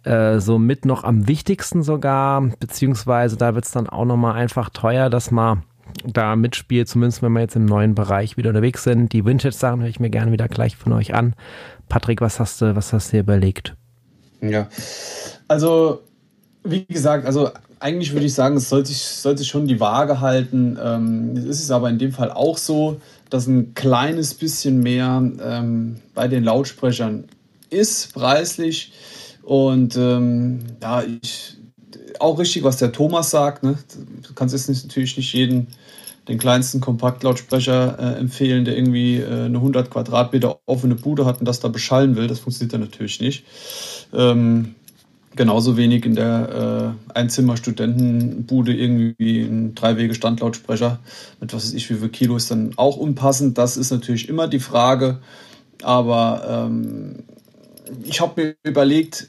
äh, 0.02 0.40
somit 0.40 0.84
noch 0.84 1.04
am 1.04 1.28
wichtigsten 1.28 1.84
sogar, 1.84 2.42
beziehungsweise 2.58 3.36
da 3.36 3.54
wird 3.54 3.66
es 3.66 3.70
dann 3.70 3.88
auch 3.88 4.06
nochmal 4.06 4.34
einfach 4.34 4.68
teuer, 4.70 5.10
dass 5.10 5.30
man 5.30 5.62
da 6.04 6.34
mitspielt, 6.34 6.88
zumindest 6.88 7.22
wenn 7.22 7.32
wir 7.32 7.40
jetzt 7.40 7.56
im 7.56 7.66
neuen 7.66 7.94
Bereich 7.94 8.36
wieder 8.36 8.50
unterwegs 8.50 8.82
sind. 8.82 9.12
Die 9.12 9.24
Vintage-Sachen 9.24 9.80
höre 9.80 9.88
ich 9.88 10.00
mir 10.00 10.10
gerne 10.10 10.32
wieder 10.32 10.48
gleich 10.48 10.76
von 10.76 10.92
euch 10.92 11.14
an. 11.14 11.34
Patrick, 11.88 12.20
was 12.20 12.40
hast 12.40 12.60
du, 12.62 12.74
was 12.74 12.92
hast 12.92 13.12
du 13.12 13.18
dir 13.18 13.20
überlegt? 13.20 13.76
Ja, 14.42 14.68
also 15.48 16.02
wie 16.64 16.84
gesagt, 16.84 17.26
also 17.26 17.50
eigentlich 17.80 18.12
würde 18.12 18.26
ich 18.26 18.34
sagen, 18.34 18.56
es 18.56 18.68
sollte, 18.68 18.92
sollte 18.92 19.44
schon 19.44 19.66
die 19.66 19.80
Waage 19.80 20.20
halten. 20.20 20.78
Ähm, 20.82 21.36
es 21.36 21.60
ist 21.60 21.70
aber 21.70 21.88
in 21.88 21.98
dem 21.98 22.12
Fall 22.12 22.30
auch 22.30 22.58
so, 22.58 23.00
dass 23.30 23.46
ein 23.46 23.74
kleines 23.74 24.34
bisschen 24.34 24.80
mehr 24.80 25.22
ähm, 25.42 25.96
bei 26.14 26.28
den 26.28 26.44
Lautsprechern 26.44 27.24
ist, 27.70 28.12
preislich. 28.14 28.92
Und 29.42 29.96
ähm, 29.96 30.58
ja, 30.82 31.02
ich, 31.02 31.56
auch 32.18 32.38
richtig, 32.38 32.64
was 32.64 32.76
der 32.76 32.92
Thomas 32.92 33.30
sagt. 33.30 33.62
Ne? 33.62 33.78
Du 34.26 34.34
kannst 34.34 34.54
jetzt 34.54 34.68
nicht, 34.68 34.84
natürlich 34.84 35.16
nicht 35.16 35.32
jeden 35.32 35.68
den 36.28 36.38
kleinsten 36.38 36.80
Kompaktlautsprecher 36.80 37.98
äh, 37.98 38.18
empfehlen, 38.18 38.64
der 38.64 38.76
irgendwie 38.76 39.16
äh, 39.16 39.46
eine 39.46 39.56
100 39.56 39.90
Quadratmeter 39.90 40.60
offene 40.66 40.94
Bude 40.94 41.24
hat 41.24 41.40
und 41.40 41.46
das 41.46 41.60
da 41.60 41.68
beschallen 41.68 42.14
will. 42.14 42.28
Das 42.28 42.40
funktioniert 42.40 42.74
dann 42.74 42.82
natürlich 42.82 43.20
nicht. 43.20 43.44
Ähm, 44.12 44.74
genauso 45.36 45.76
wenig 45.76 46.04
in 46.04 46.14
der 46.14 46.96
äh, 47.08 47.18
Einzimmer-Studentenbude 47.18 48.74
irgendwie 48.74 49.42
ein 49.42 49.74
Drei-Wege-Standlautsprecher 49.74 50.98
mit 51.40 51.52
was 51.52 51.64
weiß 51.64 51.72
ich 51.74 51.88
wie 51.90 51.94
viel 51.94 52.08
Kilo 52.08 52.36
ist 52.36 52.50
dann 52.50 52.72
auch 52.76 52.96
unpassend. 52.96 53.56
Das 53.56 53.76
ist 53.76 53.90
natürlich 53.90 54.28
immer 54.28 54.48
die 54.48 54.60
Frage. 54.60 55.18
Aber 55.82 56.66
ähm, 56.66 57.24
ich 58.04 58.20
habe 58.20 58.42
mir 58.42 58.54
überlegt, 58.64 59.28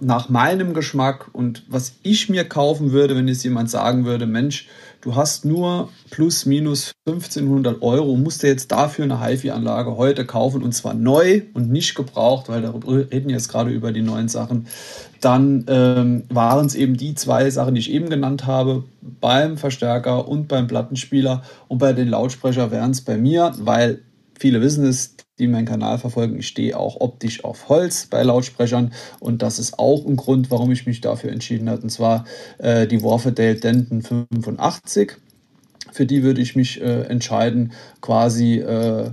nach 0.00 0.28
meinem 0.28 0.74
Geschmack 0.74 1.28
und 1.32 1.64
was 1.68 1.94
ich 2.02 2.28
mir 2.28 2.44
kaufen 2.44 2.92
würde, 2.92 3.16
wenn 3.16 3.28
jetzt 3.28 3.44
jemand 3.44 3.70
sagen 3.70 4.04
würde, 4.04 4.26
Mensch, 4.26 4.68
du 5.00 5.14
hast 5.14 5.44
nur 5.44 5.88
plus 6.10 6.44
minus 6.44 6.92
1500 7.06 7.80
Euro, 7.82 8.16
musst 8.16 8.42
du 8.42 8.46
jetzt 8.46 8.70
dafür 8.72 9.04
eine 9.04 9.24
HiFi-Anlage 9.24 9.96
heute 9.96 10.26
kaufen 10.26 10.62
und 10.62 10.72
zwar 10.72 10.94
neu 10.94 11.42
und 11.54 11.70
nicht 11.70 11.94
gebraucht, 11.94 12.48
weil 12.48 12.62
darüber 12.62 13.10
reden 13.10 13.30
jetzt 13.30 13.48
gerade 13.48 13.70
über 13.70 13.92
die 13.92 14.02
neuen 14.02 14.28
Sachen, 14.28 14.66
dann 15.20 15.64
ähm, 15.68 16.24
waren 16.28 16.66
es 16.66 16.74
eben 16.74 16.96
die 16.96 17.14
zwei 17.14 17.48
Sachen, 17.50 17.74
die 17.74 17.80
ich 17.80 17.90
eben 17.90 18.10
genannt 18.10 18.46
habe, 18.46 18.84
beim 19.20 19.56
Verstärker 19.56 20.28
und 20.28 20.48
beim 20.48 20.66
Plattenspieler 20.66 21.42
und 21.68 21.78
bei 21.78 21.92
den 21.92 22.08
Lautsprecher 22.08 22.70
wären 22.70 22.90
es 22.90 23.00
bei 23.00 23.16
mir, 23.16 23.52
weil 23.58 24.02
viele 24.38 24.60
wissen 24.60 24.84
es, 24.84 25.16
die 25.40 25.48
meinen 25.48 25.66
Kanal 25.66 25.98
verfolgen, 25.98 26.38
ich 26.38 26.48
stehe 26.48 26.78
auch 26.78 27.00
optisch 27.00 27.44
auf 27.44 27.68
Holz 27.68 28.06
bei 28.06 28.22
Lautsprechern 28.22 28.92
und 29.18 29.42
das 29.42 29.58
ist 29.58 29.78
auch 29.78 30.06
ein 30.06 30.16
Grund, 30.16 30.50
warum 30.50 30.70
ich 30.70 30.86
mich 30.86 31.00
dafür 31.00 31.32
entschieden 31.32 31.68
habe. 31.68 31.82
Und 31.82 31.90
zwar 31.90 32.24
äh, 32.58 32.86
die 32.86 33.02
Warfordale 33.02 33.56
Denton 33.56 34.02
85. 34.02 35.16
Für 35.92 36.06
die 36.06 36.22
würde 36.22 36.40
ich 36.40 36.54
mich 36.54 36.80
äh, 36.80 37.02
entscheiden, 37.02 37.72
quasi 38.00 38.58
äh, 38.58 39.10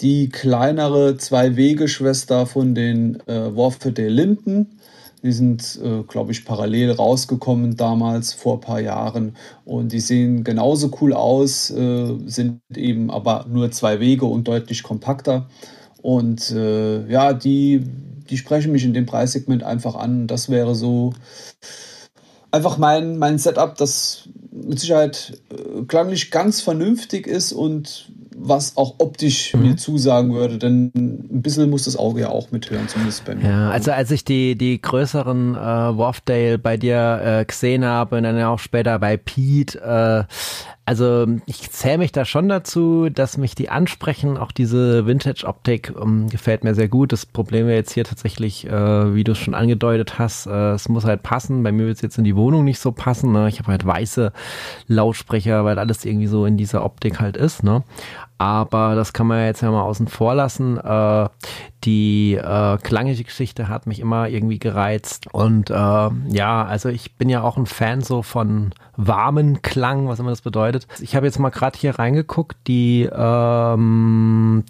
die 0.00 0.28
kleinere 0.28 1.16
Zwei-Wege-Schwester 1.16 2.46
von 2.46 2.74
den 2.74 3.20
äh, 3.26 3.56
Warfordale 3.56 4.08
Linden 4.08 4.79
die 5.22 5.32
sind, 5.32 5.78
äh, 5.82 6.02
glaube 6.04 6.32
ich, 6.32 6.44
parallel 6.44 6.92
rausgekommen 6.92 7.76
damals 7.76 8.32
vor 8.32 8.54
ein 8.54 8.60
paar 8.60 8.80
Jahren. 8.80 9.36
Und 9.64 9.92
die 9.92 10.00
sehen 10.00 10.44
genauso 10.44 10.90
cool 11.00 11.12
aus, 11.12 11.70
äh, 11.70 12.16
sind 12.26 12.60
eben 12.74 13.10
aber 13.10 13.46
nur 13.48 13.70
zwei 13.70 14.00
Wege 14.00 14.26
und 14.26 14.48
deutlich 14.48 14.82
kompakter. 14.82 15.48
Und 16.02 16.50
äh, 16.50 17.06
ja, 17.10 17.34
die, 17.34 17.82
die 18.30 18.38
sprechen 18.38 18.72
mich 18.72 18.84
in 18.84 18.94
dem 18.94 19.06
Preissegment 19.06 19.62
einfach 19.62 19.94
an. 19.94 20.26
Das 20.26 20.48
wäre 20.48 20.74
so 20.74 21.12
einfach 22.50 22.78
mein, 22.78 23.18
mein 23.18 23.38
Setup, 23.38 23.76
das 23.76 24.28
mit 24.50 24.80
Sicherheit 24.80 25.40
äh, 25.50 25.84
klanglich 25.84 26.30
ganz 26.30 26.60
vernünftig 26.60 27.26
ist 27.26 27.52
und 27.52 28.10
was 28.42 28.76
auch 28.76 28.94
optisch 28.98 29.54
mhm. 29.54 29.62
mir 29.62 29.76
zusagen 29.76 30.32
würde, 30.32 30.58
denn 30.58 30.90
ein 30.94 31.42
bisschen 31.42 31.68
muss 31.70 31.84
das 31.84 31.96
Auge 31.96 32.22
ja 32.22 32.28
auch 32.30 32.50
mithören, 32.50 32.88
zumindest 32.88 33.24
bei 33.24 33.34
mir. 33.34 33.48
Ja, 33.48 33.70
also 33.70 33.92
als 33.92 34.10
ich 34.10 34.24
die, 34.24 34.56
die 34.56 34.80
größeren 34.80 35.54
äh, 35.54 35.58
Wharfdale 35.58 36.58
bei 36.58 36.76
dir 36.76 37.20
äh, 37.22 37.44
gesehen 37.44 37.84
habe 37.84 38.16
und 38.16 38.22
dann 38.22 38.36
ja 38.36 38.48
auch 38.48 38.58
später 38.58 38.98
bei 38.98 39.16
Pete, 39.16 39.80
äh, 39.80 40.24
also 40.90 41.24
ich 41.46 41.70
zähle 41.70 41.98
mich 41.98 42.10
da 42.10 42.24
schon 42.24 42.48
dazu, 42.48 43.10
dass 43.10 43.36
mich 43.36 43.54
die 43.54 43.68
ansprechen. 43.68 44.36
Auch 44.36 44.50
diese 44.50 45.06
Vintage-Optik 45.06 45.92
um, 45.94 46.22
ähm, 46.22 46.28
gefällt 46.28 46.64
mir 46.64 46.74
sehr 46.74 46.88
gut. 46.88 47.12
Das 47.12 47.26
Problem 47.26 47.68
wäre 47.68 47.76
jetzt 47.76 47.92
hier 47.92 48.02
tatsächlich, 48.02 48.66
äh, 48.66 49.14
wie 49.14 49.22
du 49.22 49.30
es 49.30 49.38
schon 49.38 49.54
angedeutet 49.54 50.18
hast, 50.18 50.46
äh, 50.46 50.72
es 50.72 50.88
muss 50.88 51.04
halt 51.04 51.22
passen. 51.22 51.62
Bei 51.62 51.70
mir 51.70 51.86
wird 51.86 51.94
es 51.94 52.02
jetzt 52.02 52.18
in 52.18 52.24
die 52.24 52.34
Wohnung 52.34 52.64
nicht 52.64 52.80
so 52.80 52.90
passen. 52.90 53.30
Ne? 53.30 53.48
Ich 53.48 53.60
habe 53.60 53.68
halt 53.68 53.86
weiße 53.86 54.32
Lautsprecher, 54.88 55.64
weil 55.64 55.78
alles 55.78 56.04
irgendwie 56.04 56.26
so 56.26 56.44
in 56.44 56.56
dieser 56.56 56.84
Optik 56.84 57.20
halt 57.20 57.36
ist. 57.36 57.62
Ne? 57.62 57.84
Aber 58.40 58.94
das 58.94 59.12
kann 59.12 59.26
man 59.26 59.44
jetzt 59.44 59.60
ja 59.60 59.70
mal 59.70 59.82
außen 59.82 60.08
vor 60.08 60.34
lassen. 60.34 60.78
Äh, 60.78 61.28
die 61.84 62.36
äh, 62.36 62.78
klangliche 62.78 63.24
Geschichte 63.24 63.68
hat 63.68 63.86
mich 63.86 64.00
immer 64.00 64.30
irgendwie 64.30 64.58
gereizt 64.58 65.26
und 65.30 65.68
äh, 65.68 65.74
ja, 65.74 66.64
also 66.64 66.88
ich 66.88 67.16
bin 67.16 67.28
ja 67.28 67.42
auch 67.42 67.58
ein 67.58 67.66
Fan 67.66 68.00
so 68.00 68.22
von 68.22 68.72
warmen 68.96 69.60
Klang, 69.60 70.08
was 70.08 70.20
immer 70.20 70.30
das 70.30 70.40
bedeutet. 70.40 70.86
Ich 71.00 71.14
habe 71.14 71.26
jetzt 71.26 71.38
mal 71.38 71.50
gerade 71.50 71.78
hier 71.78 71.98
reingeguckt, 71.98 72.56
die 72.66 73.10
ähm, 73.12 74.64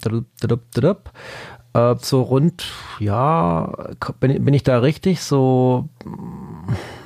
äh, 1.73 1.95
so 2.01 2.21
rund, 2.23 2.65
ja, 2.99 3.71
bin, 4.19 4.43
bin 4.43 4.53
ich 4.53 4.63
da 4.63 4.79
richtig? 4.79 5.21
So, 5.21 5.87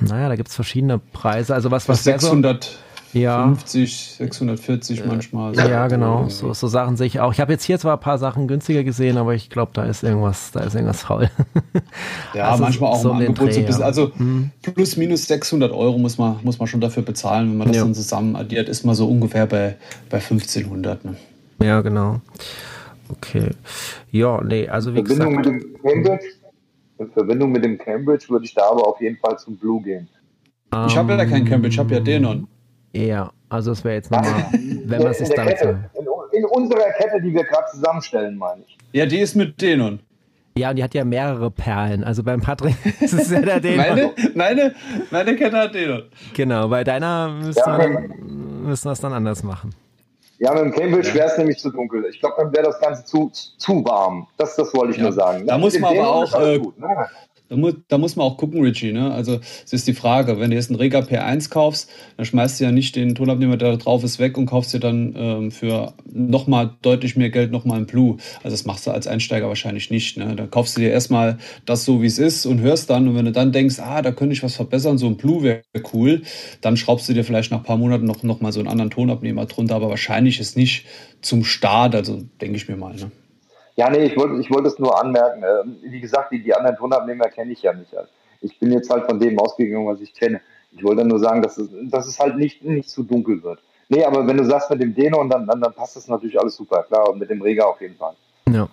naja, 0.00 0.28
da 0.28 0.34
gibt 0.34 0.48
es 0.48 0.56
verschiedene 0.56 0.98
Preise. 0.98 1.54
Also 1.54 1.70
was, 1.70 1.88
was 1.88 2.02
600, 2.02 2.64
so? 2.64 2.70
Ja. 3.16 3.44
50, 3.46 4.16
640 4.18 5.00
äh, 5.00 5.06
manchmal. 5.06 5.54
Ja, 5.56 5.68
ja 5.68 5.88
genau. 5.88 6.28
So, 6.28 6.52
so 6.52 6.66
Sachen 6.68 6.96
sehe 6.96 7.06
ich 7.06 7.20
auch. 7.20 7.32
Ich 7.32 7.40
habe 7.40 7.52
jetzt 7.52 7.64
hier 7.64 7.78
zwar 7.78 7.96
ein 7.96 8.00
paar 8.00 8.18
Sachen 8.18 8.48
günstiger 8.48 8.84
gesehen, 8.84 9.16
aber 9.16 9.34
ich 9.34 9.50
glaube, 9.50 9.72
da 9.74 9.84
ist 9.84 10.02
irgendwas, 10.02 10.52
da 10.52 10.60
ist 10.60 10.74
irgendwas 10.74 11.02
faul. 11.02 11.30
ja, 12.34 12.50
also 12.50 12.62
manchmal 12.62 12.90
auch 12.92 13.00
so 13.00 13.10
im 13.10 13.16
Angebot 13.16 13.52
so 13.52 13.60
ein 13.60 13.66
bisschen. 13.66 13.82
Also 13.82 14.12
hm. 14.16 14.50
plus 14.62 14.96
minus 14.96 15.26
600 15.26 15.72
Euro 15.72 15.98
muss 15.98 16.18
man, 16.18 16.36
muss 16.42 16.58
man 16.58 16.68
schon 16.68 16.80
dafür 16.80 17.02
bezahlen. 17.02 17.50
Wenn 17.50 17.58
man 17.58 17.68
das 17.68 17.76
ja. 17.76 17.84
dann 17.84 17.94
zusammen 17.94 18.36
addiert, 18.36 18.68
ist 18.68 18.84
man 18.84 18.94
so 18.94 19.08
ungefähr 19.08 19.46
bei, 19.46 19.76
bei 20.10 20.18
1500. 20.18 21.04
Ne? 21.04 21.16
Ja, 21.62 21.80
genau. 21.80 22.20
Okay. 23.08 23.50
Ja, 24.10 24.42
nee, 24.42 24.68
also 24.68 24.92
wie 24.92 25.04
Verbindung 25.04 25.42
gesagt. 25.42 25.54
Mit 25.56 25.62
dem 25.62 25.82
Cambridge, 25.82 26.26
in 26.98 27.10
Verbindung 27.10 27.52
mit 27.52 27.64
dem 27.64 27.78
Cambridge 27.78 28.26
würde 28.28 28.44
ich 28.44 28.54
da 28.54 28.70
aber 28.70 28.86
auf 28.86 29.00
jeden 29.00 29.16
Fall 29.16 29.38
zum 29.38 29.56
Blue 29.56 29.82
gehen. 29.82 30.08
Ich 30.88 30.96
habe 30.96 31.14
ja 31.14 31.24
kein 31.24 31.44
Cambridge, 31.44 31.74
ich 31.74 31.78
habe 31.78 31.94
ja 31.94 32.00
Denon. 32.00 32.48
Ja, 32.96 33.30
also 33.48 33.72
es 33.72 33.84
wäre 33.84 33.96
jetzt 33.96 34.10
nochmal, 34.10 34.46
wenn 34.52 35.02
man 35.02 35.12
es 35.12 35.20
ist 35.20 35.36
dann 35.36 35.46
Kette, 35.46 35.90
in, 35.94 36.38
in, 36.38 36.44
unserer 36.46 36.90
Kette, 36.92 37.20
die 37.20 37.32
wir 37.34 37.44
gerade 37.44 37.66
zusammenstellen, 37.70 38.36
meine 38.36 38.62
ich. 38.66 38.78
Ja, 38.92 39.06
die 39.06 39.18
ist 39.18 39.34
mit 39.34 39.60
Denon. 39.60 40.00
Ja, 40.56 40.70
und 40.70 40.76
die 40.76 40.84
hat 40.84 40.94
ja 40.94 41.04
mehrere 41.04 41.50
Perlen. 41.50 42.02
Also 42.02 42.22
beim 42.22 42.40
Patrick 42.40 42.74
ist 43.00 43.12
es 43.12 43.30
ja 43.30 43.40
der 43.40 43.60
Denon. 43.60 43.76
meine, 43.76 44.12
meine, 44.34 44.74
meine 45.10 45.36
Kette 45.36 45.56
hat 45.56 45.74
Denon. 45.74 46.04
Genau, 46.34 46.68
bei 46.68 46.82
deiner 46.82 47.28
müssen, 47.28 47.58
ja, 47.58 47.78
wir, 47.78 47.88
müssen 47.98 48.84
wir 48.86 48.92
es 48.92 49.00
dann 49.00 49.12
anders 49.12 49.42
machen. 49.42 49.74
Ja, 50.38 50.52
mit 50.52 50.64
dem 50.64 50.72
Cambridge 50.72 51.14
wäre 51.14 51.28
es 51.28 51.38
nämlich 51.38 51.58
zu 51.58 51.70
dunkel. 51.70 52.04
Ich 52.10 52.20
glaube, 52.20 52.36
dann 52.38 52.52
wäre 52.52 52.64
das 52.64 52.78
Ganze 52.80 53.04
zu, 53.04 53.30
zu 53.32 53.84
warm. 53.84 54.26
Das, 54.36 54.56
das 54.56 54.74
wollte 54.74 54.92
ich 54.92 54.98
ja. 54.98 55.04
nur 55.04 55.12
sagen. 55.12 55.46
Da 55.46 55.56
muss 55.56 55.78
man 55.78 55.96
aber 55.96 56.08
auch. 56.08 56.40
Äh, 56.40 56.58
gut, 56.58 56.78
ne? 56.78 57.06
Da 57.48 57.56
muss, 57.56 57.74
da 57.86 57.98
muss 57.98 58.16
man 58.16 58.26
auch 58.26 58.36
gucken, 58.38 58.60
Richie. 58.60 58.92
Ne? 58.92 59.12
Also 59.12 59.40
es 59.64 59.72
ist 59.72 59.86
die 59.86 59.94
Frage, 59.94 60.40
wenn 60.40 60.50
du 60.50 60.56
jetzt 60.56 60.70
einen 60.70 60.80
Rega 60.80 60.98
P1 60.98 61.48
kaufst, 61.48 61.90
dann 62.16 62.26
schmeißt 62.26 62.58
du 62.58 62.64
ja 62.64 62.72
nicht 62.72 62.96
den 62.96 63.14
Tonabnehmer, 63.14 63.56
der 63.56 63.72
da 63.72 63.76
drauf 63.76 64.02
ist, 64.02 64.18
weg 64.18 64.36
und 64.36 64.46
kaufst 64.46 64.74
dir 64.74 64.80
dann 64.80 65.14
ähm, 65.16 65.50
für 65.52 65.94
nochmal 66.12 66.76
deutlich 66.82 67.16
mehr 67.16 67.30
Geld 67.30 67.52
nochmal 67.52 67.76
einen 67.76 67.86
Blue. 67.86 68.16
Also 68.42 68.50
das 68.50 68.64
machst 68.64 68.86
du 68.86 68.90
als 68.90 69.06
Einsteiger 69.06 69.46
wahrscheinlich 69.46 69.90
nicht. 69.90 70.16
Ne? 70.16 70.34
Da 70.34 70.46
kaufst 70.46 70.76
du 70.76 70.80
dir 70.80 70.90
erstmal 70.90 71.38
das 71.66 71.84
so, 71.84 72.02
wie 72.02 72.06
es 72.06 72.18
ist 72.18 72.46
und 72.46 72.60
hörst 72.60 72.90
dann. 72.90 73.06
Und 73.06 73.14
wenn 73.14 73.26
du 73.26 73.32
dann 73.32 73.52
denkst, 73.52 73.78
ah, 73.78 74.02
da 74.02 74.10
könnte 74.10 74.32
ich 74.32 74.42
was 74.42 74.56
verbessern, 74.56 74.98
so 74.98 75.06
ein 75.06 75.16
Blue 75.16 75.42
wäre 75.44 75.62
cool, 75.92 76.22
dann 76.62 76.76
schraubst 76.76 77.08
du 77.08 77.14
dir 77.14 77.22
vielleicht 77.22 77.52
nach 77.52 77.58
ein 77.58 77.64
paar 77.64 77.76
Monaten 77.76 78.06
noch, 78.06 78.24
noch 78.24 78.40
mal 78.40 78.52
so 78.52 78.58
einen 78.58 78.68
anderen 78.68 78.90
Tonabnehmer 78.90 79.46
drunter. 79.46 79.76
Aber 79.76 79.88
wahrscheinlich 79.88 80.40
ist 80.40 80.56
nicht 80.56 80.86
zum 81.20 81.44
Start, 81.44 81.94
also 81.94 82.24
denke 82.40 82.56
ich 82.56 82.68
mir 82.68 82.76
mal. 82.76 82.96
Ne? 82.96 83.10
Ja, 83.76 83.90
nee, 83.90 84.04
ich 84.04 84.16
wollte 84.16 84.40
ich 84.40 84.50
wollte 84.50 84.68
es 84.68 84.78
nur 84.78 84.98
anmerken. 85.00 85.42
Ähm, 85.42 85.76
wie 85.82 86.00
gesagt, 86.00 86.32
die, 86.32 86.42
die 86.42 86.54
anderen 86.54 86.76
Tonabnehmer 86.76 87.28
kenne 87.28 87.52
ich 87.52 87.62
ja 87.62 87.72
nicht. 87.72 87.94
Ich 88.40 88.58
bin 88.58 88.72
jetzt 88.72 88.90
halt 88.90 89.04
von 89.04 89.20
dem 89.20 89.38
ausgegangen, 89.38 89.86
was 89.86 90.00
ich 90.00 90.14
kenne. 90.14 90.40
Ich 90.72 90.82
wollte 90.82 91.04
nur 91.04 91.18
sagen, 91.18 91.42
dass 91.42 91.58
es, 91.58 91.68
dass 91.90 92.06
es 92.06 92.18
halt 92.18 92.36
nicht, 92.36 92.64
nicht 92.64 92.88
zu 92.88 93.02
dunkel 93.02 93.42
wird. 93.42 93.60
Nee, 93.88 94.04
aber 94.04 94.26
wenn 94.26 94.36
du 94.36 94.44
sagst 94.44 94.70
mit 94.70 94.82
dem 94.82 94.94
Denon, 94.94 95.30
dann, 95.30 95.46
dann, 95.46 95.60
dann 95.60 95.72
passt 95.72 95.96
das 95.96 96.08
natürlich 96.08 96.38
alles 96.38 96.56
super, 96.56 96.82
klar, 96.82 97.08
und 97.08 97.18
mit 97.18 97.30
dem 97.30 97.40
Rega 97.40 97.64
auf 97.64 97.80
jeden 97.80 97.96
Fall. 97.96 98.14
Ja. 98.52 98.68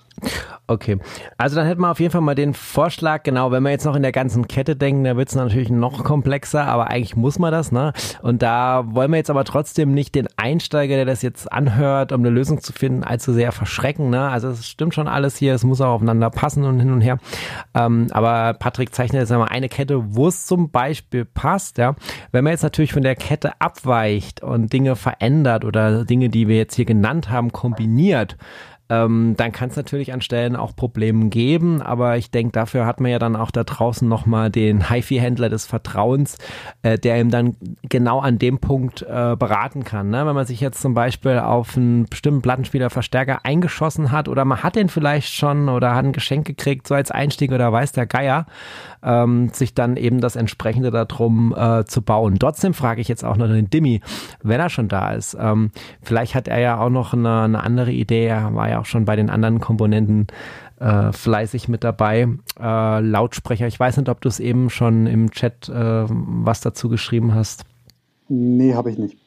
Okay. 0.67 0.97
Also 1.37 1.57
dann 1.57 1.67
hätten 1.67 1.81
wir 1.81 1.91
auf 1.91 1.99
jeden 1.99 2.11
Fall 2.11 2.21
mal 2.21 2.35
den 2.35 2.53
Vorschlag, 2.53 3.23
genau, 3.23 3.51
wenn 3.51 3.63
wir 3.63 3.71
jetzt 3.71 3.85
noch 3.85 3.95
in 3.95 4.01
der 4.01 4.13
ganzen 4.13 4.47
Kette 4.47 4.77
denken, 4.77 5.03
da 5.03 5.17
wird 5.17 5.27
es 5.27 5.35
natürlich 5.35 5.69
noch 5.69 6.05
komplexer, 6.05 6.65
aber 6.65 6.89
eigentlich 6.89 7.17
muss 7.17 7.37
man 7.37 7.51
das, 7.51 7.73
ne? 7.73 7.91
Und 8.21 8.41
da 8.41 8.85
wollen 8.87 9.11
wir 9.11 9.17
jetzt 9.17 9.29
aber 9.29 9.43
trotzdem 9.43 9.93
nicht 9.93 10.15
den 10.15 10.27
Einsteiger, 10.37 10.95
der 10.95 11.05
das 11.05 11.21
jetzt 11.21 11.51
anhört, 11.51 12.13
um 12.13 12.21
eine 12.21 12.29
Lösung 12.29 12.61
zu 12.61 12.71
finden, 12.71 13.03
allzu 13.03 13.33
sehr 13.33 13.51
verschrecken, 13.51 14.09
ne? 14.09 14.29
Also 14.29 14.49
es 14.49 14.65
stimmt 14.65 14.93
schon 14.93 15.09
alles 15.09 15.35
hier, 15.35 15.53
es 15.53 15.65
muss 15.65 15.81
auch 15.81 15.95
aufeinander 15.95 16.29
passen 16.29 16.63
und 16.63 16.79
hin 16.79 16.93
und 16.93 17.01
her. 17.01 17.17
Ähm, 17.73 18.07
aber 18.11 18.53
Patrick 18.53 18.95
zeichnet 18.95 19.21
jetzt 19.21 19.31
einmal 19.33 19.49
eine 19.49 19.67
Kette, 19.67 20.15
wo 20.15 20.27
es 20.29 20.45
zum 20.45 20.69
Beispiel 20.69 21.25
passt, 21.25 21.77
ja. 21.77 21.95
Wenn 22.31 22.45
man 22.45 22.51
jetzt 22.51 22.63
natürlich 22.63 22.93
von 22.93 23.03
der 23.03 23.15
Kette 23.15 23.59
abweicht 23.59 24.41
und 24.41 24.71
Dinge 24.71 24.95
verändert 24.95 25.65
oder 25.65 26.05
Dinge, 26.05 26.29
die 26.29 26.47
wir 26.47 26.55
jetzt 26.55 26.75
hier 26.75 26.85
genannt 26.85 27.29
haben, 27.29 27.51
kombiniert, 27.51 28.37
ähm, 28.89 29.35
dann 29.37 29.51
kann 29.51 29.69
es 29.69 29.75
natürlich 29.75 30.13
an 30.13 30.21
Stellen 30.21 30.55
auch 30.55 30.75
Probleme 30.75 31.29
geben, 31.29 31.81
aber 31.81 32.17
ich 32.17 32.31
denke, 32.31 32.51
dafür 32.51 32.85
hat 32.85 32.99
man 32.99 33.11
ja 33.11 33.19
dann 33.19 33.35
auch 33.35 33.51
da 33.51 33.63
draußen 33.63 34.07
nochmal 34.07 34.49
den 34.49 34.89
HiFi-Händler 34.89 35.49
des 35.49 35.65
Vertrauens, 35.65 36.37
äh, 36.81 36.99
der 36.99 37.19
ihm 37.19 37.31
dann 37.31 37.55
genau 37.89 38.19
an 38.19 38.39
dem 38.39 38.59
Punkt 38.59 39.01
äh, 39.01 39.35
beraten 39.37 39.83
kann. 39.83 40.09
Ne? 40.09 40.25
Wenn 40.25 40.35
man 40.35 40.45
sich 40.45 40.59
jetzt 40.59 40.81
zum 40.81 40.93
Beispiel 40.93 41.39
auf 41.39 41.77
einen 41.77 42.05
bestimmten 42.05 42.41
Plattenspieler 42.41 42.89
Verstärker 42.89 43.45
eingeschossen 43.45 44.11
hat 44.11 44.27
oder 44.27 44.43
man 44.43 44.63
hat 44.63 44.75
den 44.75 44.89
vielleicht 44.89 45.33
schon 45.33 45.69
oder 45.69 45.95
hat 45.95 46.05
ein 46.05 46.11
Geschenk 46.11 46.45
gekriegt, 46.45 46.87
so 46.87 46.95
als 46.95 47.09
Einstieg 47.09 47.51
oder 47.51 47.71
weiß 47.71 47.93
der 47.93 48.05
Geier, 48.05 48.45
ähm, 49.03 49.49
sich 49.49 49.73
dann 49.73 49.97
eben 49.97 50.21
das 50.21 50.35
entsprechende 50.35 50.91
darum 50.91 51.53
äh, 51.55 51.85
zu 51.85 52.01
bauen. 52.01 52.37
Trotzdem 52.39 52.73
frage 52.73 53.01
ich 53.01 53.07
jetzt 53.07 53.23
auch 53.23 53.37
noch 53.37 53.47
den 53.47 53.69
Dimmi, 53.69 54.01
wenn 54.41 54.59
er 54.59 54.69
schon 54.69 54.87
da 54.87 55.11
ist. 55.11 55.37
Ähm, 55.39 55.71
vielleicht 56.01 56.35
hat 56.35 56.47
er 56.47 56.59
ja 56.59 56.79
auch 56.79 56.89
noch 56.89 57.13
eine, 57.13 57.41
eine 57.41 57.63
andere 57.63 57.91
Idee, 57.91 58.25
er 58.25 58.53
war 58.55 58.69
ja 58.69 58.79
auch 58.79 58.85
schon 58.85 59.05
bei 59.05 59.15
den 59.15 59.29
anderen 59.29 59.59
Komponenten 59.59 60.27
äh, 60.79 61.11
fleißig 61.11 61.67
mit 61.67 61.83
dabei. 61.83 62.27
Äh, 62.59 62.99
Lautsprecher, 62.99 63.67
ich 63.67 63.79
weiß 63.79 63.97
nicht, 63.97 64.09
ob 64.09 64.21
du 64.21 64.29
es 64.29 64.39
eben 64.39 64.69
schon 64.69 65.07
im 65.07 65.31
Chat 65.31 65.69
äh, 65.69 66.05
was 66.07 66.61
dazu 66.61 66.89
geschrieben 66.89 67.33
hast. 67.33 67.65
Nee, 68.29 68.73
habe 68.73 68.89
ich 68.89 68.97
nicht. 68.97 69.17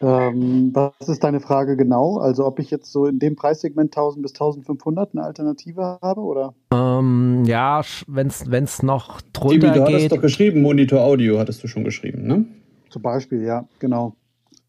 Ähm, 0.00 0.70
was 0.74 1.08
ist 1.08 1.22
deine 1.24 1.40
Frage 1.40 1.76
genau? 1.76 2.18
Also 2.18 2.44
ob 2.44 2.58
ich 2.58 2.70
jetzt 2.70 2.90
so 2.92 3.06
in 3.06 3.18
dem 3.18 3.36
Preissegment 3.36 3.96
1000 3.96 4.22
bis 4.22 4.32
1500 4.32 5.14
eine 5.14 5.24
Alternative 5.24 5.98
habe 6.02 6.20
oder? 6.20 6.54
Ähm, 6.72 7.44
ja, 7.44 7.82
wenn 8.06 8.28
es 8.28 8.82
noch 8.82 9.20
drunter 9.32 9.54
Tibi, 9.54 9.66
du 9.66 9.72
geht. 9.72 9.94
hattest 9.94 10.12
doch 10.12 10.20
geschrieben, 10.20 10.62
Monitor 10.62 11.00
Audio 11.00 11.38
hattest 11.38 11.62
du 11.62 11.68
schon 11.68 11.84
geschrieben, 11.84 12.26
ne? 12.26 12.44
Zum 12.90 13.02
Beispiel, 13.02 13.42
ja, 13.42 13.66
genau. 13.78 14.14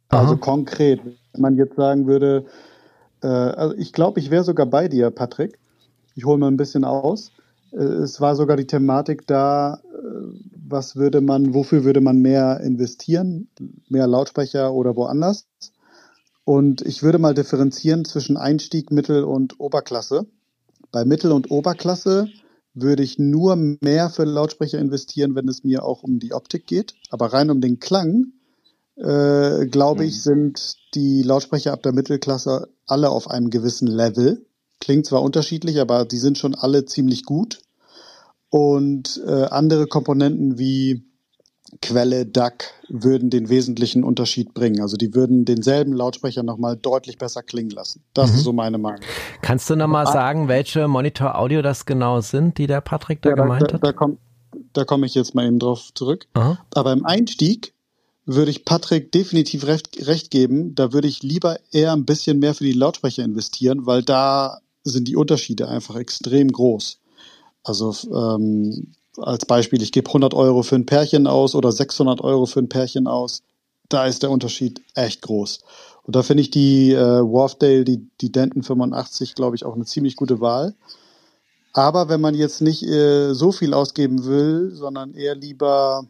Also 0.09 0.33
Aha. 0.33 0.39
konkret, 0.39 1.01
wenn 1.03 1.41
man 1.41 1.57
jetzt 1.57 1.75
sagen 1.75 2.07
würde, 2.07 2.45
äh, 3.21 3.27
also 3.27 3.75
ich 3.75 3.93
glaube, 3.93 4.19
ich 4.19 4.31
wäre 4.31 4.43
sogar 4.43 4.65
bei 4.65 4.87
dir, 4.87 5.09
Patrick. 5.11 5.57
Ich 6.15 6.25
hole 6.25 6.37
mal 6.37 6.47
ein 6.47 6.57
bisschen 6.57 6.85
aus. 6.85 7.31
Äh, 7.71 7.77
es 7.77 8.21
war 8.21 8.35
sogar 8.35 8.57
die 8.57 8.67
Thematik 8.67 9.27
da, 9.27 9.75
äh, 9.75 10.54
was 10.67 10.95
würde 10.95 11.21
man, 11.21 11.53
wofür 11.53 11.83
würde 11.83 12.01
man 12.01 12.19
mehr 12.19 12.59
investieren? 12.61 13.49
Mehr 13.89 14.07
Lautsprecher 14.07 14.73
oder 14.73 14.95
woanders? 14.95 15.47
Und 16.43 16.81
ich 16.81 17.03
würde 17.03 17.17
mal 17.17 17.33
differenzieren 17.33 18.05
zwischen 18.05 18.37
Einstieg, 18.37 18.91
Mittel 18.91 19.23
und 19.23 19.59
Oberklasse. 19.59 20.27
Bei 20.91 21.05
Mittel- 21.05 21.31
und 21.31 21.49
Oberklasse 21.49 22.27
würde 22.73 23.03
ich 23.03 23.17
nur 23.17 23.55
mehr 23.55 24.09
für 24.09 24.25
Lautsprecher 24.25 24.79
investieren, 24.79 25.33
wenn 25.35 25.47
es 25.47 25.63
mir 25.63 25.83
auch 25.83 26.03
um 26.03 26.19
die 26.19 26.33
Optik 26.33 26.67
geht. 26.67 26.93
Aber 27.09 27.33
rein 27.33 27.49
um 27.49 27.61
den 27.61 27.79
Klang, 27.79 28.33
äh, 28.95 29.65
glaube 29.65 30.05
ich, 30.05 30.21
sind 30.21 30.75
die 30.93 31.23
Lautsprecher 31.23 31.73
ab 31.73 31.83
der 31.83 31.93
Mittelklasse 31.93 32.69
alle 32.85 33.09
auf 33.09 33.29
einem 33.29 33.49
gewissen 33.49 33.87
Level. 33.87 34.45
Klingt 34.79 35.05
zwar 35.05 35.21
unterschiedlich, 35.21 35.79
aber 35.79 36.05
die 36.05 36.17
sind 36.17 36.37
schon 36.37 36.53
alle 36.53 36.85
ziemlich 36.85 37.23
gut. 37.23 37.61
Und 38.57 39.21
äh, 39.27 39.31
andere 39.49 39.85
Komponenten 39.85 40.57
wie 40.57 41.03
Quelle, 41.81 42.25
DAC 42.25 42.71
würden 42.87 43.29
den 43.29 43.49
wesentlichen 43.49 44.05
Unterschied 44.05 44.53
bringen. 44.53 44.79
Also 44.81 44.95
die 44.95 45.13
würden 45.13 45.43
denselben 45.43 45.91
Lautsprecher 45.91 46.41
nochmal 46.41 46.77
deutlich 46.77 47.17
besser 47.17 47.43
klingen 47.43 47.71
lassen. 47.71 48.01
Das 48.13 48.31
Mhm. 48.31 48.37
ist 48.37 48.43
so 48.45 48.53
meine 48.53 48.77
Meinung. 48.77 49.01
Kannst 49.41 49.69
du 49.69 49.75
nochmal 49.75 50.07
sagen, 50.07 50.47
welche 50.47 50.87
Monitor-Audio 50.87 51.61
das 51.61 51.85
genau 51.85 52.21
sind, 52.21 52.57
die 52.57 52.67
der 52.67 52.79
Patrick 52.79 53.21
da 53.23 53.31
Ja, 53.31 53.35
da, 53.35 53.41
gemeint 53.43 53.69
da, 53.71 53.73
hat? 53.73 53.83
da 53.83 53.91
komme 53.91 54.17
da 54.71 54.85
komm 54.85 55.03
ich 55.03 55.15
jetzt 55.15 55.35
mal 55.35 55.45
eben 55.45 55.59
drauf 55.59 55.93
zurück. 55.93 56.27
Aha. 56.33 56.57
Aber 56.73 56.93
im 56.93 57.05
Einstieg 57.05 57.73
würde 58.25 58.51
ich 58.51 58.63
Patrick 58.63 59.11
definitiv 59.11 59.67
recht, 59.67 60.07
recht 60.07 60.31
geben. 60.31 60.75
Da 60.75 60.93
würde 60.93 61.09
ich 61.09 61.23
lieber 61.23 61.57
eher 61.73 61.91
ein 61.91 62.05
bisschen 62.05 62.39
mehr 62.39 62.53
für 62.53 62.63
die 62.63 62.71
Lautsprecher 62.71 63.25
investieren, 63.25 63.85
weil 63.85 64.01
da 64.01 64.61
sind 64.85 65.09
die 65.09 65.17
Unterschiede 65.17 65.67
einfach 65.67 65.97
extrem 65.97 66.49
groß. 66.49 66.99
Also 67.65 67.93
ähm, 68.13 68.93
als 69.17 69.45
Beispiel, 69.45 69.81
ich 69.81 69.91
gebe 69.91 70.09
100 70.09 70.33
Euro 70.33 70.63
für 70.63 70.75
ein 70.75 70.85
Pärchen 70.85 71.27
aus 71.27 71.55
oder 71.55 71.71
600 71.71 72.21
Euro 72.21 72.45
für 72.45 72.59
ein 72.59 72.69
Pärchen 72.69 73.07
aus. 73.07 73.41
Da 73.89 74.05
ist 74.05 74.23
der 74.23 74.31
Unterschied 74.31 74.81
echt 74.93 75.21
groß. 75.23 75.61
Und 76.03 76.15
da 76.15 76.23
finde 76.23 76.41
ich 76.41 76.51
die 76.51 76.91
äh, 76.91 77.21
Wharfdale, 77.21 77.83
die, 77.83 78.07
die 78.21 78.31
Denton 78.31 78.63
85, 78.63 79.35
glaube 79.35 79.55
ich, 79.55 79.65
auch 79.65 79.75
eine 79.75 79.85
ziemlich 79.85 80.15
gute 80.15 80.39
Wahl. 80.39 80.75
Aber 81.73 82.07
wenn 82.07 82.21
man 82.21 82.35
jetzt 82.35 82.61
nicht 82.61 82.83
äh, 82.83 83.33
so 83.33 83.51
viel 83.51 83.73
ausgeben 83.73 84.25
will, 84.25 84.71
sondern 84.73 85.13
eher 85.13 85.35
lieber 85.35 86.05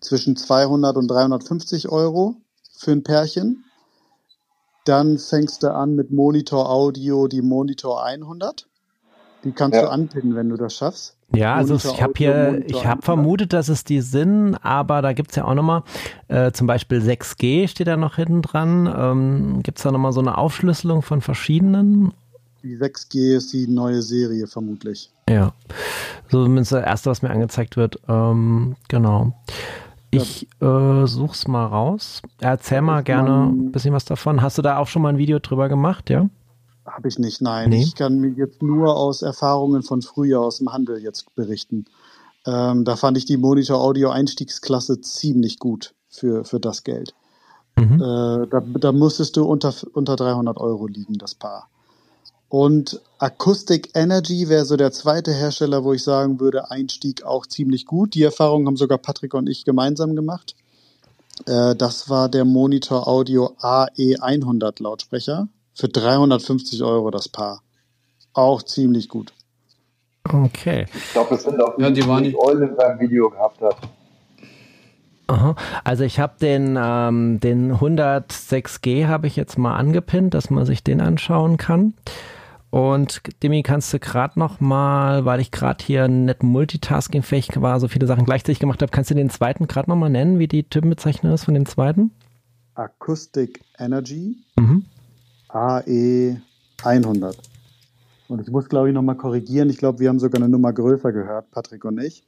zwischen 0.00 0.36
200 0.36 0.96
und 0.96 1.08
350 1.08 1.88
Euro 1.88 2.36
für 2.76 2.92
ein 2.92 3.02
Pärchen, 3.02 3.64
dann 4.84 5.18
fängst 5.18 5.62
du 5.62 5.74
an 5.74 5.94
mit 5.94 6.10
Monitor 6.10 6.70
Audio, 6.70 7.26
die 7.26 7.42
Monitor 7.42 8.04
100. 8.04 8.67
Die 9.48 9.52
kannst 9.54 9.74
Ja. 9.76 9.82
du 9.86 9.90
anpinnen, 9.90 10.34
wenn 10.36 10.50
du 10.50 10.56
das 10.56 10.76
schaffst. 10.76 11.16
Ja, 11.34 11.54
also 11.54 11.74
Monitor 11.74 11.94
ich 11.94 12.02
habe 12.02 12.12
hier, 12.16 12.62
ich 12.66 12.76
habe 12.86 13.02
100. 13.02 13.04
vermutet, 13.04 13.52
dass 13.52 13.68
es 13.68 13.84
die 13.84 14.00
sind, 14.02 14.56
aber 14.62 15.02
da 15.02 15.12
gibt's 15.14 15.36
ja 15.36 15.44
auch 15.44 15.54
nochmal, 15.54 15.82
äh, 16.28 16.52
zum 16.52 16.66
Beispiel 16.66 17.00
6G 17.00 17.66
steht 17.68 17.86
da 17.86 17.96
noch 17.96 18.16
hinten 18.16 18.42
dran. 18.42 18.86
Ähm, 18.94 19.62
gibt's 19.62 19.82
da 19.82 19.90
nochmal 19.90 20.12
so 20.12 20.20
eine 20.20 20.36
Aufschlüsselung 20.38 21.02
von 21.02 21.20
verschiedenen? 21.20 22.12
Die 22.62 22.76
6G 22.76 23.36
ist 23.36 23.52
die 23.52 23.66
neue 23.68 24.02
Serie 24.02 24.46
vermutlich. 24.46 25.10
Ja, 25.28 25.52
so 26.28 26.42
zumindest 26.44 26.72
das 26.72 26.84
erste, 26.84 27.10
was 27.10 27.22
mir 27.22 27.30
angezeigt 27.30 27.76
wird. 27.76 28.00
Ähm, 28.08 28.76
genau. 28.88 29.32
Ich 30.10 30.48
äh, 30.62 31.06
such's 31.06 31.46
mal 31.46 31.66
raus. 31.66 32.22
Erzähl 32.40 32.80
mal 32.80 33.02
gerne 33.02 33.48
ein 33.48 33.72
bisschen 33.72 33.92
was 33.92 34.04
davon. 34.06 34.40
Hast 34.40 34.56
du 34.58 34.62
da 34.62 34.78
auch 34.78 34.86
schon 34.88 35.02
mal 35.02 35.10
ein 35.10 35.18
Video 35.18 35.38
drüber 35.38 35.68
gemacht, 35.68 36.08
ja? 36.10 36.28
Habe 36.90 37.08
ich 37.08 37.18
nicht, 37.18 37.40
nein. 37.40 37.70
Nee. 37.70 37.82
Ich 37.82 37.94
kann 37.94 38.18
mir 38.18 38.30
jetzt 38.30 38.62
nur 38.62 38.96
aus 38.96 39.22
Erfahrungen 39.22 39.82
von 39.82 40.02
früher 40.02 40.40
aus 40.40 40.58
dem 40.58 40.72
Handel 40.72 40.98
jetzt 41.02 41.34
berichten. 41.34 41.84
Ähm, 42.46 42.84
da 42.84 42.96
fand 42.96 43.18
ich 43.18 43.24
die 43.24 43.36
Monitor 43.36 43.80
Audio 43.80 44.10
Einstiegsklasse 44.10 45.00
ziemlich 45.00 45.58
gut 45.58 45.94
für, 46.08 46.44
für 46.44 46.60
das 46.60 46.84
Geld. 46.84 47.14
Mhm. 47.76 48.00
Äh, 48.00 48.46
da, 48.48 48.60
da 48.60 48.92
musstest 48.92 49.36
du 49.36 49.44
unter, 49.44 49.74
unter 49.92 50.16
300 50.16 50.58
Euro 50.58 50.86
liegen, 50.86 51.18
das 51.18 51.34
Paar. 51.34 51.68
Und 52.48 53.02
Acoustic 53.18 53.90
Energy 53.94 54.48
wäre 54.48 54.64
so 54.64 54.76
der 54.76 54.90
zweite 54.90 55.32
Hersteller, 55.32 55.84
wo 55.84 55.92
ich 55.92 56.02
sagen 56.02 56.40
würde, 56.40 56.70
Einstieg 56.70 57.22
auch 57.22 57.46
ziemlich 57.46 57.84
gut. 57.84 58.14
Die 58.14 58.22
Erfahrung 58.22 58.66
haben 58.66 58.76
sogar 58.76 58.98
Patrick 58.98 59.34
und 59.34 59.48
ich 59.48 59.64
gemeinsam 59.64 60.16
gemacht. 60.16 60.56
Äh, 61.46 61.76
das 61.76 62.08
war 62.08 62.28
der 62.28 62.46
Monitor 62.46 63.06
Audio 63.06 63.54
AE100 63.60 64.82
Lautsprecher 64.82 65.48
für 65.78 65.88
350 65.88 66.82
Euro 66.82 67.10
das 67.10 67.28
Paar. 67.28 67.62
Auch 68.32 68.62
ziemlich 68.62 69.08
gut. 69.08 69.32
Okay. 70.24 70.86
Ich 70.94 71.12
glaube, 71.12 71.30
das 71.30 71.44
sind 71.44 71.60
auch 71.62 71.78
Ja, 71.78 71.90
die 71.90 72.06
waren 72.06 72.22
die 72.24 72.30
nicht- 72.30 72.38
Eulen 72.38 72.70
in 72.70 72.76
seinem 72.76 73.00
Video 73.00 73.30
gehabt 73.30 73.60
hat. 73.62 73.76
Aha. 75.28 75.54
Also 75.84 76.04
ich 76.04 76.18
habe 76.20 76.34
den, 76.40 76.78
ähm, 76.80 77.38
den 77.40 77.80
106G 77.80 79.06
habe 79.06 79.26
ich 79.26 79.36
jetzt 79.36 79.58
mal 79.58 79.76
angepinnt, 79.76 80.34
dass 80.34 80.50
man 80.50 80.64
sich 80.66 80.82
den 80.82 81.00
anschauen 81.00 81.58
kann. 81.58 81.94
Und 82.70 83.22
Demi, 83.42 83.62
kannst 83.62 83.92
du 83.94 83.98
gerade 83.98 84.38
noch 84.38 84.60
mal, 84.60 85.24
weil 85.24 85.40
ich 85.40 85.50
gerade 85.50 85.82
hier 85.84 86.08
nicht 86.08 86.42
multitaskingfähig 86.42 87.60
war, 87.62 87.78
so 87.80 87.88
viele 87.88 88.06
Sachen 88.06 88.24
gleichzeitig 88.26 88.58
gemacht 88.58 88.82
habe, 88.82 88.90
kannst 88.90 89.10
du 89.10 89.14
den 89.14 89.30
zweiten 89.30 89.68
gerade 89.68 89.88
noch 89.88 89.96
mal 89.96 90.10
nennen, 90.10 90.38
wie 90.38 90.48
die 90.48 90.64
Typenbezeichnung 90.64 91.32
ist 91.32 91.44
von 91.44 91.54
dem 91.54 91.64
zweiten? 91.66 92.10
Acoustic 92.74 93.60
Energy 93.78 94.36
Mhm. 94.56 94.84
AE100. 95.48 97.36
Und 98.28 98.42
ich 98.42 98.48
muss, 98.50 98.68
glaube 98.68 98.88
ich, 98.88 98.94
nochmal 98.94 99.16
korrigieren. 99.16 99.70
Ich 99.70 99.78
glaube, 99.78 100.00
wir 100.00 100.08
haben 100.08 100.18
sogar 100.18 100.40
eine 100.42 100.50
Nummer 100.50 100.72
größer 100.72 101.12
gehört, 101.12 101.50
Patrick 101.50 101.84
und 101.84 101.98
ich. 101.98 102.22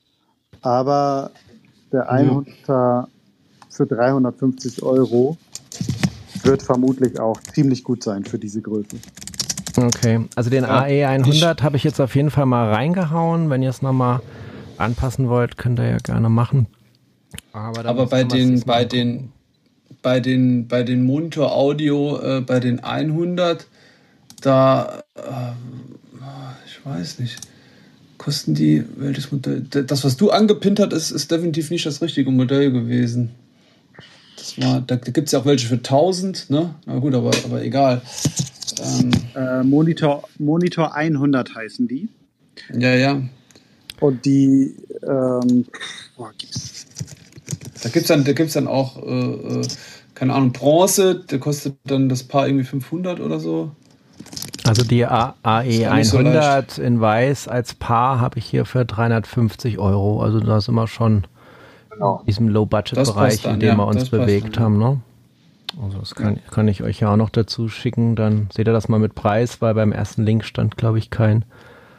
Aber 0.62 1.30
der 1.92 2.10
100er 2.10 3.06
für 3.68 3.86
350 3.86 4.82
Euro 4.82 5.36
wird 6.42 6.62
vermutlich 6.62 7.20
auch 7.20 7.38
ziemlich 7.54 7.84
gut 7.84 8.02
sein 8.02 8.24
für 8.24 8.38
diese 8.38 8.62
Größe. 8.62 8.96
Okay, 9.76 10.26
also 10.34 10.50
den 10.50 10.64
Ja, 10.64 10.82
AE100 10.82 11.62
habe 11.62 11.76
ich 11.76 11.84
jetzt 11.84 12.00
auf 12.00 12.14
jeden 12.16 12.30
Fall 12.30 12.46
mal 12.46 12.72
reingehauen. 12.72 13.50
Wenn 13.50 13.62
ihr 13.62 13.70
es 13.70 13.82
noch 13.82 13.92
mal 13.92 14.20
anpassen 14.78 15.28
wollt, 15.28 15.56
könnt 15.56 15.78
ihr 15.78 15.90
ja 15.90 15.98
gerne 15.98 16.28
machen. 16.28 16.66
Aber, 17.52 17.84
Aber 17.84 18.06
bei 18.06 18.24
den, 18.24 18.60
bei 18.62 18.84
den, 18.84 19.32
bei 20.02 20.20
den, 20.20 20.68
bei 20.68 20.82
den 20.82 21.04
Monitor 21.04 21.52
Audio, 21.52 22.20
äh, 22.20 22.40
bei 22.40 22.60
den 22.60 22.80
100, 22.80 23.66
da, 24.40 25.02
äh, 25.14 25.20
ich 26.66 26.84
weiß 26.84 27.18
nicht, 27.18 27.36
kosten 28.18 28.54
die, 28.54 28.84
welches 28.96 29.32
Modell? 29.32 29.62
Das, 29.62 30.04
was 30.04 30.16
du 30.16 30.30
angepinnt 30.30 30.80
hast, 30.80 30.92
ist, 30.92 31.10
ist 31.10 31.30
definitiv 31.30 31.70
nicht 31.70 31.86
das 31.86 32.02
richtige 32.02 32.30
Modell 32.30 32.70
gewesen. 32.70 33.30
Das 34.36 34.58
war, 34.58 34.80
da 34.80 34.96
gibt 34.96 35.26
es 35.26 35.32
ja 35.32 35.40
auch 35.40 35.44
welche 35.44 35.66
für 35.66 35.76
1000, 35.76 36.50
ne? 36.50 36.74
Na 36.86 36.98
gut, 36.98 37.14
aber, 37.14 37.30
aber 37.44 37.62
egal. 37.62 38.02
Ähm, 38.82 39.10
äh, 39.34 39.62
Monitor, 39.62 40.24
Monitor 40.38 40.94
100 40.94 41.54
heißen 41.54 41.88
die. 41.88 42.08
Ja, 42.72 42.94
ja. 42.94 43.22
Und 44.00 44.24
die, 44.24 44.74
ähm, 45.02 45.66
boah, 46.16 46.32
gibt's. 46.38 46.86
Da 47.82 47.88
gibt 47.88 48.08
es 48.08 48.08
dann, 48.08 48.24
dann 48.24 48.66
auch, 48.68 49.02
äh, 49.02 49.60
äh, 49.60 49.68
keine 50.14 50.34
Ahnung, 50.34 50.52
Bronze, 50.52 51.14
der 51.14 51.38
kostet 51.38 51.76
dann 51.84 52.08
das 52.08 52.22
Paar 52.24 52.46
irgendwie 52.46 52.64
500 52.64 53.20
oder 53.20 53.40
so. 53.40 53.70
Also 54.64 54.84
die 54.84 55.06
AE 55.06 55.88
100 55.88 56.70
so 56.70 56.82
in 56.82 57.00
weiß 57.00 57.48
als 57.48 57.74
Paar 57.74 58.20
habe 58.20 58.38
ich 58.38 58.46
hier 58.46 58.64
für 58.64 58.84
350 58.84 59.78
Euro. 59.78 60.22
Also 60.22 60.40
da 60.40 60.60
sind 60.60 60.74
wir 60.74 60.86
schon 60.86 61.26
genau. 61.90 62.20
in 62.20 62.26
diesem 62.26 62.48
Low-Budget-Bereich, 62.48 63.44
in 63.46 63.60
dem 63.60 63.68
ja, 63.68 63.76
wir 63.76 63.86
uns 63.86 64.10
bewegt 64.10 64.56
dann, 64.56 64.64
haben. 64.64 64.78
Ne? 64.78 65.00
Also 65.82 65.98
das 65.98 66.14
kann, 66.14 66.40
kann 66.50 66.68
ich 66.68 66.82
euch 66.82 67.00
ja 67.00 67.12
auch 67.12 67.16
noch 67.16 67.30
dazu 67.30 67.68
schicken. 67.68 68.16
Dann 68.16 68.48
seht 68.52 68.66
ihr 68.66 68.72
das 68.72 68.88
mal 68.88 69.00
mit 69.00 69.14
Preis, 69.14 69.60
weil 69.62 69.74
beim 69.74 69.92
ersten 69.92 70.24
Link 70.24 70.44
stand, 70.44 70.76
glaube 70.76 70.98
ich, 70.98 71.10
kein 71.10 71.44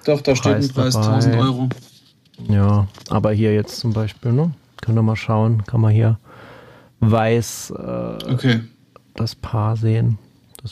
Doch, 0.05 0.21
da 0.21 0.33
Preis 0.33 0.39
steht 0.39 0.55
ein 0.55 0.69
Preis, 0.69 0.93
dabei. 0.93 1.07
1000 1.07 1.35
Euro. 1.37 1.69
Ja, 2.47 2.87
aber 3.09 3.31
hier 3.31 3.53
jetzt 3.53 3.79
zum 3.79 3.93
Beispiel, 3.93 4.31
ne? 4.31 4.51
Können 4.81 4.97
wir 4.97 5.03
mal 5.03 5.15
schauen, 5.15 5.63
kann 5.65 5.81
man 5.81 5.91
hier 5.91 6.17
weiß 6.99 7.73
äh, 7.77 8.31
okay. 8.31 8.59
das 9.15 9.35
Paar 9.35 9.77
sehen. 9.77 10.17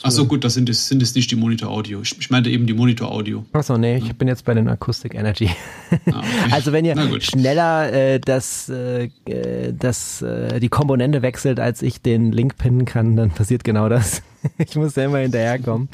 Achso, 0.02 0.24
gut, 0.24 0.44
das 0.44 0.54
sind 0.54 0.68
es, 0.68 0.86
sind 0.86 1.02
es 1.02 1.16
nicht 1.16 1.32
die 1.32 1.36
Monitor-Audio. 1.36 2.00
Ich, 2.02 2.16
ich, 2.16 2.30
meinte 2.30 2.48
eben 2.48 2.64
die 2.64 2.74
Monitor-Audio. 2.74 3.44
Achso, 3.52 3.76
nee, 3.76 3.96
ich 3.96 4.14
bin 4.16 4.28
jetzt 4.28 4.44
bei 4.44 4.54
den 4.54 4.68
Acoustic 4.68 5.14
Energy. 5.14 5.50
Ah, 5.90 6.18
okay. 6.18 6.26
Also 6.52 6.72
wenn 6.72 6.84
ihr 6.84 7.20
schneller 7.20 7.92
äh, 7.92 8.20
das, 8.20 8.68
äh, 8.68 9.08
das, 9.72 10.22
äh, 10.22 10.60
die 10.60 10.68
Komponente 10.68 11.22
wechselt, 11.22 11.58
als 11.58 11.82
ich 11.82 12.00
den 12.00 12.30
Link 12.30 12.56
pinnen 12.56 12.84
kann, 12.84 13.16
dann 13.16 13.30
passiert 13.30 13.64
genau 13.64 13.88
das. 13.88 14.22
ich 14.58 14.76
muss 14.76 14.94
ja 14.94 15.06
immer 15.06 15.18
hinterherkommen. 15.18 15.88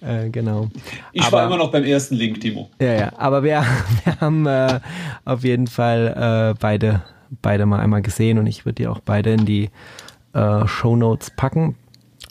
Äh, 0.00 0.30
genau. 0.30 0.70
Ich 1.12 1.22
aber, 1.22 1.38
war 1.38 1.46
immer 1.46 1.58
noch 1.58 1.70
beim 1.70 1.84
ersten 1.84 2.14
Link, 2.14 2.40
Timo. 2.40 2.70
Ja, 2.80 2.94
ja, 2.94 3.12
aber 3.18 3.42
wir, 3.42 3.64
wir 4.04 4.20
haben 4.20 4.46
äh, 4.46 4.80
auf 5.26 5.44
jeden 5.44 5.66
Fall 5.66 6.54
äh, 6.54 6.58
beide, 6.58 7.02
beide 7.42 7.66
mal 7.66 7.80
einmal 7.80 8.02
gesehen 8.02 8.38
und 8.38 8.46
ich 8.46 8.64
würde 8.64 8.76
die 8.76 8.86
auch 8.86 9.00
beide 9.00 9.32
in 9.32 9.44
die 9.44 9.70
äh, 10.32 10.66
Show 10.66 10.96
Notes 10.96 11.30
packen. 11.30 11.76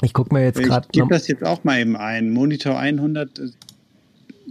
Ich 0.02 0.14
gucke 0.14 0.34
mir 0.34 0.44
jetzt 0.44 0.62
gerade. 0.62 0.88
Ich 0.92 1.00
gebe 1.00 1.10
das 1.10 1.28
jetzt 1.28 1.46
auch 1.46 1.64
mal 1.64 1.80
eben 1.80 1.96
ein. 1.96 2.30
Monitor 2.30 2.78
100, 2.78 3.40
äh, 3.40 3.44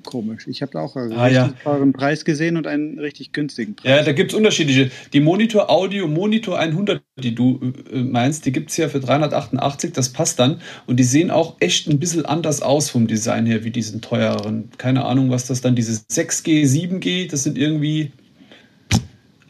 komisch. 0.03 0.47
Ich 0.47 0.63
habe 0.63 0.81
auch 0.81 0.97
einen 0.97 1.13
ah, 1.13 1.25
richtig 1.25 1.37
ja. 1.37 1.55
teuren 1.63 1.93
Preis 1.93 2.25
gesehen 2.25 2.57
und 2.57 2.67
einen 2.67 2.99
richtig 2.99 3.33
günstigen 3.33 3.77
Preis. 3.77 3.91
Ja, 3.91 4.03
da 4.03 4.13
gibt 4.13 4.33
es 4.33 4.37
unterschiedliche. 4.37 4.91
Die 5.13 5.21
Monitor 5.21 5.71
Audio 5.71 6.09
Monitor 6.09 6.59
100, 6.59 7.03
die 7.19 7.35
du 7.35 7.73
äh, 7.93 7.99
meinst, 7.99 8.47
die 8.47 8.53
gibt 8.53 8.71
es 8.71 8.77
ja 8.77 8.89
für 8.89 9.01
388, 9.01 9.93
das 9.93 10.11
passt 10.11 10.39
dann. 10.39 10.61
Und 10.87 10.99
die 10.99 11.05
sehen 11.05 11.31
auch 11.31 11.57
echt 11.61 11.89
ein 11.89 11.99
bisschen 11.99 12.25
anders 12.25 12.63
aus 12.63 12.91
vom 12.91 13.07
Design 13.07 13.47
her, 13.47 13.65
wie 13.65 13.71
diesen 13.71 14.01
teureren. 14.01 14.71
Keine 14.79 15.05
Ahnung, 15.05 15.31
was 15.31 15.47
das 15.47 15.61
dann, 15.61 15.75
diese 15.75 15.93
6G, 15.93 16.65
7G, 16.65 17.31
das 17.31 17.45
sind 17.45 17.59
irgendwie 17.59 18.13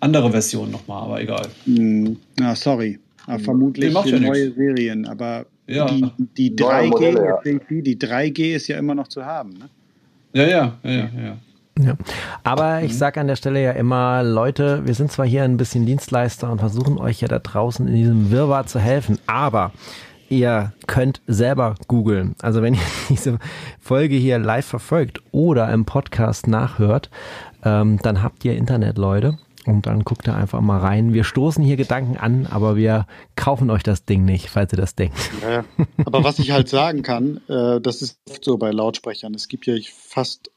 andere 0.02 0.30
Versionen 0.30 0.72
nochmal, 0.72 1.04
aber 1.04 1.20
egal. 1.20 1.46
Hm, 1.64 2.16
na, 2.38 2.54
sorry. 2.54 2.98
Aber 3.26 3.38
vermutlich 3.38 3.94
nee, 3.94 4.10
ja 4.10 4.18
neue 4.18 4.44
nichts. 4.46 4.56
Serien, 4.56 5.06
aber 5.06 5.46
ja. 5.66 5.86
Die, 5.86 6.10
die 6.36 6.56
3G, 6.56 6.88
Modelle, 6.88 7.24
ja. 7.24 7.40
die 7.44 7.96
3G 7.96 8.56
ist 8.56 8.68
ja 8.68 8.78
immer 8.78 8.94
noch 8.94 9.08
zu 9.08 9.24
haben. 9.24 9.50
Ne? 9.50 9.68
Ja, 10.32 10.48
ja, 10.48 10.78
ja, 10.82 10.92
ja. 10.92 11.36
Ja. 11.80 11.96
Aber 12.44 12.82
ich 12.82 12.96
sage 12.96 13.20
an 13.20 13.28
der 13.28 13.36
Stelle 13.36 13.62
ja 13.62 13.72
immer, 13.72 14.22
Leute, 14.22 14.84
wir 14.84 14.94
sind 14.94 15.10
zwar 15.10 15.26
hier 15.26 15.42
ein 15.44 15.56
bisschen 15.56 15.86
Dienstleister 15.86 16.50
und 16.50 16.58
versuchen 16.58 16.98
euch 16.98 17.22
ja 17.22 17.28
da 17.28 17.38
draußen 17.38 17.88
in 17.88 17.94
diesem 17.94 18.30
Wirrwarr 18.30 18.66
zu 18.66 18.78
helfen, 18.78 19.18
aber 19.26 19.72
ihr 20.28 20.72
könnt 20.86 21.22
selber 21.26 21.76
googeln. 21.88 22.34
Also 22.42 22.60
wenn 22.60 22.74
ihr 22.74 22.80
diese 23.08 23.38
Folge 23.80 24.16
hier 24.16 24.38
live 24.38 24.66
verfolgt 24.66 25.20
oder 25.30 25.72
im 25.72 25.86
Podcast 25.86 26.46
nachhört, 26.46 27.08
ähm, 27.64 27.98
dann 28.02 28.22
habt 28.22 28.44
ihr 28.44 28.54
Internet, 28.54 28.98
Leute. 28.98 29.38
Und 29.66 29.86
dann 29.86 30.04
guckt 30.04 30.26
ihr 30.26 30.34
einfach 30.34 30.60
mal 30.60 30.78
rein. 30.78 31.14
Wir 31.14 31.24
stoßen 31.24 31.62
hier 31.62 31.76
Gedanken 31.76 32.16
an, 32.16 32.46
aber 32.46 32.76
wir 32.76 33.06
kaufen 33.36 33.70
euch 33.70 33.82
das 33.82 34.04
Ding 34.04 34.24
nicht, 34.24 34.48
falls 34.48 34.72
ihr 34.72 34.76
das 34.76 34.94
denkt. 34.94 35.16
Ja, 35.42 35.64
aber 36.04 36.24
was 36.24 36.38
ich 36.38 36.50
halt 36.50 36.68
sagen 36.68 37.02
kann, 37.02 37.40
äh, 37.48 37.80
das 37.80 38.02
ist 38.02 38.18
oft 38.28 38.44
so 38.44 38.58
bei 38.58 38.70
Lautsprechern. 38.70 39.34
Es 39.34 39.48
gibt 39.48 39.66
ja 39.66 39.74
fast 39.92 40.50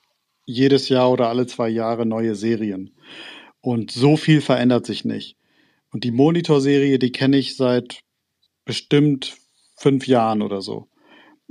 jedes 0.46 0.90
Jahr 0.90 1.12
oder 1.12 1.30
alle 1.30 1.46
zwei 1.48 1.70
Jahre 1.70 2.06
neue 2.06 2.36
Serien. 2.36 2.92
Und 3.62 3.92
so 3.92 4.18
viel 4.18 4.42
verändert 4.42 4.86
sich 4.86 5.06
nicht. 5.06 5.38
Und 5.92 6.04
die 6.04 6.12
Monitor-Serie, 6.12 7.00
die 7.00 7.12
kenne 7.12 7.38
ich 7.38 7.56
seit 7.56 8.02
bestimmt 8.66 9.38
fünf 9.76 10.08
Jahren 10.08 10.42
oder 10.42 10.62
so. 10.62 10.88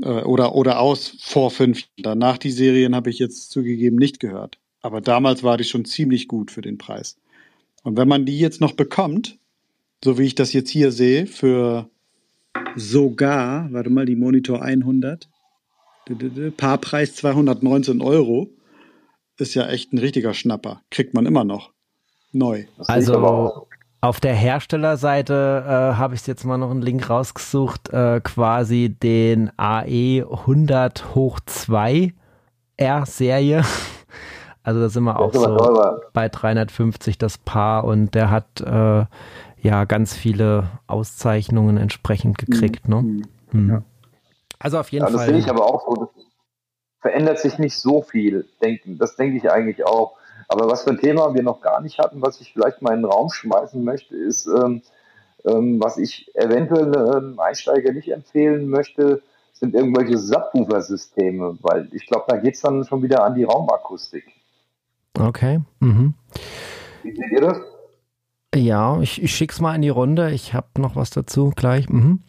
Äh, 0.00 0.22
oder, 0.22 0.54
oder 0.54 0.80
aus 0.80 1.16
vor 1.20 1.50
fünf. 1.50 1.84
Danach 1.98 2.38
die 2.38 2.50
Serien 2.50 2.94
habe 2.94 3.10
ich 3.10 3.18
jetzt 3.18 3.50
zugegeben 3.50 3.96
nicht 3.96 4.20
gehört. 4.20 4.58
Aber 4.82 5.00
damals 5.00 5.42
war 5.42 5.56
die 5.56 5.64
schon 5.64 5.84
ziemlich 5.84 6.28
gut 6.28 6.50
für 6.50 6.60
den 6.60 6.78
Preis. 6.78 7.16
Und 7.84 7.96
wenn 7.96 8.08
man 8.08 8.24
die 8.24 8.38
jetzt 8.38 8.60
noch 8.60 8.72
bekommt, 8.72 9.38
so 10.02 10.18
wie 10.18 10.24
ich 10.24 10.34
das 10.34 10.52
jetzt 10.52 10.70
hier 10.70 10.90
sehe, 10.90 11.26
für 11.26 11.88
sogar, 12.74 13.72
warte 13.72 13.90
mal, 13.90 14.06
die 14.06 14.16
Monitor 14.16 14.62
100, 14.62 15.28
Paarpreis 16.56 17.14
219 17.14 18.00
Euro, 18.00 18.48
ist 19.38 19.54
ja 19.54 19.68
echt 19.68 19.92
ein 19.92 19.98
richtiger 19.98 20.34
Schnapper. 20.34 20.82
Kriegt 20.90 21.14
man 21.14 21.26
immer 21.26 21.44
noch. 21.44 21.72
Neu. 22.32 22.64
Also 22.78 23.66
auf 24.00 24.20
der 24.20 24.34
Herstellerseite 24.34 25.64
äh, 25.66 25.96
habe 25.96 26.14
ich 26.14 26.26
jetzt 26.26 26.44
mal 26.44 26.58
noch 26.58 26.70
einen 26.70 26.82
Link 26.82 27.08
rausgesucht, 27.08 27.90
äh, 27.90 28.20
quasi 28.22 28.94
den 29.02 29.50
AE 29.56 30.24
100 30.30 31.14
hoch 31.14 31.40
2 31.46 32.12
R-Serie. 32.76 33.64
Also 34.64 34.80
da 34.80 34.88
sind 34.88 35.04
wir 35.04 35.20
auch 35.20 35.32
so 35.32 36.00
bei 36.14 36.28
350 36.28 37.18
das 37.18 37.36
Paar 37.36 37.84
und 37.84 38.14
der 38.14 38.30
hat 38.30 38.62
äh, 38.62 39.04
ja 39.60 39.84
ganz 39.84 40.14
viele 40.14 40.64
Auszeichnungen 40.86 41.76
entsprechend 41.76 42.38
gekriegt. 42.38 42.88
Ne? 42.88 43.02
Mhm. 43.02 43.16
Ne? 43.16 43.26
Mhm. 43.52 43.70
Ja. 43.70 43.82
Also 44.58 44.78
auf 44.78 44.90
jeden 44.90 45.04
ja, 45.04 45.10
das 45.10 45.20
Fall. 45.20 45.26
Das 45.26 45.34
sehe 45.34 45.44
ich 45.44 45.50
aber 45.50 45.66
auch 45.66 45.84
so. 45.86 45.94
Das 45.94 46.24
verändert 47.00 47.38
sich 47.38 47.58
nicht 47.58 47.76
so 47.76 48.00
viel. 48.00 48.46
Denken. 48.62 48.96
Das 48.96 49.16
denke 49.16 49.36
ich 49.36 49.50
eigentlich 49.50 49.86
auch. 49.86 50.16
Aber 50.48 50.70
was 50.70 50.84
für 50.84 50.90
ein 50.90 50.98
Thema 50.98 51.34
wir 51.34 51.42
noch 51.42 51.60
gar 51.60 51.82
nicht 51.82 51.98
hatten, 51.98 52.22
was 52.22 52.40
ich 52.40 52.54
vielleicht 52.54 52.80
mal 52.80 52.94
in 52.94 53.02
den 53.02 53.10
Raum 53.10 53.30
schmeißen 53.30 53.84
möchte, 53.84 54.16
ist, 54.16 54.46
ähm, 54.46 54.80
ähm, 55.44 55.78
was 55.82 55.98
ich 55.98 56.34
eventuell 56.34 56.96
einem 56.96 57.38
Einsteiger 57.38 57.92
nicht 57.92 58.10
empfehlen 58.10 58.68
möchte, 58.68 59.22
sind 59.52 59.74
irgendwelche 59.74 60.18
Subwoofer-Systeme, 60.18 61.58
weil 61.60 61.88
ich 61.92 62.06
glaube, 62.06 62.24
da 62.28 62.36
geht 62.36 62.54
es 62.54 62.62
dann 62.62 62.84
schon 62.84 63.02
wieder 63.02 63.22
an 63.22 63.34
die 63.34 63.44
Raumakustik. 63.44 64.24
Okay. 65.18 65.60
Mhm. 65.80 66.14
Wie 67.02 67.14
seht 67.14 67.32
ihr 67.32 67.40
das? 67.40 67.58
Ja, 68.54 69.00
ich, 69.00 69.22
ich 69.22 69.34
schick's 69.34 69.60
mal 69.60 69.74
in 69.74 69.82
die 69.82 69.88
Runde. 69.88 70.30
Ich 70.30 70.54
habe 70.54 70.68
noch 70.78 70.96
was 70.96 71.10
dazu 71.10 71.52
gleich. 71.54 71.88
Mhm. 71.88 72.20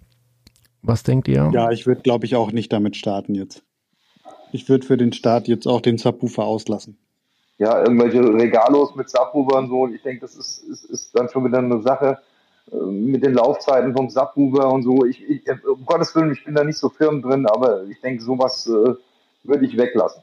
Was 0.81 1.03
denkt 1.03 1.27
ihr? 1.27 1.49
Ja, 1.53 1.71
ich 1.71 1.87
würde, 1.87 2.01
glaube 2.01 2.25
ich, 2.25 2.35
auch 2.35 2.51
nicht 2.51 2.71
damit 2.71 2.95
starten 2.95 3.35
jetzt. 3.35 3.63
Ich 4.51 4.69
würde 4.69 4.85
für 4.85 4.97
den 4.97 5.13
Start 5.13 5.47
jetzt 5.47 5.67
auch 5.67 5.81
den 5.81 5.97
Subwoofer 5.97 6.43
auslassen. 6.43 6.97
Ja, 7.57 7.79
irgendwelche 7.79 8.21
Regalos 8.21 8.95
mit 8.95 9.09
Subwoofer 9.09 9.57
und 9.57 9.69
so. 9.69 9.81
Und 9.81 9.95
ich 9.95 10.03
denke, 10.03 10.21
das 10.21 10.35
ist, 10.35 10.59
ist, 10.59 10.85
ist 10.85 11.17
dann 11.17 11.29
schon 11.29 11.45
wieder 11.45 11.59
eine 11.59 11.81
Sache 11.81 12.19
äh, 12.71 12.75
mit 12.75 13.23
den 13.23 13.33
Laufzeiten 13.33 13.95
vom 13.95 14.09
Subwoofer 14.09 14.71
und 14.71 14.83
so. 14.83 15.05
Ich, 15.05 15.23
ich, 15.23 15.41
um 15.65 15.85
Gottes 15.85 16.15
Willen, 16.15 16.33
ich 16.33 16.43
bin 16.43 16.55
da 16.55 16.63
nicht 16.63 16.77
so 16.77 16.89
firm 16.89 17.21
drin, 17.21 17.47
aber 17.47 17.85
ich 17.85 17.99
denke, 18.01 18.23
sowas 18.23 18.67
äh, 18.67 18.93
würde 19.43 19.65
ich 19.65 19.77
weglassen. 19.77 20.21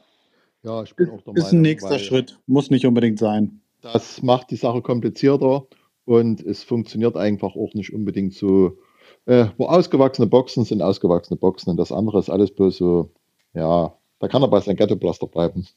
Ja, 0.63 0.83
ich 0.83 0.95
bin 0.95 1.07
ist, 1.07 1.13
auch 1.13 1.21
der 1.21 1.33
Meinung. 1.33 1.47
Ist 1.47 1.53
ein 1.53 1.61
nächster 1.61 1.99
Schritt, 1.99 2.39
muss 2.47 2.69
nicht 2.69 2.85
unbedingt 2.85 3.19
sein. 3.19 3.61
Das 3.81 4.21
macht 4.21 4.49
die 4.51 4.55
Sache 4.55 4.81
komplizierter 4.81 5.67
und 6.05 6.41
es 6.41 6.63
funktioniert 6.63 7.17
einfach 7.17 7.55
auch 7.55 7.73
nicht 7.73 7.93
unbedingt 7.93 8.33
so. 8.33 8.77
Äh, 9.25 9.47
wo 9.57 9.67
ausgewachsene 9.67 10.27
Boxen 10.27 10.65
sind 10.65 10.81
ausgewachsene 10.81 11.37
Boxen 11.37 11.69
und 11.69 11.77
das 11.77 11.91
andere 11.91 12.19
ist 12.19 12.29
alles 12.29 12.51
bloß 12.51 12.77
so, 12.77 13.09
ja, 13.53 13.93
da 14.19 14.27
kann 14.27 14.41
er 14.41 14.47
bei 14.47 14.59
seinem 14.59 14.75
Ghetto-Blaster 14.75 15.27
bleiben. 15.27 15.67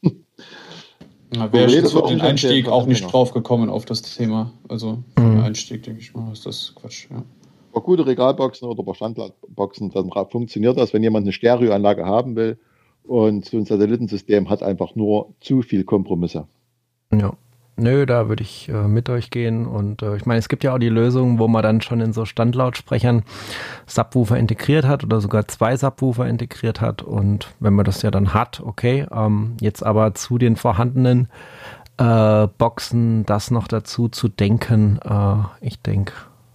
Wäre 1.31 1.71
jetzt 1.71 1.93
für 1.93 2.03
den 2.03 2.21
Einstieg 2.21 2.69
auch 2.69 2.87
nicht 2.87 3.13
drauf 3.13 3.33
gekommen 3.33 3.69
auf 3.69 3.85
das 3.85 4.03
Thema. 4.03 4.53
Also 4.69 4.99
für 5.17 5.23
mhm. 5.23 5.31
den 5.37 5.41
Einstieg, 5.41 5.83
denke 5.83 6.01
ich 6.01 6.15
mal, 6.15 6.33
ist 6.33 6.47
das 6.47 6.73
Quatsch. 6.77 7.09
Ja. 7.11 7.23
Bei 7.73 7.81
gute 7.81 8.07
Regalboxen 8.07 8.69
oder 8.69 8.83
bei 8.83 8.95
Standardboxen, 8.95 9.91
dann 9.91 10.11
funktioniert 10.31 10.79
das, 10.79 10.93
wenn 10.93 11.03
jemand 11.03 11.25
eine 11.25 11.33
Stereoanlage 11.33 12.05
haben 12.05 12.37
will, 12.37 12.59
und 13.07 13.45
so 13.45 13.57
ein 13.57 13.65
Satellitensystem 13.65 14.49
hat 14.51 14.63
einfach 14.63 14.95
nur 14.95 15.35
zu 15.41 15.63
viel 15.63 15.85
Kompromisse. 15.85 16.47
Ja. 17.13 17.33
nö, 17.77 18.05
da 18.07 18.29
würde 18.29 18.43
ich 18.43 18.69
äh, 18.69 18.89
mit 18.89 19.09
euch 19.09 19.31
gehen. 19.31 19.67
Und 19.67 20.03
äh, 20.03 20.17
ich 20.17 20.27
meine, 20.27 20.39
es 20.39 20.49
gibt 20.49 20.65
ja 20.65 20.75
auch 20.75 20.79
die 20.79 20.89
Lösungen, 20.89 21.39
wo 21.39 21.47
man 21.47 21.63
dann 21.63 21.81
schon 21.81 22.01
in 22.01 22.13
so 22.13 22.25
Standlautsprechern 22.25 23.23
Subwoofer 23.87 24.39
integriert 24.39 24.87
hat 24.87 25.05
oder 25.05 25.21
sogar 25.21 25.47
zwei 25.49 25.77
Subwoofer 25.77 26.27
integriert 26.27 26.81
hat. 26.81 27.03
Und 27.03 27.55
wenn 27.61 27.75
man 27.75 27.85
das 27.85 28.03
ja 28.03 28.11
dann 28.11 28.35
hat, 28.35 28.61
okay. 28.61 29.07
Ähm, 29.13 29.57
jetzt 29.61 29.85
aber 29.85 30.15
zu 30.15 30.39
den 30.39 30.57
vorhandenen 30.57 31.29
äh, 31.99 32.47
Boxen 32.59 33.25
das 33.27 33.51
noch 33.51 33.69
dazu 33.69 34.09
zu 34.09 34.29
denken, 34.29 34.99
äh, 35.05 35.37
ich 35.61 35.81
denke, 35.81 36.13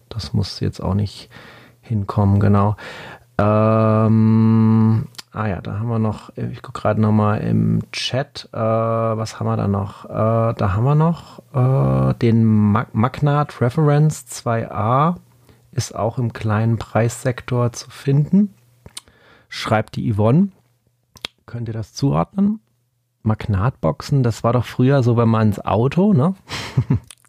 das 0.10 0.34
muss 0.34 0.60
jetzt 0.60 0.82
auch 0.82 0.94
nicht 0.94 1.30
hinkommen, 1.82 2.40
genau. 2.40 2.76
Ähm, 3.38 5.08
Ah 5.34 5.48
ja, 5.48 5.62
da 5.62 5.80
haben 5.80 5.88
wir 5.88 6.00
noch, 6.00 6.36
ich 6.36 6.62
gucke 6.62 6.82
gerade 6.82 7.00
nochmal 7.00 7.40
im 7.40 7.90
Chat, 7.94 8.50
äh, 8.52 8.58
was 8.58 9.40
haben 9.40 9.48
wir 9.48 9.56
da 9.56 9.70
noch? 9.70 10.04
Äh, 10.06 10.54
da 10.56 10.74
haben 10.74 10.84
wir 10.84 10.96
noch 10.96 11.42
äh, 11.54 12.14
den 12.16 12.44
Mag 12.44 12.94
Magnat 12.94 13.62
Reference 13.62 14.26
2a, 14.28 15.16
ist 15.72 15.96
auch 15.96 16.18
im 16.18 16.34
kleinen 16.34 16.78
Preissektor 16.78 17.72
zu 17.72 17.90
finden. 17.90 18.54
Schreibt 19.48 19.96
die 19.96 20.14
Yvonne. 20.14 20.50
Könnt 21.46 21.70
ihr 21.70 21.74
das 21.74 21.94
zuordnen? 21.94 22.60
Magnatboxen, 23.24 24.24
das 24.24 24.44
war 24.44 24.52
doch 24.52 24.66
früher 24.66 25.02
so, 25.02 25.16
wenn 25.16 25.30
man 25.30 25.48
ins 25.48 25.64
Auto, 25.64 26.12
ne? 26.12 26.36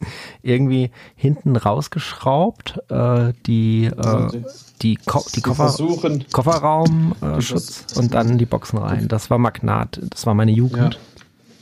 irgendwie 0.43 0.91
hinten 1.17 1.57
rausgeschraubt, 1.57 2.81
äh, 2.91 3.33
die, 3.47 3.87
äh, 3.87 4.43
die, 4.83 4.97
Ko 4.97 5.25
die 5.35 5.41
Koffer 5.41 5.75
Kofferraumschutz 6.33 7.87
äh, 7.95 7.99
und 7.99 8.15
dann 8.15 8.39
die 8.39 8.47
Boxen 8.47 8.79
rein. 8.79 9.09
Das 9.09 9.31
war 9.31 9.39
Magnat, 9.39 10.01
das 10.11 10.27
war 10.27 10.35
meine 10.35 10.53
Jugend. 10.53 10.95
Ja. 10.95 11.01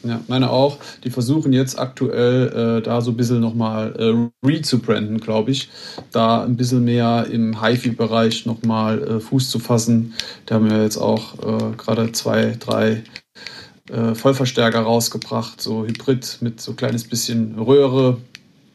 Ja, 0.03 0.19
meine 0.29 0.51
auch. 0.51 0.79
Die 1.05 1.11
versuchen 1.11 1.53
jetzt 1.53 1.79
aktuell 1.79 2.79
äh, 2.79 2.83
da 2.83 3.03
so 3.03 3.11
ein 3.11 3.17
bisschen 3.19 3.41
nochmal 3.41 3.95
äh, 3.99 4.47
re 4.47 4.63
zu 4.63 4.79
branden, 4.79 5.21
glaube 5.21 5.51
ich. 5.51 5.69
Da 6.11 6.43
ein 6.43 6.57
bisschen 6.57 6.85
mehr 6.85 7.27
im 7.31 7.63
HiFi-Bereich 7.63 8.47
nochmal 8.47 9.03
äh, 9.03 9.21
Fuß 9.21 9.51
zu 9.51 9.59
fassen. 9.59 10.15
Da 10.47 10.55
haben 10.55 10.71
wir 10.71 10.83
jetzt 10.83 10.97
auch 10.97 11.35
äh, 11.41 11.77
gerade 11.77 12.13
zwei, 12.13 12.57
drei 12.59 13.03
äh, 13.91 14.15
Vollverstärker 14.15 14.81
rausgebracht, 14.81 15.61
so 15.61 15.85
Hybrid 15.85 16.39
mit 16.41 16.61
so 16.61 16.73
kleines 16.73 17.05
bisschen 17.05 17.59
Röhre, 17.59 18.19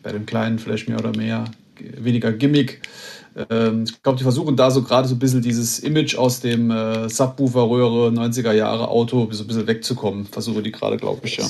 bei 0.06 0.11
dem 0.11 0.26
kleinen 0.26 0.60
vielleicht 0.60 0.88
mehr 0.88 0.99
oder 0.99 1.18
mehr 1.18 1.45
weniger 1.80 2.32
Gimmick. 2.32 2.82
Ähm, 3.49 3.84
ich 3.86 4.02
glaube, 4.03 4.18
die 4.18 4.23
versuchen 4.23 4.56
da 4.56 4.69
so 4.69 4.84
gerade 4.84 5.07
so 5.07 5.15
ein 5.15 5.19
bisschen 5.19 5.41
dieses 5.41 5.80
Image 5.80 6.15
aus 6.15 6.40
dem 6.40 6.69
äh, 6.72 7.10
Subwoofer-Röhre 7.10 8.10
90er 8.10 8.53
Jahre 8.53 8.88
Auto 8.88 9.27
so 9.32 9.44
ein 9.44 9.48
bisschen 9.48 9.68
wegzukommen. 9.68 10.26
Versuche 10.26 10.61
die 10.61 10.72
gerade, 10.72 10.98
glaube 10.98 11.26
ich, 11.26 11.38
ja. 11.38 11.45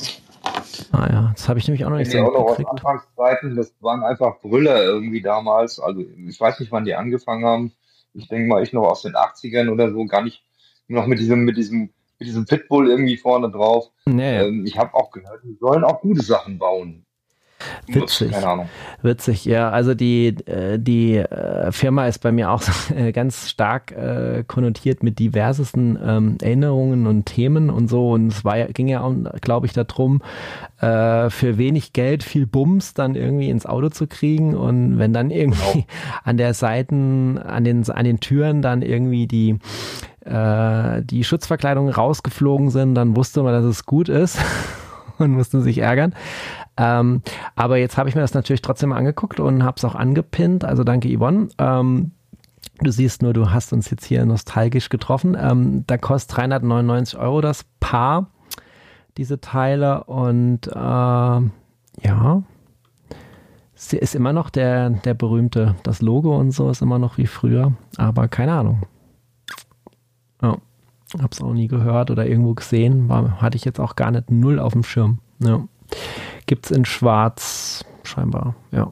Ah 0.92 1.08
ja, 1.12 1.32
das 1.36 1.50
habe 1.50 1.60
ich 1.60 1.68
nämlich 1.68 1.86
auch 1.86 1.90
noch 1.90 1.98
nicht 1.98 2.12
so 2.12 2.20
aus 2.20 2.58
Anfangszeiten, 2.66 3.56
das 3.56 3.74
waren 3.82 4.04
einfach 4.04 4.40
Brüller 4.40 4.84
irgendwie 4.84 5.22
damals. 5.22 5.80
Also 5.80 6.02
ich 6.02 6.40
weiß 6.40 6.60
nicht, 6.60 6.72
wann 6.72 6.86
die 6.86 6.96
angefangen 6.96 7.46
haben. 7.46 7.72
Ich 8.14 8.30
denke 8.30 8.48
mal, 8.48 8.64
ich 8.64 8.72
noch 8.72 8.84
aus 8.84 9.02
den 9.02 9.16
80ern 9.16 9.70
oder 9.70 9.92
so, 9.92 10.06
gar 10.06 10.24
nicht 10.24 10.44
noch 10.88 11.08
mit 11.08 11.20
diesem, 11.20 11.44
mit 11.44 11.58
diesem, 11.58 11.90
mit 12.20 12.28
diesem 12.28 12.46
Pitbull 12.46 12.90
irgendwie 12.90 13.18
vorne 13.18 13.52
drauf. 13.52 13.90
Nee. 14.06 14.40
Ähm, 14.40 14.66
ich 14.66 14.78
habe 14.78 14.94
auch 14.94 15.12
gehört, 15.12 15.44
die 15.44 15.58
sollen 15.60 15.84
auch 15.84 16.02
gute 16.02 16.22
Sachen 16.22 16.58
bauen. 16.58 17.05
Witzig. 17.88 18.32
Keine 18.32 18.48
Ahnung. 18.48 18.70
Witzig, 19.02 19.46
ja. 19.46 19.70
Also 19.70 19.94
die, 19.94 20.28
äh, 20.48 20.80
die 20.80 21.18
äh, 21.18 21.72
Firma 21.72 22.08
ist 22.08 22.20
bei 22.20 22.32
mir 22.32 22.52
auch 22.52 22.64
ganz 23.14 23.50
stark 23.50 23.92
äh, 23.92 24.44
konnotiert 24.48 25.04
mit 25.04 25.20
diversesten 25.20 25.98
ähm, 26.04 26.38
Erinnerungen 26.42 27.08
und 27.08 27.26
Themen 27.26 27.70
und 27.70 27.88
so. 27.88 28.12
Und 28.12 28.28
es 28.28 28.44
war, 28.44 28.66
ging 28.66 28.88
ja 28.88 29.02
auch, 29.02 29.14
glaube 29.42 29.68
ich, 29.68 29.74
darum, 29.74 30.22
für 30.78 31.58
wenig 31.58 31.94
Geld 31.94 32.22
viel 32.22 32.46
Bums 32.46 32.94
dann 32.94 33.16
irgendwie 33.16 33.50
ins 33.50 33.66
Auto 33.66 33.90
zu 33.90 34.08
kriegen. 34.08 34.56
Und 34.56 35.00
wenn 35.00 35.14
dann 35.14 35.32
irgendwie 35.32 35.72
genau. 35.72 35.86
an 36.24 36.38
der 36.38 36.54
Seiten, 36.54 37.38
an 37.38 37.64
den, 37.64 37.90
an 37.90 38.04
den 38.04 38.20
Türen 38.20 38.62
dann 38.62 38.82
irgendwie 38.82 39.26
die 39.26 39.58
die 40.28 41.24
Schutzverkleidungen 41.24 41.94
rausgeflogen 41.94 42.72
sind, 42.72 42.96
dann 42.96 43.16
wusste 43.16 43.44
man, 43.44 43.54
dass 43.54 43.64
es 43.64 43.86
gut 43.86 44.10
ist 44.10 44.40
und 45.20 45.32
musste 45.32 45.62
sich 45.62 45.78
ärgern. 45.78 46.16
Ähm, 46.78 47.22
aber 47.56 47.78
jetzt 47.78 47.98
habe 47.98 48.10
ich 48.10 48.16
mir 48.16 48.22
das 48.22 48.34
natürlich 48.34 48.62
trotzdem 48.62 48.92
angeguckt 48.92 49.40
und 49.40 49.64
habe 49.64 49.76
es 49.78 49.86
auch 49.86 49.96
angepinnt. 49.96 50.66
Also 50.66 50.84
danke 50.84 51.16
Yvonne. 51.16 51.50
Ähm, 51.58 52.12
Du 52.82 52.92
siehst 52.92 53.22
nur, 53.22 53.34
du 53.34 53.52
hast 53.52 53.72
uns 53.72 53.90
jetzt 53.90 54.06
hier 54.06 54.26
nostalgisch 54.26 54.90
getroffen. 54.90 55.38
Ähm, 55.40 55.86
da 55.88 55.98
kostet 55.98 56.38
399 56.38 57.18
Euro 57.18 57.42
das 57.42 57.66
Paar, 57.80 58.28
diese 59.18 59.40
Teile. 59.40 60.04
Und 60.06 60.68
äh, 60.68 60.72
ja, 60.76 62.44
sie 63.76 63.98
ist 63.98 64.16
immer 64.16 64.34
noch 64.34 64.50
der, 64.50 64.90
der 64.90 65.14
berühmte, 65.14 65.76
das 65.84 66.02
Logo 66.02 66.38
und 66.38 66.52
so 66.52 66.70
ist 66.70 66.82
immer 66.82 67.00
noch 67.00 67.18
wie 67.18 67.28
früher. 67.28 67.74
Aber 67.96 68.28
keine 68.28 68.54
Ahnung. 68.54 68.84
Ja, 70.42 70.58
hab's 71.22 71.42
auch 71.42 71.54
nie 71.54 71.70
gehört 71.70 72.12
oder 72.12 72.26
irgendwo 72.28 72.56
gesehen. 72.56 73.08
War, 73.08 73.42
hatte 73.42 73.56
ich 73.56 73.64
jetzt 73.64 73.80
auch 73.80 73.96
gar 73.96 74.12
nicht 74.12 74.32
null 74.32 74.60
auf 74.60 74.74
dem 74.74 74.84
Schirm. 74.84 75.20
Ja. 75.40 75.66
Gibt 76.46 76.66
es 76.66 76.72
in 76.72 76.86
Schwarz 76.86 77.84
scheinbar, 78.04 78.56
ja. 78.72 78.92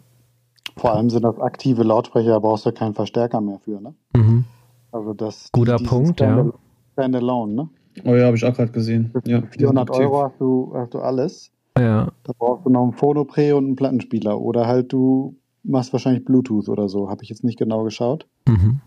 Vor 0.77 0.93
allem 0.93 1.09
sind 1.09 1.23
das 1.23 1.39
aktive 1.39 1.83
Lautsprecher, 1.83 2.31
da 2.31 2.39
brauchst 2.39 2.65
du 2.65 2.71
keinen 2.71 2.95
Verstärker 2.95 3.41
mehr 3.41 3.59
für, 3.59 3.79
ne? 3.79 3.93
Mhm. 4.15 4.45
Also 4.91 5.13
das 5.13 5.49
Guter 5.51 5.77
die, 5.77 5.85
Punkt, 5.85 6.19
ja. 6.19 6.51
Standalone, 6.93 7.53
ne? 7.53 7.69
Oh 8.05 8.15
ja, 8.15 8.25
habe 8.25 8.37
ich 8.37 8.45
auch 8.45 8.55
gerade 8.55 8.71
gesehen. 8.71 9.11
Für 9.11 9.21
ja, 9.29 9.41
400 9.41 9.89
Euro 9.91 10.23
hast 10.23 10.39
du, 10.39 10.71
hast 10.75 10.93
du 10.93 10.99
alles. 10.99 11.51
Ja. 11.77 12.11
Da 12.23 12.33
brauchst 12.37 12.65
du 12.65 12.69
noch 12.69 12.83
einen 12.83 12.93
Phonoprä 12.93 13.53
und 13.53 13.65
einen 13.65 13.75
Plattenspieler. 13.75 14.39
Oder 14.39 14.67
halt 14.67 14.91
du 14.93 15.35
machst 15.63 15.93
wahrscheinlich 15.93 16.25
Bluetooth 16.25 16.69
oder 16.69 16.89
so. 16.89 17.09
Habe 17.09 17.23
ich 17.23 17.29
jetzt 17.29 17.43
nicht 17.43 17.57
genau 17.57 17.83
geschaut. 17.83 18.27
Mhm. 18.47 18.81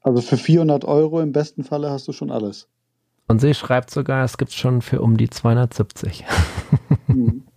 Also 0.00 0.22
für 0.22 0.36
400 0.36 0.84
Euro 0.84 1.20
im 1.20 1.32
besten 1.32 1.64
Falle 1.64 1.90
hast 1.90 2.06
du 2.08 2.12
schon 2.12 2.30
alles. 2.30 2.68
Und 3.28 3.40
sie 3.40 3.54
schreibt 3.54 3.90
sogar, 3.90 4.24
es 4.24 4.38
gibt 4.38 4.52
schon 4.52 4.82
für 4.82 5.00
um 5.00 5.16
die 5.16 5.30
270. 5.30 6.24
Mhm. 7.08 7.42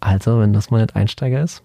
Also, 0.00 0.40
wenn 0.40 0.52
das 0.52 0.70
mal 0.70 0.80
nicht 0.80 0.96
Einsteiger 0.96 1.42
ist. 1.42 1.62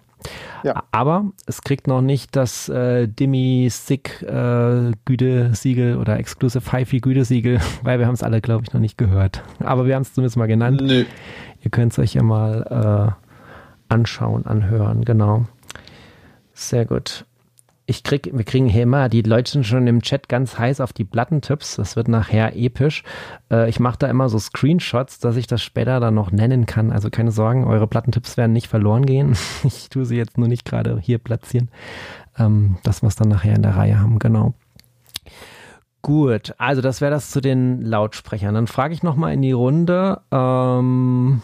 Ja. 0.64 0.84
Aber 0.91 1.32
es 1.45 1.61
kriegt 1.61 1.88
noch 1.88 2.02
nicht 2.02 2.36
das 2.36 2.68
äh, 2.70 3.07
Dimi 3.07 3.68
Stick 3.72 4.22
äh, 4.24 4.91
Gütesiegel 5.06 5.98
oder 5.98 6.18
Exclusive 6.18 6.72
HiFi 6.72 6.99
Gütesiegel, 6.99 7.60
weil 7.84 7.99
wir 7.99 8.07
haben 8.07 8.14
es 8.14 8.24
alle, 8.24 8.41
glaube 8.41 8.64
ich, 8.65 8.74
noch 8.74 8.82
nicht 8.82 8.98
gehört. 8.98 9.44
Aber 9.60 9.86
wir 9.86 9.95
haben 9.95 10.02
es 10.03 10.14
zumindest 10.14 10.38
mal 10.38 10.48
genannt. 10.48 10.82
Nö. 10.82 11.06
Ihr 11.61 11.72
könnt 11.72 11.94
es 11.94 11.99
euch 11.99 12.14
ja 12.14 12.24
mal 12.24 13.15
äh, 13.90 13.94
anschauen, 13.94 14.45
anhören, 14.45 15.06
genau. 15.06 15.45
Sehr 16.53 16.86
gut 16.86 17.26
ich 17.86 18.04
krieg, 18.04 18.30
wir 18.32 18.46
kriegen 18.46 18.68
hier 18.68 18.84
immer, 18.84 19.10
die 19.10 19.22
Leute 19.22 19.52
sind 19.52 19.66
schon 19.66 19.88
im 19.88 20.02
Chat 20.02 20.30
ganz 20.30 20.58
heiß 20.58 20.80
auf 20.80 20.94
die 20.94 21.04
Plattentipps. 21.04 21.76
Das 21.76 21.96
wird 21.96 22.08
nachher 22.08 22.56
episch. 22.56 23.04
Äh, 23.52 23.70
ich 23.70 23.80
mache 23.80 23.98
da 24.00 24.08
immer 24.08 24.30
so 24.30 24.40
Screenshots, 24.40 25.20
dass 25.20 25.36
ich 25.36 25.48
das 25.48 25.62
später 25.62 26.00
dann 26.00 26.16
noch 26.16 26.32
nennen 26.32 26.66
kann. 26.66 26.92
Also 26.92 27.10
keine 27.10 27.32
Sorgen, 27.32 27.66
eure 27.66 27.88
Plattentipps 27.88 28.38
werden 28.38 28.54
nicht 28.54 28.68
verloren 28.68 29.06
gehen. 29.06 29.36
Ich 29.64 29.90
tue 29.90 30.06
sie 30.06 30.18
jetzt 30.18 30.38
nur 30.38 30.48
nicht 30.48 30.66
gerade 30.66 31.00
hier 31.02 31.18
platzieren. 31.18 31.70
Ähm, 32.38 32.78
wir 32.84 33.08
es 33.08 33.16
dann 33.16 33.30
nachher 33.30 33.56
in 33.56 33.62
der 33.62 33.76
Reihe 33.76 34.00
haben, 34.00 34.20
genau. 34.20 34.54
Gut, 36.02 36.54
also 36.58 36.82
das 36.82 37.00
wäre 37.02 37.12
das 37.12 37.32
zu 37.32 37.40
den 37.40 37.82
Lautsprechern. 37.82 38.54
Dann 38.54 38.68
frage 38.68 38.94
ich 38.94 39.04
nochmal 39.04 39.34
in 39.34 39.42
die 39.42 39.54
Runde. 39.54 40.22
Ähm, 40.32 41.42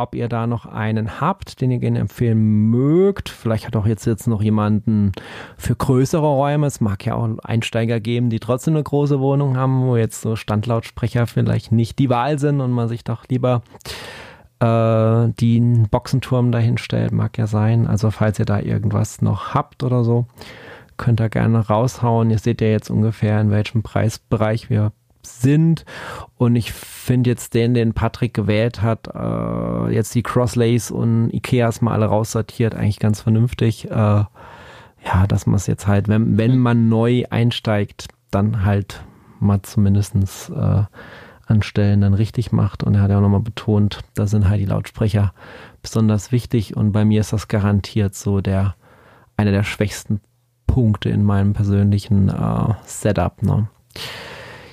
ob 0.00 0.14
ihr 0.14 0.28
da 0.28 0.46
noch 0.46 0.66
einen 0.66 1.20
habt, 1.20 1.60
den 1.60 1.70
ihr 1.70 1.78
gerne 1.78 1.98
empfehlen 1.98 2.70
mögt. 2.70 3.28
Vielleicht 3.28 3.66
hat 3.66 3.76
auch 3.76 3.86
jetzt, 3.86 4.06
jetzt 4.06 4.26
noch 4.26 4.42
jemanden 4.42 5.12
für 5.56 5.76
größere 5.76 6.26
Räume. 6.26 6.66
Es 6.66 6.80
mag 6.80 7.04
ja 7.04 7.14
auch 7.14 7.28
Einsteiger 7.42 8.00
geben, 8.00 8.30
die 8.30 8.40
trotzdem 8.40 8.74
eine 8.74 8.82
große 8.82 9.20
Wohnung 9.20 9.56
haben, 9.56 9.82
wo 9.82 9.96
jetzt 9.96 10.22
so 10.22 10.36
Standlautsprecher 10.36 11.26
vielleicht 11.26 11.70
nicht 11.70 11.98
die 11.98 12.10
Wahl 12.10 12.38
sind 12.38 12.60
und 12.60 12.70
man 12.70 12.88
sich 12.88 13.04
doch 13.04 13.28
lieber 13.28 13.62
äh, 14.60 15.28
den 15.28 15.88
Boxenturm 15.90 16.52
dahin 16.52 16.78
stellt. 16.78 17.12
Mag 17.12 17.36
ja 17.38 17.46
sein. 17.46 17.86
Also 17.86 18.10
falls 18.10 18.38
ihr 18.38 18.46
da 18.46 18.60
irgendwas 18.60 19.20
noch 19.20 19.54
habt 19.54 19.82
oder 19.82 20.04
so, 20.04 20.26
könnt 20.96 21.20
ihr 21.20 21.28
gerne 21.28 21.66
raushauen. 21.66 22.30
Ihr 22.30 22.38
seht 22.38 22.60
ja 22.60 22.68
jetzt 22.68 22.90
ungefähr, 22.90 23.40
in 23.40 23.50
welchem 23.50 23.82
Preisbereich 23.82 24.70
wir 24.70 24.92
sind. 25.22 25.84
Und 26.36 26.56
ich 26.56 26.72
finde 26.72 27.30
jetzt 27.30 27.54
den, 27.54 27.74
den 27.74 27.92
Patrick 27.92 28.34
gewählt 28.34 28.82
hat, 28.82 29.08
äh, 29.14 29.94
jetzt 29.94 30.14
die 30.14 30.22
Crosslays 30.22 30.90
und 30.90 31.30
Ikeas 31.32 31.80
mal 31.80 31.92
alle 31.92 32.06
raussortiert, 32.06 32.74
eigentlich 32.74 32.98
ganz 32.98 33.20
vernünftig. 33.20 33.90
Äh, 33.90 34.24
ja, 35.04 35.26
dass 35.28 35.46
man 35.46 35.56
es 35.56 35.66
jetzt 35.66 35.86
halt, 35.86 36.08
wenn, 36.08 36.36
wenn 36.36 36.58
man 36.58 36.88
neu 36.88 37.24
einsteigt, 37.30 38.08
dann 38.30 38.64
halt 38.64 39.02
mal 39.38 39.62
zumindestens 39.62 40.50
äh, 40.50 40.82
an 41.46 41.62
Stellen 41.62 42.02
dann 42.02 42.14
richtig 42.14 42.52
macht. 42.52 42.84
Und 42.84 42.94
er 42.94 43.02
hat 43.02 43.10
ja 43.10 43.18
auch 43.18 43.22
nochmal 43.22 43.40
betont, 43.40 44.00
da 44.14 44.26
sind 44.26 44.48
halt 44.48 44.60
die 44.60 44.66
Lautsprecher 44.66 45.32
besonders 45.82 46.32
wichtig. 46.32 46.76
Und 46.76 46.92
bei 46.92 47.04
mir 47.04 47.20
ist 47.20 47.32
das 47.32 47.48
garantiert 47.48 48.14
so 48.14 48.40
der, 48.40 48.76
einer 49.36 49.50
der 49.50 49.64
schwächsten 49.64 50.20
Punkte 50.66 51.08
in 51.08 51.24
meinem 51.24 51.52
persönlichen 51.52 52.28
äh, 52.28 52.74
Setup. 52.84 53.42
Ne? 53.42 53.68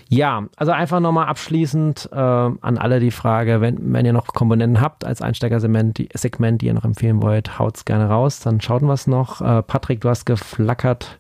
Ja, 0.10 0.48
also 0.56 0.72
einfach 0.72 1.00
nochmal 1.00 1.28
abschließend 1.28 2.10
äh, 2.12 2.16
an 2.16 2.78
alle 2.78 3.00
die 3.00 3.12
Frage, 3.12 3.60
wenn, 3.60 3.94
wenn 3.94 4.06
ihr 4.06 4.14
noch 4.14 4.28
Komponenten 4.28 4.80
habt 4.80 5.04
als 5.04 5.22
Einsteigersegment, 5.22 5.98
die, 5.98 6.10
Segment, 6.14 6.62
die 6.62 6.68
ihr 6.68 6.74
noch 6.74 6.86
empfehlen 6.86 7.22
wollt, 7.22 7.60
haut's 7.60 7.84
gerne 7.84 8.08
raus, 8.08 8.40
dann 8.40 8.62
schaut 8.62 8.82
wir 8.82 8.94
es 8.94 9.08
noch. 9.08 9.42
Äh, 9.42 9.64
Patrick, 9.64 10.02
du 10.02 10.10
hast 10.10 10.26
geflackert. 10.26 11.20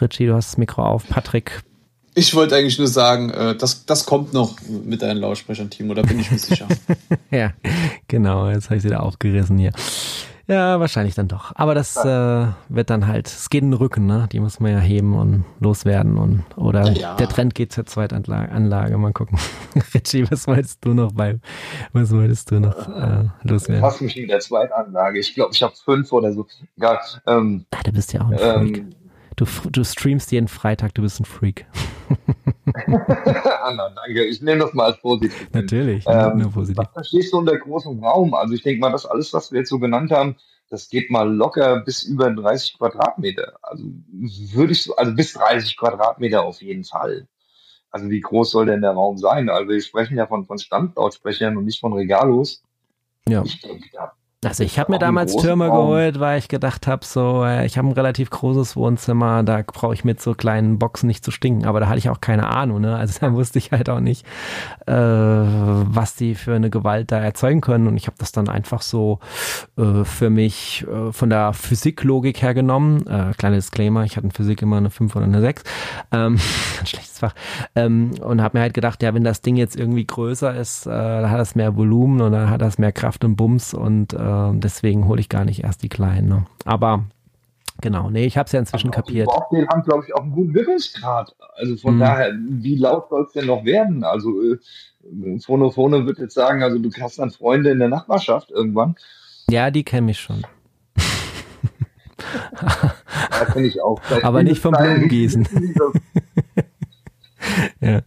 Richie, 0.00 0.26
du 0.26 0.34
hast 0.34 0.50
das 0.50 0.58
Mikro 0.58 0.84
auf. 0.84 1.08
Patrick. 1.08 1.62
Ich 2.14 2.34
wollte 2.34 2.56
eigentlich 2.56 2.78
nur 2.78 2.88
sagen, 2.88 3.30
äh, 3.30 3.54
das, 3.56 3.86
das 3.86 4.04
kommt 4.04 4.32
noch 4.32 4.56
mit 4.84 5.02
deinen 5.02 5.18
Lautsprechern, 5.18 5.70
Timo, 5.70 5.94
da 5.94 6.02
bin 6.02 6.18
ich 6.18 6.30
mir 6.30 6.38
sicher. 6.38 6.66
ja, 7.30 7.52
genau, 8.08 8.50
jetzt 8.50 8.66
habe 8.66 8.76
ich 8.76 8.82
sie 8.82 8.88
da 8.88 8.98
aufgerissen 8.98 9.56
hier. 9.56 9.70
Ja, 10.48 10.80
wahrscheinlich 10.80 11.14
dann 11.14 11.28
doch. 11.28 11.52
Aber 11.56 11.74
das 11.74 11.94
äh, 11.96 12.46
wird 12.70 12.88
dann 12.88 13.06
halt, 13.06 13.26
es 13.26 13.50
geht 13.50 13.62
in 13.62 13.72
den 13.72 13.78
Rücken, 13.78 14.06
ne? 14.06 14.28
Die 14.32 14.40
muss 14.40 14.60
man 14.60 14.72
ja 14.72 14.78
heben 14.78 15.14
und 15.14 15.44
loswerden 15.60 16.16
und 16.16 16.44
oder 16.56 16.90
ja. 16.92 17.16
der 17.16 17.28
Trend 17.28 17.54
geht 17.54 17.70
zur 17.70 17.84
Zweitanlage. 17.84 18.96
Mal 18.96 19.12
gucken. 19.12 19.38
Richie, 19.94 20.30
was 20.30 20.46
wolltest 20.46 20.82
du 20.86 20.94
noch 20.94 21.12
beim, 21.12 21.42
was 21.92 22.10
wolltest 22.12 22.50
du 22.50 22.60
noch 22.60 22.88
äh, 22.88 23.24
loswerden? 23.42 23.82
Was 23.82 24.00
mich 24.00 24.16
mit 24.16 24.30
der 24.30 24.40
Zweitanlage? 24.40 25.18
Ich 25.18 25.34
glaube, 25.34 25.52
ich 25.52 25.62
habe 25.62 25.74
fünf 25.76 26.10
oder 26.12 26.32
so. 26.32 26.46
Egal. 26.78 26.98
Ähm, 27.26 27.66
Ach, 27.70 27.82
du 27.82 27.92
bist 27.92 28.14
ja 28.14 28.22
auch 28.22 28.30
ein 28.30 28.38
Freak. 28.38 28.84
Du, 29.38 29.46
du 29.70 29.84
streamst 29.84 30.32
jeden 30.32 30.48
Freitag, 30.48 30.94
du 30.94 31.02
bist 31.02 31.20
ein 31.20 31.24
Freak. 31.24 31.64
Anna, 33.62 33.90
danke. 33.94 34.24
Ich 34.24 34.42
nehme 34.42 34.58
das 34.58 34.74
mal 34.74 34.86
als 34.86 35.00
positiv. 35.00 35.48
Natürlich, 35.52 36.04
ähm, 36.08 36.38
nur 36.38 36.50
positiv. 36.50 36.78
Was 36.78 36.92
verstehst 36.92 37.32
du 37.32 37.38
unter 37.38 37.56
großem 37.56 38.02
Raum? 38.02 38.34
Also 38.34 38.54
ich 38.54 38.64
denke 38.64 38.80
mal, 38.80 38.90
das 38.90 39.06
alles, 39.06 39.32
was 39.32 39.52
wir 39.52 39.60
jetzt 39.60 39.68
so 39.68 39.78
genannt 39.78 40.10
haben, 40.10 40.34
das 40.70 40.88
geht 40.88 41.08
mal 41.10 41.32
locker 41.32 41.82
bis 41.84 42.02
über 42.02 42.32
30 42.32 42.78
Quadratmeter. 42.78 43.58
Also 43.62 43.84
würde 44.54 44.72
ich 44.72 44.82
so, 44.82 44.96
also 44.96 45.14
bis 45.14 45.34
30 45.34 45.76
Quadratmeter 45.76 46.42
auf 46.42 46.60
jeden 46.60 46.82
Fall. 46.82 47.28
Also 47.92 48.10
wie 48.10 48.20
groß 48.20 48.50
soll 48.50 48.66
denn 48.66 48.82
der 48.82 48.90
Raum 48.90 49.18
sein? 49.18 49.48
Also 49.50 49.68
wir 49.68 49.80
sprechen 49.80 50.16
ja 50.16 50.26
von, 50.26 50.46
von 50.46 50.58
Standlautsprechern 50.58 51.56
und 51.56 51.64
nicht 51.64 51.78
von 51.78 51.92
Regalos. 51.92 52.64
Ja. 53.28 53.44
Ich 53.44 53.60
denke, 53.60 53.88
da 53.92 54.17
also 54.44 54.62
ich 54.62 54.78
habe 54.78 54.92
mir 54.92 55.00
damals 55.00 55.34
Türme 55.34 55.66
Raum. 55.66 55.88
geholt, 55.88 56.20
weil 56.20 56.38
ich 56.38 56.46
gedacht 56.46 56.86
habe, 56.86 57.04
so, 57.04 57.44
äh, 57.44 57.66
ich 57.66 57.76
habe 57.76 57.88
ein 57.88 57.92
relativ 57.92 58.30
großes 58.30 58.76
Wohnzimmer, 58.76 59.42
da 59.42 59.62
brauche 59.66 59.94
ich 59.94 60.04
mit 60.04 60.22
so 60.22 60.34
kleinen 60.34 60.78
Boxen 60.78 61.08
nicht 61.08 61.24
zu 61.24 61.32
stinken, 61.32 61.66
aber 61.66 61.80
da 61.80 61.88
hatte 61.88 61.98
ich 61.98 62.08
auch 62.08 62.20
keine 62.20 62.46
Ahnung, 62.46 62.80
ne? 62.80 62.94
Also 62.94 63.18
da 63.20 63.32
wusste 63.32 63.58
ich 63.58 63.72
halt 63.72 63.90
auch 63.90 63.98
nicht, 63.98 64.24
äh, 64.86 64.92
was 64.92 66.14
die 66.14 66.36
für 66.36 66.54
eine 66.54 66.70
Gewalt 66.70 67.10
da 67.10 67.18
erzeugen 67.18 67.60
können. 67.60 67.88
Und 67.88 67.96
ich 67.96 68.06
habe 68.06 68.16
das 68.18 68.30
dann 68.30 68.48
einfach 68.48 68.82
so 68.82 69.18
äh, 69.76 70.04
für 70.04 70.30
mich 70.30 70.86
äh, 70.86 71.10
von 71.10 71.30
der 71.30 71.52
Physiklogik 71.52 72.40
her 72.40 72.54
genommen. 72.54 73.08
Äh, 73.08 73.32
kleiner 73.36 73.56
Disclaimer, 73.56 74.04
ich 74.04 74.16
hatte 74.16 74.26
in 74.26 74.32
Physik 74.32 74.62
immer 74.62 74.76
eine 74.76 74.90
5 74.90 75.16
oder 75.16 75.24
eine 75.24 75.40
6. 75.40 75.64
Ähm, 76.12 76.38
ein 76.80 76.86
schlechtes 76.86 77.18
Fach. 77.18 77.34
Ähm, 77.74 78.12
und 78.20 78.40
habe 78.40 78.58
mir 78.58 78.62
halt 78.62 78.74
gedacht, 78.74 79.02
ja, 79.02 79.12
wenn 79.14 79.24
das 79.24 79.40
Ding 79.40 79.56
jetzt 79.56 79.74
irgendwie 79.74 80.06
größer 80.06 80.54
ist, 80.54 80.86
äh, 80.86 80.90
dann 80.90 81.28
hat 81.28 81.40
das 81.40 81.56
mehr 81.56 81.76
Volumen 81.76 82.20
und 82.20 82.30
dann 82.30 82.50
hat 82.50 82.62
das 82.62 82.78
mehr 82.78 82.92
Kraft 82.92 83.24
und 83.24 83.34
Bums 83.34 83.74
und 83.74 84.12
äh, 84.12 84.27
äh, 84.28 84.58
deswegen 84.58 85.06
hole 85.06 85.20
ich 85.20 85.28
gar 85.28 85.44
nicht 85.44 85.64
erst 85.64 85.82
die 85.82 85.88
kleinen. 85.88 86.28
Ne? 86.28 86.46
Aber 86.64 87.04
genau, 87.80 88.10
nee, 88.10 88.26
ich 88.26 88.36
habe 88.36 88.46
es 88.46 88.52
ja 88.52 88.60
inzwischen 88.60 88.90
also 88.90 89.02
kapiert. 89.02 89.28
Die 89.52 89.66
haben, 89.66 89.82
glaube 89.82 90.04
ich, 90.06 90.14
auch 90.14 90.22
einen 90.22 90.32
guten 90.32 90.54
Wirkungsgrad. 90.54 91.34
Also 91.56 91.76
von 91.76 91.94
hm. 91.94 92.00
daher, 92.00 92.32
wie 92.34 92.76
laut 92.76 93.08
soll 93.08 93.24
es 93.24 93.32
denn 93.32 93.46
noch 93.46 93.64
werden? 93.64 94.04
Also 94.04 94.30
äh, 94.42 94.58
Phonophone 95.40 96.06
wird 96.06 96.18
jetzt 96.18 96.34
sagen, 96.34 96.62
also 96.62 96.78
du 96.78 96.90
hast 97.00 97.18
dann 97.18 97.30
Freunde 97.30 97.70
in 97.70 97.78
der 97.78 97.88
Nachbarschaft 97.88 98.50
irgendwann. 98.50 98.96
Ja, 99.50 99.70
die 99.70 99.84
kenne 99.84 100.10
ich 100.10 100.20
schon. 100.20 100.42
das 103.30 103.52
kenne 103.52 103.66
ich 103.66 103.80
auch. 103.80 104.00
Vielleicht 104.02 104.24
Aber 104.26 104.42
nicht 104.42 104.60
vom 104.60 104.74
Blumengießen. 104.74 105.48
ja. 107.80 108.02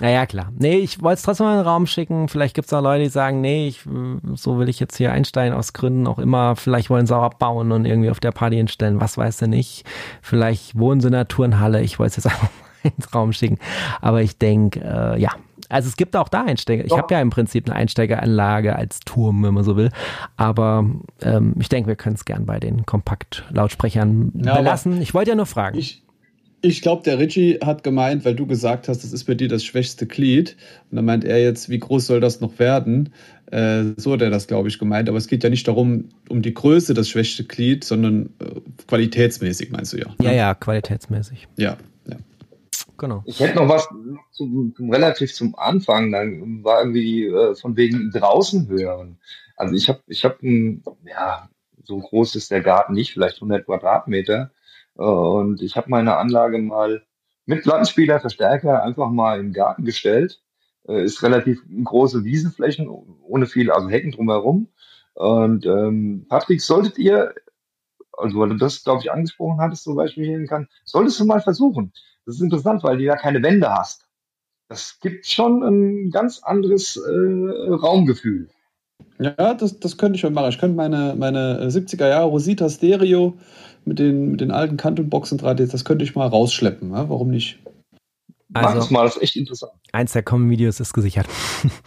Naja, 0.00 0.26
klar. 0.26 0.52
Nee, 0.58 0.76
ich 0.76 1.00
wollte 1.02 1.16
es 1.16 1.22
trotzdem 1.22 1.46
mal 1.46 1.52
in 1.52 1.60
den 1.60 1.66
Raum 1.66 1.86
schicken. 1.86 2.28
Vielleicht 2.28 2.54
gibt 2.54 2.66
es 2.66 2.72
auch 2.72 2.82
Leute, 2.82 3.04
die 3.04 3.10
sagen, 3.10 3.40
nee, 3.40 3.66
ich, 3.66 3.80
so 4.34 4.58
will 4.58 4.68
ich 4.68 4.78
jetzt 4.78 4.96
hier 4.96 5.12
einsteigen, 5.12 5.56
aus 5.56 5.72
Gründen 5.72 6.06
auch 6.06 6.18
immer. 6.18 6.54
Vielleicht 6.54 6.90
wollen 6.90 7.06
sie 7.06 7.16
auch 7.16 7.22
abbauen 7.22 7.72
und 7.72 7.86
irgendwie 7.86 8.10
auf 8.10 8.20
der 8.20 8.32
Party 8.32 8.56
hinstellen. 8.56 9.00
Was 9.00 9.16
weiß 9.16 9.38
du 9.38 9.48
nicht. 9.48 9.84
Vielleicht 10.20 10.78
wohnen 10.78 11.00
sie 11.00 11.08
in 11.08 11.12
der 11.12 11.28
Turnhalle. 11.28 11.80
Ich 11.80 11.98
wollte 11.98 12.18
es 12.18 12.24
jetzt 12.24 12.26
einfach 12.32 12.42
mal 12.42 12.92
ins 12.94 13.14
Raum 13.14 13.32
schicken. 13.32 13.58
Aber 14.02 14.20
ich 14.20 14.36
denke, 14.38 14.80
äh, 14.80 15.20
ja. 15.20 15.30
Also 15.68 15.88
es 15.88 15.96
gibt 15.96 16.14
auch 16.14 16.28
da 16.28 16.44
Einsteiger. 16.44 16.84
Ich 16.84 16.96
habe 16.96 17.12
ja 17.12 17.20
im 17.20 17.30
Prinzip 17.30 17.68
eine 17.68 17.74
Einsteigeranlage 17.74 18.76
als 18.76 19.00
Turm, 19.00 19.42
wenn 19.42 19.54
man 19.54 19.64
so 19.64 19.76
will. 19.76 19.90
Aber 20.36 20.84
ähm, 21.22 21.54
ich 21.58 21.68
denke, 21.68 21.88
wir 21.88 21.96
können 21.96 22.14
es 22.14 22.24
gern 22.24 22.46
bei 22.46 22.60
den 22.60 22.86
Kompakt-Lautsprechern 22.86 24.32
ja, 24.36 24.58
belassen. 24.58 25.02
Ich 25.02 25.12
wollte 25.12 25.30
ja 25.30 25.36
nur 25.36 25.46
fragen. 25.46 25.78
Ich, 25.78 26.05
ich 26.66 26.82
glaube, 26.82 27.02
der 27.04 27.18
Richie 27.18 27.58
hat 27.64 27.84
gemeint, 27.84 28.24
weil 28.24 28.34
du 28.34 28.46
gesagt 28.46 28.88
hast, 28.88 29.04
das 29.04 29.12
ist 29.12 29.24
bei 29.24 29.34
dir 29.34 29.48
das 29.48 29.64
schwächste 29.64 30.06
Glied. 30.06 30.56
Und 30.90 30.96
dann 30.96 31.04
meint 31.04 31.24
er 31.24 31.40
jetzt, 31.40 31.68
wie 31.68 31.78
groß 31.78 32.06
soll 32.06 32.20
das 32.20 32.40
noch 32.40 32.58
werden? 32.58 33.12
Äh, 33.50 33.84
so 33.96 34.12
hat 34.12 34.22
er 34.22 34.30
das, 34.30 34.48
glaube 34.48 34.68
ich, 34.68 34.78
gemeint. 34.78 35.08
Aber 35.08 35.18
es 35.18 35.28
geht 35.28 35.44
ja 35.44 35.50
nicht 35.50 35.68
darum, 35.68 36.08
um 36.28 36.42
die 36.42 36.52
Größe 36.52 36.94
das 36.94 37.08
schwächste 37.08 37.44
Glied, 37.44 37.84
sondern 37.84 38.30
äh, 38.40 38.60
qualitätsmäßig, 38.88 39.70
meinst 39.70 39.92
du 39.92 39.98
ja? 39.98 40.08
Ne? 40.08 40.14
Ja, 40.26 40.32
ja, 40.32 40.54
qualitätsmäßig. 40.54 41.46
Ja, 41.56 41.76
ja. 42.06 42.16
Genau. 42.98 43.22
Ich 43.26 43.38
hätte 43.38 43.56
noch 43.56 43.68
was 43.68 43.88
zum, 44.32 44.74
zum, 44.74 44.90
relativ 44.90 45.32
zum 45.32 45.54
Anfang. 45.56 46.10
Dann 46.10 46.64
war 46.64 46.80
irgendwie 46.80 47.26
äh, 47.26 47.54
von 47.54 47.76
wegen 47.76 48.10
draußen 48.10 48.68
hören. 48.68 49.18
Also 49.56 49.74
ich 49.74 49.88
habe, 49.88 50.00
ich 50.08 50.24
habe 50.24 50.36
ein, 50.42 50.82
ja, 51.08 51.48
so 51.84 51.98
groß 52.00 52.34
ist 52.34 52.50
der 52.50 52.60
Garten 52.60 52.94
nicht, 52.94 53.12
vielleicht 53.12 53.36
100 53.36 53.64
Quadratmeter. 53.64 54.50
Und 54.96 55.62
ich 55.62 55.76
habe 55.76 55.90
meine 55.90 56.16
Anlage 56.16 56.58
mal 56.58 57.02
mit 57.44 57.62
Plattenspieler, 57.62 58.20
Verstärker 58.20 58.82
einfach 58.82 59.10
mal 59.10 59.38
im 59.38 59.52
Garten 59.52 59.84
gestellt. 59.84 60.42
Äh, 60.88 61.04
ist 61.04 61.22
relativ 61.22 61.62
große 61.84 62.24
Wiesenflächen, 62.24 62.88
ohne 62.88 63.46
viel, 63.46 63.70
also 63.70 63.88
Hecken 63.88 64.12
drumherum. 64.12 64.68
Und 65.14 65.66
ähm, 65.66 66.26
Patrick, 66.28 66.60
solltet 66.60 66.98
ihr, 66.98 67.34
also 68.12 68.38
weil 68.38 68.50
du 68.50 68.56
das, 68.56 68.84
glaube 68.84 69.02
ich, 69.02 69.10
angesprochen 69.10 69.60
hattest, 69.60 69.84
zum 69.84 69.96
Beispiel 69.96 70.26
hier 70.26 70.46
Cannes, 70.46 70.68
solltest 70.84 71.20
du 71.20 71.24
mal 71.24 71.40
versuchen. 71.40 71.92
Das 72.26 72.36
ist 72.36 72.42
interessant, 72.42 72.82
weil 72.82 72.98
du 72.98 73.04
ja 73.04 73.16
keine 73.16 73.42
Wände 73.42 73.70
hast. 73.70 74.08
Das 74.68 74.98
gibt 75.00 75.26
schon 75.26 75.62
ein 75.62 76.10
ganz 76.10 76.42
anderes 76.42 76.96
äh, 76.96 77.70
Raumgefühl. 77.70 78.48
Ja, 79.18 79.54
das, 79.54 79.78
das 79.78 79.96
könnte 79.96 80.16
ich 80.16 80.20
schon 80.20 80.34
machen. 80.34 80.50
Ich 80.50 80.58
könnte 80.58 80.76
meine, 80.76 81.14
meine 81.16 81.68
70er 81.68 82.08
Jahre 82.08 82.26
Rosita 82.26 82.68
Stereo 82.68 83.38
mit 83.86 83.98
den, 83.98 84.32
mit 84.32 84.40
den 84.40 84.50
alten 84.50 84.76
Kantenboxen 84.76 85.38
3D, 85.38 85.70
das 85.70 85.84
könnte 85.84 86.04
ich 86.04 86.14
mal 86.14 86.26
rausschleppen. 86.26 86.90
Ja? 86.90 87.08
Warum 87.08 87.30
nicht? 87.30 87.58
Also, 88.52 88.68
Mach 88.68 88.74
das 88.74 88.90
mal, 88.90 89.04
das 89.04 89.16
ist 89.16 89.22
echt 89.22 89.36
interessant. 89.36 89.72
Eins 89.92 90.12
der 90.12 90.22
kommenden 90.22 90.50
Videos 90.50 90.80
ist 90.80 90.92
gesichert. 90.92 91.26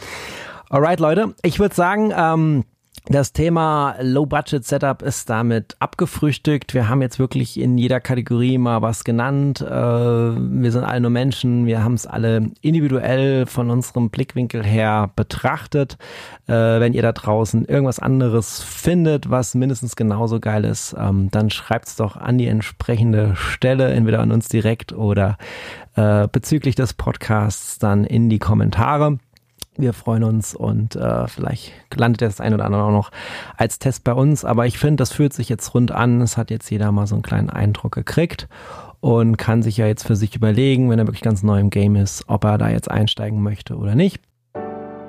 Alright, 0.70 1.00
Leute, 1.00 1.36
ich 1.44 1.60
würde 1.60 1.76
sagen, 1.76 2.12
ähm, 2.16 2.64
das 3.10 3.34
Thema 3.34 3.96
Low-Budget-Setup 4.00 5.02
ist 5.02 5.32
damit 5.32 5.76
abgefrühstückt. 5.80 6.76
Wir 6.76 6.90
haben 6.90 7.02
jetzt 7.02 7.18
wirklich 7.18 7.60
in 7.60 7.80
jeder 7.80 8.00
Kategorie 8.00 8.60
mal 8.60 8.84
was 8.84 9.04
genannt. 9.04 9.62
Äh, 9.62 9.68
wir 9.68 10.72
sind 10.72 10.84
alle 10.84 11.02
nur 11.02 11.10
Menschen. 11.10 11.66
Wir 11.66 11.84
haben 11.84 11.96
es 11.96 12.06
alle 12.06 12.52
individuell 12.62 13.48
von 13.48 13.72
unserem 13.72 14.12
Blickwinkel 14.12 14.64
her 14.64 15.10
betrachtet. 15.16 15.98
Äh, 16.48 16.54
wenn 16.54 16.94
ihr 16.94 17.02
da 17.02 17.12
draußen 17.12 17.66
irgendwas 17.66 17.98
anderes 17.98 18.62
findet, 18.62 19.32
was 19.32 19.56
mindestens 19.56 19.96
genauso 19.96 20.40
geil 20.40 20.64
ist, 20.64 20.96
ähm, 20.98 21.32
dann 21.32 21.50
schreibt 21.50 21.88
es 21.88 21.96
doch 21.96 22.16
an 22.16 22.38
die 22.38 22.48
entsprechende 22.48 23.36
Stelle, 23.36 23.92
entweder 23.92 24.20
an 24.20 24.32
uns 24.32 24.50
direkt 24.50 24.94
oder 24.94 25.40
äh, 25.96 26.28
bezüglich 26.32 26.76
des 26.76 26.94
Podcasts 26.94 27.80
dann 27.80 28.04
in 28.04 28.30
die 28.30 28.40
Kommentare. 28.40 29.18
Wir 29.80 29.94
freuen 29.94 30.26
uns 30.26 30.54
und 30.54 30.98
äh, 30.98 31.28
vielleicht 31.28 31.72
landet 31.96 32.22
das 32.22 32.42
ein 32.42 32.54
oder 32.54 32.66
andere 32.66 32.84
auch 32.84 32.92
noch 32.92 33.12
als 33.56 33.80
Test 33.80 34.04
bei 34.04 34.14
uns. 34.14 34.44
Aber 34.44 34.66
ich 34.66 34.78
finde, 34.78 34.98
das 34.98 35.14
fühlt 35.14 35.32
sich 35.32 35.48
jetzt 35.48 35.74
rund 35.74 35.92
an. 35.92 36.20
Es 36.20 36.36
hat 36.36 36.52
jetzt 36.52 36.70
jeder 36.70 36.92
mal 36.92 37.08
so 37.08 37.16
einen 37.16 37.22
kleinen 37.22 37.50
Eindruck 37.50 37.94
gekriegt 37.94 38.50
und 39.00 39.38
kann 39.38 39.64
sich 39.64 39.78
ja 39.78 39.88
jetzt 39.88 40.06
für 40.06 40.18
sich 40.18 40.36
überlegen, 40.36 40.90
wenn 40.90 41.00
er 41.00 41.08
wirklich 41.08 41.22
ganz 41.22 41.44
neu 41.44 41.62
im 41.62 41.70
Game 41.70 41.96
ist, 41.96 42.26
ob 42.28 42.44
er 42.44 42.58
da 42.58 42.70
jetzt 42.70 42.92
einsteigen 42.92 43.42
möchte 43.42 43.78
oder 43.78 43.96
nicht. 43.96 44.22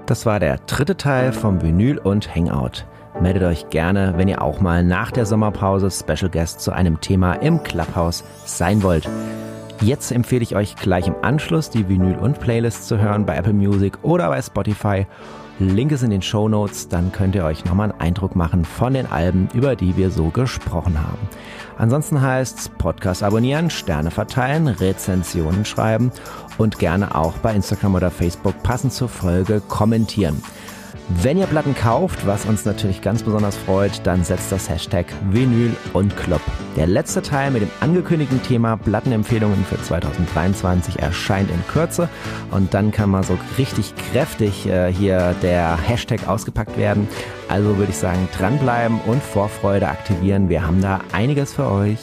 Das 0.07 0.25
war 0.25 0.39
der 0.39 0.59
dritte 0.59 0.97
Teil 0.97 1.33
vom 1.33 1.63
Vinyl 1.63 1.99
und 1.99 2.33
Hangout. 2.33 2.87
Meldet 3.21 3.43
euch 3.43 3.71
gerne, 3.71 4.15
wenn 4.17 4.29
ihr 4.29 4.41
auch 4.41 4.61
mal 4.61 4.85
nach 4.85 5.11
der 5.11 5.27
Sommerpause 5.27 5.91
Special 5.91 6.31
Guest 6.31 6.61
zu 6.61 6.71
einem 6.71 7.01
Thema 7.01 7.35
im 7.35 7.61
Clubhouse 7.65 8.23
sein 8.45 8.85
wollt. 8.85 9.09
Jetzt 9.83 10.13
empfehle 10.13 10.43
ich 10.43 10.55
euch 10.55 10.77
gleich 10.77 11.07
im 11.07 11.15
Anschluss 11.23 11.71
die 11.71 11.89
Vinyl 11.89 12.17
und 12.17 12.39
Playlist 12.39 12.87
zu 12.87 12.99
hören 12.99 13.25
bei 13.25 13.37
Apple 13.37 13.55
Music 13.55 13.97
oder 14.03 14.29
bei 14.29 14.43
Spotify. 14.43 15.07
Link 15.59 15.93
ist 15.93 16.03
in 16.03 16.11
den 16.11 16.21
Show 16.21 16.49
Notes, 16.49 16.89
dann 16.89 17.13
könnt 17.13 17.35
ihr 17.35 17.45
euch 17.45 17.65
nochmal 17.65 17.91
einen 17.91 18.01
Eindruck 18.01 18.37
machen 18.37 18.67
von 18.67 18.93
den 18.93 19.07
Alben, 19.07 19.49
über 19.55 19.77
die 19.77 19.97
wir 19.97 20.11
so 20.11 20.29
gesprochen 20.29 20.99
haben. 20.99 21.29
Ansonsten 21.79 22.21
heißt's 22.21 22.69
Podcast 22.69 23.23
abonnieren, 23.23 23.71
Sterne 23.71 24.11
verteilen, 24.11 24.69
Rezensionen 24.69 25.65
schreiben 25.65 26.13
und 26.59 26.79
gerne 26.79 27.15
auch 27.15 27.33
bei 27.39 27.55
Instagram 27.55 27.95
oder 27.95 28.11
Facebook 28.11 28.63
passend 28.63 28.93
zur 28.93 29.09
Folge 29.09 29.63
kommentieren. 29.67 30.43
Wenn 31.17 31.39
ihr 31.39 31.47
Platten 31.47 31.75
kauft, 31.75 32.25
was 32.25 32.45
uns 32.45 32.65
natürlich 32.65 33.03
ganz 33.03 33.25
besonders 33.25 33.57
freut, 33.57 34.01
dann 34.05 34.23
setzt 34.23 34.53
das 34.53 34.71
Hashtag 34.71 35.07
Vinyl 35.31 35.75
und 35.93 36.17
Club. 36.17 36.41
Der 36.77 36.87
letzte 36.87 37.21
Teil 37.21 37.51
mit 37.51 37.63
dem 37.63 37.71
angekündigten 37.81 38.41
Thema 38.45 38.77
Plattenempfehlungen 38.77 39.65
für 39.65 39.83
2023 39.83 41.01
erscheint 41.01 41.51
in 41.51 41.67
Kürze 41.67 42.09
und 42.53 42.73
dann 42.75 42.93
kann 42.93 43.11
mal 43.11 43.25
so 43.25 43.37
richtig 43.59 43.93
kräftig 43.97 44.67
äh, 44.67 44.93
hier 44.93 45.35
der 45.43 45.77
Hashtag 45.77 46.29
ausgepackt 46.29 46.79
werden. 46.79 47.09
Also 47.49 47.77
würde 47.77 47.91
ich 47.91 47.99
sagen, 47.99 48.29
dranbleiben 48.39 49.01
und 49.01 49.21
Vorfreude 49.21 49.89
aktivieren. 49.89 50.49
Wir 50.49 50.65
haben 50.65 50.81
da 50.81 51.01
einiges 51.13 51.53
für 51.53 51.69
euch. 51.69 51.99